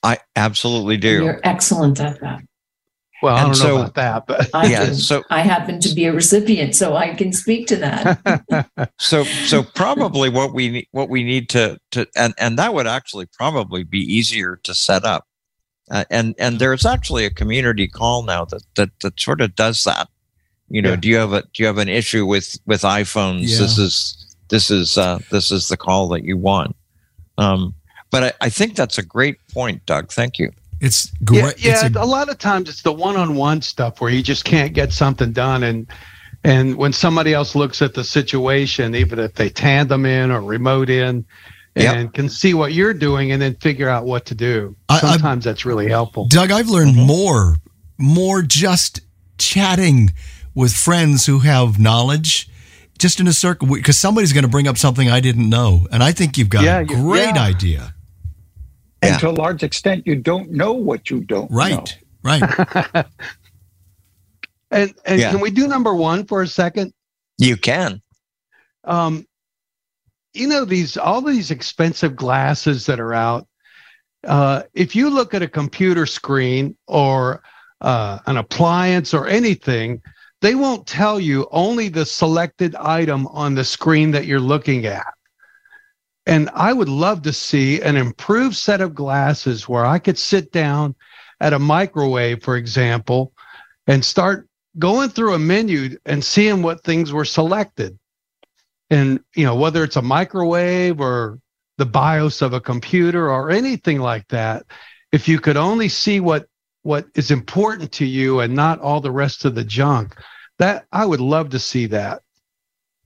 I 0.02 0.18
absolutely 0.36 0.96
do. 0.96 1.24
You're 1.24 1.40
excellent 1.42 2.00
at 2.00 2.20
that. 2.20 2.42
Well, 3.22 3.36
I 3.36 3.38
And 3.40 3.46
don't 3.48 3.54
so- 3.54 3.68
know 3.68 3.80
about 3.82 3.94
that, 3.94 4.26
but 4.26 4.50
I 4.54 4.66
yeah. 4.66 4.86
do. 4.86 4.94
So 4.94 5.22
I 5.30 5.40
happen 5.42 5.78
to 5.80 5.94
be 5.94 6.04
a 6.06 6.12
recipient, 6.12 6.74
so 6.74 6.96
I 6.96 7.14
can 7.14 7.32
speak 7.32 7.66
to 7.68 7.76
that. 7.76 8.90
so 8.98 9.24
so 9.24 9.62
probably 9.62 10.28
what 10.28 10.52
we 10.52 10.68
need 10.68 10.86
what 10.90 11.08
we 11.08 11.22
need 11.22 11.48
to 11.50 11.78
to 11.92 12.06
and 12.16 12.34
and 12.38 12.58
that 12.58 12.74
would 12.74 12.86
actually 12.86 13.26
probably 13.26 13.84
be 13.84 14.00
easier 14.00 14.56
to 14.64 14.74
set 14.74 15.04
up 15.04 15.26
uh, 15.90 16.04
and 16.10 16.34
and 16.38 16.58
there's 16.58 16.84
actually 16.84 17.24
a 17.24 17.30
community 17.30 17.86
call 17.88 18.22
now 18.24 18.44
that 18.46 18.62
that 18.74 18.90
that 19.00 19.18
sort 19.20 19.40
of 19.40 19.54
does 19.54 19.84
that 19.84 20.08
you 20.68 20.82
know 20.82 20.90
Yeah. 20.90 20.96
do 20.96 21.08
you 21.08 21.16
have 21.16 21.32
a 21.32 21.42
do 21.42 21.62
you 21.62 21.66
have 21.66 21.78
an 21.78 21.88
issue 21.88 22.26
with 22.26 22.58
with 22.66 22.82
iphones 22.82 23.48
Yeah. 23.48 23.58
this 23.58 23.78
is 23.78 24.36
this 24.48 24.70
is 24.70 24.98
uh 24.98 25.18
this 25.30 25.50
is 25.50 25.68
the 25.68 25.76
call 25.76 26.08
that 26.08 26.24
you 26.24 26.36
want 26.36 26.74
um 27.38 27.74
but 28.10 28.22
I, 28.24 28.32
I 28.46 28.48
think 28.50 28.74
that's 28.76 28.98
a 28.98 29.02
great 29.02 29.36
point 29.52 29.84
doug 29.86 30.10
thank 30.12 30.38
you 30.38 30.50
It's 30.82 31.10
yeah, 31.12 31.24
great. 31.24 31.64
yeah 31.64 31.86
it's 31.86 31.96
a, 31.96 32.00
a 32.00 32.04
lot 32.04 32.28
of 32.28 32.36
times 32.38 32.68
it's 32.68 32.82
the 32.82 32.92
one-on-one 32.92 33.62
stuff 33.62 34.00
where 34.00 34.10
you 34.10 34.22
just 34.22 34.44
can't 34.44 34.72
get 34.74 34.92
something 34.92 35.32
done 35.32 35.62
and 35.62 35.86
and 36.44 36.74
when 36.76 36.92
somebody 36.92 37.32
else 37.32 37.54
looks 37.54 37.80
at 37.82 37.94
the 37.94 38.02
situation 38.04 38.94
even 38.94 39.18
if 39.20 39.34
they 39.34 39.48
tandem 39.48 40.04
in 40.04 40.30
or 40.30 40.42
remote 40.42 40.90
in 40.90 41.24
Yep. 41.74 41.96
and 41.96 42.12
can 42.12 42.28
see 42.28 42.52
what 42.52 42.74
you're 42.74 42.92
doing 42.92 43.32
and 43.32 43.40
then 43.40 43.54
figure 43.54 43.88
out 43.88 44.04
what 44.04 44.26
to 44.26 44.34
do 44.34 44.76
I- 44.90 44.96
I- 44.96 45.00
sometimes 45.12 45.44
that's 45.44 45.64
really 45.64 45.88
helpful 45.88 46.26
Doug, 46.28 46.50
I've 46.50 46.68
learned 46.68 46.96
Mm-hmm. 46.96 47.06
more, 47.06 47.56
more 47.96 48.42
just 48.42 49.00
chatting 49.38 50.10
with 50.54 50.74
friends 50.74 51.24
who 51.26 51.38
have 51.38 51.78
knowledge, 51.80 52.48
just 52.98 53.20
in 53.20 53.26
a 53.26 53.32
circle, 53.32 53.68
because 53.68 53.96
somebody's 53.96 54.34
going 54.34 54.44
to 54.44 54.50
bring 54.50 54.68
up 54.68 54.76
something 54.76 55.08
I 55.08 55.20
didn't 55.20 55.48
know, 55.48 55.86
and 55.90 56.02
I 56.02 56.12
think 56.12 56.36
you've 56.36 56.50
got 56.50 56.64
Yeah, 56.64 56.80
a 56.80 56.84
great 56.84 57.34
yeah. 57.36 57.42
idea. 57.42 57.94
And 59.02 59.10
Yeah. 59.12 59.18
to 59.18 59.28
a 59.30 59.32
large 59.32 59.62
extent, 59.64 60.06
you 60.06 60.16
don't 60.16 60.50
know 60.50 60.72
what 60.72 61.10
you 61.10 61.20
don't 61.22 61.50
know. 61.50 61.56
Right, 61.56 61.98
right. 62.22 62.42
and 64.70 64.94
and 65.04 65.20
Yeah. 65.20 65.30
can 65.32 65.40
we 65.40 65.50
do 65.50 65.66
number 65.66 65.94
one 65.94 66.24
for 66.24 66.40
a 66.42 66.46
second 66.46 66.94
you 67.38 67.56
can 67.56 68.00
um, 68.84 69.26
you 70.34 70.46
know 70.46 70.64
these 70.64 70.96
all 70.96 71.20
these 71.20 71.50
expensive 71.50 72.16
glasses 72.16 72.86
that 72.86 72.98
are 73.00 73.12
out. 73.14 73.46
Uh, 74.24 74.62
if 74.74 74.94
you 74.96 75.10
look 75.10 75.34
at 75.34 75.42
a 75.42 75.48
computer 75.48 76.06
screen 76.06 76.76
or 76.86 77.42
uh, 77.80 78.18
an 78.26 78.36
appliance 78.36 79.12
or 79.12 79.26
anything, 79.26 80.00
they 80.40 80.54
won't 80.54 80.86
tell 80.86 81.18
you 81.20 81.46
only 81.50 81.88
the 81.88 82.06
selected 82.06 82.74
item 82.76 83.26
on 83.28 83.54
the 83.54 83.64
screen 83.64 84.10
that 84.12 84.24
you're 84.26 84.40
looking 84.40 84.86
at. 84.86 85.12
And 86.26 86.50
I 86.54 86.72
would 86.72 86.88
love 86.88 87.22
to 87.22 87.32
see 87.32 87.80
an 87.80 87.96
improved 87.96 88.56
set 88.56 88.80
of 88.80 88.94
glasses 88.94 89.68
where 89.68 89.84
I 89.84 89.98
could 89.98 90.18
sit 90.18 90.52
down 90.52 90.94
at 91.40 91.52
a 91.52 91.58
microwave, 91.58 92.42
for 92.42 92.56
example, 92.56 93.32
and 93.86 94.04
start 94.04 94.48
going 94.78 95.10
through 95.10 95.34
a 95.34 95.38
menu 95.38 95.96
and 96.06 96.24
seeing 96.24 96.62
what 96.62 96.84
things 96.84 97.12
were 97.12 97.24
selected 97.24 97.98
and 98.92 99.20
you 99.34 99.44
know 99.44 99.56
whether 99.56 99.82
it's 99.82 99.96
a 99.96 100.02
microwave 100.02 101.00
or 101.00 101.40
the 101.78 101.86
BIOS 101.86 102.42
of 102.42 102.52
a 102.52 102.60
computer 102.60 103.30
or 103.30 103.50
anything 103.50 103.98
like 103.98 104.28
that, 104.28 104.66
if 105.10 105.26
you 105.26 105.40
could 105.40 105.56
only 105.56 105.88
see 105.88 106.20
what 106.20 106.46
what 106.82 107.06
is 107.14 107.30
important 107.30 107.90
to 107.92 108.04
you 108.04 108.40
and 108.40 108.54
not 108.54 108.80
all 108.80 109.00
the 109.00 109.10
rest 109.10 109.46
of 109.46 109.54
the 109.54 109.64
junk, 109.64 110.16
that 110.58 110.84
I 110.92 111.06
would 111.06 111.20
love 111.20 111.50
to 111.50 111.58
see 111.58 111.86
that. 111.86 112.22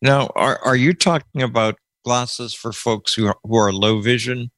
Now, 0.02 0.30
are 0.34 0.58
are 0.64 0.74
you 0.74 0.92
talking 0.92 1.42
about 1.42 1.76
glasses 2.10 2.54
for 2.54 2.70
folks 2.72 3.12
who 3.14 3.26
are, 3.26 3.36
who 3.42 3.56
are 3.56 3.72
low 3.72 4.00
vision? 4.00 4.52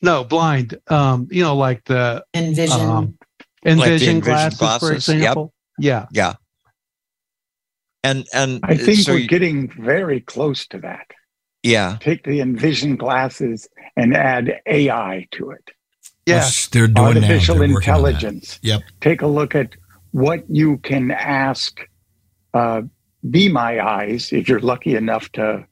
No, 0.00 0.22
blind. 0.22 0.78
Um, 0.86 1.26
you 1.32 1.42
know, 1.42 1.56
like 1.56 1.82
the 1.86 2.24
Envision. 2.32 2.80
um, 2.80 3.18
Like 3.18 3.46
the 3.64 3.70
Envision 3.70 3.88
Envision 4.16 4.20
glasses, 4.20 4.58
for 4.58 4.64
glasses, 4.90 5.08
yep. 5.08 5.16
example. 5.16 5.52
Yeah. 5.78 6.06
Yeah. 6.12 6.34
And 8.04 8.24
and 8.32 8.60
I 8.64 8.76
think 8.76 8.98
so 9.00 9.12
we're 9.12 9.18
you- 9.18 9.28
getting 9.28 9.68
very 9.68 10.20
close 10.20 10.66
to 10.68 10.78
that. 10.78 11.06
yeah. 11.62 11.98
Take 12.00 12.24
the 12.24 12.40
Envision 12.40 12.96
glasses 12.96 13.68
and 13.96 14.16
add 14.16 14.60
AI 14.66 15.26
to 15.32 15.50
it. 15.50 15.70
Yes. 16.26 16.68
They're 16.68 16.86
doing 16.88 17.08
artificial 17.16 17.56
They're 17.56 17.68
working 17.68 17.74
that. 17.92 17.98
intelligence. 17.98 18.58
Yep. 18.62 18.82
Take 19.00 19.22
a 19.22 19.26
look 19.26 19.54
at 19.54 19.74
what 20.12 20.44
you 20.48 20.78
can 20.78 21.10
ask. 21.10 21.80
Uh, 22.54 22.82
be 23.30 23.48
my 23.48 23.80
eyes 23.80 24.32
if 24.32 24.48
you're 24.48 24.60
lucky 24.60 24.94
enough 24.96 25.30
to 25.32 25.64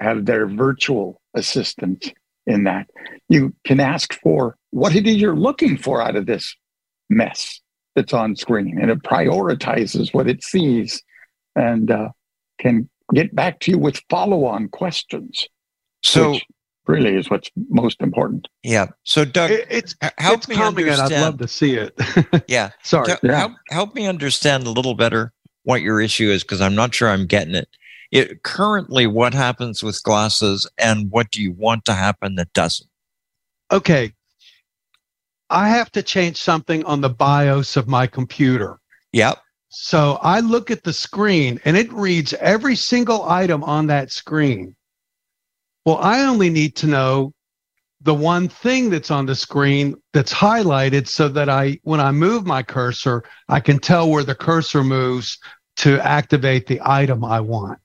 have 0.00 0.26
their 0.26 0.46
virtual 0.46 1.20
assistant 1.34 2.12
in 2.46 2.64
that. 2.64 2.88
You 3.28 3.54
can 3.64 3.80
ask 3.80 4.14
for 4.22 4.56
what 4.70 4.94
it 4.94 5.06
is 5.06 5.16
you're 5.16 5.36
looking 5.36 5.76
for 5.76 6.00
out 6.02 6.16
of 6.16 6.26
this 6.26 6.54
mess 7.10 7.60
that's 7.96 8.12
on 8.12 8.36
screen, 8.36 8.78
and 8.80 8.90
it 8.90 9.02
prioritizes 9.02 10.14
what 10.14 10.28
it 10.28 10.42
sees 10.42 11.02
and 11.56 11.90
uh, 11.90 12.08
can 12.60 12.88
get 13.14 13.34
back 13.34 13.58
to 13.60 13.70
you 13.72 13.78
with 13.78 14.00
follow-on 14.08 14.68
questions. 14.68 15.46
So 16.04 16.32
which 16.32 16.44
really 16.86 17.16
is 17.16 17.28
what's 17.28 17.50
most 17.70 18.00
important. 18.00 18.46
yeah. 18.62 18.86
So 19.04 19.24
Doug, 19.24 19.50
It- 19.50 19.66
it's 19.70 19.94
help 20.18 20.38
it's 20.38 20.48
me 20.48 20.54
coming 20.56 20.88
and 20.88 21.00
I'd 21.00 21.10
love 21.10 21.38
to 21.38 21.48
see 21.48 21.74
it. 21.74 21.92
yeah. 22.48 22.70
Sorry. 22.82 23.06
Doug, 23.08 23.18
Yeah. 23.22 23.36
help, 23.38 23.52
help 23.70 23.94
me 23.94 24.06
understand 24.06 24.66
a 24.66 24.70
little 24.70 24.94
better 24.94 25.32
what 25.64 25.82
your 25.82 26.00
issue 26.00 26.30
is 26.30 26.42
because 26.44 26.60
I'm 26.60 26.74
not 26.74 26.94
sure 26.94 27.08
I'm 27.10 27.26
getting 27.26 27.54
it. 27.54 27.68
It 28.10 28.42
currently 28.42 29.06
what 29.06 29.34
happens 29.34 29.82
with 29.82 30.02
glasses 30.02 30.66
and 30.78 31.10
what 31.10 31.30
do 31.30 31.42
you 31.42 31.52
want 31.52 31.84
to 31.86 31.94
happen 31.94 32.36
that 32.36 32.52
doesn't? 32.52 32.88
Okay. 33.70 34.12
I 35.50 35.68
have 35.68 35.90
to 35.92 36.02
change 36.02 36.36
something 36.36 36.84
on 36.84 37.00
the 37.00 37.10
BIOS 37.10 37.76
of 37.76 37.88
my 37.88 38.06
computer. 38.06 38.78
Yep. 39.12 39.38
So 39.70 40.18
I 40.22 40.40
look 40.40 40.70
at 40.70 40.84
the 40.84 40.92
screen 40.92 41.60
and 41.64 41.76
it 41.76 41.92
reads 41.92 42.32
every 42.34 42.76
single 42.76 43.28
item 43.28 43.62
on 43.64 43.86
that 43.88 44.10
screen. 44.10 44.74
Well, 45.84 45.98
I 45.98 46.22
only 46.22 46.50
need 46.50 46.76
to 46.76 46.86
know 46.86 47.32
the 48.00 48.14
one 48.14 48.48
thing 48.48 48.90
that's 48.90 49.10
on 49.10 49.26
the 49.26 49.34
screen 49.34 49.94
that's 50.12 50.32
highlighted 50.32 51.08
so 51.08 51.28
that 51.28 51.48
I, 51.48 51.78
when 51.82 52.00
I 52.00 52.12
move 52.12 52.46
my 52.46 52.62
cursor, 52.62 53.24
I 53.48 53.60
can 53.60 53.78
tell 53.78 54.08
where 54.08 54.24
the 54.24 54.34
cursor 54.34 54.84
moves 54.84 55.38
to 55.78 56.00
activate 56.00 56.66
the 56.66 56.80
item 56.84 57.24
I 57.24 57.40
want. 57.40 57.78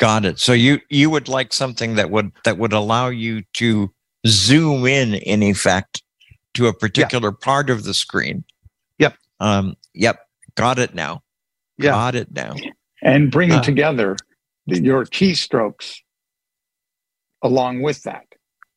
Got 0.00 0.24
it. 0.26 0.40
So 0.40 0.52
you 0.54 0.80
you 0.90 1.10
would 1.10 1.28
like 1.28 1.52
something 1.52 1.96
that 1.96 2.10
would 2.10 2.32
that 2.44 2.58
would 2.58 2.72
allow 2.74 3.08
you 3.08 3.42
to 3.54 3.92
zoom 4.26 4.86
in 4.86 5.14
in 5.14 5.42
effect 5.44 6.02
to 6.54 6.68
a 6.68 6.74
particular 6.74 7.32
part 7.32 7.70
of 7.70 7.84
the 7.84 7.94
screen. 7.94 8.44
Yep. 8.98 9.16
Um 9.40 9.76
yep. 9.94 10.20
Got 10.56 10.80
it 10.80 10.94
now. 10.96 11.22
Yeah. 11.78 11.92
Got 11.92 12.16
it 12.16 12.32
now. 12.34 12.54
and 13.02 13.30
bring 13.30 13.52
Uh. 13.52 13.62
together 13.62 14.16
the, 14.66 14.82
your 14.82 15.06
keystrokes 15.06 15.98
along 17.42 17.82
with 17.82 18.02
that. 18.04 18.24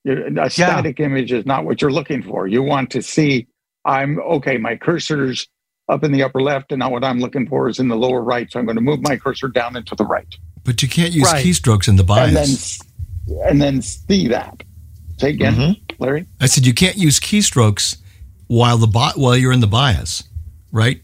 Your- 0.03 0.27
A 0.39 0.49
static 0.49 0.99
image 0.99 1.31
is 1.31 1.45
not 1.45 1.65
what 1.65 1.81
you're 1.81 1.91
looking 1.91 2.23
for. 2.23 2.47
You 2.47 2.63
want 2.63 2.91
to 2.91 3.01
see, 3.01 3.47
I'm 3.85 4.19
okay, 4.19 4.57
my 4.57 4.75
cursor's 4.77 5.47
up 5.89 6.03
in 6.03 6.11
the 6.13 6.23
upper 6.23 6.41
left, 6.41 6.71
and 6.73 6.79
now 6.79 6.91
what 6.91 7.03
I'm 7.05 7.19
looking 7.19 7.47
for 7.47 7.69
is 7.69 7.79
in 7.79 7.89
the 7.89 7.97
lower 7.97 8.21
right. 8.23 8.51
So 8.51 8.59
I'm 8.59 8.65
going 8.65 8.77
to 8.77 8.81
move 8.81 9.01
my 9.01 9.17
cursor 9.17 9.49
down 9.49 9.75
and 9.77 9.85
to 9.87 9.95
the 9.95 10.05
right. 10.05 10.33
But 10.63 10.81
you 10.81 10.87
can't 10.87 11.11
use 11.13 11.25
Right. 11.31 11.45
keystrokes 11.45 11.87
in 11.87 11.95
the 11.97 12.03
And 12.03 12.35
then, 12.35 12.45
BIOS. 12.47 12.79
and 13.49 13.61
then 13.61 13.81
see 13.81 14.27
that. 14.29 14.63
Say 15.17 15.29
again, 15.31 15.55
Mhm. 15.55 15.79
Larry? 15.99 16.25
I 16.39 16.45
said 16.47 16.65
you 16.65 16.73
can't 16.73 16.97
use 16.97 17.19
keystrokes 17.19 17.97
while 18.47 18.77
the 18.77 18.87
bi- 18.87 19.13
while 19.15 19.35
you're 19.37 19.51
in 19.51 19.59
the 19.61 19.67
BIOS, 19.67 20.23
right? 20.71 21.01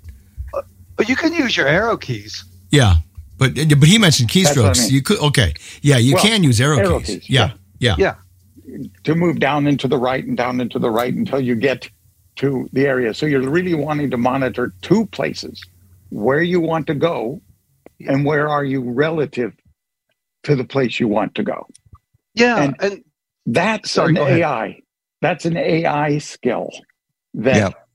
But 0.96 1.08
you 1.10 1.16
can 1.16 1.34
use 1.34 1.56
your 1.56 1.68
arrow 1.68 1.96
keys. 1.98 2.44
Yeah, 2.72 2.98
but 3.38 3.54
but 3.56 3.88
he 3.88 3.98
mentioned 3.98 4.30
That's 4.30 4.56
what 4.58 4.66
I 4.66 4.70
keystrokes. 4.72 4.80
mean. 4.84 4.94
You 4.94 5.02
could 5.02 5.20
okay, 5.20 5.54
yeah, 5.82 5.98
you 5.98 6.16
Well, 6.16 6.24
can 6.24 6.44
use 6.44 6.60
arrow, 6.60 6.78
arrow 6.78 7.00
keys. 7.00 7.22
keys, 7.22 7.30
Yeah, 7.30 7.52
yeah, 7.80 8.16
To 9.06 9.16
move 9.16 9.40
down 9.40 9.66
into 9.68 9.88
the 9.88 9.98
right 9.98 10.26
and 10.26 10.36
down 10.38 10.60
into 10.62 10.78
the 10.80 10.90
right 10.92 11.14
until 11.14 11.40
you 11.42 11.56
get 11.56 11.90
to 12.38 12.70
the 12.74 12.86
area. 12.86 13.14
So 13.14 13.26
you're 13.26 13.42
really 13.50 13.74
wanting 13.74 14.10
to 14.12 14.18
monitor 14.18 14.74
two 14.82 15.06
places 15.08 15.62
where 16.10 16.42
you 16.42 16.60
want 16.60 16.86
to 16.88 16.94
go 16.94 17.42
and 18.08 18.26
where 18.26 18.48
are 18.48 18.64
you 18.64 18.82
relative 18.82 19.54
to 20.44 20.56
the 20.56 20.64
place 20.64 21.00
you 21.00 21.08
want 21.08 21.36
to 21.36 21.44
go. 21.44 21.68
Yeah. 22.34 22.58
And- 22.64 22.76
and 22.82 23.04
That's 23.46 23.92
Sorry, 23.92 24.12
an. 24.12 24.18
AI. 24.18 24.82
That's 25.22 25.46
an 25.46 25.58
AI 25.58 26.20
skill 26.20 26.70
that 27.34 27.56
Yep. 27.56 27.88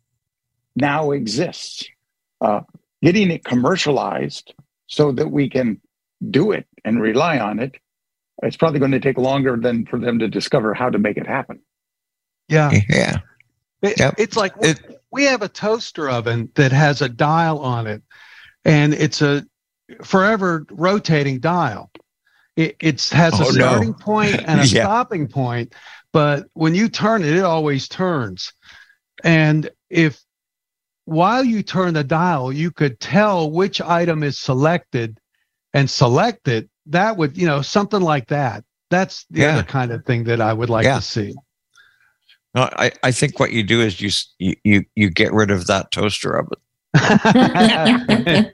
now 0.77 1.13
exists. 1.13 1.87
Uh, 2.41 2.61
getting 3.03 3.31
it 3.31 3.45
commercialized 3.45 4.53
so 4.89 5.13
that 5.13 5.31
we 5.31 5.49
can 5.49 5.81
do 6.31 6.51
it 6.53 6.67
and 6.85 7.01
rely 7.01 7.39
on 7.39 7.61
it. 7.61 7.77
It's 8.43 8.57
probably 8.57 8.81
going 8.81 8.91
to 8.93 9.01
take 9.01 9.17
longer 9.17 9.57
than 9.57 9.87
for 9.87 9.99
them 9.99 10.19
to 10.19 10.29
discover 10.29 10.75
how 10.75 10.91
to 10.91 10.99
make 10.99 11.17
it 11.17 11.27
happen. 11.27 11.61
yeah. 12.49 12.71
Yeah. 12.91 13.19
It- 13.81 13.99
Yep. 13.99 14.15
It's 14.19 14.37
like 14.37 14.53
It- 14.61 15.01
we 15.11 15.25
have 15.25 15.41
a 15.43 15.49
toaster 15.49 16.11
oven 16.11 16.51
that 16.57 16.73
has 16.73 17.01
a 17.01 17.09
dial 17.09 17.61
on 17.61 17.87
it, 17.87 18.03
and 18.65 18.93
it's 18.93 19.23
a 19.23 19.47
forever 20.03 20.67
rotating 20.71 21.41
dial. 21.41 21.91
It 22.57 22.77
it's, 22.81 23.11
has 23.11 23.35
Oh, 23.35 23.37
a 23.49 23.53
no. 23.53 23.53
starting 23.53 23.95
point 23.95 24.37
and 24.47 24.61
a 24.61 24.67
Yeah. 24.67 24.85
stopping 24.85 25.27
point, 25.27 25.75
but 26.13 26.47
when 26.55 26.75
you 26.75 26.89
turn 26.89 27.23
it, 27.23 27.35
it 27.35 27.45
always 27.45 27.89
turns. 27.89 28.53
And 29.23 29.71
if 29.91 30.21
while 31.05 31.45
you 31.45 31.63
turn 31.63 31.95
the 31.95 32.05
dial, 32.05 32.53
you 32.53 32.71
could 32.71 32.99
tell 33.01 33.51
which 33.51 33.81
item 33.81 34.23
is 34.23 34.39
selected 34.39 35.19
and 35.75 35.91
select 35.91 36.49
it, 36.49 36.69
that 36.87 37.17
would, 37.17 37.37
you 37.37 37.47
know, 37.47 37.61
something 37.63 38.01
like 38.01 38.29
that. 38.29 38.65
That's 38.91 39.27
the 39.31 39.41
Yeah. 39.41 39.55
other 39.55 39.63
kind 39.65 39.91
of 39.91 40.05
thing 40.05 40.25
that 40.25 40.41
I 40.41 40.53
would 40.53 40.71
like 40.71 40.85
Yeah. 40.85 40.97
to 40.97 41.03
see. 41.03 41.35
No, 42.55 42.71
I, 42.79 42.93
I 43.03 43.11
think 43.11 43.41
what 43.41 43.51
you 43.51 43.65
do 43.65 43.81
is 43.81 44.01
you, 44.01 44.11
you 44.39 44.55
you 44.63 44.85
you 44.95 45.11
get 45.11 45.33
rid 45.33 45.51
of 45.51 45.67
that 45.67 45.91
toaster 45.91 46.39
oven. 46.39 46.59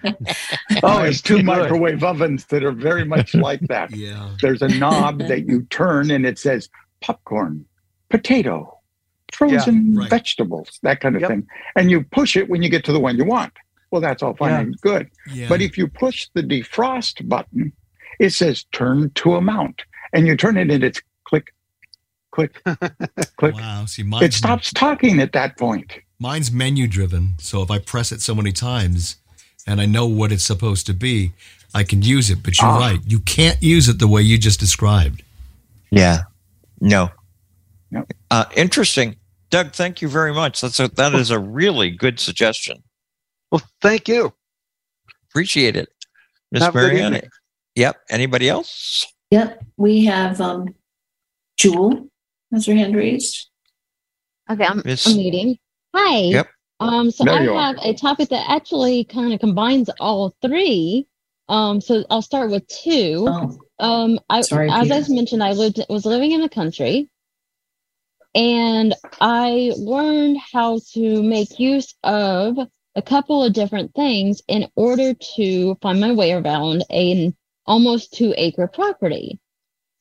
Oh, 0.83 1.03
it's 1.03 1.21
two 1.21 1.43
microwave 1.43 2.03
ovens 2.05 2.47
that 2.47 2.65
are 2.65 2.73
very 2.73 3.05
much 3.05 3.35
like 3.35 3.61
that. 3.69 3.91
yeah. 3.97 4.31
There's 4.41 4.62
a 4.62 4.69
knob 4.69 5.19
that 5.29 5.47
you 5.47 5.62
turn 5.65 6.11
and 6.11 6.25
it 6.25 6.39
says 6.39 6.69
popcorn, 7.01 7.65
potato, 8.09 8.79
frozen 9.33 9.95
right. 9.97 10.09
vegetables, 10.09 10.79
that 10.83 11.01
kind 11.01 11.17
of 11.17 11.23
Yep. 11.23 11.31
thing. 11.31 11.47
And 11.77 11.91
you 11.91 12.03
push 12.05 12.37
it 12.37 12.49
when 12.49 12.62
you 12.62 12.69
get 12.71 12.85
to 12.85 12.93
the 12.93 13.01
one 13.01 13.17
you 13.17 13.25
want. 13.25 13.53
Well, 13.91 14.01
that's 14.01 14.23
all 14.23 14.35
fine 14.35 14.51
Yeah. 14.51 14.61
and 14.61 14.81
good. 14.81 15.11
yeah. 15.33 15.49
But 15.49 15.61
if 15.61 15.77
you 15.77 15.89
push 15.89 16.29
the 16.35 16.43
defrost 16.43 17.29
button, 17.29 17.73
it 18.19 18.31
says 18.31 18.65
turn 18.73 19.11
to 19.17 19.35
amount. 19.35 19.83
And 20.12 20.27
you 20.27 20.37
turn 20.37 20.57
it 20.57 20.71
and 20.71 20.83
it's 20.85 21.01
click, 21.25 21.53
click, 22.31 22.62
click. 23.37 23.55
wow, 23.55 23.85
see, 23.87 24.05
It 24.23 24.33
stops 24.33 24.73
talking 24.73 25.21
at 25.21 25.33
that 25.33 25.57
point. 25.59 25.93
Mine's 26.20 26.52
menu 26.52 26.86
driven. 26.86 27.34
So 27.38 27.62
if 27.62 27.70
I 27.70 27.78
press 27.78 28.12
it 28.12 28.20
so 28.20 28.34
many 28.34 28.52
times 28.52 29.16
and 29.66 29.80
I 29.80 29.86
know 29.86 30.06
what 30.06 30.30
it's 30.30 30.44
supposed 30.44 30.86
to 30.86 30.94
be, 30.94 31.32
I 31.74 31.82
can 31.84 32.02
use 32.02 32.30
it. 32.30 32.42
But 32.42 32.60
you're 32.60 32.70
Ah. 32.70 32.78
right, 32.78 33.01
you 33.06 33.18
can't 33.20 33.60
use 33.62 33.88
it 33.88 33.98
the 33.98 34.06
way 34.09 34.22
you 34.22 34.38
just 34.38 34.60
described. 34.60 35.22
Yeah. 35.90 36.22
No. 36.80 37.10
No. 37.90 38.06
Uh, 38.30 38.44
interesting. 38.56 39.16
Doug, 39.51 39.72
thank 39.72 40.01
you 40.01 40.09
very 40.09 40.32
much. 40.32 40.60
That's 40.60 40.78
a, 40.78 40.86
that 40.88 41.14
is 41.14 41.30
a 41.30 41.38
really 41.38 41.90
good 41.90 42.20
suggestion. 42.20 42.82
Well, 43.51 43.62
thank 43.80 44.06
you. 44.06 44.32
Appreciate 45.30 45.74
it. 45.76 45.88
Miss 46.52 46.62
Have 46.62 46.74
Marianne. 46.74 47.20
Yep. 47.74 47.97
Anybody 48.10 48.48
else? 48.48 49.06
Yep, 49.30 49.64
we 49.76 50.05
have 50.06 50.40
um, 50.40 50.74
Jewel 51.56 52.09
has 52.52 52.66
her 52.66 52.74
hand 52.74 52.97
raised. 52.97 53.48
Okay, 54.51 54.64
I'm, 54.64 54.82
Miss- 54.84 55.06
I'm 55.06 55.16
muting. 55.16 55.56
Hi. 55.95 56.21
Yep. 56.21 56.49
Um, 56.81 57.11
so 57.11 57.25
There 57.25 57.35
I 57.35 57.43
you 57.43 57.53
are. 57.53 57.61
have 57.61 57.77
a 57.83 57.95
topic 57.95 58.29
that 58.31 58.49
actually 58.49 59.05
kind 59.05 59.33
of 59.33 59.41
combines 59.41 59.91
all 60.01 60.35
three. 60.41 61.07
Um, 61.49 61.81
so 61.81 62.05
I'll 62.11 62.23
start 62.23 62.51
with 62.51 62.67
two. 62.69 63.25
Oh, 63.29 63.59
Um, 63.79 64.21
I, 64.29 64.43
Sorry, 64.43 64.71
as 64.71 64.91
I 64.91 65.12
mentioned, 65.12 65.43
I 65.43 65.53
lived 65.53 65.85
was 65.89 66.07
living 66.07 66.33
in 66.33 66.41
the 66.41 66.49
country, 66.49 67.11
and 68.35 68.95
I 69.21 69.73
learned 69.77 70.39
how 70.39 70.81
to 70.93 71.23
make 71.23 71.59
use 71.59 71.95
of 72.05 72.57
a 72.95 73.03
couple 73.03 73.43
of 73.43 73.53
different 73.53 73.95
things 73.95 74.43
in 74.49 74.69
order 74.77 75.15
to 75.37 75.77
find 75.83 76.01
my 76.01 76.12
way 76.12 76.33
around 76.33 76.85
an 76.91 77.35
almost 77.67 78.12
two 78.15 78.33
acre 78.37 78.69
property. 78.69 79.41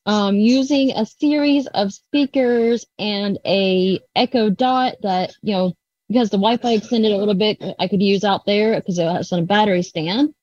Um, 0.06 0.36
using 0.36 0.92
a 0.92 1.06
series 1.06 1.68
of 1.68 1.94
speakers 1.94 2.86
and 2.98 3.38
a 3.46 4.00
Echo 4.16 4.50
Dot 4.50 4.96
that, 5.04 5.34
you 5.42 5.54
know, 5.54 5.74
because 6.10 6.30
the 6.30 6.38
Wi-Fi 6.38 6.74
extended 6.74 7.12
a 7.12 7.18
little 7.18 7.36
bit, 7.36 7.62
I 7.78 7.88
could 7.88 8.02
use 8.02 8.24
out 8.24 8.46
there 8.46 8.76
because 8.76 8.98
it 8.98 9.06
has 9.06 9.32
on 9.32 9.40
a 9.40 9.44
battery 9.44 9.84
stand. 9.84 10.34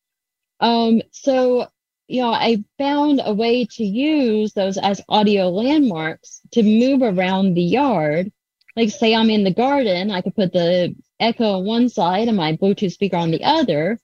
Um, 0.60 1.02
so, 1.10 1.66
you 2.08 2.22
know, 2.22 2.30
I 2.30 2.64
found 2.78 3.20
a 3.24 3.34
way 3.34 3.66
to 3.72 3.84
use 3.84 4.52
those 4.52 4.78
as 4.78 5.02
audio 5.08 5.50
landmarks 5.50 6.40
to 6.52 6.62
move 6.62 7.02
around 7.02 7.54
the 7.54 7.62
yard. 7.62 8.32
Like, 8.76 8.90
say 8.90 9.14
I'm 9.14 9.30
in 9.30 9.44
the 9.44 9.52
garden, 9.52 10.10
I 10.10 10.20
could 10.20 10.36
put 10.36 10.52
the 10.52 10.94
Echo 11.18 11.58
on 11.58 11.64
one 11.64 11.88
side 11.88 12.28
and 12.28 12.36
my 12.36 12.56
Bluetooth 12.56 12.92
speaker 12.92 13.16
on 13.16 13.30
the 13.30 13.42
other, 13.42 13.98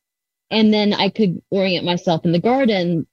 and 0.50 0.72
then 0.72 0.94
I 0.94 1.10
could 1.10 1.42
orient 1.50 1.84
myself 1.84 2.24
in 2.24 2.32
the 2.32 2.40
garden 2.40 3.06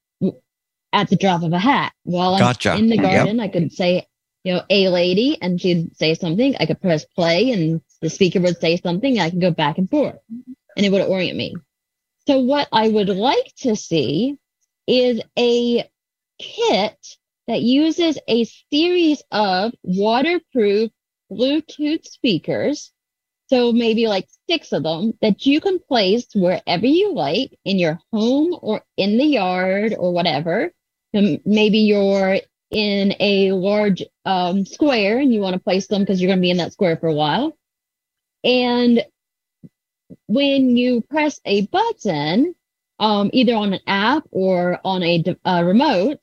at 0.93 1.09
the 1.09 1.17
drop 1.17 1.43
of 1.43 1.53
a 1.53 1.59
hat. 1.59 1.93
While 2.03 2.35
I'm 2.35 2.39
Gotcha. 2.39 2.77
in 2.77 2.87
the 2.87 2.95
Yep. 2.95 3.03
garden, 3.03 3.39
I 3.39 3.49
could 3.49 3.71
say, 3.73 4.07
you 4.43 4.53
know, 4.53 4.63
a 4.69 4.87
lady, 4.87 5.37
and 5.41 5.61
she'd 5.61 5.95
say 5.97 6.15
something. 6.15 6.55
I 6.59 6.65
could 6.65 6.81
press 6.81 7.05
play, 7.05 7.51
and 7.51 7.81
the 8.01 8.09
speaker 8.09 8.39
would 8.39 8.59
say 8.59 8.77
something. 8.77 9.17
And 9.17 9.21
I 9.21 9.29
can 9.29 9.39
go 9.39 9.51
back 9.51 9.77
and 9.77 9.89
forth, 9.89 10.19
and 10.75 10.85
it 10.85 10.91
would 10.91 11.01
orient 11.01 11.37
me. 11.37 11.55
So, 12.27 12.39
what 12.39 12.67
I 12.71 12.87
would 12.87 13.09
like 13.09 13.53
to 13.59 13.75
see 13.75 14.37
is 14.87 15.21
a 15.37 15.89
kit 16.39 17.17
that 17.47 17.61
uses 17.61 18.17
a 18.27 18.45
series 18.71 19.23
of 19.31 19.73
waterproof 19.83 20.91
Bluetooth 21.31 22.05
speakers. 22.05 22.91
So, 23.47 23.71
maybe 23.71 24.07
like 24.07 24.27
six 24.49 24.71
of 24.71 24.83
them 24.83 25.13
that 25.21 25.45
you 25.45 25.59
can 25.59 25.79
place 25.79 26.27
wherever 26.35 26.85
you 26.85 27.13
like 27.13 27.57
in 27.65 27.79
your 27.79 27.99
home 28.13 28.57
or 28.61 28.83
in 28.95 29.17
the 29.17 29.25
yard 29.25 29.95
or 29.97 30.13
whatever. 30.13 30.71
Um, 31.15 31.39
maybe 31.45 31.79
you're 31.79 32.39
in 32.71 33.15
a 33.19 33.51
large 33.51 34.03
um, 34.25 34.65
square 34.65 35.17
and 35.17 35.33
you 35.33 35.39
want 35.39 35.55
to 35.55 35.59
place 35.59 35.87
them 35.87 36.01
because 36.01 36.21
you're 36.21 36.29
going 36.29 36.37
to 36.37 36.41
be 36.41 36.51
in 36.51 36.57
that 36.57 36.73
square 36.73 36.97
for 36.97 37.07
a 37.07 37.13
while. 37.13 37.57
And 38.43 39.03
when 40.27 40.77
you 40.77 41.01
press 41.01 41.39
a 41.45 41.65
button, 41.67 42.55
um, 42.99 43.29
either 43.33 43.55
on 43.55 43.73
an 43.73 43.79
app 43.87 44.23
or 44.31 44.79
on 44.83 45.03
a 45.03 45.23
uh, 45.45 45.63
remote, 45.65 46.19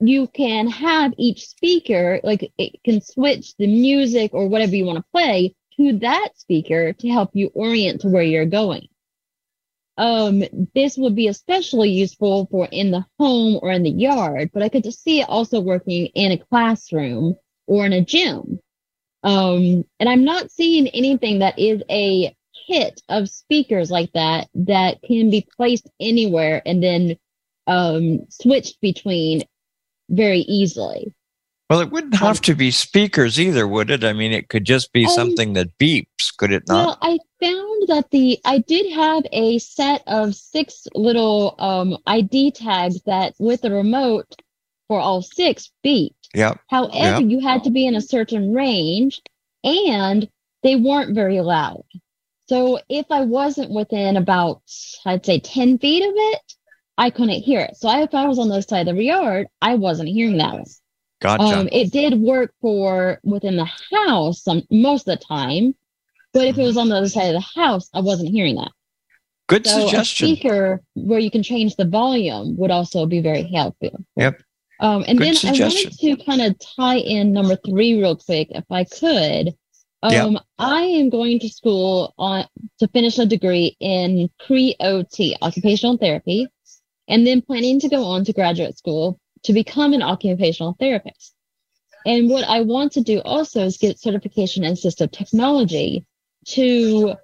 you 0.00 0.26
can 0.26 0.68
have 0.68 1.14
each 1.16 1.46
speaker, 1.48 2.20
like 2.22 2.52
it 2.58 2.82
can 2.84 3.00
switch 3.00 3.56
the 3.56 3.66
music 3.66 4.32
or 4.34 4.48
whatever 4.48 4.76
you 4.76 4.84
want 4.84 4.98
to 4.98 5.04
play 5.12 5.54
to 5.76 5.98
that 6.00 6.30
speaker 6.36 6.92
to 6.92 7.08
help 7.08 7.30
you 7.32 7.50
orient 7.54 8.02
to 8.02 8.08
where 8.08 8.22
you're 8.22 8.46
going. 8.46 8.88
Um, 9.96 10.42
this 10.74 10.96
would 10.98 11.14
be 11.14 11.28
especially 11.28 11.90
useful 11.90 12.46
for 12.50 12.68
in 12.70 12.90
the 12.90 13.06
home 13.18 13.60
or 13.62 13.70
in 13.70 13.84
the 13.84 13.90
yard, 13.90 14.50
but 14.52 14.62
I 14.62 14.68
could 14.68 14.82
just 14.82 15.02
see 15.02 15.20
it 15.20 15.28
also 15.28 15.60
working 15.60 16.06
in 16.06 16.32
a 16.32 16.38
classroom 16.38 17.36
or 17.66 17.86
in 17.86 17.92
a 17.92 18.04
gym. 18.04 18.58
Um, 19.24 19.84
and 19.98 20.08
I'm 20.08 20.24
not 20.24 20.50
seeing 20.50 20.86
anything 20.88 21.40
that 21.40 21.58
is 21.58 21.82
a 21.90 22.36
kit 22.66 23.00
of 23.08 23.28
speakers 23.28 23.90
like 23.90 24.12
that 24.12 24.48
that 24.54 24.98
can 25.02 25.30
be 25.30 25.46
placed 25.56 25.88
anywhere 25.98 26.62
and 26.64 26.82
then 26.82 27.16
um, 27.66 28.26
switched 28.28 28.80
between 28.80 29.42
very 30.10 30.40
easily. 30.40 31.14
Well, 31.70 31.80
it 31.80 31.90
wouldn't 31.90 32.16
have 32.16 32.42
to 32.42 32.54
be 32.54 32.70
speakers 32.70 33.40
either, 33.40 33.66
would 33.66 33.90
it? 33.90 34.04
I 34.04 34.12
mean, 34.12 34.32
it 34.32 34.50
could 34.50 34.64
just 34.66 34.92
be 34.92 35.06
Um, 35.06 35.10
something 35.10 35.54
that 35.54 35.78
beeps, 35.78 36.36
could 36.36 36.52
it 36.52 36.64
not? 36.68 36.86
Well. 36.86 36.98
I 37.00 37.18
found 37.42 37.88
that 37.88 38.10
the 38.10 38.38
I 38.44 38.58
did 38.58 38.92
have 38.92 39.24
a 39.32 39.58
set 39.58 40.02
of 40.06 40.34
six 40.34 40.86
little 40.94 41.54
um, 41.58 41.96
ID 42.06 42.50
tags 42.50 43.00
that 43.06 43.34
with 43.38 43.62
the 43.62 43.70
remote 43.70 44.26
for 44.88 45.00
all 45.00 45.22
six 45.22 45.72
beeped. 45.82 46.12
Yep. 46.34 46.60
However, 46.68 47.20
Yep. 47.20 47.30
you 47.30 47.40
had 47.40 47.64
to 47.64 47.70
be 47.70 47.86
in 47.86 47.94
a 47.94 48.00
certain 48.00 48.52
range 48.52 49.22
and 49.62 50.28
they 50.62 50.76
weren't 50.76 51.14
very 51.14 51.40
loud. 51.40 51.84
So 52.48 52.78
if 52.88 53.06
I 53.10 53.22
wasn't 53.22 53.70
within 53.70 54.16
about, 54.16 54.62
I'd 55.06 55.24
say 55.24 55.38
10 55.40 55.78
feet 55.78 56.02
of 56.02 56.12
it, 56.14 56.40
I 56.98 57.10
couldn't 57.10 57.42
hear 57.42 57.60
it. 57.60 57.76
So 57.76 57.90
if 58.02 58.14
I 58.14 58.26
was 58.26 58.38
on 58.38 58.48
the 58.48 58.54
other 58.54 58.62
side 58.62 58.88
of 58.88 58.96
the 58.96 59.04
yard, 59.04 59.46
I 59.62 59.74
wasn't 59.76 60.10
hearing 60.10 60.38
that 60.38 60.52
one. 60.54 60.64
Gotcha. 61.20 61.60
Um, 61.60 61.68
it 61.72 61.90
did 61.90 62.20
work 62.20 62.52
for 62.60 63.18
within 63.24 63.56
the 63.56 63.68
house 63.92 64.42
some 64.42 64.62
most 64.70 65.08
of 65.08 65.18
the 65.18 65.24
time, 65.24 65.74
but 66.32 66.46
if 66.46 66.58
it 66.58 66.62
was 66.62 66.76
on 66.76 66.88
the 66.88 66.96
other 66.96 67.08
side 67.08 67.34
of 67.34 67.42
the 67.42 67.60
house, 67.60 67.88
I 67.94 68.00
wasn't 68.00 68.30
hearing 68.30 68.56
that. 68.56 68.72
Good 69.48 69.66
So 69.66 69.80
suggestion. 69.80 70.26
a 70.28 70.32
speaker 70.34 70.82
where 70.94 71.18
you 71.18 71.30
can 71.30 71.42
change 71.42 71.76
the 71.76 71.84
volume 71.86 72.56
would 72.58 72.70
also 72.70 73.06
be 73.06 73.20
very 73.20 73.42
helpful. 73.44 74.04
Yep. 74.16 74.42
Um, 74.80 75.04
and 75.06 75.18
Good 75.18 75.28
then 75.28 75.34
suggestion. 75.34 75.90
I 75.90 75.94
wanted 76.04 76.18
to 76.18 76.24
kind 76.24 76.42
of 76.42 76.56
tie 76.76 76.96
in 76.96 77.32
number 77.32 77.56
three 77.56 78.00
real 78.00 78.16
quick, 78.16 78.48
if 78.50 78.64
I 78.70 78.84
could. 78.84 79.54
Um, 80.02 80.32
Yep. 80.32 80.42
I 80.58 80.82
am 80.82 81.08
going 81.08 81.38
to 81.40 81.48
school 81.48 82.12
on 82.18 82.46
to 82.78 82.88
finish 82.88 83.18
a 83.18 83.24
degree 83.24 83.76
in 83.80 84.28
pre-OT, 84.46 85.36
occupational 85.40 85.96
therapy, 85.96 86.46
and 87.08 87.26
then 87.26 87.40
planning 87.40 87.80
to 87.80 87.88
go 87.88 88.04
on 88.04 88.24
to 88.24 88.32
graduate 88.32 88.76
school 88.76 89.18
to 89.44 89.52
become 89.52 89.92
an 89.94 90.02
occupational 90.02 90.76
therapist. 90.78 91.34
And 92.06 92.28
what 92.28 92.44
I 92.44 92.60
want 92.60 92.92
to 92.92 93.00
do 93.00 93.20
also 93.20 93.64
is 93.64 93.78
get 93.78 93.98
certification 93.98 94.64
in 94.64 94.74
assistive 94.74 95.10
technology 95.10 96.04
to 96.48 97.14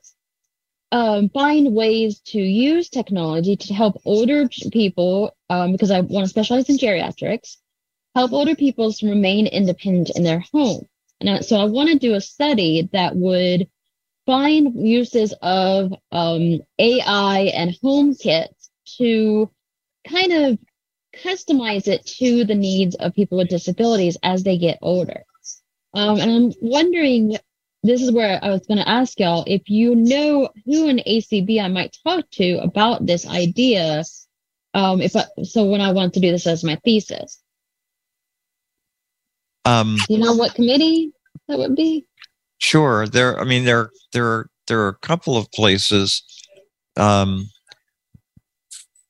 um, 0.92 1.28
find 1.28 1.74
ways 1.74 2.20
to 2.20 2.38
use 2.38 2.88
technology 2.88 3.56
to 3.56 3.74
help 3.74 4.00
older 4.04 4.48
people, 4.72 5.36
um, 5.48 5.72
because 5.72 5.90
I 5.90 6.00
want 6.00 6.24
to 6.24 6.28
specialize 6.28 6.68
in 6.68 6.78
geriatrics, 6.78 7.56
help 8.14 8.32
older 8.32 8.56
people 8.56 8.92
remain 9.02 9.46
independent 9.46 10.10
in 10.16 10.24
their 10.24 10.42
home. 10.52 10.86
And 11.20 11.44
so 11.44 11.56
I 11.60 11.64
want 11.64 11.90
to 11.90 11.98
do 11.98 12.14
a 12.14 12.20
study 12.20 12.88
that 12.92 13.14
would 13.14 13.68
find 14.26 14.86
uses 14.86 15.34
of 15.42 15.92
um, 16.12 16.60
AI 16.78 17.52
and 17.54 17.76
home 17.82 18.14
kits 18.14 18.70
to 18.98 19.50
kind 20.08 20.32
of 20.32 20.58
customize 21.24 21.88
it 21.88 22.06
to 22.06 22.44
the 22.44 22.54
needs 22.54 22.94
of 22.96 23.14
people 23.14 23.38
with 23.38 23.48
disabilities 23.48 24.16
as 24.22 24.42
they 24.42 24.56
get 24.56 24.78
older. 24.82 25.24
Um, 25.92 26.20
and 26.20 26.30
I'm 26.30 26.52
wondering, 26.60 27.36
this 27.82 28.02
is 28.02 28.12
where 28.12 28.38
I 28.42 28.50
was 28.50 28.66
going 28.66 28.78
to 28.78 28.88
ask 28.88 29.18
y'all 29.18 29.44
if 29.46 29.68
you 29.68 29.94
know 29.94 30.50
who 30.66 30.88
in 30.88 30.98
ACB 31.06 31.62
I 31.62 31.68
might 31.68 31.96
talk 32.04 32.28
to 32.32 32.58
about 32.58 33.06
this 33.06 33.26
idea. 33.26 34.04
Um, 34.74 35.00
if 35.00 35.16
I, 35.16 35.24
so, 35.42 35.64
when 35.64 35.80
I 35.80 35.92
want 35.92 36.14
to 36.14 36.20
do 36.20 36.30
this 36.30 36.46
as 36.46 36.62
my 36.62 36.76
thesis, 36.84 37.42
Um, 39.64 39.98
you 40.08 40.18
know 40.18 40.34
what 40.34 40.54
committee 40.54 41.12
that 41.48 41.58
would 41.58 41.76
be? 41.76 42.06
Sure. 42.58 43.06
There. 43.06 43.38
I 43.38 43.44
mean, 43.44 43.64
there. 43.64 43.90
There. 44.12 44.48
There 44.66 44.80
are 44.82 44.88
a 44.88 45.06
couple 45.06 45.36
of 45.36 45.50
places. 45.50 46.22
Um, 46.96 47.48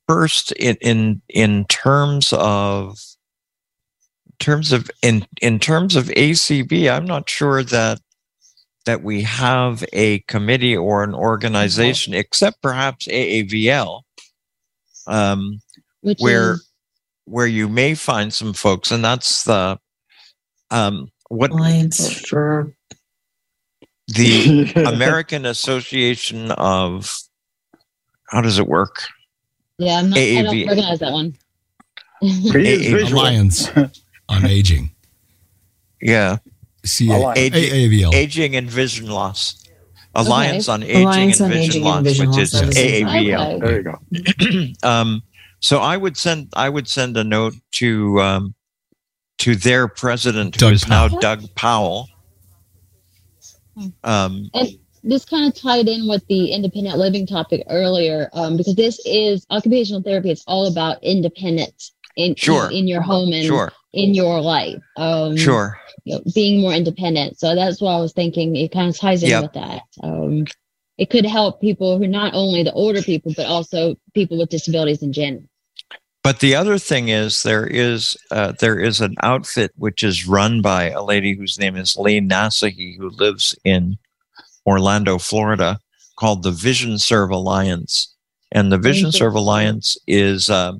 first, 0.08 0.52
in 0.52 0.76
in 0.80 1.22
in 1.28 1.66
terms 1.66 2.32
of 2.32 2.98
terms 4.38 4.72
of 4.72 4.90
in 5.02 5.26
in 5.42 5.58
terms 5.58 5.96
of 5.96 6.06
ACB, 6.06 6.90
I'm 6.90 7.04
not 7.04 7.28
sure 7.28 7.62
that 7.62 8.00
that 8.90 9.04
we 9.04 9.22
have 9.22 9.84
a 9.92 10.18
committee 10.26 10.76
or 10.76 11.04
an 11.04 11.14
organization, 11.14 12.12
except 12.12 12.60
perhaps 12.60 13.06
AAVL, 13.06 14.02
um, 15.06 15.60
where 16.18 16.54
is, 16.54 16.68
where 17.24 17.46
you 17.46 17.68
may 17.68 17.94
find 17.94 18.34
some 18.34 18.52
folks, 18.52 18.90
and 18.90 19.04
that's 19.04 19.44
the 19.44 19.78
um, 20.72 21.08
what 21.28 21.52
Alliance 21.52 22.20
for 22.28 22.74
the 24.08 24.72
American 24.92 25.46
Association 25.46 26.50
of 26.50 27.14
how 28.26 28.40
does 28.40 28.58
it 28.58 28.66
work? 28.66 29.04
yeah, 29.78 29.98
I'm 30.00 30.10
not, 30.10 30.18
I 30.18 30.42
don't 30.42 30.46
AAV. 30.54 30.66
recognize 30.66 30.98
that 30.98 31.12
one. 31.12 31.36
He 32.20 32.50
A- 32.92 32.96
a- 32.96 33.04
Alliance 33.04 33.68
on 34.28 34.46
Aging. 34.46 34.90
Yeah, 36.02 36.38
C 36.84 37.10
Alliance. 37.10 37.38
AAVL. 37.56 38.14
aging 38.14 38.56
and 38.56 38.70
vision 38.70 39.08
loss. 39.08 39.56
Alliance 40.14 40.68
on 40.68 40.82
Aging 40.82 41.02
Alliance 41.06 41.40
and 41.40 41.52
on 41.52 41.52
Vision 41.52 41.70
Aging 41.70 41.84
Loss, 41.84 41.96
and 41.98 42.06
Vision 42.06 42.28
which 42.30 42.36
Loss, 42.36 42.42
is 42.42 42.52
that 42.52 42.68
is 42.70 42.76
it. 42.76 43.04
AAVL. 43.04 43.62
Okay. 43.62 43.66
There 43.66 43.76
you 43.76 44.72
go. 44.82 44.88
um, 44.88 45.22
so 45.60 45.78
I 45.78 45.96
would 45.96 46.16
send 46.16 46.48
I 46.54 46.68
would 46.68 46.88
send 46.88 47.16
a 47.16 47.22
note 47.24 47.54
to 47.72 48.20
um, 48.20 48.54
to 49.38 49.54
their 49.54 49.86
president, 49.88 50.56
who 50.56 50.60
Doug 50.60 50.72
is 50.72 50.88
now 50.88 51.06
Doug 51.08 51.54
Powell. 51.54 52.08
Um, 54.04 54.50
And 54.52 54.78
this 55.02 55.24
kind 55.24 55.46
of 55.46 55.58
tied 55.58 55.88
in 55.88 56.06
with 56.08 56.26
the 56.26 56.52
independent 56.52 56.98
living 56.98 57.26
topic 57.26 57.62
earlier, 57.70 58.28
um, 58.32 58.56
because 58.56 58.74
this 58.74 59.00
is 59.06 59.46
occupational 59.50 60.02
therapy. 60.02 60.30
It's 60.30 60.44
all 60.46 60.66
about 60.66 61.02
independence 61.02 61.92
in 62.16 62.34
Sure. 62.34 62.70
in 62.70 62.86
your 62.88 63.00
home 63.00 63.32
and 63.32 63.46
sure, 63.46 63.72
in 63.92 64.14
your 64.14 64.40
life. 64.40 64.82
Um, 64.96 65.36
sure. 65.36 65.79
You 66.04 66.14
know, 66.14 66.22
being 66.34 66.60
more 66.60 66.72
independent. 66.72 67.38
So 67.38 67.54
that's 67.54 67.80
what 67.80 67.90
I 67.92 68.00
was 68.00 68.12
thinking. 68.12 68.56
It 68.56 68.72
kind 68.72 68.88
of 68.88 68.96
ties 68.98 69.22
in 69.22 69.30
Yep. 69.30 69.42
with 69.42 69.52
that. 69.54 69.82
Um, 70.02 70.44
it 70.98 71.08
could 71.10 71.24
help 71.24 71.60
people 71.60 71.98
who 71.98 72.06
not 72.06 72.34
only 72.34 72.62
the 72.62 72.72
older 72.72 73.02
people, 73.02 73.32
but 73.36 73.46
also 73.46 73.96
people 74.14 74.38
with 74.38 74.50
disabilities 74.50 75.02
in 75.02 75.12
general. 75.12 75.44
but 76.22 76.40
the 76.40 76.54
other 76.54 76.76
thing 76.78 77.08
is 77.08 77.42
there 77.42 77.66
is 77.66 78.14
uh, 78.30 78.52
there 78.60 78.78
is 78.78 79.00
an 79.00 79.14
outfit 79.22 79.72
which 79.76 80.02
is 80.02 80.28
run 80.28 80.60
by 80.60 80.90
a 80.90 81.02
lady 81.02 81.34
whose 81.34 81.58
name 81.58 81.76
is 81.76 81.96
Lee 81.96 82.20
Nasehi, 82.20 82.96
who 82.98 83.08
lives 83.08 83.56
in 83.64 83.96
Orlando, 84.66 85.16
Florida, 85.16 85.78
called 86.16 86.42
the 86.42 86.50
Vision 86.50 86.98
Serve 86.98 87.30
Alliance, 87.30 88.14
and 88.52 88.70
the 88.70 88.76
Vision 88.76 89.10
Serve 89.12 89.34
Alliance 89.34 89.96
is 90.06 90.50
uh, 90.50 90.74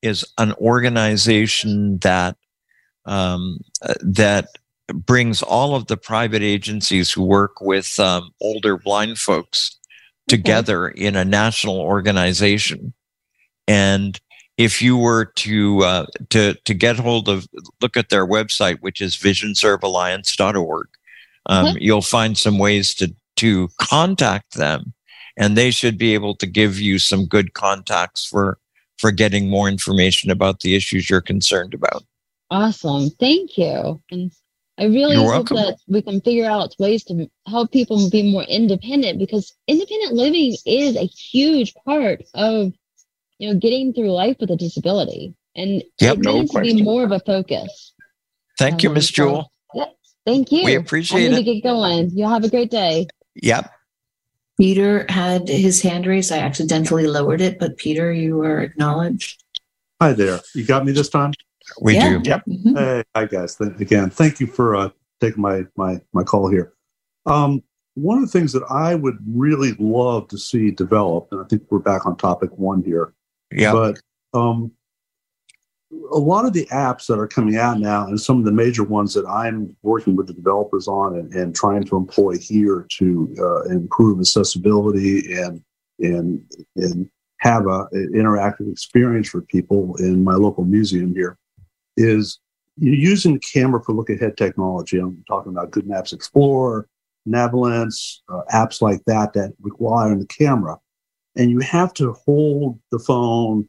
is 0.00 0.24
an 0.38 0.54
organization 0.54 1.98
that 1.98 2.36
um, 3.06 3.58
uh, 3.82 3.94
that 4.00 4.48
brings 4.92 5.42
all 5.42 5.74
of 5.74 5.86
the 5.86 5.96
private 5.96 6.42
agencies 6.42 7.10
who 7.12 7.22
work 7.22 7.60
with 7.60 7.98
um, 7.98 8.30
older 8.40 8.76
blind 8.76 9.18
folks 9.18 9.78
together 10.28 10.90
okay. 10.90 11.00
in 11.00 11.16
a 11.16 11.24
national 11.24 11.80
organization. 11.80 12.92
And 13.68 14.20
if 14.58 14.82
you 14.82 14.96
were 14.96 15.26
to 15.36 15.80
uh, 15.80 16.06
to 16.30 16.54
to 16.54 16.74
get 16.74 16.96
hold 16.96 17.28
of 17.28 17.48
look 17.80 17.96
at 17.96 18.10
their 18.10 18.26
website, 18.26 18.78
which 18.80 19.00
is 19.00 19.16
visionservealliance.org, 19.16 20.88
um, 21.46 21.66
mm-hmm. 21.66 21.78
you'll 21.80 22.02
find 22.02 22.36
some 22.36 22.58
ways 22.58 22.94
to 22.94 23.14
to 23.36 23.68
contact 23.78 24.54
them, 24.54 24.92
and 25.36 25.56
they 25.56 25.70
should 25.70 25.96
be 25.96 26.12
able 26.12 26.34
to 26.34 26.46
give 26.46 26.78
you 26.78 26.98
some 26.98 27.26
good 27.26 27.54
contacts 27.54 28.26
for 28.26 28.58
for 28.98 29.10
getting 29.10 29.48
more 29.48 29.66
information 29.66 30.30
about 30.30 30.60
the 30.60 30.74
issues 30.74 31.08
you're 31.08 31.22
concerned 31.22 31.72
about. 31.72 32.04
Awesome, 32.50 33.10
thank 33.10 33.56
you. 33.56 34.02
And 34.10 34.32
I 34.78 34.84
really 34.84 35.14
You're 35.14 35.24
hope 35.24 35.50
welcome. 35.50 35.56
that 35.56 35.78
we 35.88 36.02
can 36.02 36.20
figure 36.22 36.46
out 36.46 36.74
ways 36.78 37.04
to 37.04 37.30
help 37.46 37.70
people 37.70 38.08
be 38.10 38.32
more 38.32 38.44
independent 38.44 39.18
because 39.18 39.52
independent 39.68 40.14
living 40.14 40.56
is 40.64 40.96
a 40.96 41.04
huge 41.04 41.74
part 41.84 42.22
of 42.34 42.72
you 43.38 43.48
know 43.48 43.58
getting 43.58 43.92
through 43.92 44.10
life 44.10 44.36
with 44.40 44.50
a 44.50 44.56
disability, 44.56 45.34
and 45.54 45.82
yep, 46.00 46.16
it 46.16 46.24
no 46.24 46.40
needs 46.40 46.50
question. 46.50 46.76
to 46.76 46.82
be 46.82 46.82
more 46.82 47.04
of 47.04 47.12
a 47.12 47.20
focus. 47.20 47.92
Thank 48.58 48.74
um, 48.74 48.80
you, 48.80 48.90
Miss 48.90 49.10
Jewel. 49.10 49.52
Yep. 49.74 49.96
Thank 50.26 50.52
you. 50.52 50.64
We 50.64 50.74
appreciate 50.74 51.26
I 51.26 51.28
need 51.28 51.34
it. 51.34 51.36
To 51.36 51.42
get 51.42 51.62
going. 51.62 52.10
You'll 52.10 52.30
have 52.30 52.44
a 52.44 52.50
great 52.50 52.70
day. 52.70 53.06
Yep. 53.36 53.70
Peter 54.58 55.06
had 55.08 55.48
his 55.48 55.80
hand 55.80 56.06
raised. 56.06 56.32
I 56.32 56.38
accidentally 56.38 57.06
lowered 57.06 57.40
it, 57.40 57.58
but 57.58 57.78
Peter, 57.78 58.12
you 58.12 58.42
are 58.42 58.60
acknowledged. 58.60 59.42
Hi 60.00 60.12
there. 60.12 60.40
You 60.54 60.64
got 60.64 60.84
me 60.84 60.92
this 60.92 61.08
time? 61.08 61.32
We 61.80 61.94
yeah. 61.94 62.08
do. 62.08 62.22
Yep. 62.24 62.42
Mm-hmm. 62.46 62.76
Hey, 62.76 63.02
hi 63.14 63.26
guys. 63.26 63.60
Again, 63.60 64.10
thank 64.10 64.40
you 64.40 64.46
for 64.46 64.76
uh, 64.76 64.90
taking 65.20 65.42
my 65.42 65.64
my 65.76 66.00
my 66.12 66.22
call 66.22 66.48
here. 66.48 66.72
Um, 67.26 67.62
one 67.94 68.18
of 68.18 68.24
the 68.24 68.38
things 68.38 68.52
that 68.52 68.64
I 68.70 68.94
would 68.94 69.18
really 69.26 69.72
love 69.78 70.28
to 70.28 70.38
see 70.38 70.70
develop, 70.70 71.28
and 71.32 71.40
I 71.40 71.44
think 71.44 71.64
we're 71.70 71.80
back 71.80 72.06
on 72.06 72.16
topic 72.16 72.50
one 72.56 72.82
here. 72.82 73.12
Yeah. 73.52 73.72
But 73.72 74.00
um, 74.32 74.72
a 76.12 76.18
lot 76.18 76.44
of 76.44 76.52
the 76.52 76.66
apps 76.66 77.06
that 77.06 77.18
are 77.18 77.26
coming 77.26 77.56
out 77.56 77.78
now, 77.78 78.06
and 78.06 78.20
some 78.20 78.38
of 78.38 78.44
the 78.44 78.52
major 78.52 78.84
ones 78.84 79.12
that 79.14 79.26
I'm 79.26 79.76
working 79.82 80.16
with 80.16 80.28
the 80.28 80.34
developers 80.34 80.86
on 80.86 81.16
and, 81.16 81.32
and 81.34 81.54
trying 81.54 81.84
to 81.84 81.96
employ 81.96 82.38
here 82.38 82.86
to 82.98 83.34
uh, 83.38 83.62
improve 83.64 84.20
accessibility 84.20 85.34
and 85.34 85.62
and 85.98 86.42
and 86.76 87.10
have 87.38 87.66
a, 87.66 87.88
an 87.92 88.12
interactive 88.14 88.70
experience 88.70 89.28
for 89.28 89.40
people 89.42 89.96
in 89.96 90.22
my 90.22 90.34
local 90.34 90.64
museum 90.64 91.14
here 91.14 91.38
is 91.96 92.38
you're 92.76 92.94
using 92.94 93.34
the 93.34 93.40
camera 93.40 93.82
for 93.82 93.92
look 93.92 94.10
ahead 94.10 94.36
technology. 94.36 94.98
I'm 94.98 95.22
talking 95.28 95.52
about 95.52 95.70
GoodMaps 95.70 96.12
Explorer, 96.12 96.88
NaviLens, 97.28 98.18
uh, 98.28 98.42
apps 98.52 98.80
like 98.80 99.04
that 99.06 99.32
that 99.34 99.52
require 99.60 100.16
the 100.16 100.26
camera. 100.26 100.78
And 101.36 101.50
you 101.50 101.60
have 101.60 101.92
to 101.94 102.12
hold 102.24 102.80
the 102.90 102.98
phone 102.98 103.68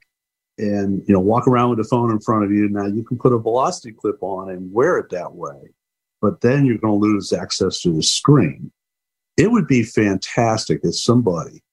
and 0.58 1.04
you 1.08 1.14
know 1.14 1.20
walk 1.20 1.48
around 1.48 1.70
with 1.70 1.80
the 1.80 1.84
phone 1.84 2.12
in 2.12 2.20
front 2.20 2.44
of 2.44 2.52
you. 2.52 2.70
Now 2.70 2.86
you 2.86 3.04
can 3.04 3.18
put 3.18 3.34
a 3.34 3.38
velocity 3.38 3.94
clip 3.94 4.18
on 4.22 4.50
and 4.50 4.72
wear 4.72 4.98
it 4.98 5.10
that 5.10 5.34
way, 5.34 5.74
but 6.22 6.42
then 6.42 6.66
you're 6.66 6.78
going 6.78 7.00
to 7.00 7.06
lose 7.06 7.34
access 7.34 7.82
to 7.82 7.94
the 7.94 8.04
screen. 8.04 8.72
It 9.38 9.52
would 9.52 9.68
be 9.68 9.84
fantastic 9.84 10.82
if 10.84 10.96
somebody 10.96 11.64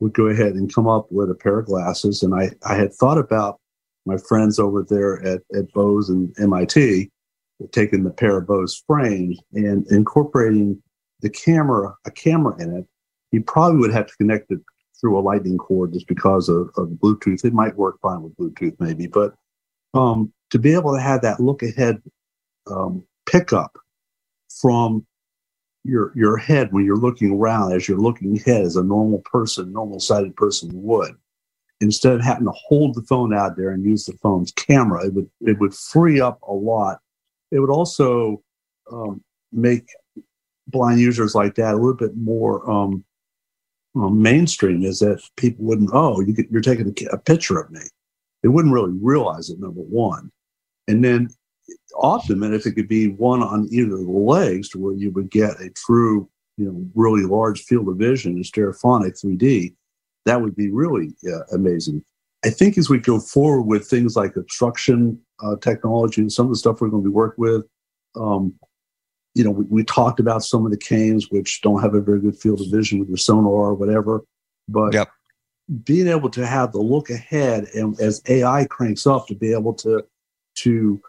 would 0.00 0.12
go 0.12 0.26
ahead 0.26 0.54
and 0.54 0.72
come 0.72 0.86
up 0.86 1.10
with 1.10 1.30
a 1.30 1.34
pair 1.34 1.60
of 1.60 1.66
glasses. 1.66 2.22
And 2.22 2.34
I, 2.34 2.50
I 2.66 2.74
had 2.74 2.92
thought 2.92 3.18
about 3.18 3.60
my 4.06 4.16
friends 4.16 4.58
over 4.58 4.84
there 4.88 5.24
at, 5.24 5.42
at 5.54 5.72
Bose 5.72 6.08
and 6.08 6.34
MIT 6.38 7.10
taking 7.72 8.04
the 8.04 8.10
pair 8.10 8.38
of 8.38 8.46
Bose 8.46 8.82
frames 8.86 9.38
and 9.52 9.86
incorporating 9.90 10.82
the 11.20 11.30
camera, 11.30 11.94
a 12.04 12.10
camera 12.10 12.60
in 12.60 12.76
it. 12.76 12.86
You 13.32 13.42
probably 13.42 13.80
would 13.80 13.92
have 13.92 14.06
to 14.06 14.16
connect 14.16 14.50
it 14.50 14.60
through 15.00 15.18
a 15.18 15.20
lightning 15.20 15.58
cord 15.58 15.92
just 15.92 16.06
because 16.06 16.48
of, 16.48 16.70
of 16.76 16.88
Bluetooth. 16.88 17.44
It 17.44 17.52
might 17.52 17.76
work 17.76 17.98
fine 18.00 18.22
with 18.22 18.36
Bluetooth, 18.36 18.76
maybe, 18.78 19.06
but 19.06 19.34
um, 19.94 20.32
to 20.50 20.58
be 20.58 20.74
able 20.74 20.94
to 20.94 21.00
have 21.00 21.22
that 21.22 21.40
look 21.40 21.62
ahead 21.62 22.02
um, 22.70 23.04
pickup 23.26 23.76
from 24.60 25.06
your 25.84 26.12
your 26.14 26.36
head 26.36 26.72
when 26.72 26.84
you're 26.84 26.96
looking 26.96 27.32
around 27.32 27.72
as 27.72 27.86
you're 27.86 27.98
looking 27.98 28.38
ahead 28.38 28.62
as 28.62 28.76
a 28.76 28.82
normal 28.82 29.18
person, 29.20 29.72
normal 29.72 30.00
sighted 30.00 30.34
person 30.36 30.70
would, 30.72 31.14
instead 31.84 32.14
of 32.14 32.22
having 32.22 32.46
to 32.46 32.52
hold 32.52 32.94
the 32.94 33.02
phone 33.02 33.34
out 33.34 33.56
there 33.56 33.70
and 33.70 33.84
use 33.84 34.06
the 34.06 34.14
phone's 34.14 34.52
camera, 34.52 35.06
it 35.06 35.14
would 35.14 35.30
it 35.42 35.58
would 35.60 35.74
free 35.74 36.20
up 36.20 36.40
a 36.42 36.52
lot. 36.52 36.98
It 37.50 37.60
would 37.60 37.70
also 37.70 38.42
um, 38.90 39.22
make 39.52 39.86
blind 40.66 41.00
users 41.00 41.34
like 41.34 41.54
that 41.56 41.74
a 41.74 41.76
little 41.76 41.94
bit 41.94 42.16
more 42.16 42.68
um, 42.68 43.04
um, 43.94 44.20
mainstream. 44.20 44.82
Is 44.82 44.98
that 45.00 45.22
people 45.36 45.64
wouldn't 45.64 45.90
oh 45.92 46.20
you 46.20 46.34
are 46.54 46.60
taking 46.60 46.88
a, 46.88 47.14
a 47.14 47.18
picture 47.18 47.60
of 47.60 47.70
me. 47.70 47.82
They 48.42 48.48
wouldn't 48.48 48.74
really 48.74 48.92
realize 49.00 49.50
it. 49.50 49.60
Number 49.60 49.80
one, 49.80 50.32
and 50.88 51.04
then 51.04 51.28
often, 51.96 52.42
and 52.42 52.54
if 52.54 52.66
it 52.66 52.72
could 52.72 52.88
be 52.88 53.08
one 53.08 53.42
on 53.42 53.68
either 53.70 53.94
of 53.94 54.06
the 54.06 54.10
legs, 54.10 54.68
to 54.70 54.78
where 54.78 54.94
you 54.94 55.10
would 55.12 55.30
get 55.30 55.60
a 55.60 55.70
true 55.70 56.28
you 56.56 56.66
know 56.66 56.86
really 56.94 57.24
large 57.24 57.62
field 57.62 57.88
of 57.88 57.96
vision 57.96 58.36
in 58.36 58.42
stereophonic 58.42 59.20
3D 59.22 59.74
that 60.24 60.40
would 60.40 60.56
be 60.56 60.70
really 60.70 61.14
uh, 61.26 61.44
amazing. 61.52 62.04
I 62.44 62.50
think 62.50 62.76
as 62.76 62.90
we 62.90 62.98
go 62.98 63.18
forward 63.18 63.62
with 63.62 63.86
things 63.86 64.16
like 64.16 64.36
obstruction 64.36 65.18
uh, 65.42 65.56
technology 65.56 66.20
and 66.20 66.32
some 66.32 66.46
of 66.46 66.52
the 66.52 66.58
stuff 66.58 66.80
we're 66.80 66.88
going 66.88 67.02
to 67.02 67.08
be 67.08 67.14
working 67.14 67.42
with, 67.42 67.66
um, 68.16 68.54
you 69.34 69.42
know, 69.42 69.50
we, 69.50 69.64
we, 69.64 69.84
talked 69.84 70.20
about 70.20 70.44
some 70.44 70.64
of 70.64 70.70
the 70.70 70.78
canes 70.78 71.30
which 71.30 71.60
don't 71.62 71.82
have 71.82 71.94
a 71.94 72.00
very 72.00 72.20
good 72.20 72.38
field 72.38 72.60
of 72.60 72.68
vision 72.70 72.98
with 72.98 73.08
their 73.08 73.16
sonar 73.16 73.50
or 73.50 73.74
whatever, 73.74 74.22
but 74.68 74.92
yep. 74.92 75.08
being 75.84 76.06
able 76.06 76.30
to 76.30 76.46
have 76.46 76.70
the 76.72 76.78
look 76.78 77.10
ahead 77.10 77.64
and 77.74 77.98
as 78.00 78.22
AI 78.28 78.66
cranks 78.66 79.06
up 79.06 79.26
to 79.26 79.34
be 79.34 79.52
able 79.52 79.74
to 79.74 80.04
to 80.56 81.02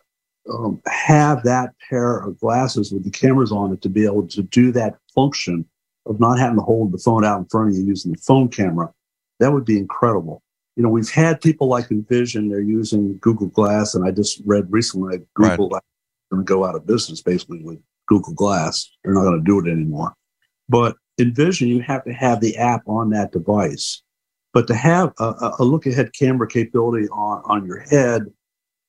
um, 0.51 0.81
have 0.87 1.43
that 1.43 1.75
pair 1.89 2.17
of 2.17 2.39
glasses 2.39 2.91
with 2.91 3.03
the 3.03 3.11
cameras 3.11 3.51
on 3.51 3.73
it 3.73 3.81
to 3.81 3.89
be 3.89 4.05
able 4.05 4.27
to 4.27 4.41
do 4.41 4.71
that 4.71 4.97
function 5.13 5.65
of 6.07 6.19
not 6.19 6.39
having 6.39 6.57
to 6.57 6.63
hold 6.63 6.91
the 6.91 6.97
phone 6.97 7.23
out 7.25 7.39
in 7.39 7.45
front 7.45 7.69
of 7.69 7.75
you 7.75 7.83
using 7.83 8.11
the 8.11 8.17
phone 8.19 8.47
camera 8.47 8.91
that 9.39 9.51
would 9.51 9.65
be 9.65 9.77
incredible. 9.77 10.41
You 10.75 10.83
know, 10.83 10.89
we've 10.89 11.09
had 11.09 11.41
people 11.41 11.67
like 11.67 11.89
Envision, 11.91 12.49
they're 12.49 12.59
using 12.59 13.17
Google 13.19 13.47
Glass, 13.47 13.95
and 13.95 14.05
I 14.05 14.11
just 14.11 14.41
read 14.45 14.67
recently 14.69 15.17
that 15.17 15.33
Google 15.33 15.69
right. 15.69 15.77
is 15.77 16.31
going 16.31 16.45
to 16.45 16.47
go 16.47 16.65
out 16.65 16.75
of 16.75 16.85
business 16.85 17.21
basically 17.21 17.63
with 17.63 17.79
Google 18.07 18.33
Glass. 18.33 18.89
They're 19.03 19.13
not 19.13 19.23
going 19.23 19.39
to 19.39 19.43
do 19.43 19.59
it 19.59 19.71
anymore. 19.71 20.13
But 20.67 20.97
Envision, 21.19 21.69
you 21.69 21.81
have 21.81 22.03
to 22.05 22.13
have 22.13 22.41
the 22.41 22.57
app 22.57 22.81
on 22.87 23.11
that 23.11 23.31
device. 23.31 24.01
But 24.53 24.67
to 24.67 24.75
have 24.75 25.13
a, 25.19 25.51
a 25.59 25.63
look 25.63 25.85
ahead 25.85 26.11
camera 26.13 26.47
capability 26.47 27.07
on, 27.09 27.41
on 27.45 27.65
your 27.65 27.79
head, 27.79 28.25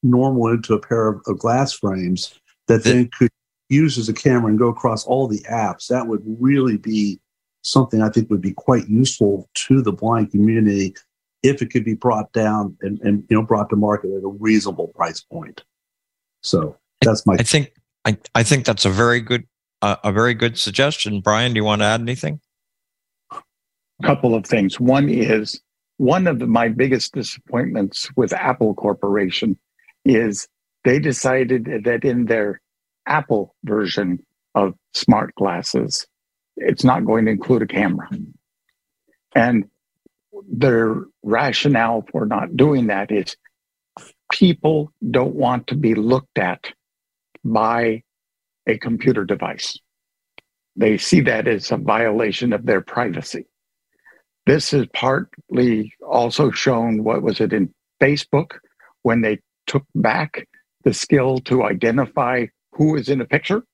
normal 0.02 0.48
into 0.48 0.74
a 0.74 0.80
pair 0.80 1.08
of, 1.08 1.20
of 1.26 1.38
glass 1.38 1.72
frames 1.72 2.38
that 2.68 2.84
then 2.84 3.10
could 3.16 3.30
use 3.68 3.98
as 3.98 4.08
a 4.08 4.12
camera 4.12 4.48
and 4.48 4.58
go 4.58 4.68
across 4.68 5.04
all 5.06 5.26
the 5.26 5.42
apps, 5.50 5.88
that 5.88 6.06
would 6.06 6.22
really 6.24 6.76
be 6.76 7.18
something 7.66 8.00
I 8.00 8.08
think 8.08 8.30
would 8.30 8.40
be 8.40 8.52
quite 8.52 8.88
useful 8.88 9.48
to 9.54 9.82
the 9.82 9.92
blind 9.92 10.30
community 10.30 10.94
if 11.42 11.60
it 11.60 11.70
could 11.70 11.84
be 11.84 11.94
brought 11.94 12.32
down 12.32 12.76
and, 12.80 12.98
and 13.00 13.24
you 13.28 13.36
know 13.36 13.42
brought 13.42 13.70
to 13.70 13.76
market 13.76 14.10
at 14.12 14.22
a 14.22 14.28
reasonable 14.28 14.88
price 14.88 15.20
point. 15.20 15.62
So 16.42 16.76
that's 17.02 17.26
my. 17.26 17.34
I 17.34 17.42
think 17.42 17.72
I, 18.04 18.16
I 18.34 18.42
think 18.42 18.64
that's 18.64 18.84
a 18.84 18.90
very 18.90 19.20
good 19.20 19.44
uh, 19.82 19.96
a 20.04 20.12
very 20.12 20.34
good 20.34 20.58
suggestion. 20.58 21.20
Brian, 21.20 21.52
do 21.52 21.58
you 21.58 21.64
want 21.64 21.82
to 21.82 21.86
add 21.86 22.00
anything? 22.00 22.40
A 23.32 24.06
couple 24.06 24.34
of 24.34 24.46
things. 24.46 24.78
One 24.78 25.08
is 25.08 25.60
one 25.96 26.26
of 26.26 26.38
the, 26.38 26.46
my 26.46 26.68
biggest 26.68 27.14
disappointments 27.14 28.10
with 28.16 28.32
Apple 28.32 28.74
Corporation 28.74 29.58
is 30.04 30.46
they 30.84 30.98
decided 30.98 31.82
that 31.84 32.04
in 32.04 32.26
their 32.26 32.60
Apple 33.06 33.54
version 33.64 34.24
of 34.54 34.74
smart 34.94 35.34
glasses 35.34 36.06
it's 36.56 36.84
not 36.84 37.04
going 37.04 37.26
to 37.26 37.30
include 37.30 37.62
a 37.62 37.66
camera. 37.66 38.08
And 39.34 39.64
their 40.48 41.02
rationale 41.22 42.04
for 42.10 42.26
not 42.26 42.56
doing 42.56 42.86
that 42.88 43.10
is 43.10 43.36
people 44.32 44.92
don't 45.10 45.34
want 45.34 45.66
to 45.68 45.74
be 45.74 45.94
looked 45.94 46.38
at 46.38 46.72
by 47.44 48.02
a 48.66 48.78
computer 48.78 49.24
device. 49.24 49.78
They 50.74 50.98
see 50.98 51.20
that 51.22 51.48
as 51.48 51.70
a 51.70 51.76
violation 51.76 52.52
of 52.52 52.66
their 52.66 52.80
privacy. 52.80 53.46
This 54.46 54.72
is 54.72 54.86
partly 54.92 55.94
also 56.06 56.50
shown, 56.50 57.02
what 57.02 57.22
was 57.22 57.40
it 57.40 57.52
in 57.52 57.74
Facebook, 58.00 58.58
when 59.02 59.22
they 59.22 59.40
took 59.66 59.84
back 59.94 60.46
the 60.84 60.94
skill 60.94 61.38
to 61.40 61.64
identify 61.64 62.46
who 62.72 62.94
is 62.96 63.08
in 63.08 63.20
a 63.20 63.24
picture. 63.24 63.64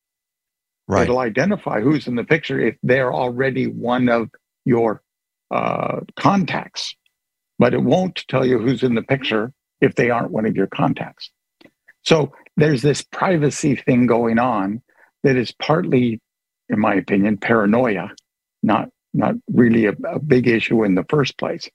Right. 0.88 1.04
It'll 1.04 1.18
identify 1.18 1.80
who's 1.80 2.06
in 2.06 2.16
the 2.16 2.24
picture 2.24 2.60
if 2.60 2.76
they're 2.82 3.12
already 3.12 3.66
one 3.66 4.08
of 4.08 4.30
your 4.64 5.02
uh, 5.50 6.00
contacts, 6.16 6.94
but 7.58 7.74
it 7.74 7.82
won't 7.82 8.24
tell 8.28 8.44
you 8.44 8.58
who's 8.58 8.82
in 8.82 8.94
the 8.94 9.02
picture 9.02 9.52
if 9.80 9.94
they 9.94 10.10
aren't 10.10 10.32
one 10.32 10.46
of 10.46 10.56
your 10.56 10.66
contacts. 10.66 11.30
So 12.04 12.32
there's 12.56 12.82
this 12.82 13.02
privacy 13.02 13.76
thing 13.76 14.06
going 14.06 14.38
on 14.38 14.82
that 15.22 15.36
is 15.36 15.52
partly, 15.52 16.20
in 16.68 16.80
my 16.80 16.94
opinion, 16.94 17.38
paranoia, 17.38 18.10
not 18.62 18.88
not 19.14 19.34
really 19.52 19.86
a, 19.86 19.92
a 20.08 20.18
big 20.18 20.48
issue 20.48 20.84
in 20.84 20.94
the 20.94 21.04
first 21.08 21.36
place. 21.36 21.68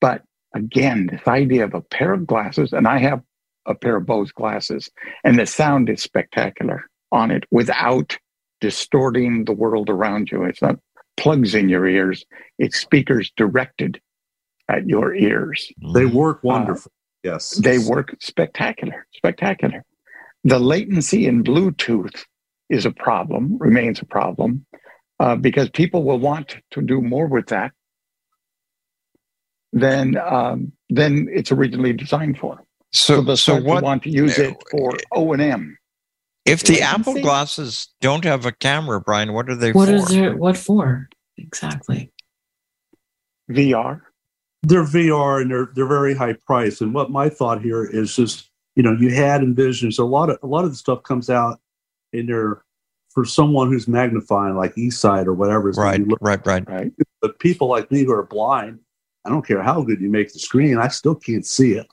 But 0.00 0.22
again, 0.54 1.08
this 1.10 1.26
idea 1.26 1.64
of 1.64 1.74
a 1.74 1.80
pair 1.80 2.12
of 2.12 2.26
glasses, 2.26 2.72
and 2.72 2.86
I 2.86 2.98
have 2.98 3.22
a 3.66 3.74
pair 3.74 3.96
of 3.96 4.06
Bose 4.06 4.30
glasses, 4.32 4.88
and 5.24 5.38
the 5.38 5.46
sound 5.46 5.90
is 5.90 6.02
spectacular 6.02 6.88
on 7.14 7.30
it 7.30 7.44
without 7.50 8.18
distorting 8.60 9.44
the 9.44 9.52
world 9.52 9.88
around 9.88 10.30
you. 10.30 10.44
It's 10.44 10.60
not 10.60 10.78
plugs 11.16 11.54
in 11.54 11.68
your 11.68 11.86
ears, 11.86 12.26
it's 12.58 12.78
speakers 12.78 13.32
directed 13.36 14.00
at 14.68 14.86
your 14.86 15.14
ears. 15.14 15.72
They 15.94 16.06
work 16.06 16.42
wonderful. 16.42 16.90
Uh, 17.24 17.30
yes. 17.30 17.50
They 17.50 17.78
work 17.78 18.16
spectacular, 18.20 19.06
spectacular. 19.14 19.84
The 20.42 20.58
latency 20.58 21.26
in 21.26 21.44
Bluetooth 21.44 22.24
is 22.68 22.84
a 22.84 22.90
problem, 22.90 23.56
remains 23.58 24.00
a 24.00 24.06
problem, 24.06 24.66
uh, 25.20 25.36
because 25.36 25.70
people 25.70 26.02
will 26.02 26.18
want 26.18 26.56
to 26.72 26.82
do 26.82 27.00
more 27.00 27.26
with 27.26 27.46
that 27.46 27.72
than 29.72 30.16
um, 30.16 30.72
than 30.90 31.28
it's 31.32 31.52
originally 31.52 31.92
designed 31.92 32.38
for. 32.38 32.64
So, 32.92 33.24
so, 33.24 33.34
so 33.34 33.60
what? 33.60 33.82
want 33.82 34.02
to 34.04 34.10
use 34.10 34.38
it 34.38 34.56
for 34.70 34.96
O 35.12 35.32
and 35.32 35.42
M. 35.42 35.76
If 36.44 36.62
the 36.64 36.82
Apple 36.82 37.14
glasses 37.20 37.88
don't 38.00 38.24
have 38.24 38.44
a 38.44 38.52
camera, 38.52 39.00
Brian, 39.00 39.32
what 39.32 39.48
are 39.48 39.54
they 39.54 39.72
What 39.72 39.88
for? 39.88 39.94
is 39.94 40.06
there? 40.08 40.36
What 40.36 40.56
for 40.56 41.08
exactly? 41.38 42.10
VR. 43.50 44.00
They're 44.62 44.84
VR 44.84 45.42
and 45.42 45.50
they're 45.50 45.68
they're 45.74 45.86
very 45.86 46.14
high 46.14 46.34
price. 46.46 46.80
And 46.80 46.94
what 46.94 47.10
my 47.10 47.28
thought 47.28 47.60
here 47.62 47.84
is 47.84 48.14
just 48.16 48.50
you 48.76 48.82
know 48.82 48.92
you 48.92 49.10
had 49.14 49.40
envisions 49.42 49.98
a 49.98 50.04
lot 50.04 50.30
of 50.30 50.38
a 50.42 50.46
lot 50.46 50.64
of 50.64 50.70
the 50.70 50.76
stuff 50.76 51.02
comes 51.02 51.28
out 51.30 51.60
in 52.12 52.26
there 52.26 52.62
for 53.10 53.24
someone 53.24 53.68
who's 53.70 53.86
magnifying 53.86 54.56
like 54.56 54.74
eSight 54.74 55.26
or 55.26 55.34
whatever. 55.34 55.68
is 55.70 55.76
Right, 55.78 56.00
look- 56.06 56.18
right, 56.20 56.44
right. 56.46 56.68
Right. 56.68 56.92
But 57.20 57.38
people 57.38 57.68
like 57.68 57.90
me 57.92 58.04
who 58.04 58.12
are 58.12 58.24
blind, 58.24 58.80
I 59.24 59.28
don't 59.30 59.46
care 59.46 59.62
how 59.62 59.82
good 59.82 60.00
you 60.00 60.10
make 60.10 60.32
the 60.32 60.38
screen, 60.38 60.78
I 60.78 60.88
still 60.88 61.14
can't 61.14 61.46
see 61.46 61.74
it. 61.74 61.86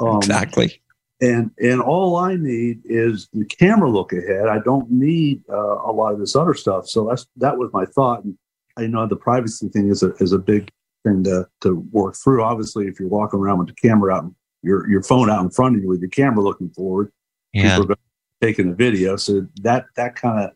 Um, 0.00 0.16
Exactly. 0.16 0.80
And 1.20 1.50
and 1.58 1.80
all 1.80 2.16
I 2.16 2.36
need 2.36 2.80
is 2.84 3.28
the 3.32 3.44
camera 3.46 3.90
look 3.90 4.12
ahead. 4.12 4.48
I 4.48 4.58
don't 4.58 4.90
need 4.90 5.42
uh, 5.50 5.78
a 5.82 5.92
lot 5.92 6.12
of 6.12 6.20
this 6.20 6.36
other 6.36 6.54
stuff. 6.54 6.88
So 6.88 7.06
that's 7.08 7.26
that 7.36 7.56
was 7.56 7.70
my 7.72 7.86
thought. 7.86 8.24
And 8.24 8.36
I 8.76 8.86
know 8.86 9.06
the 9.06 9.16
privacy 9.16 9.68
thing 9.68 9.88
is 9.88 10.02
a 10.02 10.14
is 10.16 10.32
a 10.32 10.38
big 10.38 10.70
thing 11.04 11.24
to 11.24 11.48
to 11.62 11.76
work 11.90 12.16
through. 12.16 12.42
Obviously, 12.42 12.86
if 12.86 13.00
you're 13.00 13.08
walking 13.08 13.40
around 13.40 13.58
with 13.58 13.68
the 13.68 13.74
camera 13.74 14.14
out, 14.14 14.30
your 14.62 14.88
your 14.90 15.02
phone 15.02 15.30
out 15.30 15.42
in 15.42 15.50
front 15.50 15.76
of 15.76 15.82
you 15.82 15.88
with 15.88 16.00
your 16.00 16.10
camera 16.10 16.42
looking 16.42 16.68
forward, 16.70 17.10
Yeah. 17.54 17.78
people 17.78 17.92
are 17.92 17.98
taking 18.42 18.70
a 18.70 18.74
video. 18.74 19.16
So 19.16 19.46
that 19.62 19.86
that 19.96 20.16
kind 20.16 20.44
of 20.44 20.50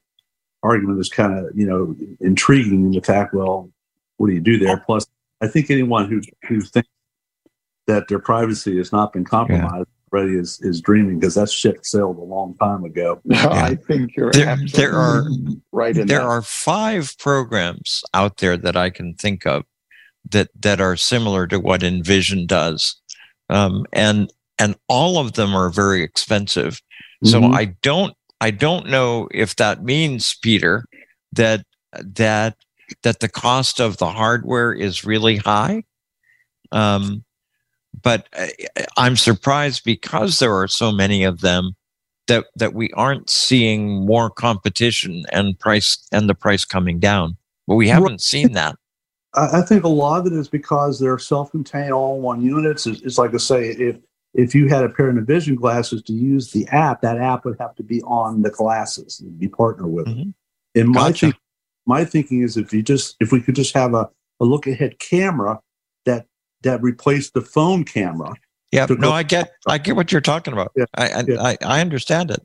argument 0.62 1.00
is 1.00 1.08
kind 1.08 1.38
of 1.38 1.56
you 1.56 1.66
know 1.66 1.96
intriguing 2.20 2.84
in 2.84 2.90
the 2.90 3.00
fact. 3.00 3.32
Well, 3.32 3.70
what 4.18 4.26
do 4.26 4.34
you 4.34 4.40
do 4.40 4.58
there? 4.58 4.76
Plus, 4.76 5.06
I 5.40 5.46
think 5.46 5.70
anyone 5.70 6.10
who 6.10 6.20
who 6.46 6.60
thinks 6.60 6.88
that 7.86 8.08
their 8.08 8.18
privacy 8.18 8.76
has 8.76 8.92
not 8.92 9.14
been 9.14 9.24
compromised 9.24 9.88
already 10.12 10.36
is 10.38 10.58
is 10.62 10.80
dreaming 10.80 11.18
because 11.18 11.34
that 11.34 11.50
ship 11.50 11.78
sailed 11.82 12.16
a 12.18 12.22
long 12.22 12.54
time 12.58 12.84
ago. 12.84 13.20
I 13.32 13.74
think 13.74 14.16
you're 14.16 14.32
There- 14.32 14.48
absolutely 14.48 14.80
there 14.80 14.94
are- 14.94 15.24
right 15.72 15.96
in 15.96 16.06
there 16.06 16.18
that. 16.20 16.24
are 16.26 16.42
five 16.42 17.16
programs 17.18 18.02
out 18.14 18.38
there 18.38 18.56
that 18.56 18.76
I 18.76 18.90
can 18.90 19.14
think 19.14 19.46
of 19.46 19.64
that 20.30 20.48
that 20.60 20.80
are 20.80 20.96
similar 20.96 21.46
to 21.46 21.58
what 21.58 21.82
Envision 21.82 22.46
does, 22.46 22.96
um, 23.48 23.86
and 23.92 24.32
and 24.58 24.76
all 24.88 25.18
of 25.18 25.32
them 25.34 25.54
are 25.54 25.70
very 25.70 26.02
expensive. 26.02 26.80
So 27.24 27.40
Mhm. 27.40 27.54
I 27.54 27.64
don't 27.82 28.14
I 28.40 28.50
don't 28.50 28.88
know 28.88 29.28
if 29.32 29.56
that 29.56 29.84
means 29.84 30.34
Peter 30.42 30.84
that 31.32 31.64
that 31.94 32.56
that 33.02 33.20
the 33.20 33.28
cost 33.28 33.80
of 33.80 33.98
the 33.98 34.10
hardware 34.10 34.72
is 34.72 35.04
really 35.04 35.36
high. 35.36 35.84
Um, 36.72 37.24
but 38.02 38.28
I'm 38.96 39.16
surprised 39.16 39.84
because 39.84 40.38
there 40.38 40.54
are 40.54 40.68
so 40.68 40.92
many 40.92 41.24
of 41.24 41.40
them 41.40 41.76
that 42.28 42.46
that 42.56 42.74
we 42.74 42.90
aren't 42.92 43.28
seeing 43.28 44.06
more 44.06 44.30
competition 44.30 45.24
and 45.32 45.58
price 45.58 46.06
and 46.12 46.28
the 46.28 46.34
price 46.34 46.64
coming 46.64 46.98
down. 46.98 47.36
But 47.66 47.76
we 47.76 47.88
haven't 47.88 48.20
seen 48.20 48.52
that. 48.52 48.76
I, 49.34 49.62
think 49.62 49.84
a 49.84 49.88
lot 49.88 50.20
of 50.20 50.32
it 50.32 50.36
is 50.36 50.48
because 50.48 50.98
they're 50.98 51.18
self-contained 51.18 51.92
all-in-one 51.92 52.42
units. 52.42 52.84
It's, 52.84 53.00
it's 53.02 53.18
like 53.18 53.32
I 53.32 53.36
say, 53.36 53.68
if 53.68 53.96
if 54.34 54.54
you 54.54 54.68
had 54.68 54.84
a 54.84 54.88
pair 54.88 55.08
of 55.08 55.26
vision 55.26 55.56
glasses 55.56 56.02
to 56.02 56.12
use 56.12 56.52
the 56.52 56.66
app, 56.68 57.02
that 57.02 57.18
app 57.18 57.44
would 57.44 57.56
have 57.58 57.74
to 57.76 57.82
be 57.82 58.00
on 58.02 58.42
the 58.42 58.50
glasses 58.50 59.20
and 59.20 59.38
be 59.38 59.48
partner 59.48 59.86
with 59.86 60.08
it. 60.08 60.16
Mhm. 60.16 60.34
And 60.76 60.88
my 60.88 61.08
Gotcha. 61.08 61.26
think, 61.26 61.36
my 61.86 62.04
thinking 62.04 62.42
is 62.42 62.56
if 62.56 62.72
you 62.72 62.82
just 62.82 63.16
if 63.20 63.32
we 63.32 63.40
could 63.40 63.56
just 63.56 63.74
have 63.74 63.94
a, 63.94 64.08
a 64.40 64.44
look 64.44 64.66
ahead 64.66 64.98
camera 64.98 65.60
that 66.06 66.26
that 66.62 66.82
replaced 66.82 67.34
the 67.34 67.40
phone 67.40 67.84
camera. 67.84 68.34
Yeah, 68.72 68.86
no, 68.88 68.96
go- 68.96 69.10
I 69.12 69.22
get 69.22 69.52
I 69.66 69.78
get 69.78 69.96
what 69.96 70.12
you're 70.12 70.20
talking 70.20 70.52
about. 70.52 70.72
Yeah, 70.76 70.84
I, 70.94 71.08
I, 71.08 71.24
yeah. 71.26 71.42
I 71.42 71.56
I 71.64 71.80
understand 71.80 72.30
it. 72.30 72.44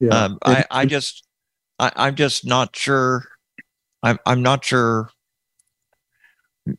Yeah. 0.00 0.10
Um, 0.10 0.38
I, 0.44 0.64
I 0.70 0.86
just 0.86 1.26
I, 1.78 1.90
I'm 1.96 2.14
just 2.14 2.46
not 2.46 2.76
sure. 2.76 3.26
I'm 4.02 4.18
I'm 4.26 4.42
not 4.42 4.64
sure. 4.64 5.10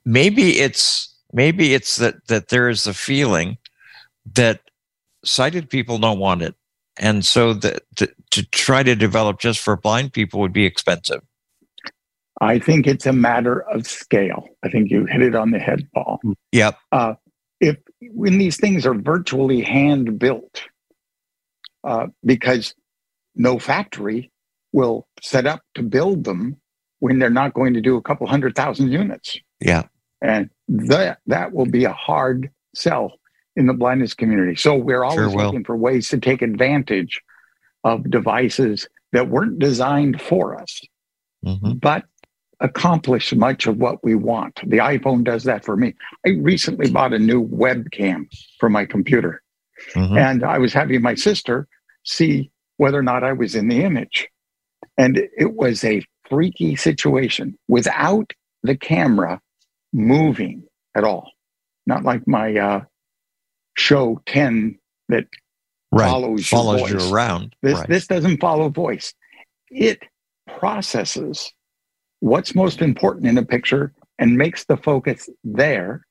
Maybe 0.05 0.59
it's 0.59 1.13
maybe 1.33 1.73
it's 1.73 1.97
that 1.97 2.27
that 2.27 2.49
there 2.49 2.69
is 2.69 2.87
a 2.87 2.93
feeling 2.93 3.57
that 4.33 4.61
sighted 5.23 5.69
people 5.69 5.97
don't 5.97 6.19
want 6.19 6.41
it, 6.41 6.55
and 6.97 7.25
so 7.25 7.53
that 7.53 7.83
to, 7.97 8.09
to 8.31 8.43
try 8.47 8.83
to 8.83 8.95
develop 8.95 9.39
just 9.39 9.59
for 9.59 9.75
blind 9.75 10.13
people 10.13 10.39
would 10.39 10.53
be 10.53 10.65
expensive. 10.65 11.21
I 12.41 12.59
think 12.59 12.85
it's 12.87 13.05
a 13.05 13.13
matter 13.13 13.61
of 13.61 13.87
scale. 13.87 14.47
I 14.63 14.69
think 14.69 14.91
you 14.91 15.05
hit 15.05 15.21
it 15.21 15.35
on 15.35 15.51
the 15.51 15.59
head, 15.59 15.87
Paul. 15.93 16.19
Yep. 16.51 16.77
if 17.61 17.77
when 18.11 18.37
these 18.37 18.57
things 18.57 18.85
are 18.85 18.93
virtually 18.93 19.61
hand 19.61 20.19
built, 20.19 20.63
uh, 21.83 22.07
because 22.25 22.73
no 23.35 23.57
factory 23.59 24.31
will 24.73 25.07
set 25.21 25.45
up 25.45 25.61
to 25.75 25.83
build 25.83 26.23
them 26.25 26.57
when 26.99 27.19
they're 27.19 27.29
not 27.29 27.53
going 27.53 27.73
to 27.75 27.81
do 27.81 27.95
a 27.95 28.01
couple 28.01 28.27
hundred 28.27 28.55
thousand 28.55 28.91
units, 28.91 29.39
Yeah. 29.61 29.83
and 30.21 30.49
that 30.67 31.19
that 31.27 31.53
will 31.53 31.65
be 31.67 31.85
a 31.85 31.93
hard 31.93 32.49
sell 32.75 33.13
in 33.55 33.67
the 33.67 33.73
blindness 33.73 34.13
community. 34.13 34.55
So 34.55 34.75
we're 34.75 35.03
always 35.03 35.31
Sure 35.31 35.43
looking 35.43 35.63
for 35.63 35.77
ways 35.77 36.09
to 36.09 36.17
take 36.17 36.41
advantage 36.41 37.21
of 37.85 38.09
devices 38.09 38.89
that 39.13 39.29
weren't 39.29 39.59
designed 39.59 40.21
for 40.21 40.59
us 40.59 40.81
hmm 41.45 41.73
but 41.73 42.03
accomplish 42.59 43.33
much 43.33 43.67
of 43.67 43.77
what 43.77 44.03
we 44.03 44.15
want. 44.15 44.59
The 44.65 44.77
iPhone 44.77 45.23
does 45.23 45.43
that 45.43 45.65
for 45.65 45.75
me. 45.77 45.93
I 46.25 46.31
recently 46.41 46.89
bought 46.89 47.13
a 47.13 47.19
new 47.19 47.47
webcam 47.47 48.25
for 48.59 48.69
my 48.69 48.85
computer, 48.85 49.41
hmm 49.93 50.17
and 50.17 50.43
I 50.43 50.57
was 50.57 50.73
having 50.73 51.01
my 51.01 51.15
sister 51.15 51.67
see 52.03 52.51
whether 52.77 52.99
or 52.99 53.03
not 53.03 53.23
I 53.23 53.33
was 53.33 53.55
in 53.55 53.67
the 53.67 53.83
image. 53.83 54.27
And 54.97 55.17
it 55.37 55.53
was 55.55 55.83
a 55.83 56.03
freaky 56.29 56.75
situation 56.75 57.57
without 57.67 58.31
the 58.63 58.75
camera 58.77 59.41
moving 59.93 60.63
at 60.95 61.03
all. 61.03 61.31
Not 61.85 62.03
like 62.03 62.27
my 62.27 62.55
uh, 62.55 62.81
show 63.77 64.21
10 64.25 64.77
that 65.09 65.25
Right. 65.91 66.09
follows 66.09 66.47
Follows 66.47 66.89
you 66.89 67.13
around. 67.13 67.55
this 67.61 67.77
right. 67.79 67.87
this 67.87 68.07
doesn't 68.07 68.41
follow 68.41 68.67
voice. 68.69 69.13
It 69.69 70.03
processes 70.57 71.53
what's 72.19 72.55
most 72.55 72.81
important 72.81 73.27
in 73.27 73.37
a 73.37 73.45
picture 73.45 73.93
and 74.19 74.37
makes 74.37 74.65
the 74.65 74.77
focus 74.77 75.29
there. 75.43 76.05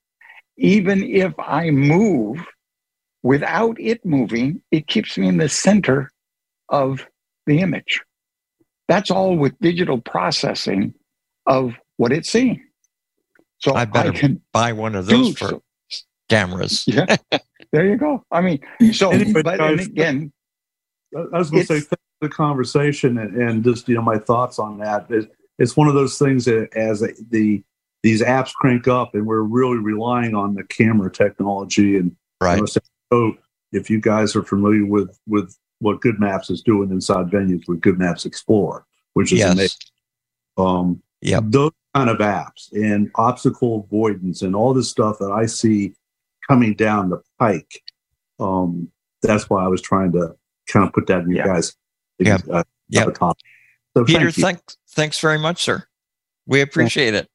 Even 0.57 1.03
if 1.03 1.33
I 1.37 1.69
move 1.71 2.45
without 3.23 3.75
it 3.79 4.05
moving, 4.05 4.61
it 4.71 4.87
keeps 4.87 5.17
me 5.17 5.27
in 5.27 5.37
the 5.37 5.49
center 5.49 6.11
of 6.69 7.05
the 7.45 7.59
image. 7.59 8.01
That's 8.87 9.09
all 9.11 9.35
with 9.35 9.59
digital 9.59 9.99
processing 9.99 10.93
of 11.47 11.73
what 11.97 12.11
it's 12.11 12.29
seeing. 12.29 12.63
So 13.59 13.73
I 13.73 13.81
I, 13.81 13.85
better 13.85 14.11
can 14.11 14.41
Buy 14.53 14.73
one 14.73 14.95
of 14.95 15.07
those 15.07 15.37
for 15.37 15.47
so. 15.49 15.63
cameras. 16.29 16.83
Yeah, 16.87 17.15
there 17.71 17.87
you 17.87 17.97
go. 17.97 18.23
I 18.31 18.41
mean, 18.41 18.59
so 18.93 19.11
Anyway, 19.11 19.41
but 19.41 19.59
and 19.59 19.77
guys, 19.77 19.87
again, 19.87 20.31
I 21.33 21.37
was 21.37 21.49
going 21.49 21.63
to 21.63 21.67
say 21.67 21.77
It's- 21.77 21.87
thanks 21.87 22.03
for 22.21 22.27
the 22.27 22.29
conversation 22.29 23.17
and, 23.17 23.35
and 23.35 23.63
just 23.63 23.89
you 23.89 23.95
know 23.95 24.01
my 24.01 24.17
thoughts 24.19 24.59
on 24.59 24.77
that. 24.79 25.09
It, 25.09 25.29
it's 25.59 25.77
one 25.77 25.87
of 25.87 25.93
those 25.93 26.17
things 26.17 26.45
that 26.45 26.69
as 26.75 26.99
the 27.29 27.63
these 28.03 28.21
apps 28.21 28.53
crank 28.53 28.87
up 28.87 29.15
and 29.15 29.25
we're 29.25 29.41
really 29.41 29.77
relying 29.77 30.35
on 30.35 30.53
the 30.53 30.63
camera 30.65 31.11
technology 31.11 31.97
and 31.97 32.15
Right. 32.41 32.55
you 32.55 32.61
know, 32.61 32.65
so 33.11 33.37
if 33.71 33.89
you 33.89 33.99
guys 33.99 34.35
are 34.35 34.43
familiar 34.43 34.85
with 34.85 35.17
with 35.27 35.57
what 35.79 36.01
GoodMaps 36.01 36.51
is 36.51 36.61
doing 36.61 36.91
inside 36.91 37.27
venues 37.27 37.67
with 37.67 37.81
GoodMaps 37.81 38.25
Explore, 38.25 38.85
which 39.13 39.31
is 39.33 39.39
Yes. 39.39 39.53
amazing. 39.53 39.77
Um, 40.57 41.01
Yep. 41.21 41.43
those 41.47 41.71
kind 41.95 42.09
of 42.09 42.17
apps 42.17 42.71
and 42.73 43.09
obstacle 43.15 43.85
avoidance 43.87 44.41
and 44.41 44.55
all 44.55 44.73
this 44.73 44.89
stuff 44.89 45.17
that 45.19 45.31
I 45.31 45.45
see 45.47 45.93
coming 46.47 46.75
down 46.75 47.09
the 47.09 47.21
pike. 47.39 47.81
Um, 48.39 48.91
that's 49.21 49.49
why 49.49 49.63
I 49.63 49.67
was 49.67 49.81
trying 49.81 50.11
to 50.11 50.35
kind 50.67 50.85
of 50.85 50.93
put 50.93 51.07
that 51.07 51.23
in 51.23 51.31
you 51.31 51.37
Yeah. 51.37 51.47
guys. 51.47 51.75
Yep. 52.19 52.41
Uh, 52.51 52.63
Yep. 52.89 53.17
Top. 53.95 54.07
So 54.07 54.13
Peter, 54.13 54.31
thank 54.31 54.57
thanks 54.57 54.77
thanks 54.89 55.19
very 55.19 55.39
much, 55.39 55.63
sir. 55.63 55.83
We 56.45 56.61
appreciate 56.61 57.13
it. 57.13 57.27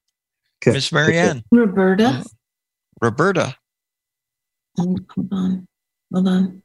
Okay. 0.63 0.73
Miss 0.73 0.91
Marianne, 0.91 1.43
Roberta. 1.51 2.05
Uh, 2.05 2.23
Roberta. 3.01 3.55
Oh, 4.79 4.95
hold 5.15 5.33
on. 5.33 5.67
Hold 6.13 6.27
on. 6.27 6.63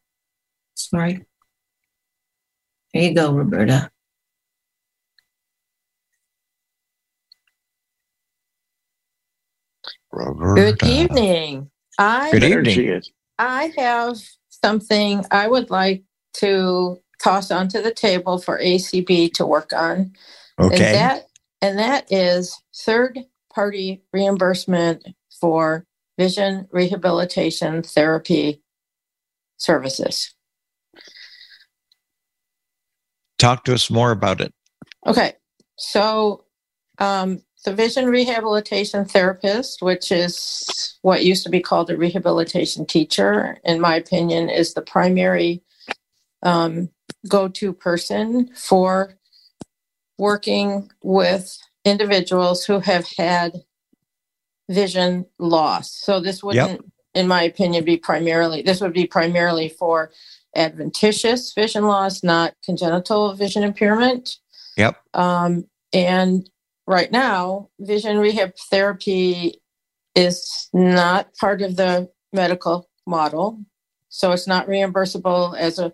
Sorry. 0.75 1.25
There 2.93 3.03
you 3.03 3.15
go, 3.15 3.33
Roberta. 3.33 3.91
Roberta. 10.13 10.61
Good 10.61 10.89
evening. 10.89 11.71
I 11.99 12.31
Good 12.31 12.45
evening. 12.45 13.03
I 13.39 13.73
have 13.77 14.19
something 14.49 15.25
I 15.31 15.49
would 15.49 15.71
like 15.71 16.05
to 16.35 17.01
toss 17.23 17.51
onto 17.51 17.81
the 17.81 17.93
table 17.93 18.39
for 18.39 18.59
ACB 18.59 19.33
to 19.35 19.47
work 19.47 19.73
on. 19.73 20.13
Okay. 20.59 20.75
And 20.75 20.95
that 20.95 21.29
and 21.63 21.79
that 21.79 22.11
is 22.11 22.61
third 22.75 23.19
party 23.53 24.03
reimbursement 24.13 25.07
for 25.41 25.87
vision 26.19 26.69
rehabilitation 26.71 27.83
therapy 27.83 28.63
services. 29.57 30.35
Talk 33.39 33.65
to 33.65 33.75
us 33.75 33.91
more 33.91 34.13
about 34.13 34.41
it. 34.41 34.53
Okay, 35.07 35.35
so 35.77 36.45
um, 36.99 37.43
the 37.65 37.75
vision 37.75 38.07
rehabilitation 38.07 39.05
therapist, 39.05 39.83
which 39.83 40.11
is 40.11 40.99
what 41.03 41.25
used 41.25 41.45
to 41.45 41.51
be 41.51 41.61
called 41.61 41.91
a 41.91 41.97
rehabilitation 41.97 42.87
teacher, 42.87 43.59
in 43.65 43.81
my 43.81 43.97
opinion, 43.97 44.49
is 44.49 44.75
the 44.75 44.83
primary 44.83 45.63
um, 46.43 46.89
go 47.29 47.49
to 47.49 47.73
person 47.73 48.51
for 48.55 49.15
working 50.19 50.91
with 51.03 51.59
individuals 51.85 52.65
who 52.65 52.81
have 52.81 53.07
had 53.17 53.63
vision 54.69 55.27
loss. 55.39 55.93
So 55.93 56.21
this 56.21 56.43
wouldn't, 56.43 56.81
in 57.15 57.29
my 57.29 57.43
opinion, 57.43 57.85
be 57.85 57.97
primarily, 57.97 58.63
this 58.63 58.81
would 58.81 58.93
be 58.93 59.07
primarily 59.07 59.69
for 59.69 60.11
adventitious 60.55 61.53
vision 61.53 61.85
loss, 61.85 62.23
not 62.23 62.55
congenital 62.65 63.35
vision 63.35 63.63
impairment. 63.63 64.37
Yep. 64.77 64.97
Um, 65.15 65.67
and 65.93 66.49
right 66.87 67.11
now, 67.11 67.69
vision 67.79 68.19
rehab 68.19 68.55
therapy 68.71 69.61
is 70.15 70.69
not 70.73 71.35
part 71.35 71.63
of 71.63 71.77
the 71.77 72.11
medical 72.33 72.89
model. 73.07 73.61
So 74.17 74.33
it's 74.33 74.47
not 74.47 74.67
reimbursable 74.67 75.55
as 75.59 75.79
a 75.79 75.93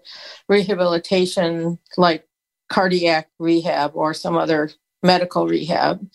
rehabilitation 0.48 1.80
like 1.96 2.24
cardiac 2.68 3.28
rehab 3.40 3.90
or 3.94 4.14
some 4.14 4.36
other 4.36 4.70
medical 5.02 5.48
rehab. 5.48 6.08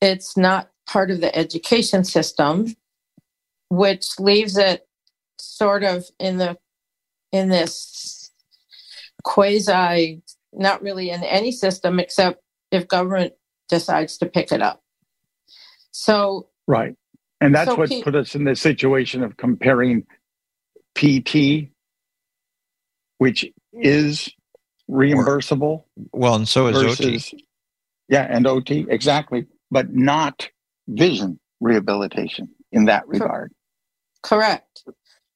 It's 0.00 0.36
not 0.36 0.70
part 0.86 1.10
of 1.10 1.20
the 1.20 1.36
education 1.36 2.04
system, 2.04 2.76
which 3.70 4.20
leaves 4.20 4.56
it 4.56 4.86
sort 5.40 5.82
of 5.82 6.04
in 6.20 6.38
the 6.38 6.56
in 7.32 7.48
this 7.48 8.30
quasi 9.24 10.22
not 10.52 10.80
really 10.80 11.10
in 11.10 11.24
any 11.24 11.50
system 11.50 11.98
except 11.98 12.40
if 12.70 12.86
government 12.86 13.32
decides 13.68 14.16
to 14.18 14.26
pick 14.26 14.52
it 14.52 14.62
up. 14.62 14.80
So 15.90 16.50
Right. 16.68 16.94
And 17.40 17.52
that's 17.52 17.70
So 17.70 17.74
what 17.74 17.88
Pete- 17.88 18.04
put 18.04 18.14
us 18.14 18.36
in 18.36 18.44
the 18.44 18.54
situation 18.54 19.24
of 19.24 19.36
comparing 19.36 20.06
PT, 20.96 21.70
which 23.18 23.46
is 23.74 24.30
reimbursable 24.90 25.84
Well, 26.12 26.36
and 26.36 26.48
so 26.48 26.68
is 26.68 26.76
OT. 27.00 27.20
yeah, 28.08 28.26
and 28.30 28.46
OT, 28.46 28.86
exactly, 28.88 29.46
but 29.70 29.94
not 29.94 30.50
vision 30.88 31.40
rehabilitation 31.60 32.48
in 32.72 32.86
that 32.86 33.08
regard. 33.08 33.52
Correct. 34.22 34.84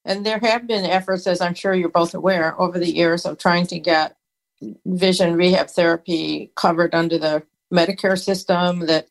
And 0.05 0.27
there 0.27 0.39
have 0.41 0.66
been 0.66 0.85
efforts, 0.85 1.27
as 1.27 1.41
I'm 1.41 1.55
sure 1.55 1.74
you're 1.74 1.91
both 1.91 2.15
aware, 2.15 2.61
over 2.61 2.78
the 2.78 2.91
years 2.91 3.27
of 3.27 3.39
trying 3.39 3.66
to 3.69 3.78
get 3.81 4.16
vision 4.87 5.37
rehab 5.37 5.70
therapy 5.70 6.53
covered 6.57 6.95
under 6.95 7.19
the 7.19 7.43
Medicare 7.73 8.19
system 8.23 8.87
that 8.87 9.09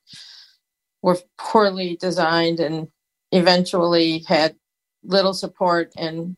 were 1.02 1.20
poorly 1.38 1.98
designed 1.98 2.60
and 2.60 2.90
eventually 3.32 4.26
had 4.28 4.56
little 5.04 5.34
support 5.34 5.94
and 5.98 6.36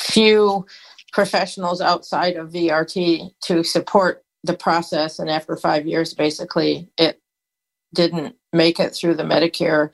few 0.00 0.66
professionals 1.12 1.80
outside 1.80 2.36
of 2.36 2.50
VRT 2.50 3.30
to 3.44 3.62
support 3.62 4.24
the 4.42 4.54
process. 4.54 5.18
And 5.18 5.30
after 5.30 5.56
five 5.56 5.86
years, 5.86 6.14
basically, 6.14 6.88
it 6.98 7.20
didn't 7.94 8.36
make 8.52 8.80
it 8.80 8.94
through 8.94 9.14
the 9.14 9.22
Medicare 9.22 9.90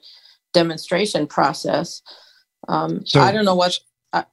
demonstration 0.52 1.27
process. 1.27 2.02
Um, 2.69 3.05
So- 3.07 3.20
I 3.20 3.32
don't 3.32 3.44
know 3.44 3.55
what. 3.55 3.78
I 4.12 4.24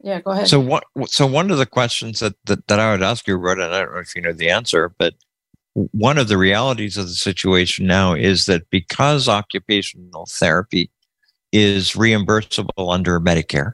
yeah, 0.00 0.20
go 0.20 0.32
ahead. 0.32 0.48
So 0.48 0.60
what? 0.60 0.84
So 1.06 1.26
one 1.26 1.50
of 1.50 1.58
the 1.58 1.66
questions 1.66 2.20
that, 2.20 2.34
that 2.44 2.66
that 2.68 2.78
I 2.78 2.92
would 2.92 3.02
ask 3.02 3.26
you, 3.26 3.36
Rhoda, 3.36 3.64
and 3.64 3.74
I 3.74 3.80
don't 3.80 3.94
know 3.94 4.00
if 4.00 4.14
you 4.14 4.22
know 4.22 4.32
the 4.32 4.50
answer, 4.50 4.94
but 4.98 5.14
one 5.74 6.16
of 6.16 6.28
the 6.28 6.38
realities 6.38 6.96
of 6.96 7.06
the 7.06 7.14
situation 7.14 7.86
now 7.86 8.14
is 8.14 8.46
that 8.46 8.70
because 8.70 9.28
occupational 9.28 10.26
therapy 10.26 10.90
is 11.56 11.92
reimbursable 11.92 12.92
under 12.92 13.18
Medicare, 13.20 13.72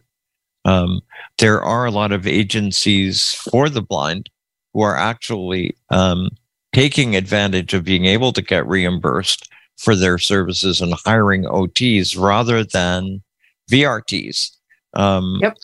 um, 0.64 1.00
there 1.38 1.60
are 1.60 1.84
a 1.84 1.90
lot 1.90 2.12
of 2.12 2.26
agencies 2.26 3.34
for 3.34 3.68
the 3.68 3.82
blind 3.82 4.30
who 4.72 4.82
are 4.82 4.96
actually 4.96 5.76
um, 5.90 6.30
taking 6.72 7.16
advantage 7.16 7.74
of 7.74 7.84
being 7.84 8.06
able 8.06 8.32
to 8.32 8.42
get 8.42 8.66
reimbursed 8.66 9.50
for 9.76 9.96
their 9.96 10.18
services 10.18 10.80
and 10.80 10.94
hiring 11.04 11.44
OTs 11.44 12.18
rather 12.18 12.62
than 12.62 13.22
VRTs. 13.70 14.50
Um, 14.94 15.38
Yep. 15.42 15.56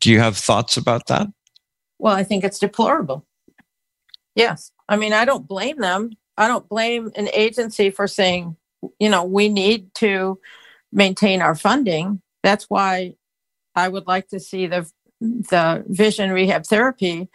Do 0.00 0.10
you 0.10 0.18
have 0.18 0.36
thoughts 0.36 0.76
about 0.76 1.08
that? 1.08 1.26
Well, 1.98 2.14
I 2.14 2.24
think 2.24 2.42
it's 2.42 2.58
deplorable. 2.58 3.26
Yes. 4.34 4.70
I 4.88 4.96
mean, 4.96 5.12
I 5.12 5.24
don't 5.24 5.46
blame 5.46 5.78
them. 5.78 6.12
I 6.38 6.48
don't 6.48 6.68
blame 6.68 7.10
an 7.16 7.28
agency 7.32 7.90
for 7.90 8.06
saying, 8.08 8.56
you 8.98 9.10
know, 9.10 9.24
we 9.24 9.48
need 9.48 9.94
to 9.96 10.38
maintain 10.94 11.42
our 11.42 11.54
funding. 11.54 12.22
That's 12.42 12.70
why 12.70 13.16
I 13.74 13.88
would 13.88 14.06
like 14.06 14.28
to 14.28 14.40
see 14.40 14.66
the 14.66 14.90
the 15.20 15.84
vision 15.88 16.30
rehab 16.30 16.66
therapy 16.66 17.28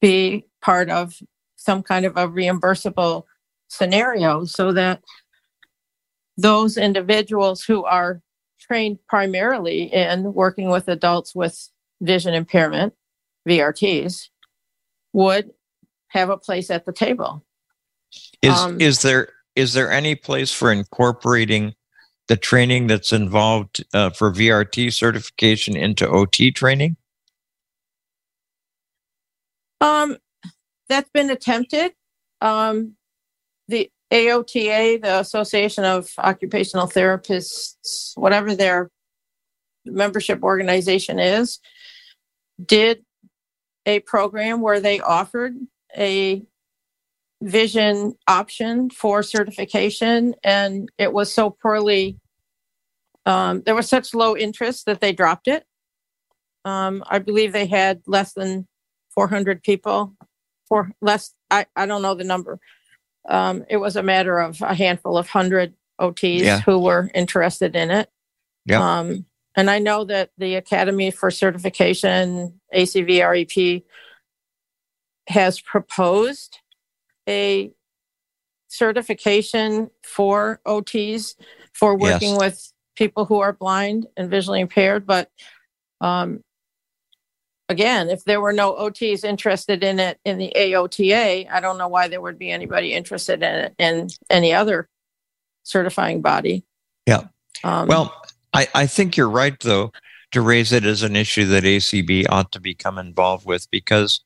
be 0.00 0.46
part 0.62 0.90
of 0.90 1.14
some 1.56 1.82
kind 1.82 2.04
of 2.04 2.16
a 2.16 2.28
reimbursable 2.28 3.24
scenario 3.68 4.44
so 4.44 4.72
that 4.72 5.02
those 6.36 6.76
individuals 6.76 7.62
who 7.62 7.84
are 7.84 8.20
trained 8.60 8.98
primarily 9.08 9.84
in 9.92 10.34
working 10.34 10.68
with 10.70 10.88
adults 10.88 11.34
with 11.34 11.70
vision 12.00 12.34
impairment, 12.34 12.94
VRTs, 13.48 14.28
would 15.12 15.52
have 16.08 16.30
a 16.30 16.36
place 16.36 16.70
at 16.70 16.84
the 16.84 16.92
table. 16.92 17.44
Is 18.42 18.58
Um, 18.58 18.80
is 18.80 19.02
there 19.02 19.30
is 19.54 19.72
there 19.72 19.90
any 19.90 20.14
place 20.14 20.52
for 20.52 20.70
incorporating 20.70 21.74
the 22.28 22.36
training 22.36 22.86
that's 22.86 23.12
involved 23.12 23.84
uh, 23.94 24.10
for 24.10 24.32
VRT 24.32 24.92
certification 24.92 25.76
into 25.76 26.08
OT 26.08 26.50
training? 26.50 26.96
Um, 29.80 30.16
that's 30.88 31.10
been 31.10 31.30
attempted. 31.30 31.92
Um, 32.40 32.96
the 33.68 33.90
AOTA, 34.12 35.02
the 35.02 35.20
Association 35.20 35.84
of 35.84 36.08
Occupational 36.18 36.86
Therapists, 36.86 38.16
whatever 38.16 38.54
their 38.54 38.90
membership 39.84 40.42
organization 40.42 41.18
is, 41.18 41.58
did 42.64 43.04
a 43.84 44.00
program 44.00 44.60
where 44.60 44.80
they 44.80 45.00
offered 45.00 45.54
a 45.96 46.42
vision 47.42 48.14
option 48.28 48.90
for 48.90 49.22
certification, 49.22 50.34
and 50.42 50.88
it 50.98 51.12
was 51.12 51.32
so 51.32 51.50
poorly. 51.50 52.18
Um, 53.24 53.62
there 53.66 53.74
was 53.74 53.88
such 53.88 54.14
low 54.14 54.36
interest 54.36 54.86
that 54.86 55.00
they 55.00 55.12
dropped 55.12 55.48
it. 55.48 55.64
Um, 56.64 57.04
I 57.08 57.18
believe 57.18 57.52
they 57.52 57.66
had 57.66 58.02
less 58.06 58.32
than 58.32 58.66
400 59.14 59.62
people 59.62 60.14
for 60.68 60.90
less 61.00 61.32
i 61.50 61.64
i 61.74 61.86
don't 61.86 62.02
know 62.02 62.14
the 62.14 62.24
number 62.24 62.58
um 63.28 63.64
it 63.70 63.78
was 63.78 63.96
a 63.96 64.02
matter 64.02 64.38
of 64.40 64.60
a 64.60 64.74
handful 64.74 65.16
of 65.16 65.28
hundred 65.28 65.72
ots 65.98 66.42
Yeah. 66.42 66.60
who 66.60 66.78
were 66.80 67.10
interested 67.14 67.74
in 67.76 67.90
it 67.90 68.10
Yeah. 68.66 68.98
um 68.98 69.24
and 69.58 69.70
I 69.70 69.78
know 69.78 70.04
that 70.04 70.32
the 70.36 70.56
Academy 70.56 71.10
for 71.10 71.30
Certification, 71.30 72.60
ACVREP, 72.74 73.84
has 75.28 75.60
proposed 75.62 76.58
a 77.28 77.72
certification 78.68 79.90
for 80.02 80.60
OTs 80.66 81.34
for 81.72 81.96
working 81.96 82.30
Yes. 82.32 82.40
with 82.40 82.72
people 82.96 83.24
who 83.24 83.40
are 83.40 83.52
blind 83.52 84.06
and 84.16 84.30
visually 84.30 84.60
impaired. 84.60 85.06
But 85.06 85.30
um, 86.00 86.42
again, 87.68 88.08
if 88.08 88.24
there 88.24 88.40
were 88.40 88.52
no 88.52 88.74
OTs 88.74 89.24
interested 89.24 89.84
in 89.84 89.98
it 90.00 90.18
in 90.24 90.38
the 90.38 90.52
AOTA, 90.56 91.48
I 91.50 91.60
don't 91.60 91.78
know 91.78 91.88
why 91.88 92.08
there 92.08 92.20
would 92.20 92.38
be 92.38 92.50
anybody 92.50 92.92
interested 92.92 93.42
in 93.42 93.54
it 93.54 93.74
in 93.78 94.08
any 94.30 94.52
other 94.52 94.88
certifying 95.62 96.22
body. 96.22 96.64
Yeah. 97.06 97.24
Um, 97.64 97.88
Well, 97.88 98.14
I, 98.52 98.68
I 98.74 98.86
think 98.86 99.16
you're 99.16 99.28
right, 99.28 99.58
though, 99.60 99.92
to 100.32 100.40
raise 100.40 100.72
it 100.72 100.84
as 100.84 101.02
an 101.02 101.16
issue 101.16 101.44
that 101.46 101.64
ACB 101.64 102.26
ought 102.28 102.52
to 102.52 102.60
become 102.60 102.98
involved 102.98 103.46
with 103.46 103.70
because 103.70 104.20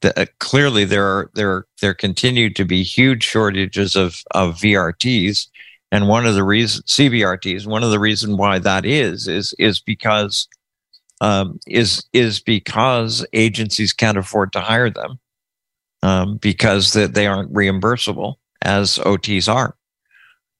the, 0.00 0.12
uh, 0.16 0.26
clearly 0.38 0.84
there 0.84 1.06
are 1.06 1.30
there 1.34 1.66
there 1.80 1.94
continue 1.94 2.52
to 2.54 2.64
be 2.64 2.82
huge 2.82 3.22
shortages 3.22 3.96
of 3.96 4.22
of 4.32 4.56
VRTs, 4.56 5.48
and 5.92 6.08
one 6.08 6.26
of 6.26 6.34
the 6.34 6.44
reasons 6.44 6.84
CVRTs. 6.86 7.66
One 7.66 7.82
of 7.82 7.90
the 7.90 7.98
reason 8.00 8.36
why 8.36 8.58
that 8.58 8.84
is 8.84 9.28
is 9.28 9.54
is 9.58 9.80
because 9.80 10.48
um, 11.20 11.58
is 11.66 12.04
is 12.12 12.40
because 12.40 13.26
agencies 13.32 13.92
can't 13.92 14.18
afford 14.18 14.52
to 14.52 14.60
hire 14.60 14.90
them 14.90 15.18
um, 16.02 16.36
because 16.36 16.92
that 16.92 17.14
they 17.14 17.26
aren't 17.26 17.52
reimbursable 17.52 18.36
as 18.62 18.98
OTs 18.98 19.52
are. 19.52 19.76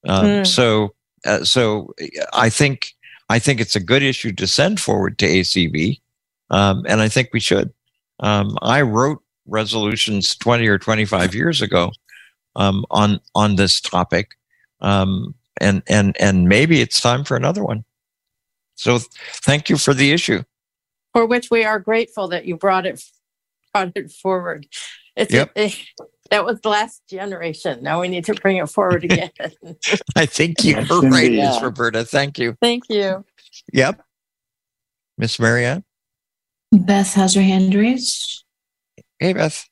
Um, 0.07 0.37
Hmm. 0.37 0.43
So 0.43 0.93
uh, 1.25 1.43
so 1.43 1.93
I 2.33 2.49
think 2.49 2.93
I 3.29 3.39
think 3.39 3.59
it's 3.59 3.75
a 3.75 3.81
good 3.81 4.03
issue 4.03 4.31
to 4.33 4.47
send 4.47 4.79
forward 4.79 5.17
to 5.19 5.27
ACB, 5.27 5.99
um, 6.49 6.85
and 6.87 7.01
I 7.01 7.09
think 7.09 7.29
we 7.33 7.39
should. 7.39 7.71
Um, 8.19 8.57
I 8.61 8.81
wrote 8.81 9.21
resolutions 9.47 10.35
twenty 10.35 10.67
or 10.67 10.77
twenty 10.77 11.05
five 11.05 11.33
years 11.33 11.61
ago 11.61 11.91
um, 12.55 12.85
on 12.91 13.19
on 13.35 13.55
this 13.55 13.79
topic, 13.81 14.35
um, 14.81 15.33
and 15.59 15.81
and 15.87 16.15
and 16.19 16.47
maybe 16.47 16.81
it's 16.81 17.01
time 17.01 17.23
for 17.23 17.35
another 17.37 17.63
one. 17.63 17.83
So 18.75 18.99
thank 19.43 19.69
you 19.69 19.77
for 19.77 19.93
the 19.93 20.11
issue. 20.11 20.43
for 21.13 21.25
which 21.25 21.49
we 21.51 21.65
are 21.65 21.79
grateful 21.79 22.27
that 22.29 22.45
you 22.45 22.55
brought 22.55 22.85
it 22.85 23.03
brought 23.73 23.91
it 23.95 24.11
forward. 24.11 24.67
It's 25.15 25.33
Yep. 25.33 25.53
that 26.31 26.45
was 26.45 26.61
the 26.61 26.69
last 26.69 27.01
generation. 27.09 27.83
Now 27.83 28.01
we 28.01 28.07
need 28.07 28.25
to 28.25 28.33
bring 28.35 28.57
it 28.57 28.69
forward 28.69 29.03
again. 29.09 29.31
I 30.15 30.25
think 30.25 30.63
you're 30.63 30.81
right, 30.81 31.25
indeed. 31.25 31.43
Miss 31.43 31.61
Roberta. 31.61 32.05
Thank 32.05 32.39
you. 32.39 32.57
Thank 32.61 32.83
you. 32.89 33.25
Yep, 33.73 34.01
Miss 35.17 35.39
Marianne. 35.39 35.83
Beth 36.71 37.13
has 37.15 37.33
her 37.33 37.41
hand 37.41 37.73
raised. 37.73 38.43
Hey, 39.19 39.33
Beth. 39.33 39.67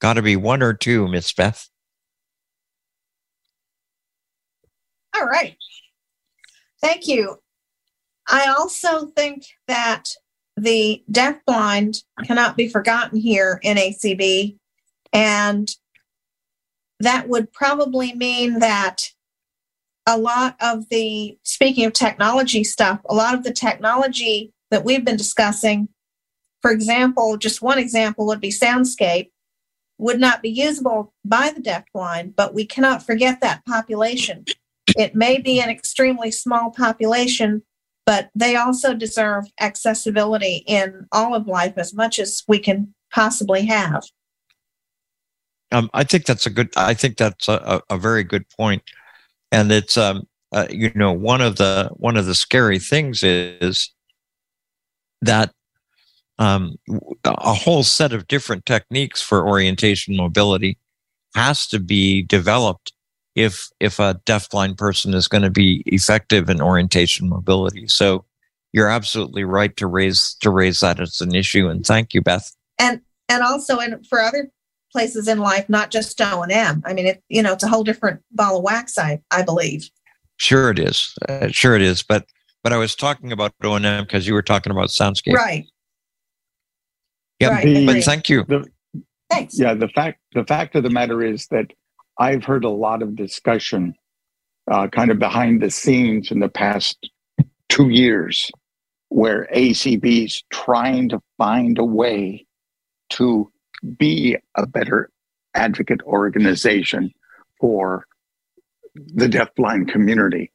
Got 0.00 0.14
to 0.14 0.22
be 0.22 0.36
one 0.36 0.62
or 0.62 0.74
two, 0.74 1.08
Miss 1.08 1.32
Beth. 1.32 1.68
All 5.16 5.26
right. 5.26 5.56
Thank 6.80 7.08
you. 7.08 7.38
I 8.28 8.54
also 8.56 9.06
think 9.06 9.46
that 9.66 10.10
the 10.56 11.02
deafblind 11.10 12.02
cannot 12.24 12.56
be 12.56 12.68
forgotten 12.68 13.18
here 13.18 13.58
in 13.62 13.76
ACB. 13.76 14.58
And 15.12 15.68
that 17.00 17.28
would 17.28 17.52
probably 17.52 18.14
mean 18.14 18.58
that 18.58 19.10
a 20.06 20.18
lot 20.18 20.56
of 20.60 20.88
the, 20.90 21.38
speaking 21.42 21.84
of 21.86 21.92
technology 21.94 22.64
stuff, 22.64 23.00
a 23.08 23.14
lot 23.14 23.34
of 23.34 23.44
the 23.44 23.52
technology 23.52 24.52
that 24.70 24.84
we've 24.84 25.04
been 25.04 25.16
discussing, 25.16 25.88
for 26.62 26.70
example, 26.70 27.36
just 27.36 27.62
one 27.62 27.78
example 27.78 28.26
would 28.26 28.40
be 28.40 28.50
Soundscape, 28.50 29.30
would 29.98 30.20
not 30.20 30.42
be 30.42 30.50
usable 30.50 31.12
by 31.24 31.52
the 31.54 31.60
deafblind, 31.60 32.34
but 32.36 32.54
we 32.54 32.64
cannot 32.64 33.04
forget 33.04 33.40
that 33.40 33.64
population. 33.66 34.44
It 34.96 35.14
may 35.14 35.38
be 35.38 35.60
an 35.60 35.68
extremely 35.68 36.30
small 36.30 36.70
population, 36.70 37.62
but 38.06 38.30
they 38.34 38.56
also 38.56 38.94
deserve 38.94 39.44
accessibility 39.60 40.64
in 40.66 41.06
all 41.12 41.34
of 41.34 41.46
life 41.46 41.74
as 41.76 41.92
much 41.92 42.18
as 42.18 42.42
we 42.48 42.58
can 42.58 42.94
possibly 43.12 43.66
have. 43.66 44.04
Um, 45.70 45.90
I 45.92 46.04
think 46.04 46.24
that's 46.24 46.46
a 46.46 46.50
good. 46.50 46.70
I 46.76 46.94
think 46.94 47.18
that's 47.18 47.48
a, 47.48 47.82
a, 47.90 47.98
very 47.98 48.24
good 48.24 48.48
point, 48.48 48.82
and 49.52 49.70
it's 49.70 49.98
um, 49.98 50.26
uh, 50.52 50.66
you 50.70 50.90
know, 50.94 51.12
one 51.12 51.42
of 51.42 51.56
the 51.56 51.90
one 51.94 52.16
of 52.16 52.24
the 52.24 52.34
scary 52.34 52.78
things 52.78 53.22
is 53.22 53.90
that 55.22 55.52
um, 56.38 56.76
a 57.24 57.54
whole 57.54 57.82
set 57.82 58.12
of 58.12 58.28
different 58.28 58.64
techniques 58.64 59.20
for 59.20 59.46
orientation 59.46 60.16
mobility 60.16 60.78
has 61.34 61.66
to 61.66 61.78
be 61.78 62.22
developed 62.22 62.92
if 63.34 63.68
if 63.80 63.98
a 63.98 64.20
deafblind 64.26 64.76
person 64.76 65.14
is 65.14 65.28
going 65.28 65.42
to 65.42 65.50
be 65.50 65.82
effective 65.86 66.48
in 66.48 66.60
orientation 66.60 67.28
mobility. 67.28 67.86
So 67.86 68.24
you're 68.72 68.88
absolutely 68.88 69.44
right 69.44 69.76
to 69.76 69.86
raise 69.86 70.34
to 70.40 70.50
raise 70.50 70.80
that 70.80 71.00
as 71.00 71.20
an 71.20 71.34
issue, 71.34 71.68
and 71.68 71.84
thank 71.84 72.14
you, 72.14 72.20
Beth. 72.20 72.54
And 72.78 73.00
and 73.28 73.42
also 73.42 73.78
in 73.78 74.02
for 74.04 74.20
other 74.20 74.50
places 74.92 75.28
in 75.28 75.38
life, 75.38 75.68
not 75.68 75.90
just 75.90 76.20
O 76.20 76.42
and 76.42 76.52
M. 76.52 76.82
I 76.84 76.92
mean, 76.92 77.06
it 77.06 77.22
you 77.28 77.42
know, 77.42 77.52
it's 77.52 77.64
a 77.64 77.68
whole 77.68 77.84
different 77.84 78.20
ball 78.32 78.58
of 78.58 78.62
wax. 78.62 78.98
I 78.98 79.20
I 79.30 79.42
believe. 79.42 79.88
Sure, 80.36 80.70
it 80.70 80.78
is. 80.78 81.14
Uh, 81.28 81.48
sure, 81.48 81.74
it 81.74 81.82
is. 81.82 82.02
But 82.02 82.26
but 82.62 82.72
I 82.72 82.76
was 82.76 82.94
talking 82.94 83.32
about 83.32 83.52
O 83.62 83.74
and 83.74 83.86
M 83.86 84.04
because 84.04 84.26
you 84.26 84.34
were 84.34 84.42
talking 84.42 84.70
about 84.72 84.88
soundscape. 84.88 85.34
Right. 85.34 85.64
Yeah, 87.40 87.48
right, 87.48 87.64
The- 87.64 87.86
But 87.86 87.90
agreed. 87.92 88.04
thank 88.04 88.28
you. 88.28 88.44
Thanks. 89.30 89.58
Yeah, 89.58 89.74
the 89.74 89.88
fact 89.88 90.20
the 90.32 90.44
fact 90.44 90.74
of 90.74 90.82
the 90.82 90.90
matter 90.90 91.22
is 91.22 91.46
that 91.48 91.66
I've 92.18 92.44
heard 92.44 92.64
a 92.64 92.70
lot 92.70 93.02
of 93.02 93.14
discussion, 93.14 93.94
uh, 94.70 94.88
kind 94.88 95.10
of 95.10 95.18
behind 95.18 95.62
the 95.62 95.70
scenes 95.70 96.30
in 96.30 96.40
the 96.40 96.48
past 96.48 97.10
two 97.68 97.90
years, 97.90 98.50
where 99.10 99.46
ACB's 99.54 100.42
trying 100.50 101.10
to 101.10 101.20
find 101.36 101.78
a 101.78 101.84
way 101.84 102.46
to 103.10 103.50
be 103.98 104.36
a 104.56 104.66
better 104.66 105.10
advocate 105.54 106.02
organization 106.02 107.12
for 107.60 108.06
the 108.94 109.26
deafblind 109.28 109.88
community. 109.92 110.50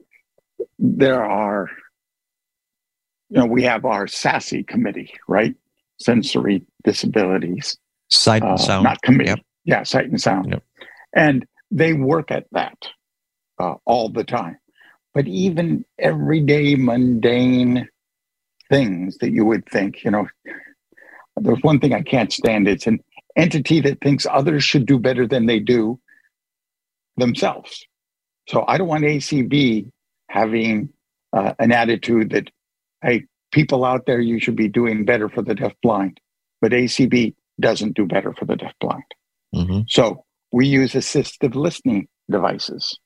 There 0.80 1.24
are, 1.24 1.70
you 3.34 3.40
know, 3.40 3.48
we 3.48 3.64
have 3.64 3.84
our 3.84 4.06
SASE 4.06 4.68
committee, 4.68 5.12
right? 5.28 5.56
Sensory 6.00 6.64
disabilities 6.84 7.78
Sight 8.12 8.44
uh, 8.44 8.50
and 8.50 8.60
sound. 8.60 8.84
not 8.84 9.02
committee. 9.02 9.30
Yep. 9.30 9.40
Yeah, 9.66 9.84
sight 9.84 10.06
and 10.06 10.22
sound. 10.22 10.52
Yep. 10.52 10.64
And 11.16 11.46
they 11.72 11.94
work 11.94 12.30
at 12.30 12.46
that 12.52 12.78
uh, 13.60 13.76
all 13.86 14.10
the 14.10 14.24
time. 14.24 14.58
But 15.16 15.28
even 15.28 15.84
everyday 15.98 16.76
mundane 16.76 17.90
things 18.70 19.18
that 19.18 19.32
you 19.32 19.46
would 19.46 19.66
think, 19.68 20.04
you 20.04 20.12
know, 20.12 20.28
there's 21.38 21.62
one 21.62 21.80
thing 21.80 21.94
I 21.94 22.04
can't 22.04 22.32
stand. 22.32 22.68
It's 22.68 22.86
an 22.86 23.00
entity 23.36 23.82
that 23.82 24.00
thinks 24.02 24.28
others 24.30 24.64
should 24.64 24.86
do 24.86 25.00
better 25.00 25.26
than 25.26 25.48
they 25.48 25.60
do 25.60 26.00
themselves. 27.18 27.88
So 28.48 28.64
I 28.68 28.78
don't 28.78 28.88
want 28.88 29.06
ACB 29.06 29.90
having 30.30 30.90
uh, 31.32 31.54
an 31.58 31.72
attitude 31.72 32.32
that, 32.32 32.50
hey, 33.04 33.26
people 33.52 33.86
out 33.86 34.06
there, 34.06 34.20
you 34.20 34.40
should 34.40 34.56
be 34.56 34.68
doing 34.68 35.06
better 35.06 35.30
for 35.30 35.42
the 35.42 35.54
deafblind. 35.54 36.18
But 36.62 36.72
ACB 36.72 37.36
doesn't 37.60 37.96
do 37.96 38.06
better 38.06 38.34
for 38.34 38.46
the 38.46 38.56
deafblind. 38.56 39.04
Mhm. 39.54 39.86
So 39.90 40.26
we 40.52 40.68
use 40.68 40.94
assistive 40.94 41.56
listening 41.56 42.08
devices 42.30 42.98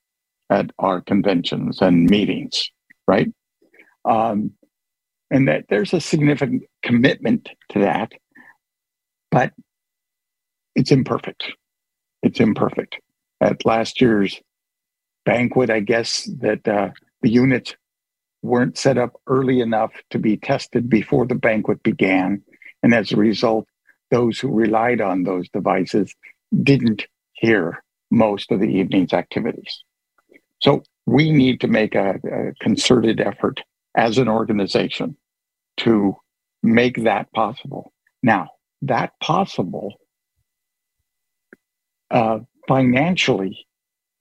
at 0.50 0.70
our 0.78 1.00
conventions 1.00 1.82
and 1.82 2.08
meetings, 2.08 2.70
right? 3.06 3.28
Um, 4.04 4.52
and 5.30 5.46
that 5.48 5.66
there's 5.68 5.92
a 5.92 6.00
significant 6.00 6.62
commitment 6.82 7.50
to 7.70 7.80
that, 7.80 8.12
but 9.30 9.52
it's 10.74 10.90
imperfect. 10.90 11.52
It's 12.22 12.40
imperfect. 12.40 12.98
At 13.40 13.66
last 13.66 14.00
year's 14.00 14.40
banquet, 15.24 15.70
I 15.70 15.80
guess 15.80 16.24
that 16.40 16.66
uh, 16.66 16.90
the 17.22 17.30
units 17.30 17.74
weren't 18.42 18.78
set 18.78 18.98
up 18.98 19.20
early 19.26 19.60
enough 19.60 19.92
to 20.10 20.18
be 20.18 20.36
tested 20.36 20.88
before 20.88 21.26
the 21.26 21.34
banquet 21.34 21.82
began. 21.82 22.42
And 22.82 22.94
as 22.94 23.12
a 23.12 23.16
result, 23.16 23.66
those 24.10 24.38
who 24.38 24.48
relied 24.48 25.00
on 25.00 25.24
those 25.24 25.48
devices 25.50 26.14
didn't 26.62 27.06
hear 27.32 27.82
most 28.10 28.50
of 28.50 28.60
the 28.60 28.66
evening's 28.66 29.12
activities. 29.12 29.82
So 30.60 30.82
we 31.06 31.30
need 31.30 31.60
to 31.60 31.68
make 31.68 31.94
a, 31.94 32.20
a 32.24 32.54
concerted 32.60 33.20
effort 33.20 33.62
as 33.94 34.18
an 34.18 34.28
organization 34.28 35.16
to 35.78 36.16
make 36.62 37.04
that 37.04 37.32
possible. 37.32 37.92
Now, 38.22 38.48
that 38.82 39.12
possible 39.20 39.94
uh, 42.10 42.40
financially 42.66 43.66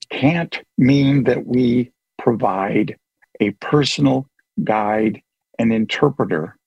can't 0.09 0.59
mean 0.77 1.25
that 1.25 1.45
we 1.45 1.91
provide 2.17 2.97
a 3.39 3.51
personal 3.51 4.27
guide 4.63 5.21
and 5.59 5.71
interpreter 5.73 6.57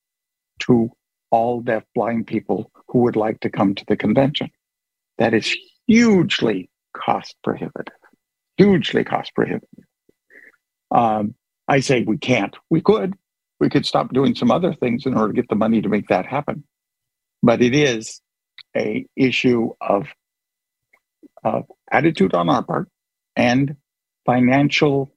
to 0.61 0.91
all 1.31 1.61
deaf 1.61 1.85
blind 1.95 2.27
people 2.27 2.71
who 2.89 3.01
would 3.01 3.17
like 3.17 3.41
to 3.41 3.51
come 3.51 3.75
to 3.75 3.85
the 3.87 3.97
convention. 3.97 4.51
That 5.19 5.35
is 5.35 5.57
hugely 5.87 6.71
cost 6.95 7.37
prohibitive, 7.43 7.95
hugely 8.57 9.05
cost 9.05 9.35
prohibitive. 9.35 9.85
Um, 10.91 11.35
I 11.69 11.81
say 11.81 12.03
we 12.03 12.19
can't. 12.19 12.57
We 12.69 12.81
could. 12.81 13.15
We 13.61 13.69
could 13.69 13.87
stop 13.87 14.13
doing 14.13 14.35
some 14.35 14.51
other 14.51 14.73
things 14.75 15.07
in 15.07 15.15
order 15.15 15.33
to 15.33 15.41
get 15.41 15.49
the 15.49 15.55
money 15.55 15.83
to 15.83 15.89
make 15.89 16.09
that 16.09 16.27
happen. 16.27 16.65
But 17.43 17.63
it 17.63 17.75
is 17.75 18.21
a 18.77 19.07
issue 19.17 19.71
of 19.81 20.09
uh, 21.45 21.63
attitude 21.91 22.35
on 22.35 22.49
our 22.49 22.63
part 22.63 22.89
and 23.37 23.77
financial 24.27 25.13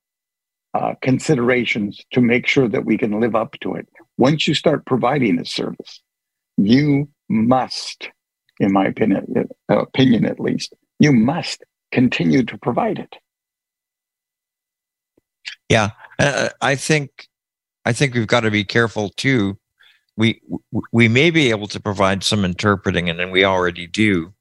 uh, 0.74 0.94
considerations 1.02 2.02
to 2.12 2.22
make 2.22 2.48
sure 2.48 2.68
that 2.68 2.86
we 2.86 2.98
can 2.98 3.20
live 3.20 3.36
up 3.36 3.56
to 3.62 3.76
it. 3.76 3.88
Once 4.18 4.48
you 4.48 4.54
start 4.54 4.86
providing 4.86 5.40
a 5.40 5.46
service, 5.46 6.02
you 6.58 7.08
must, 7.30 8.10
in 8.60 8.72
my 8.72 8.86
opinion, 8.86 9.50
uh, 9.70 9.80
opinion 9.80 10.26
at 10.26 10.40
least, 10.40 10.74
you 11.00 11.12
must 11.12 11.64
continue 11.92 12.44
to 12.44 12.58
provide 12.58 13.00
it. 13.00 13.16
Yeah, 15.70 15.92
uh, 16.20 16.50
I 16.62 16.76
think 16.76 17.28
I 17.86 17.94
think 17.94 18.14
we've 18.14 18.28
got 18.28 18.42
to 18.42 18.52
be 18.52 18.64
careful 18.64 19.10
too. 19.10 19.58
We 20.16 20.42
we 20.92 21.08
may 21.08 21.32
be 21.32 21.50
able 21.50 21.68
to 21.68 21.80
provide 21.80 22.24
some 22.24 22.46
interpreting, 22.46 23.10
and 23.10 23.32
we 23.32 23.44
already 23.44 23.88
do, 23.88 24.34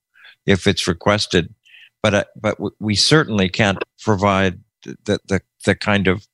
if 0.46 0.66
it's 0.66 0.86
requested. 0.86 1.54
But 2.02 2.14
uh, 2.14 2.24
but 2.40 2.58
we 2.80 2.94
certainly 2.94 3.48
can't 3.48 3.82
provide 4.00 4.60
the 4.82 5.18
the, 5.26 5.40
the 5.64 5.74
kind 5.74 6.08
of 6.08 6.26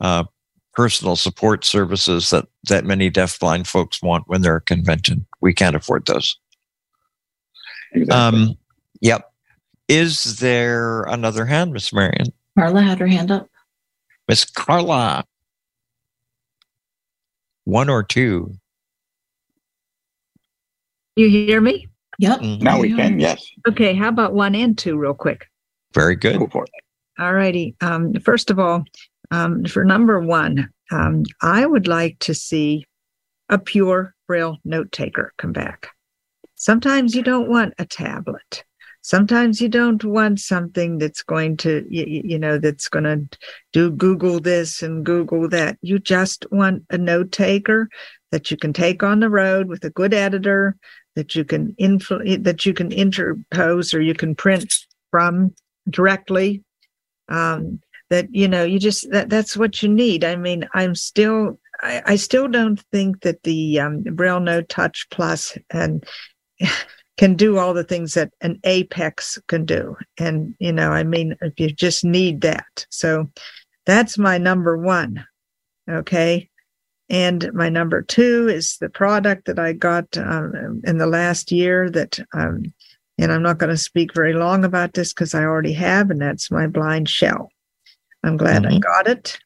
uh, 0.00 0.24
personal 0.74 1.16
support 1.16 1.64
services 1.64 2.30
that 2.30 2.46
that 2.68 2.84
many 2.84 3.10
deafblind 3.10 3.66
folks 3.66 4.02
want 4.02 4.24
when 4.26 4.42
they're 4.42 4.56
at 4.56 4.66
convention. 4.66 5.26
We 5.40 5.52
can't 5.54 5.76
afford 5.76 6.06
those. 6.06 6.38
Exactly. 7.92 8.14
Um, 8.14 8.58
yep. 9.00 9.32
Is 9.88 10.38
there 10.38 11.02
another 11.04 11.44
hand, 11.44 11.72
Miss 11.72 11.92
Marion? 11.92 12.26
Carla 12.56 12.82
had 12.82 12.98
her 13.00 13.06
hand 13.06 13.30
up. 13.30 13.48
Miss 14.28 14.44
Carla. 14.44 15.24
One 17.64 17.88
or 17.88 18.02
two. 18.02 18.54
You 21.16 21.28
hear 21.28 21.60
me? 21.60 21.88
Yep. 22.18 22.40
Mhm. 22.40 22.62
now 22.62 22.78
we 22.80 22.94
can, 22.94 23.18
yes. 23.18 23.44
Okay, 23.68 23.94
how 23.94 24.08
about 24.08 24.34
one 24.34 24.54
and 24.54 24.76
two, 24.76 24.96
real 24.96 25.14
quick? 25.14 25.46
Very 25.94 26.14
good. 26.14 26.38
Go 26.38 26.46
for 26.46 26.64
it. 26.64 26.70
All 27.20 27.34
righty. 27.34 27.76
Um, 27.82 28.14
first 28.14 28.50
of 28.50 28.58
all, 28.58 28.84
um, 29.30 29.64
for 29.66 29.84
number 29.84 30.20
one, 30.20 30.70
um, 30.90 31.24
I 31.42 31.66
would 31.66 31.86
like 31.86 32.18
to 32.20 32.34
see 32.34 32.86
a 33.50 33.58
pure 33.58 34.14
braille 34.26 34.56
note 34.64 34.90
taker 34.90 35.34
come 35.36 35.52
back. 35.52 35.90
Sometimes 36.54 37.14
you 37.14 37.22
don't 37.22 37.50
want 37.50 37.74
a 37.78 37.84
tablet. 37.84 38.64
Sometimes 39.02 39.60
you 39.60 39.68
don't 39.68 40.02
want 40.02 40.40
something 40.40 40.96
that's 40.96 41.22
going 41.22 41.58
to, 41.58 41.86
you, 41.90 42.22
you 42.24 42.38
know, 42.38 42.56
that's 42.56 42.88
going 42.88 43.04
to 43.04 43.38
do 43.74 43.90
Google 43.90 44.40
this 44.40 44.82
and 44.82 45.04
Google 45.04 45.46
that. 45.50 45.76
You 45.82 45.98
just 45.98 46.46
want 46.50 46.84
a 46.88 46.96
note 46.96 47.32
taker 47.32 47.90
that 48.30 48.50
you 48.50 48.56
can 48.56 48.72
take 48.72 49.02
on 49.02 49.20
the 49.20 49.30
road 49.30 49.68
with 49.68 49.84
a 49.84 49.90
good 49.90 50.14
editor 50.14 50.74
that 51.16 51.34
you 51.34 51.44
can 51.44 51.74
influ- 51.78 52.42
that 52.44 52.64
you 52.64 52.72
can 52.72 52.92
interpose 52.92 53.92
or 53.92 54.00
you 54.00 54.14
can 54.14 54.34
print 54.34 54.86
from 55.10 55.54
directly 55.88 56.62
um, 57.30 57.80
that 58.10 58.32
you 58.34 58.48
know 58.48 58.64
you 58.64 58.78
just 58.78 59.10
that 59.10 59.30
that's 59.30 59.56
what 59.56 59.82
you 59.82 59.88
need. 59.88 60.24
I 60.24 60.36
mean 60.36 60.68
i'm 60.74 60.94
still 60.94 61.58
i, 61.80 62.02
I 62.04 62.16
still 62.16 62.48
don't 62.48 62.80
think 62.92 63.22
that 63.22 63.42
the 63.44 63.80
um, 63.80 64.04
BrailleNote 64.04 64.68
Touch 64.68 65.06
Plus 65.10 65.56
and 65.70 66.04
can 67.16 67.34
do 67.34 67.58
all 67.58 67.74
the 67.74 67.84
things 67.84 68.14
that 68.14 68.32
an 68.40 68.58
apex 68.64 69.38
can 69.46 69.64
do. 69.64 69.96
And 70.18 70.54
you 70.58 70.72
know 70.72 70.90
i 70.90 71.04
mean 71.04 71.36
if 71.40 71.58
you 71.58 71.70
just 71.70 72.04
need 72.04 72.42
that. 72.42 72.86
So 72.90 73.30
that's 73.86 74.18
my 74.18 74.38
number 74.38 74.76
one 74.76 75.24
okay? 75.90 76.48
And 77.08 77.52
my 77.52 77.68
number 77.68 78.02
two 78.02 78.48
is 78.48 78.76
the 78.80 78.88
product 78.88 79.46
that 79.46 79.58
i 79.58 79.72
got 79.72 80.16
um, 80.16 80.80
in 80.84 80.98
the 80.98 81.06
last 81.06 81.50
year 81.50 81.90
that 81.90 82.20
um, 82.32 82.72
and 83.20 83.30
i'm 83.32 83.42
not 83.42 83.58
going 83.58 83.70
to 83.70 83.76
speak 83.76 84.14
very 84.14 84.32
long 84.32 84.64
about 84.64 84.94
this 84.94 85.12
because 85.12 85.34
i 85.34 85.42
already 85.42 85.72
have 85.72 86.10
and 86.10 86.20
that's 86.20 86.50
my 86.50 86.66
BlindShell 86.66 87.48
I'm 88.22 88.36
glad 88.36 88.66
I 88.66 88.72
Mhm. 88.72 88.80
got 88.82 89.08
it. 89.08 89.38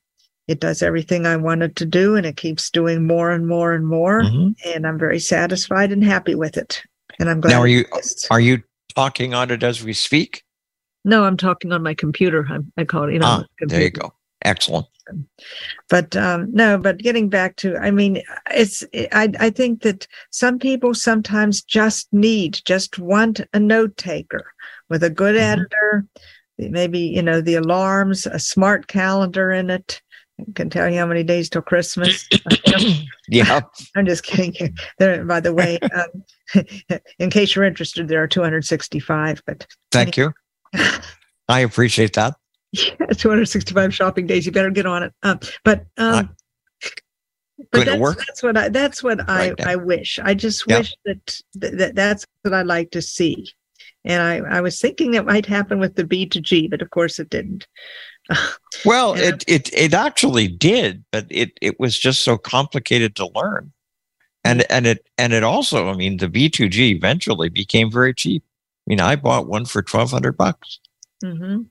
It 0.49 0.59
does 0.59 0.83
everything 0.83 1.27
I 1.27 1.37
wanted 1.37 1.77
to 1.77 1.87
do 1.87 2.17
and 2.17 2.27
it 2.27 2.37
keeps 2.37 2.71
doing 2.71 3.07
more 3.07 3.31
and 3.31 3.47
more 3.47 3.73
and 3.73 3.87
more. 3.87 4.23
Mhm. 4.23 4.57
And 4.67 4.85
I'm 4.85 4.99
very 4.99 5.21
satisfied 5.21 5.93
and 5.93 6.03
happy 6.03 6.35
with 6.35 6.57
it. 6.57 6.83
And 7.21 7.31
I'm 7.31 7.41
glad. 7.41 7.53
Now, 7.53 7.61
are 7.61 7.69
you 7.69 7.85
are 8.33 8.41
you 8.41 8.63
talking 8.95 9.33
on 9.33 9.53
it 9.53 9.63
as 9.63 9.85
we 9.85 9.93
speak? 9.93 10.43
No, 11.05 11.23
I'm 11.25 11.37
talking 11.37 11.71
on 11.73 11.85
my 11.85 11.95
computer. 11.95 12.45
I'm, 12.51 12.73
I 12.77 12.85
call 12.85 13.09
it, 13.09 13.13
you 13.13 13.21
know, 13.21 13.27
Ah, 13.27 13.45
there 13.61 13.83
you 13.83 13.91
go. 13.91 14.13
Excellent. 14.45 14.87
But 15.89 16.17
um, 16.17 16.49
no, 16.53 16.79
but 16.79 16.99
getting 16.99 17.29
back 17.29 17.57
to, 17.57 17.77
I 17.77 17.91
mean, 17.91 18.23
it's, 18.51 18.85
I, 19.13 19.31
I 19.41 19.51
think 19.51 19.83
that 19.83 20.07
some 20.31 20.59
people 20.59 20.95
sometimes 20.95 21.63
just 21.63 22.13
need, 22.13 22.61
just 22.65 22.99
want 22.99 23.41
a 23.53 23.61
note 23.61 23.97
taker 23.97 24.53
with 24.89 25.03
a 25.03 25.11
good 25.11 25.35
Mhm. 25.35 25.41
editor, 25.53 26.07
maybe, 26.59 27.01
you 27.01 27.23
know, 27.23 27.41
the 27.41 27.55
alarms, 27.55 28.27
a 28.27 28.39
smart 28.39 28.87
calendar 28.87 29.51
in 29.51 29.71
it. 29.71 30.01
I 30.41 30.45
can 30.55 30.69
tell 30.69 30.91
you 30.91 30.99
how 30.99 31.07
many 31.07 31.23
days 31.23 31.49
till 31.49 31.63
Christmas. 31.63 32.29
Yeah. 33.29 33.61
I'm 33.97 34.05
just 34.05 34.23
kidding. 34.23 34.77
There, 34.99 35.25
by 35.25 35.41
the 35.41 35.55
way, 35.55 35.79
um, 35.95 36.61
in 37.19 37.31
case 37.31 37.55
you're 37.55 37.65
interested, 37.65 38.07
there 38.09 38.23
are 38.23 38.29
265, 38.29 39.43
but 39.47 39.67
Thank 39.91 40.19
you. 40.19 40.35
I 41.49 41.61
appreciate 41.61 42.13
that. 42.15 42.35
yeah, 43.01 43.07
265 43.07 43.95
shopping 43.95 44.27
days. 44.27 44.47
You 44.47 44.53
better 44.53 44.71
get 44.71 44.87
on 44.87 45.05
it. 45.05 45.13
Um, 45.23 45.39
but 45.65 45.87
um, 45.97 46.37
Going 47.57 47.69
but 47.71 47.85
that's, 47.85 48.27
that's 48.27 48.43
what 48.43 48.57
I 48.57 48.69
that's 48.69 49.03
what 49.03 49.29
I 49.29 49.51
Right 49.51 49.59
now. 49.59 49.71
I 49.71 49.77
wish. 49.77 50.19
I 50.23 50.35
just 50.35 50.67
Yep. 50.67 50.79
wish 50.79 50.97
that, 51.05 51.41
that 51.55 51.79
that 51.79 51.95
that's 51.95 52.27
what 52.43 52.53
I 52.53 52.63
like 52.63 52.91
to 52.93 53.03
see. 53.03 53.49
And 54.05 54.23
I 54.23 54.59
I 54.59 54.61
was 54.61 54.81
thinking 54.81 55.13
that 55.13 55.25
might 55.25 55.47
happen 55.47 55.79
with 55.79 55.95
the 55.95 56.05
B2G, 56.05 56.69
but 56.69 56.83
of 56.83 56.91
course 56.91 57.19
it 57.19 57.31
didn't. 57.31 57.67
Well, 58.85 59.15
it, 59.15 59.45
it 59.47 59.73
it 59.73 59.95
actually 59.95 60.49
did, 60.49 61.05
but 61.11 61.27
it 61.31 61.53
it 61.63 61.81
was 61.81 61.99
just 61.99 62.23
so 62.23 62.37
complicated 62.37 63.17
to 63.17 63.31
learn. 63.35 63.73
And 64.45 64.71
and 64.71 64.87
it 64.87 65.07
and 65.17 65.33
it 65.33 65.43
also, 65.43 65.89
I 65.89 65.95
mean, 65.95 66.19
the 66.19 66.29
B2G 66.29 66.95
eventually 66.95 67.49
became 67.49 67.91
very 67.91 68.13
cheap. 68.13 68.43
I 68.47 68.85
mean, 68.91 69.01
I 69.01 69.17
bought 69.17 69.47
one 69.47 69.65
for 69.65 69.81
twelve 69.81 70.11
hundred 70.11 70.37
bucks. 70.37 70.81
hmm 71.23 71.63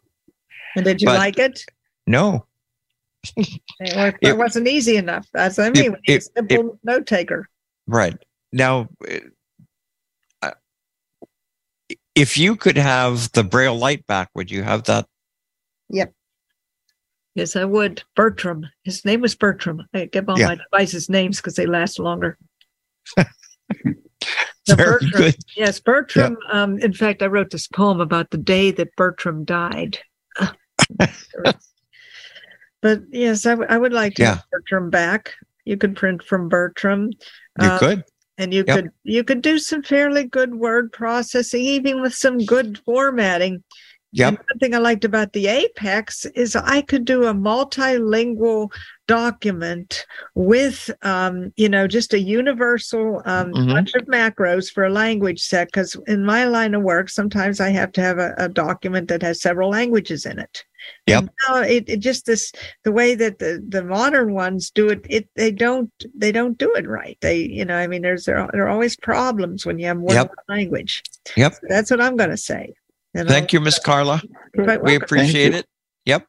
And 0.76 0.86
did 0.86 1.02
you 1.02 1.08
But- 1.08 1.18
like 1.20 1.38
it? 1.40 1.66
No, 2.08 2.46
It, 3.38 3.60
It- 3.80 4.16
it 4.22 4.38
wasn't 4.38 4.68
easy 4.68 4.98
enough. 4.98 5.26
That's 5.34 5.58
what 5.58 5.68
I 5.68 5.70
mean. 5.70 5.86
It- 5.86 5.90
we 5.92 5.98
need 6.08 6.14
a 6.14 6.16
it- 6.16 6.30
simple 6.38 6.80
note 6.84 7.08
taker. 7.08 7.48
right 7.88 8.18
now, 8.52 8.90
uh, 10.42 10.52
if 12.16 12.38
you 12.38 12.56
could 12.58 12.78
have 12.78 13.32
the 13.32 13.44
Braille 13.44 13.78
Lite 13.78 14.06
back, 14.08 14.30
would 14.36 14.52
you 14.52 14.62
have 14.64 14.84
that? 14.84 15.08
Yep. 15.90 16.14
Yes, 17.36 17.56
I 17.56 17.64
would. 17.66 18.04
Bertram. 18.16 18.68
His 18.84 19.04
name 19.06 19.22
was 19.22 19.36
Bertram. 19.36 19.88
I 19.94 20.06
give 20.06 20.28
all 20.30 20.38
Yeah. 20.38 20.48
my 20.50 20.56
devices 20.56 21.10
names 21.10 21.38
because 21.38 21.56
they 21.56 21.66
last 21.66 21.98
longer. 22.00 22.38
Very 23.16 23.96
Bertram. 24.68 25.10
good. 25.12 25.36
Yes, 25.56 25.80
Bertram. 25.80 26.38
Um, 26.52 26.78
in 26.80 26.94
fact, 26.94 27.22
I 27.24 27.28
wrote 27.28 27.50
this 27.52 27.68
poem 27.68 28.00
about 28.02 28.30
the 28.32 28.38
day 28.38 28.72
that 28.72 28.96
Bertram 28.96 29.44
died. 29.46 30.00
but 32.82 33.02
yes, 33.12 33.46
I, 33.46 33.52
w- 33.52 33.70
I 33.70 33.78
would 33.78 33.94
like 33.94 34.16
to 34.16 34.24
Yeah. 34.24 34.40
Bertram 34.52 34.90
back. 34.90 35.34
You 35.66 35.78
could 35.78 35.96
print 35.96 36.24
from 36.24 36.50
Bertram. 36.50 37.10
You 37.62 37.70
Um, 37.70 37.80
could. 37.80 38.04
and 38.38 38.54
you 38.54 38.64
Yep. 38.68 38.76
could 38.76 38.90
you 39.04 39.24
could 39.24 39.42
do 39.42 39.60
some 39.60 39.84
fairly 39.84 40.26
good 40.26 40.56
word 40.56 40.92
processing, 40.92 41.62
even 41.62 42.02
with 42.02 42.14
some 42.14 42.38
good 42.40 42.80
formatting. 42.86 43.64
Yep. 44.16 44.28
And 44.30 44.38
one 44.38 44.60
thing 44.60 44.76
I 44.76 44.78
liked 44.78 45.06
about 45.06 45.34
the 45.34 45.48
Apex 45.48 46.26
is 46.36 46.56
I 46.56 46.82
could 46.82 47.04
do 47.04 47.26
a 47.26 47.34
multilingual 47.34 48.72
document 49.08 50.06
with, 50.36 50.90
um, 51.02 51.52
you 51.58 51.68
know, 51.68 51.88
just 51.88 52.14
a 52.14 52.20
universal 52.20 53.22
um, 53.26 53.52
Mhm. 53.54 53.68
bunch 53.70 53.94
of 53.96 54.06
macros 54.06 54.72
for 54.72 54.86
a 54.86 54.90
language 54.92 55.42
set. 55.42 55.68
Because 55.68 55.98
in 56.08 56.24
my 56.24 56.46
line 56.46 56.76
of 56.76 56.84
work, 56.84 57.10
sometimes 57.10 57.60
I 57.60 57.70
have 57.70 57.92
to 57.94 58.02
have 58.02 58.20
a, 58.20 58.34
a 58.38 58.50
document 58.50 59.08
that 59.08 59.24
has 59.24 59.42
several 59.42 59.70
languages 59.72 60.26
in 60.28 60.38
it. 60.40 60.64
Yep. 61.08 61.30
Now 61.50 61.62
it, 61.62 61.86
it 61.88 62.00
just 62.00 62.26
this 62.26 62.52
the 62.84 62.92
way 62.92 63.16
that 63.16 63.40
the, 63.40 63.64
the 63.68 63.84
modern 63.84 64.34
ones 64.34 64.70
do 64.70 64.90
it, 64.90 65.06
it 65.10 65.28
they 65.36 65.50
don't 65.52 65.90
they 66.14 66.32
don't 66.32 66.58
do 66.58 66.72
it 66.76 66.88
right. 66.88 67.18
They 67.22 67.38
you 67.38 67.64
know 67.66 67.76
I 67.78 67.88
mean 67.88 68.02
there's 68.04 68.26
there 68.26 68.38
are, 68.38 68.50
there 68.52 68.64
are 68.66 68.70
always 68.70 68.96
problems 68.98 69.66
when 69.66 69.80
you 69.80 69.86
have 69.88 69.98
more 69.98 70.14
Yep. 70.14 70.28
than 70.28 70.36
one 70.46 70.58
language. 70.60 71.02
Yep. 71.36 71.54
That's 71.70 71.90
what 71.90 72.02
I'm 72.02 72.16
going 72.18 72.32
to 72.32 72.38
say. 72.38 72.74
And 73.14 73.28
Thank 73.28 73.54
you, 73.54 73.60
Miss 73.60 73.80
Carla. 73.80 74.22
We 74.56 74.96
appreciate 74.96 75.54
it. 75.54 75.66
Yep. 76.06 76.28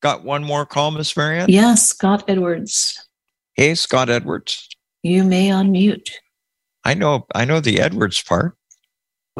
got 0.00 0.24
one 0.24 0.44
more 0.44 0.64
call, 0.64 0.90
Miss 0.90 1.14
Marianne? 1.16 1.50
Yes, 1.50 1.88
Scott 1.88 2.24
Edwards. 2.28 3.06
Hey, 3.54 3.74
Scott 3.74 4.08
Edwards. 4.08 4.68
You 5.02 5.24
may 5.24 5.48
unmute. 5.48 6.10
I 6.84 6.94
know 6.94 7.26
I 7.34 7.44
know 7.44 7.60
the 7.60 7.80
Edwards 7.80 8.22
part. 8.22 8.56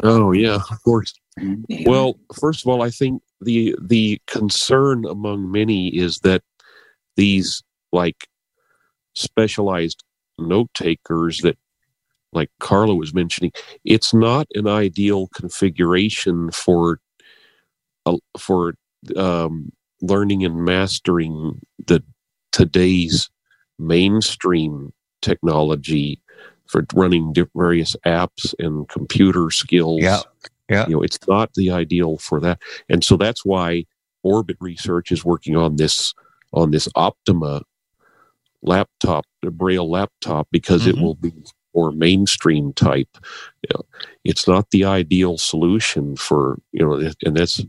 Oh 0.03 0.31
yeah, 0.31 0.59
of 0.69 0.83
course. 0.83 1.13
Well, 1.85 2.19
first 2.39 2.63
of 2.63 2.69
all, 2.69 2.81
I 2.81 2.89
think 2.89 3.21
the 3.41 3.75
the 3.81 4.21
concern 4.27 5.05
among 5.05 5.51
many 5.51 5.87
is 5.89 6.19
that 6.19 6.43
these 7.15 7.63
like 7.91 8.27
specialized 9.15 10.03
note 10.37 10.69
takers 10.73 11.39
that 11.39 11.57
like 12.31 12.49
Carla 12.59 12.95
was 12.95 13.13
mentioning, 13.13 13.51
it's 13.85 14.13
not 14.13 14.47
an 14.53 14.67
ideal 14.67 15.27
configuration 15.33 16.51
for 16.51 16.99
uh, 18.05 18.17
for 18.37 18.75
um, 19.15 19.71
learning 20.01 20.45
and 20.45 20.63
mastering 20.63 21.59
the 21.87 22.03
today's 22.51 23.29
mainstream 23.77 24.91
technology 25.21 26.21
for 26.65 26.85
running 26.93 27.33
various 27.55 27.95
apps 28.05 28.53
and 28.59 28.87
computer 28.89 29.49
skills. 29.49 30.01
Yeah, 30.01 30.21
yeah. 30.69 30.87
You 30.87 30.95
know, 30.97 31.01
it's 31.01 31.19
not 31.27 31.53
the 31.55 31.71
ideal 31.71 32.17
for 32.17 32.39
that, 32.41 32.59
and 32.89 33.03
so 33.03 33.17
that's 33.17 33.43
why 33.43 33.85
Orbit 34.23 34.57
Research 34.59 35.11
is 35.11 35.25
working 35.25 35.55
on 35.55 35.77
this 35.77 36.13
on 36.53 36.71
this 36.71 36.87
Optima 36.95 37.61
laptop, 38.61 39.25
the 39.41 39.51
Braille 39.51 39.89
laptop, 39.89 40.47
because 40.51 40.83
Mm-hmm. 40.83 40.97
it 40.97 41.03
will 41.03 41.15
be 41.15 41.31
more 41.75 41.91
mainstream 41.91 42.73
type. 42.73 43.09
You 43.63 43.69
know, 43.75 43.83
it's 44.25 44.47
not 44.47 44.71
the 44.71 44.85
ideal 44.85 45.37
solution 45.37 46.15
for 46.17 46.59
you 46.73 46.85
know, 46.85 47.11
and 47.25 47.37
that's 47.37 47.61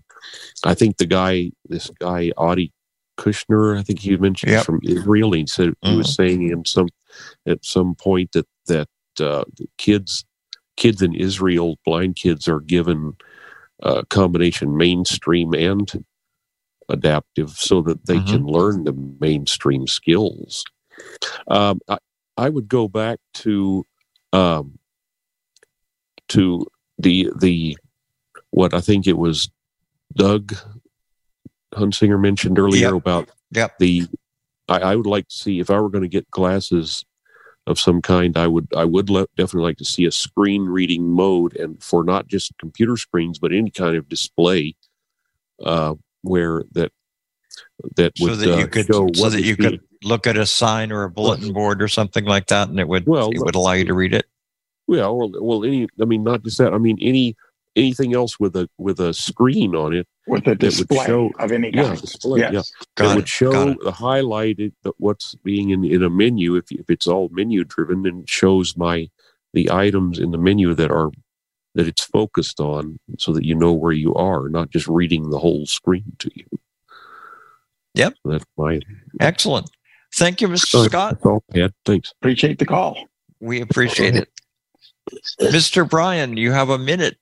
I 0.64 0.74
think 0.74 0.98
the 0.98 1.06
guy, 1.06 1.52
this 1.68 1.90
guy 2.00 2.32
Audie 2.36 2.72
Kushner, 3.18 3.78
I 3.78 3.82
think 3.82 4.00
he 4.00 4.16
mentioned 4.16 4.52
Yep. 4.52 4.64
from 4.64 4.80
Israel. 4.84 5.32
He 5.32 5.46
said 5.46 5.74
he 5.82 5.94
was 5.94 6.08
Mhm. 6.08 6.14
saying 6.14 6.42
in 6.50 6.64
some 6.64 6.88
at 7.46 7.64
some 7.64 7.94
point 7.96 8.32
that 8.32 8.48
that 8.66 8.88
uh, 9.20 9.44
kids 9.78 10.24
kids 10.76 11.02
in 11.02 11.14
Israel, 11.14 11.78
blind 11.84 12.16
kids, 12.16 12.48
are 12.48 12.60
given 12.60 13.14
a 13.82 14.04
combination 14.06 14.76
mainstream 14.76 15.54
and 15.54 16.04
adaptive 16.88 17.50
so 17.50 17.82
that 17.82 18.06
they 18.06 18.20
Mhm. 18.20 18.26
can 18.30 18.46
learn 18.46 18.84
the 18.84 18.92
mainstream 19.20 19.86
skills. 19.86 20.64
Um, 21.48 21.80
I, 21.88 21.98
I 22.36 22.48
would 22.50 22.68
go 22.68 22.88
back 22.88 23.18
to 23.36 23.86
um, 24.32 24.78
to 26.28 26.66
the 26.98 27.30
the 27.38 27.76
what 28.50 28.74
I 28.74 28.80
think 28.80 29.06
it 29.06 29.18
was 29.18 29.50
Doug 30.14 30.54
Hunsinger 31.74 32.20
mentioned 32.20 32.58
earlier 32.58 32.94
Yep. 32.94 32.94
about 32.94 33.30
Yep. 33.52 33.78
the 33.78 34.06
I, 34.68 34.78
I 34.78 34.96
would 34.96 35.06
like 35.06 35.28
to 35.28 35.36
see 35.36 35.60
if 35.60 35.70
I 35.70 35.80
were 35.80 35.88
going 35.88 36.02
to 36.02 36.08
get 36.08 36.30
glasses 36.30 37.04
of 37.66 37.78
some 37.78 38.00
kind 38.02 38.36
I 38.36 38.46
would 38.46 38.68
I 38.76 38.84
would 38.84 39.10
le- 39.10 39.26
definitely 39.36 39.68
like 39.68 39.76
to 39.78 39.84
see 39.84 40.04
a 40.04 40.10
screen 40.12 40.64
reading 40.66 41.08
mode 41.08 41.56
and 41.56 41.82
for 41.82 42.04
not 42.04 42.26
just 42.26 42.56
computer 42.58 42.96
screens 42.96 43.38
but 43.38 43.52
any 43.52 43.70
kind 43.70 43.96
of 43.96 44.08
display 44.08 44.74
uh, 45.64 45.94
where 46.22 46.64
that 46.72 46.92
that 47.96 48.16
So 48.16 48.26
would 48.26 48.38
that 48.38 48.46
you 48.46 48.64
uh, 48.64 48.66
could 48.68 48.86
show 48.86 49.10
so 49.14 49.28
that 49.28 49.42
you 49.42 49.56
could 49.56 49.80
look 50.02 50.26
at 50.26 50.36
a 50.36 50.46
sign 50.46 50.90
or 50.92 51.04
a 51.04 51.10
bulletin 51.10 51.52
board 51.52 51.82
or 51.82 51.88
something 51.88 52.24
like 52.24 52.46
that 52.46 52.68
and 52.68 52.80
it 52.80 52.88
would 52.88 53.06
Well, 53.06 53.30
it 53.30 53.38
would 53.40 53.54
allow 53.54 53.72
you 53.72 53.84
to 53.84 53.94
read 53.94 54.14
it. 54.14 54.26
Yeah, 54.88 55.06
well, 55.08 55.30
well, 55.40 55.64
any. 55.64 55.86
I 56.00 56.04
mean, 56.04 56.24
not 56.24 56.42
just 56.42 56.58
that. 56.58 56.72
I 56.74 56.78
mean, 56.78 56.98
any 57.00 57.36
anything 57.76 58.12
else 58.14 58.40
with 58.40 58.56
a 58.56 58.68
with 58.78 58.98
a 58.98 59.14
screen 59.14 59.76
on 59.76 59.94
it 59.94 60.08
with 60.26 60.40
a 60.42 60.44
that 60.46 60.48
would 60.50 60.58
display 60.58 61.06
show 61.06 61.30
of 61.38 61.52
any 61.52 61.70
yeah, 61.72 61.84
kind. 61.84 62.00
display, 62.00 62.40
Yes. 62.40 62.52
yeah, 62.52 62.62
Got 62.96 63.04
that 63.04 63.12
it, 63.12 63.16
would 63.16 63.28
show 63.28 63.52
got 63.52 63.68
it. 63.68 63.78
the 63.84 63.92
highlighted 63.92 64.72
the- 64.82 64.92
what's 64.98 65.36
being 65.44 65.70
in 65.70 65.84
in 65.84 66.02
a 66.02 66.10
menu. 66.10 66.56
If 66.56 66.72
if 66.72 66.90
it's 66.90 67.06
all 67.06 67.28
menu 67.30 67.62
driven, 67.62 68.04
and 68.04 68.28
shows 68.28 68.76
my 68.76 69.08
the 69.52 69.70
items 69.70 70.18
in 70.18 70.32
the 70.32 70.38
menu 70.38 70.74
that 70.74 70.90
are 70.90 71.12
that 71.76 71.86
it's 71.86 72.02
focused 72.04 72.58
on, 72.58 72.98
so 73.18 73.32
that 73.32 73.44
you 73.44 73.54
know 73.54 73.72
where 73.72 73.92
you 73.92 74.12
are, 74.14 74.48
not 74.48 74.70
just 74.70 74.88
reading 74.88 75.30
the 75.30 75.38
whole 75.38 75.66
screen 75.66 76.16
to 76.18 76.30
you. 76.34 76.46
Yep. 77.94 78.14
that's 78.24 78.44
my 78.56 78.80
Excellent. 79.20 79.70
Thank 80.14 80.40
you, 80.40 80.48
Mr. 80.48 80.84
Scott. 80.86 81.14
That's 81.14 81.26
all, 81.26 81.44
Ed. 81.54 81.72
Thanks. 81.84 82.12
Appreciate 82.20 82.58
the 82.58 82.66
call. 82.66 82.96
We 83.40 83.60
appreciate 83.60 84.16
it. 84.16 84.28
Mr. 85.40 85.88
Brian, 85.88 86.36
you 86.36 86.52
have 86.52 86.68
a 86.68 86.78
minute 86.78 87.16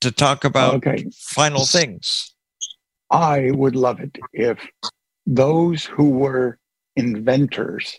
to 0.00 0.10
talk 0.12 0.44
about 0.44 0.74
Okay. 0.76 1.06
final 1.14 1.64
things. 1.64 2.34
I 3.10 3.50
would 3.50 3.76
love 3.76 4.00
it 4.00 4.16
if 4.32 4.58
those 5.26 5.84
who 5.84 6.10
were 6.10 6.58
inventors 6.96 7.98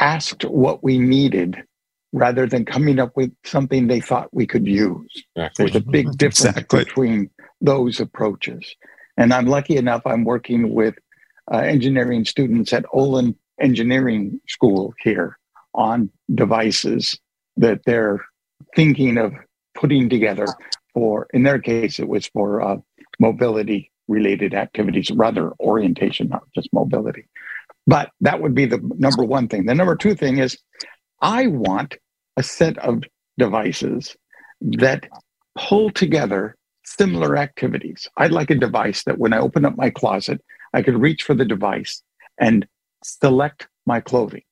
asked 0.00 0.44
what 0.44 0.82
we 0.82 0.98
needed 0.98 1.62
rather 2.12 2.46
than 2.46 2.64
coming 2.64 2.98
up 2.98 3.16
with 3.16 3.32
something 3.44 3.86
they 3.86 4.00
thought 4.00 4.32
we 4.32 4.46
could 4.46 4.66
use. 4.66 5.24
There's 5.56 5.74
a 5.76 5.80
big 5.80 6.10
difference 6.16 6.44
Exactly. 6.46 6.84
between 6.84 7.30
those 7.60 8.00
approaches. 8.00 8.74
And 9.16 9.32
I'm 9.34 9.46
lucky 9.46 9.76
enough, 9.76 10.02
I'm 10.06 10.24
working 10.24 10.72
with 10.74 10.94
uh, 11.52 11.58
engineering 11.58 12.24
students 12.24 12.72
at 12.72 12.84
Olin 12.92 13.34
Engineering 13.60 14.40
School 14.48 14.94
here 15.02 15.38
on 15.74 16.10
devices 16.34 17.18
that 17.56 17.80
they're 17.84 18.24
thinking 18.74 19.18
of 19.18 19.32
putting 19.74 20.08
together 20.08 20.46
for, 20.94 21.26
in 21.32 21.42
their 21.42 21.58
case, 21.58 21.98
it 21.98 22.08
was 22.08 22.26
for 22.26 22.60
uh, 22.60 22.76
mobility 23.20 23.90
related 24.08 24.54
activities, 24.54 25.10
rather 25.10 25.52
orientation, 25.60 26.28
not 26.28 26.42
just 26.54 26.72
mobility. 26.72 27.26
But 27.86 28.10
that 28.20 28.40
would 28.42 28.54
be 28.54 28.66
the 28.66 28.80
number 28.98 29.24
one 29.24 29.48
thing. 29.48 29.66
The 29.66 29.74
number 29.74 29.96
two 29.96 30.14
thing 30.14 30.38
is 30.38 30.58
I 31.20 31.46
want 31.46 31.96
a 32.36 32.42
set 32.42 32.78
of 32.78 33.02
devices 33.38 34.16
that 34.60 35.06
pull 35.56 35.90
together 35.90 36.56
similar 36.84 37.36
activities. 37.36 38.08
I'd 38.16 38.32
like 38.32 38.50
a 38.50 38.54
device 38.54 39.04
that 39.04 39.18
when 39.18 39.32
I 39.32 39.38
open 39.38 39.64
up 39.64 39.76
my 39.76 39.90
closet, 39.90 40.40
I 40.72 40.82
could 40.82 41.00
reach 41.00 41.22
for 41.22 41.34
the 41.34 41.44
device 41.44 42.02
and 42.38 42.66
select 43.02 43.68
my 43.86 44.00
clothing. 44.00 44.42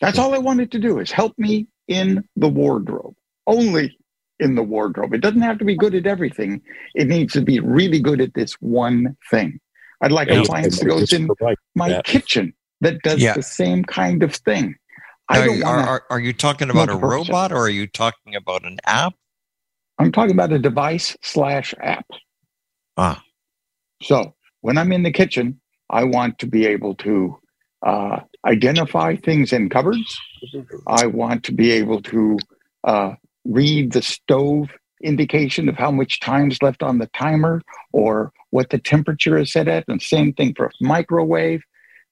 That's 0.00 0.18
all 0.18 0.34
I 0.34 0.38
wanted 0.38 0.72
to 0.72 0.78
do 0.78 0.98
is 1.00 1.10
help 1.10 1.36
me 1.38 1.66
in 1.88 2.24
the 2.36 2.48
wardrobe, 2.48 3.14
only 3.46 3.98
in 4.38 4.54
the 4.54 4.62
wardrobe. 4.62 5.12
It 5.14 5.20
doesn't 5.20 5.42
have 5.42 5.58
to 5.58 5.64
be 5.64 5.76
good 5.76 5.94
at 5.94 6.06
everything. 6.06 6.62
It 6.94 7.08
needs 7.08 7.32
to 7.32 7.40
be 7.40 7.58
really 7.60 7.98
good 8.00 8.20
at 8.20 8.34
this 8.34 8.52
one 8.60 9.16
thing. 9.30 9.58
I'd 10.00 10.12
like 10.12 10.28
Yeah, 10.28 10.42
appliance 10.42 10.76
that 10.76 10.82
and 10.82 10.90
goes 10.90 11.12
in 11.12 11.28
like 11.40 11.58
my 11.74 11.88
that. 11.88 12.04
kitchen 12.04 12.54
that 12.80 13.02
does 13.02 13.20
Yeah. 13.20 13.34
the 13.34 13.42
same 13.42 13.84
kind 13.84 14.22
of 14.22 14.34
thing. 14.36 14.76
I 15.28 15.40
Are, 15.40 15.44
don't 15.46 15.58
you- 15.58 15.64
are, 15.64 15.80
are, 15.80 16.04
are 16.10 16.20
you 16.20 16.32
talking 16.32 16.70
about 16.70 16.88
a 16.88 16.92
multiple 16.92 17.08
robot 17.10 17.50
or 17.52 17.58
are 17.58 17.68
you 17.68 17.88
talking 17.88 18.36
about 18.36 18.64
an 18.64 18.78
app? 18.86 19.14
I'm 19.98 20.12
talking 20.12 20.30
about 20.30 20.52
a 20.52 20.60
device 20.60 21.16
slash 21.22 21.74
app. 21.80 22.06
Ah. 22.96 23.24
So 24.00 24.36
when 24.60 24.78
I'm 24.78 24.92
in 24.92 25.02
the 25.02 25.10
kitchen, 25.10 25.60
I 25.90 26.04
want 26.04 26.38
to 26.40 26.46
be 26.46 26.66
able 26.66 26.94
to 26.96 27.38
uh, 27.84 28.20
identify 28.44 29.16
things 29.16 29.52
in 29.52 29.68
cupboards. 29.68 30.20
I 30.86 31.06
want 31.06 31.44
to 31.44 31.52
be 31.52 31.70
able 31.72 32.02
to 32.02 32.38
uh, 32.84 33.14
read 33.44 33.92
the 33.92 34.02
stove 34.02 34.68
indication 35.02 35.68
of 35.68 35.76
how 35.76 35.90
much 35.90 36.20
time's 36.20 36.60
left 36.60 36.82
on 36.82 36.98
the 36.98 37.06
timer 37.08 37.62
or 37.92 38.32
what 38.50 38.70
the 38.70 38.78
temperature 38.78 39.38
is 39.38 39.52
set 39.52 39.68
at. 39.68 39.84
And 39.88 40.02
same 40.02 40.32
thing 40.32 40.54
for 40.54 40.66
a 40.66 40.70
microwave. 40.80 41.62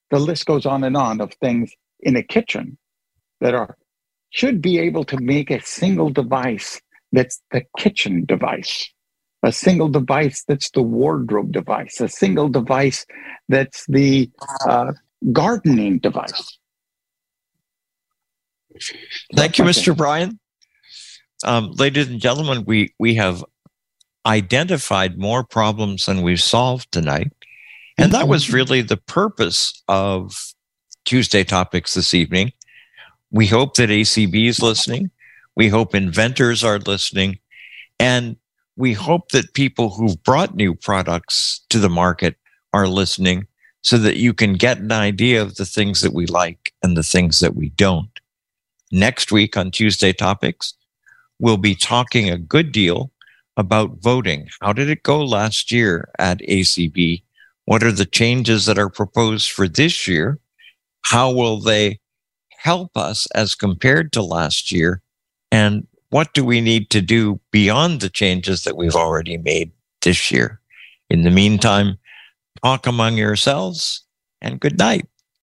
The 0.09 0.19
list 0.19 0.45
goes 0.45 0.65
on 0.65 0.83
and 0.83 0.95
on 0.95 1.19
of 1.19 1.33
things 1.33 1.71
in 1.99 2.15
a 2.15 2.23
kitchen 2.23 2.77
that 3.41 3.53
are 3.53 3.77
should 4.29 4.61
be 4.61 4.79
able 4.79 5.03
to 5.05 5.17
make 5.17 5.49
a 5.49 5.61
single 5.61 6.09
device 6.09 6.81
that's 7.11 7.41
the 7.51 7.63
kitchen 7.77 8.25
device, 8.25 8.89
a 9.43 9.51
single 9.51 9.87
device 9.87 10.43
that's 10.47 10.69
the 10.71 10.81
wardrobe 10.81 11.51
device, 11.51 12.01
a 12.01 12.09
single 12.09 12.49
device 12.49 13.05
that's 13.49 13.85
the 13.87 14.29
uh, 14.67 14.93
gardening 15.31 15.99
device. 15.99 16.57
Thank 19.35 19.57
you. 19.57 19.65
Mr. 19.65 19.95
Brian. 19.95 20.39
Um, 21.43 21.71
ladies 21.73 22.07
and 22.07 22.19
gentlemen, 22.19 22.63
we, 22.65 22.93
we 22.99 23.15
have 23.15 23.43
identified 24.25 25.17
more 25.17 25.43
problems 25.43 26.05
than 26.05 26.21
we've 26.21 26.41
solved 26.41 26.91
tonight. 26.91 27.31
And 27.97 28.11
that 28.11 28.27
was 28.27 28.53
really 28.53 28.81
the 28.81 28.97
purpose 28.97 29.81
of 29.87 30.53
Tuesday 31.05 31.43
Topics 31.43 31.95
this 31.95 32.13
evening. 32.13 32.51
We 33.31 33.47
hope 33.47 33.75
that 33.75 33.89
ACB 33.89 34.47
is 34.47 34.61
listening. 34.61 35.09
We 35.55 35.69
hope 35.69 35.95
inventors 35.95 36.63
are 36.63 36.77
listening. 36.77 37.39
And 37.99 38.35
we 38.77 38.93
hope 38.93 39.31
that 39.31 39.53
people 39.53 39.89
who've 39.89 40.21
brought 40.23 40.55
new 40.55 40.73
products 40.73 41.61
to 41.69 41.79
the 41.79 41.89
market 41.89 42.35
are 42.73 42.87
listening 42.87 43.47
so 43.81 43.97
that 43.97 44.17
you 44.17 44.33
can 44.33 44.53
get 44.53 44.77
an 44.77 44.91
idea 44.91 45.41
of 45.41 45.55
the 45.55 45.65
things 45.65 46.01
that 46.01 46.13
we 46.13 46.27
like 46.27 46.73
and 46.83 46.95
the 46.95 47.03
things 47.03 47.39
that 47.39 47.55
we 47.55 47.69
don't. 47.69 48.19
Next 48.91 49.31
week 49.31 49.57
on 49.57 49.71
Tuesday 49.71 50.13
Topics, 50.13 50.75
we'll 51.39 51.57
be 51.57 51.75
talking 51.75 52.29
a 52.29 52.37
good 52.37 52.71
deal 52.71 53.11
about 53.57 53.97
voting. 53.99 54.47
How 54.61 54.73
did 54.73 54.89
it 54.89 55.03
go 55.03 55.23
last 55.25 55.71
year 55.71 56.09
at 56.19 56.39
ACB 56.39 57.23
What 57.65 57.83
are 57.83 57.91
the 57.91 58.05
changes 58.05 58.65
that 58.65 58.77
are 58.77 58.89
proposed 58.89 59.49
for 59.51 59.67
this 59.67 60.07
year? 60.07 60.39
How 61.01 61.31
will 61.31 61.59
they 61.59 61.99
help 62.59 62.95
us 62.95 63.27
as 63.33 63.55
compared 63.55 64.13
to 64.13 64.21
last 64.21 64.71
year? 64.71 65.01
And 65.51 65.87
what 66.09 66.33
do 66.33 66.43
we 66.43 66.61
need 66.61 66.89
to 66.91 67.01
do 67.01 67.39
beyond 67.51 68.01
the 68.01 68.09
changes 68.09 68.63
that 68.63 68.77
we've 68.77 68.95
already 68.95 69.37
made 69.37 69.71
this 70.01 70.31
year? 70.31 70.61
In 71.09 71.23
the 71.23 71.31
meantime, 71.31 71.97
talk 72.63 72.87
among 72.87 73.17
yourselves 73.17 74.03
and 74.41 74.59
good 74.59 74.77
night. 74.77 75.07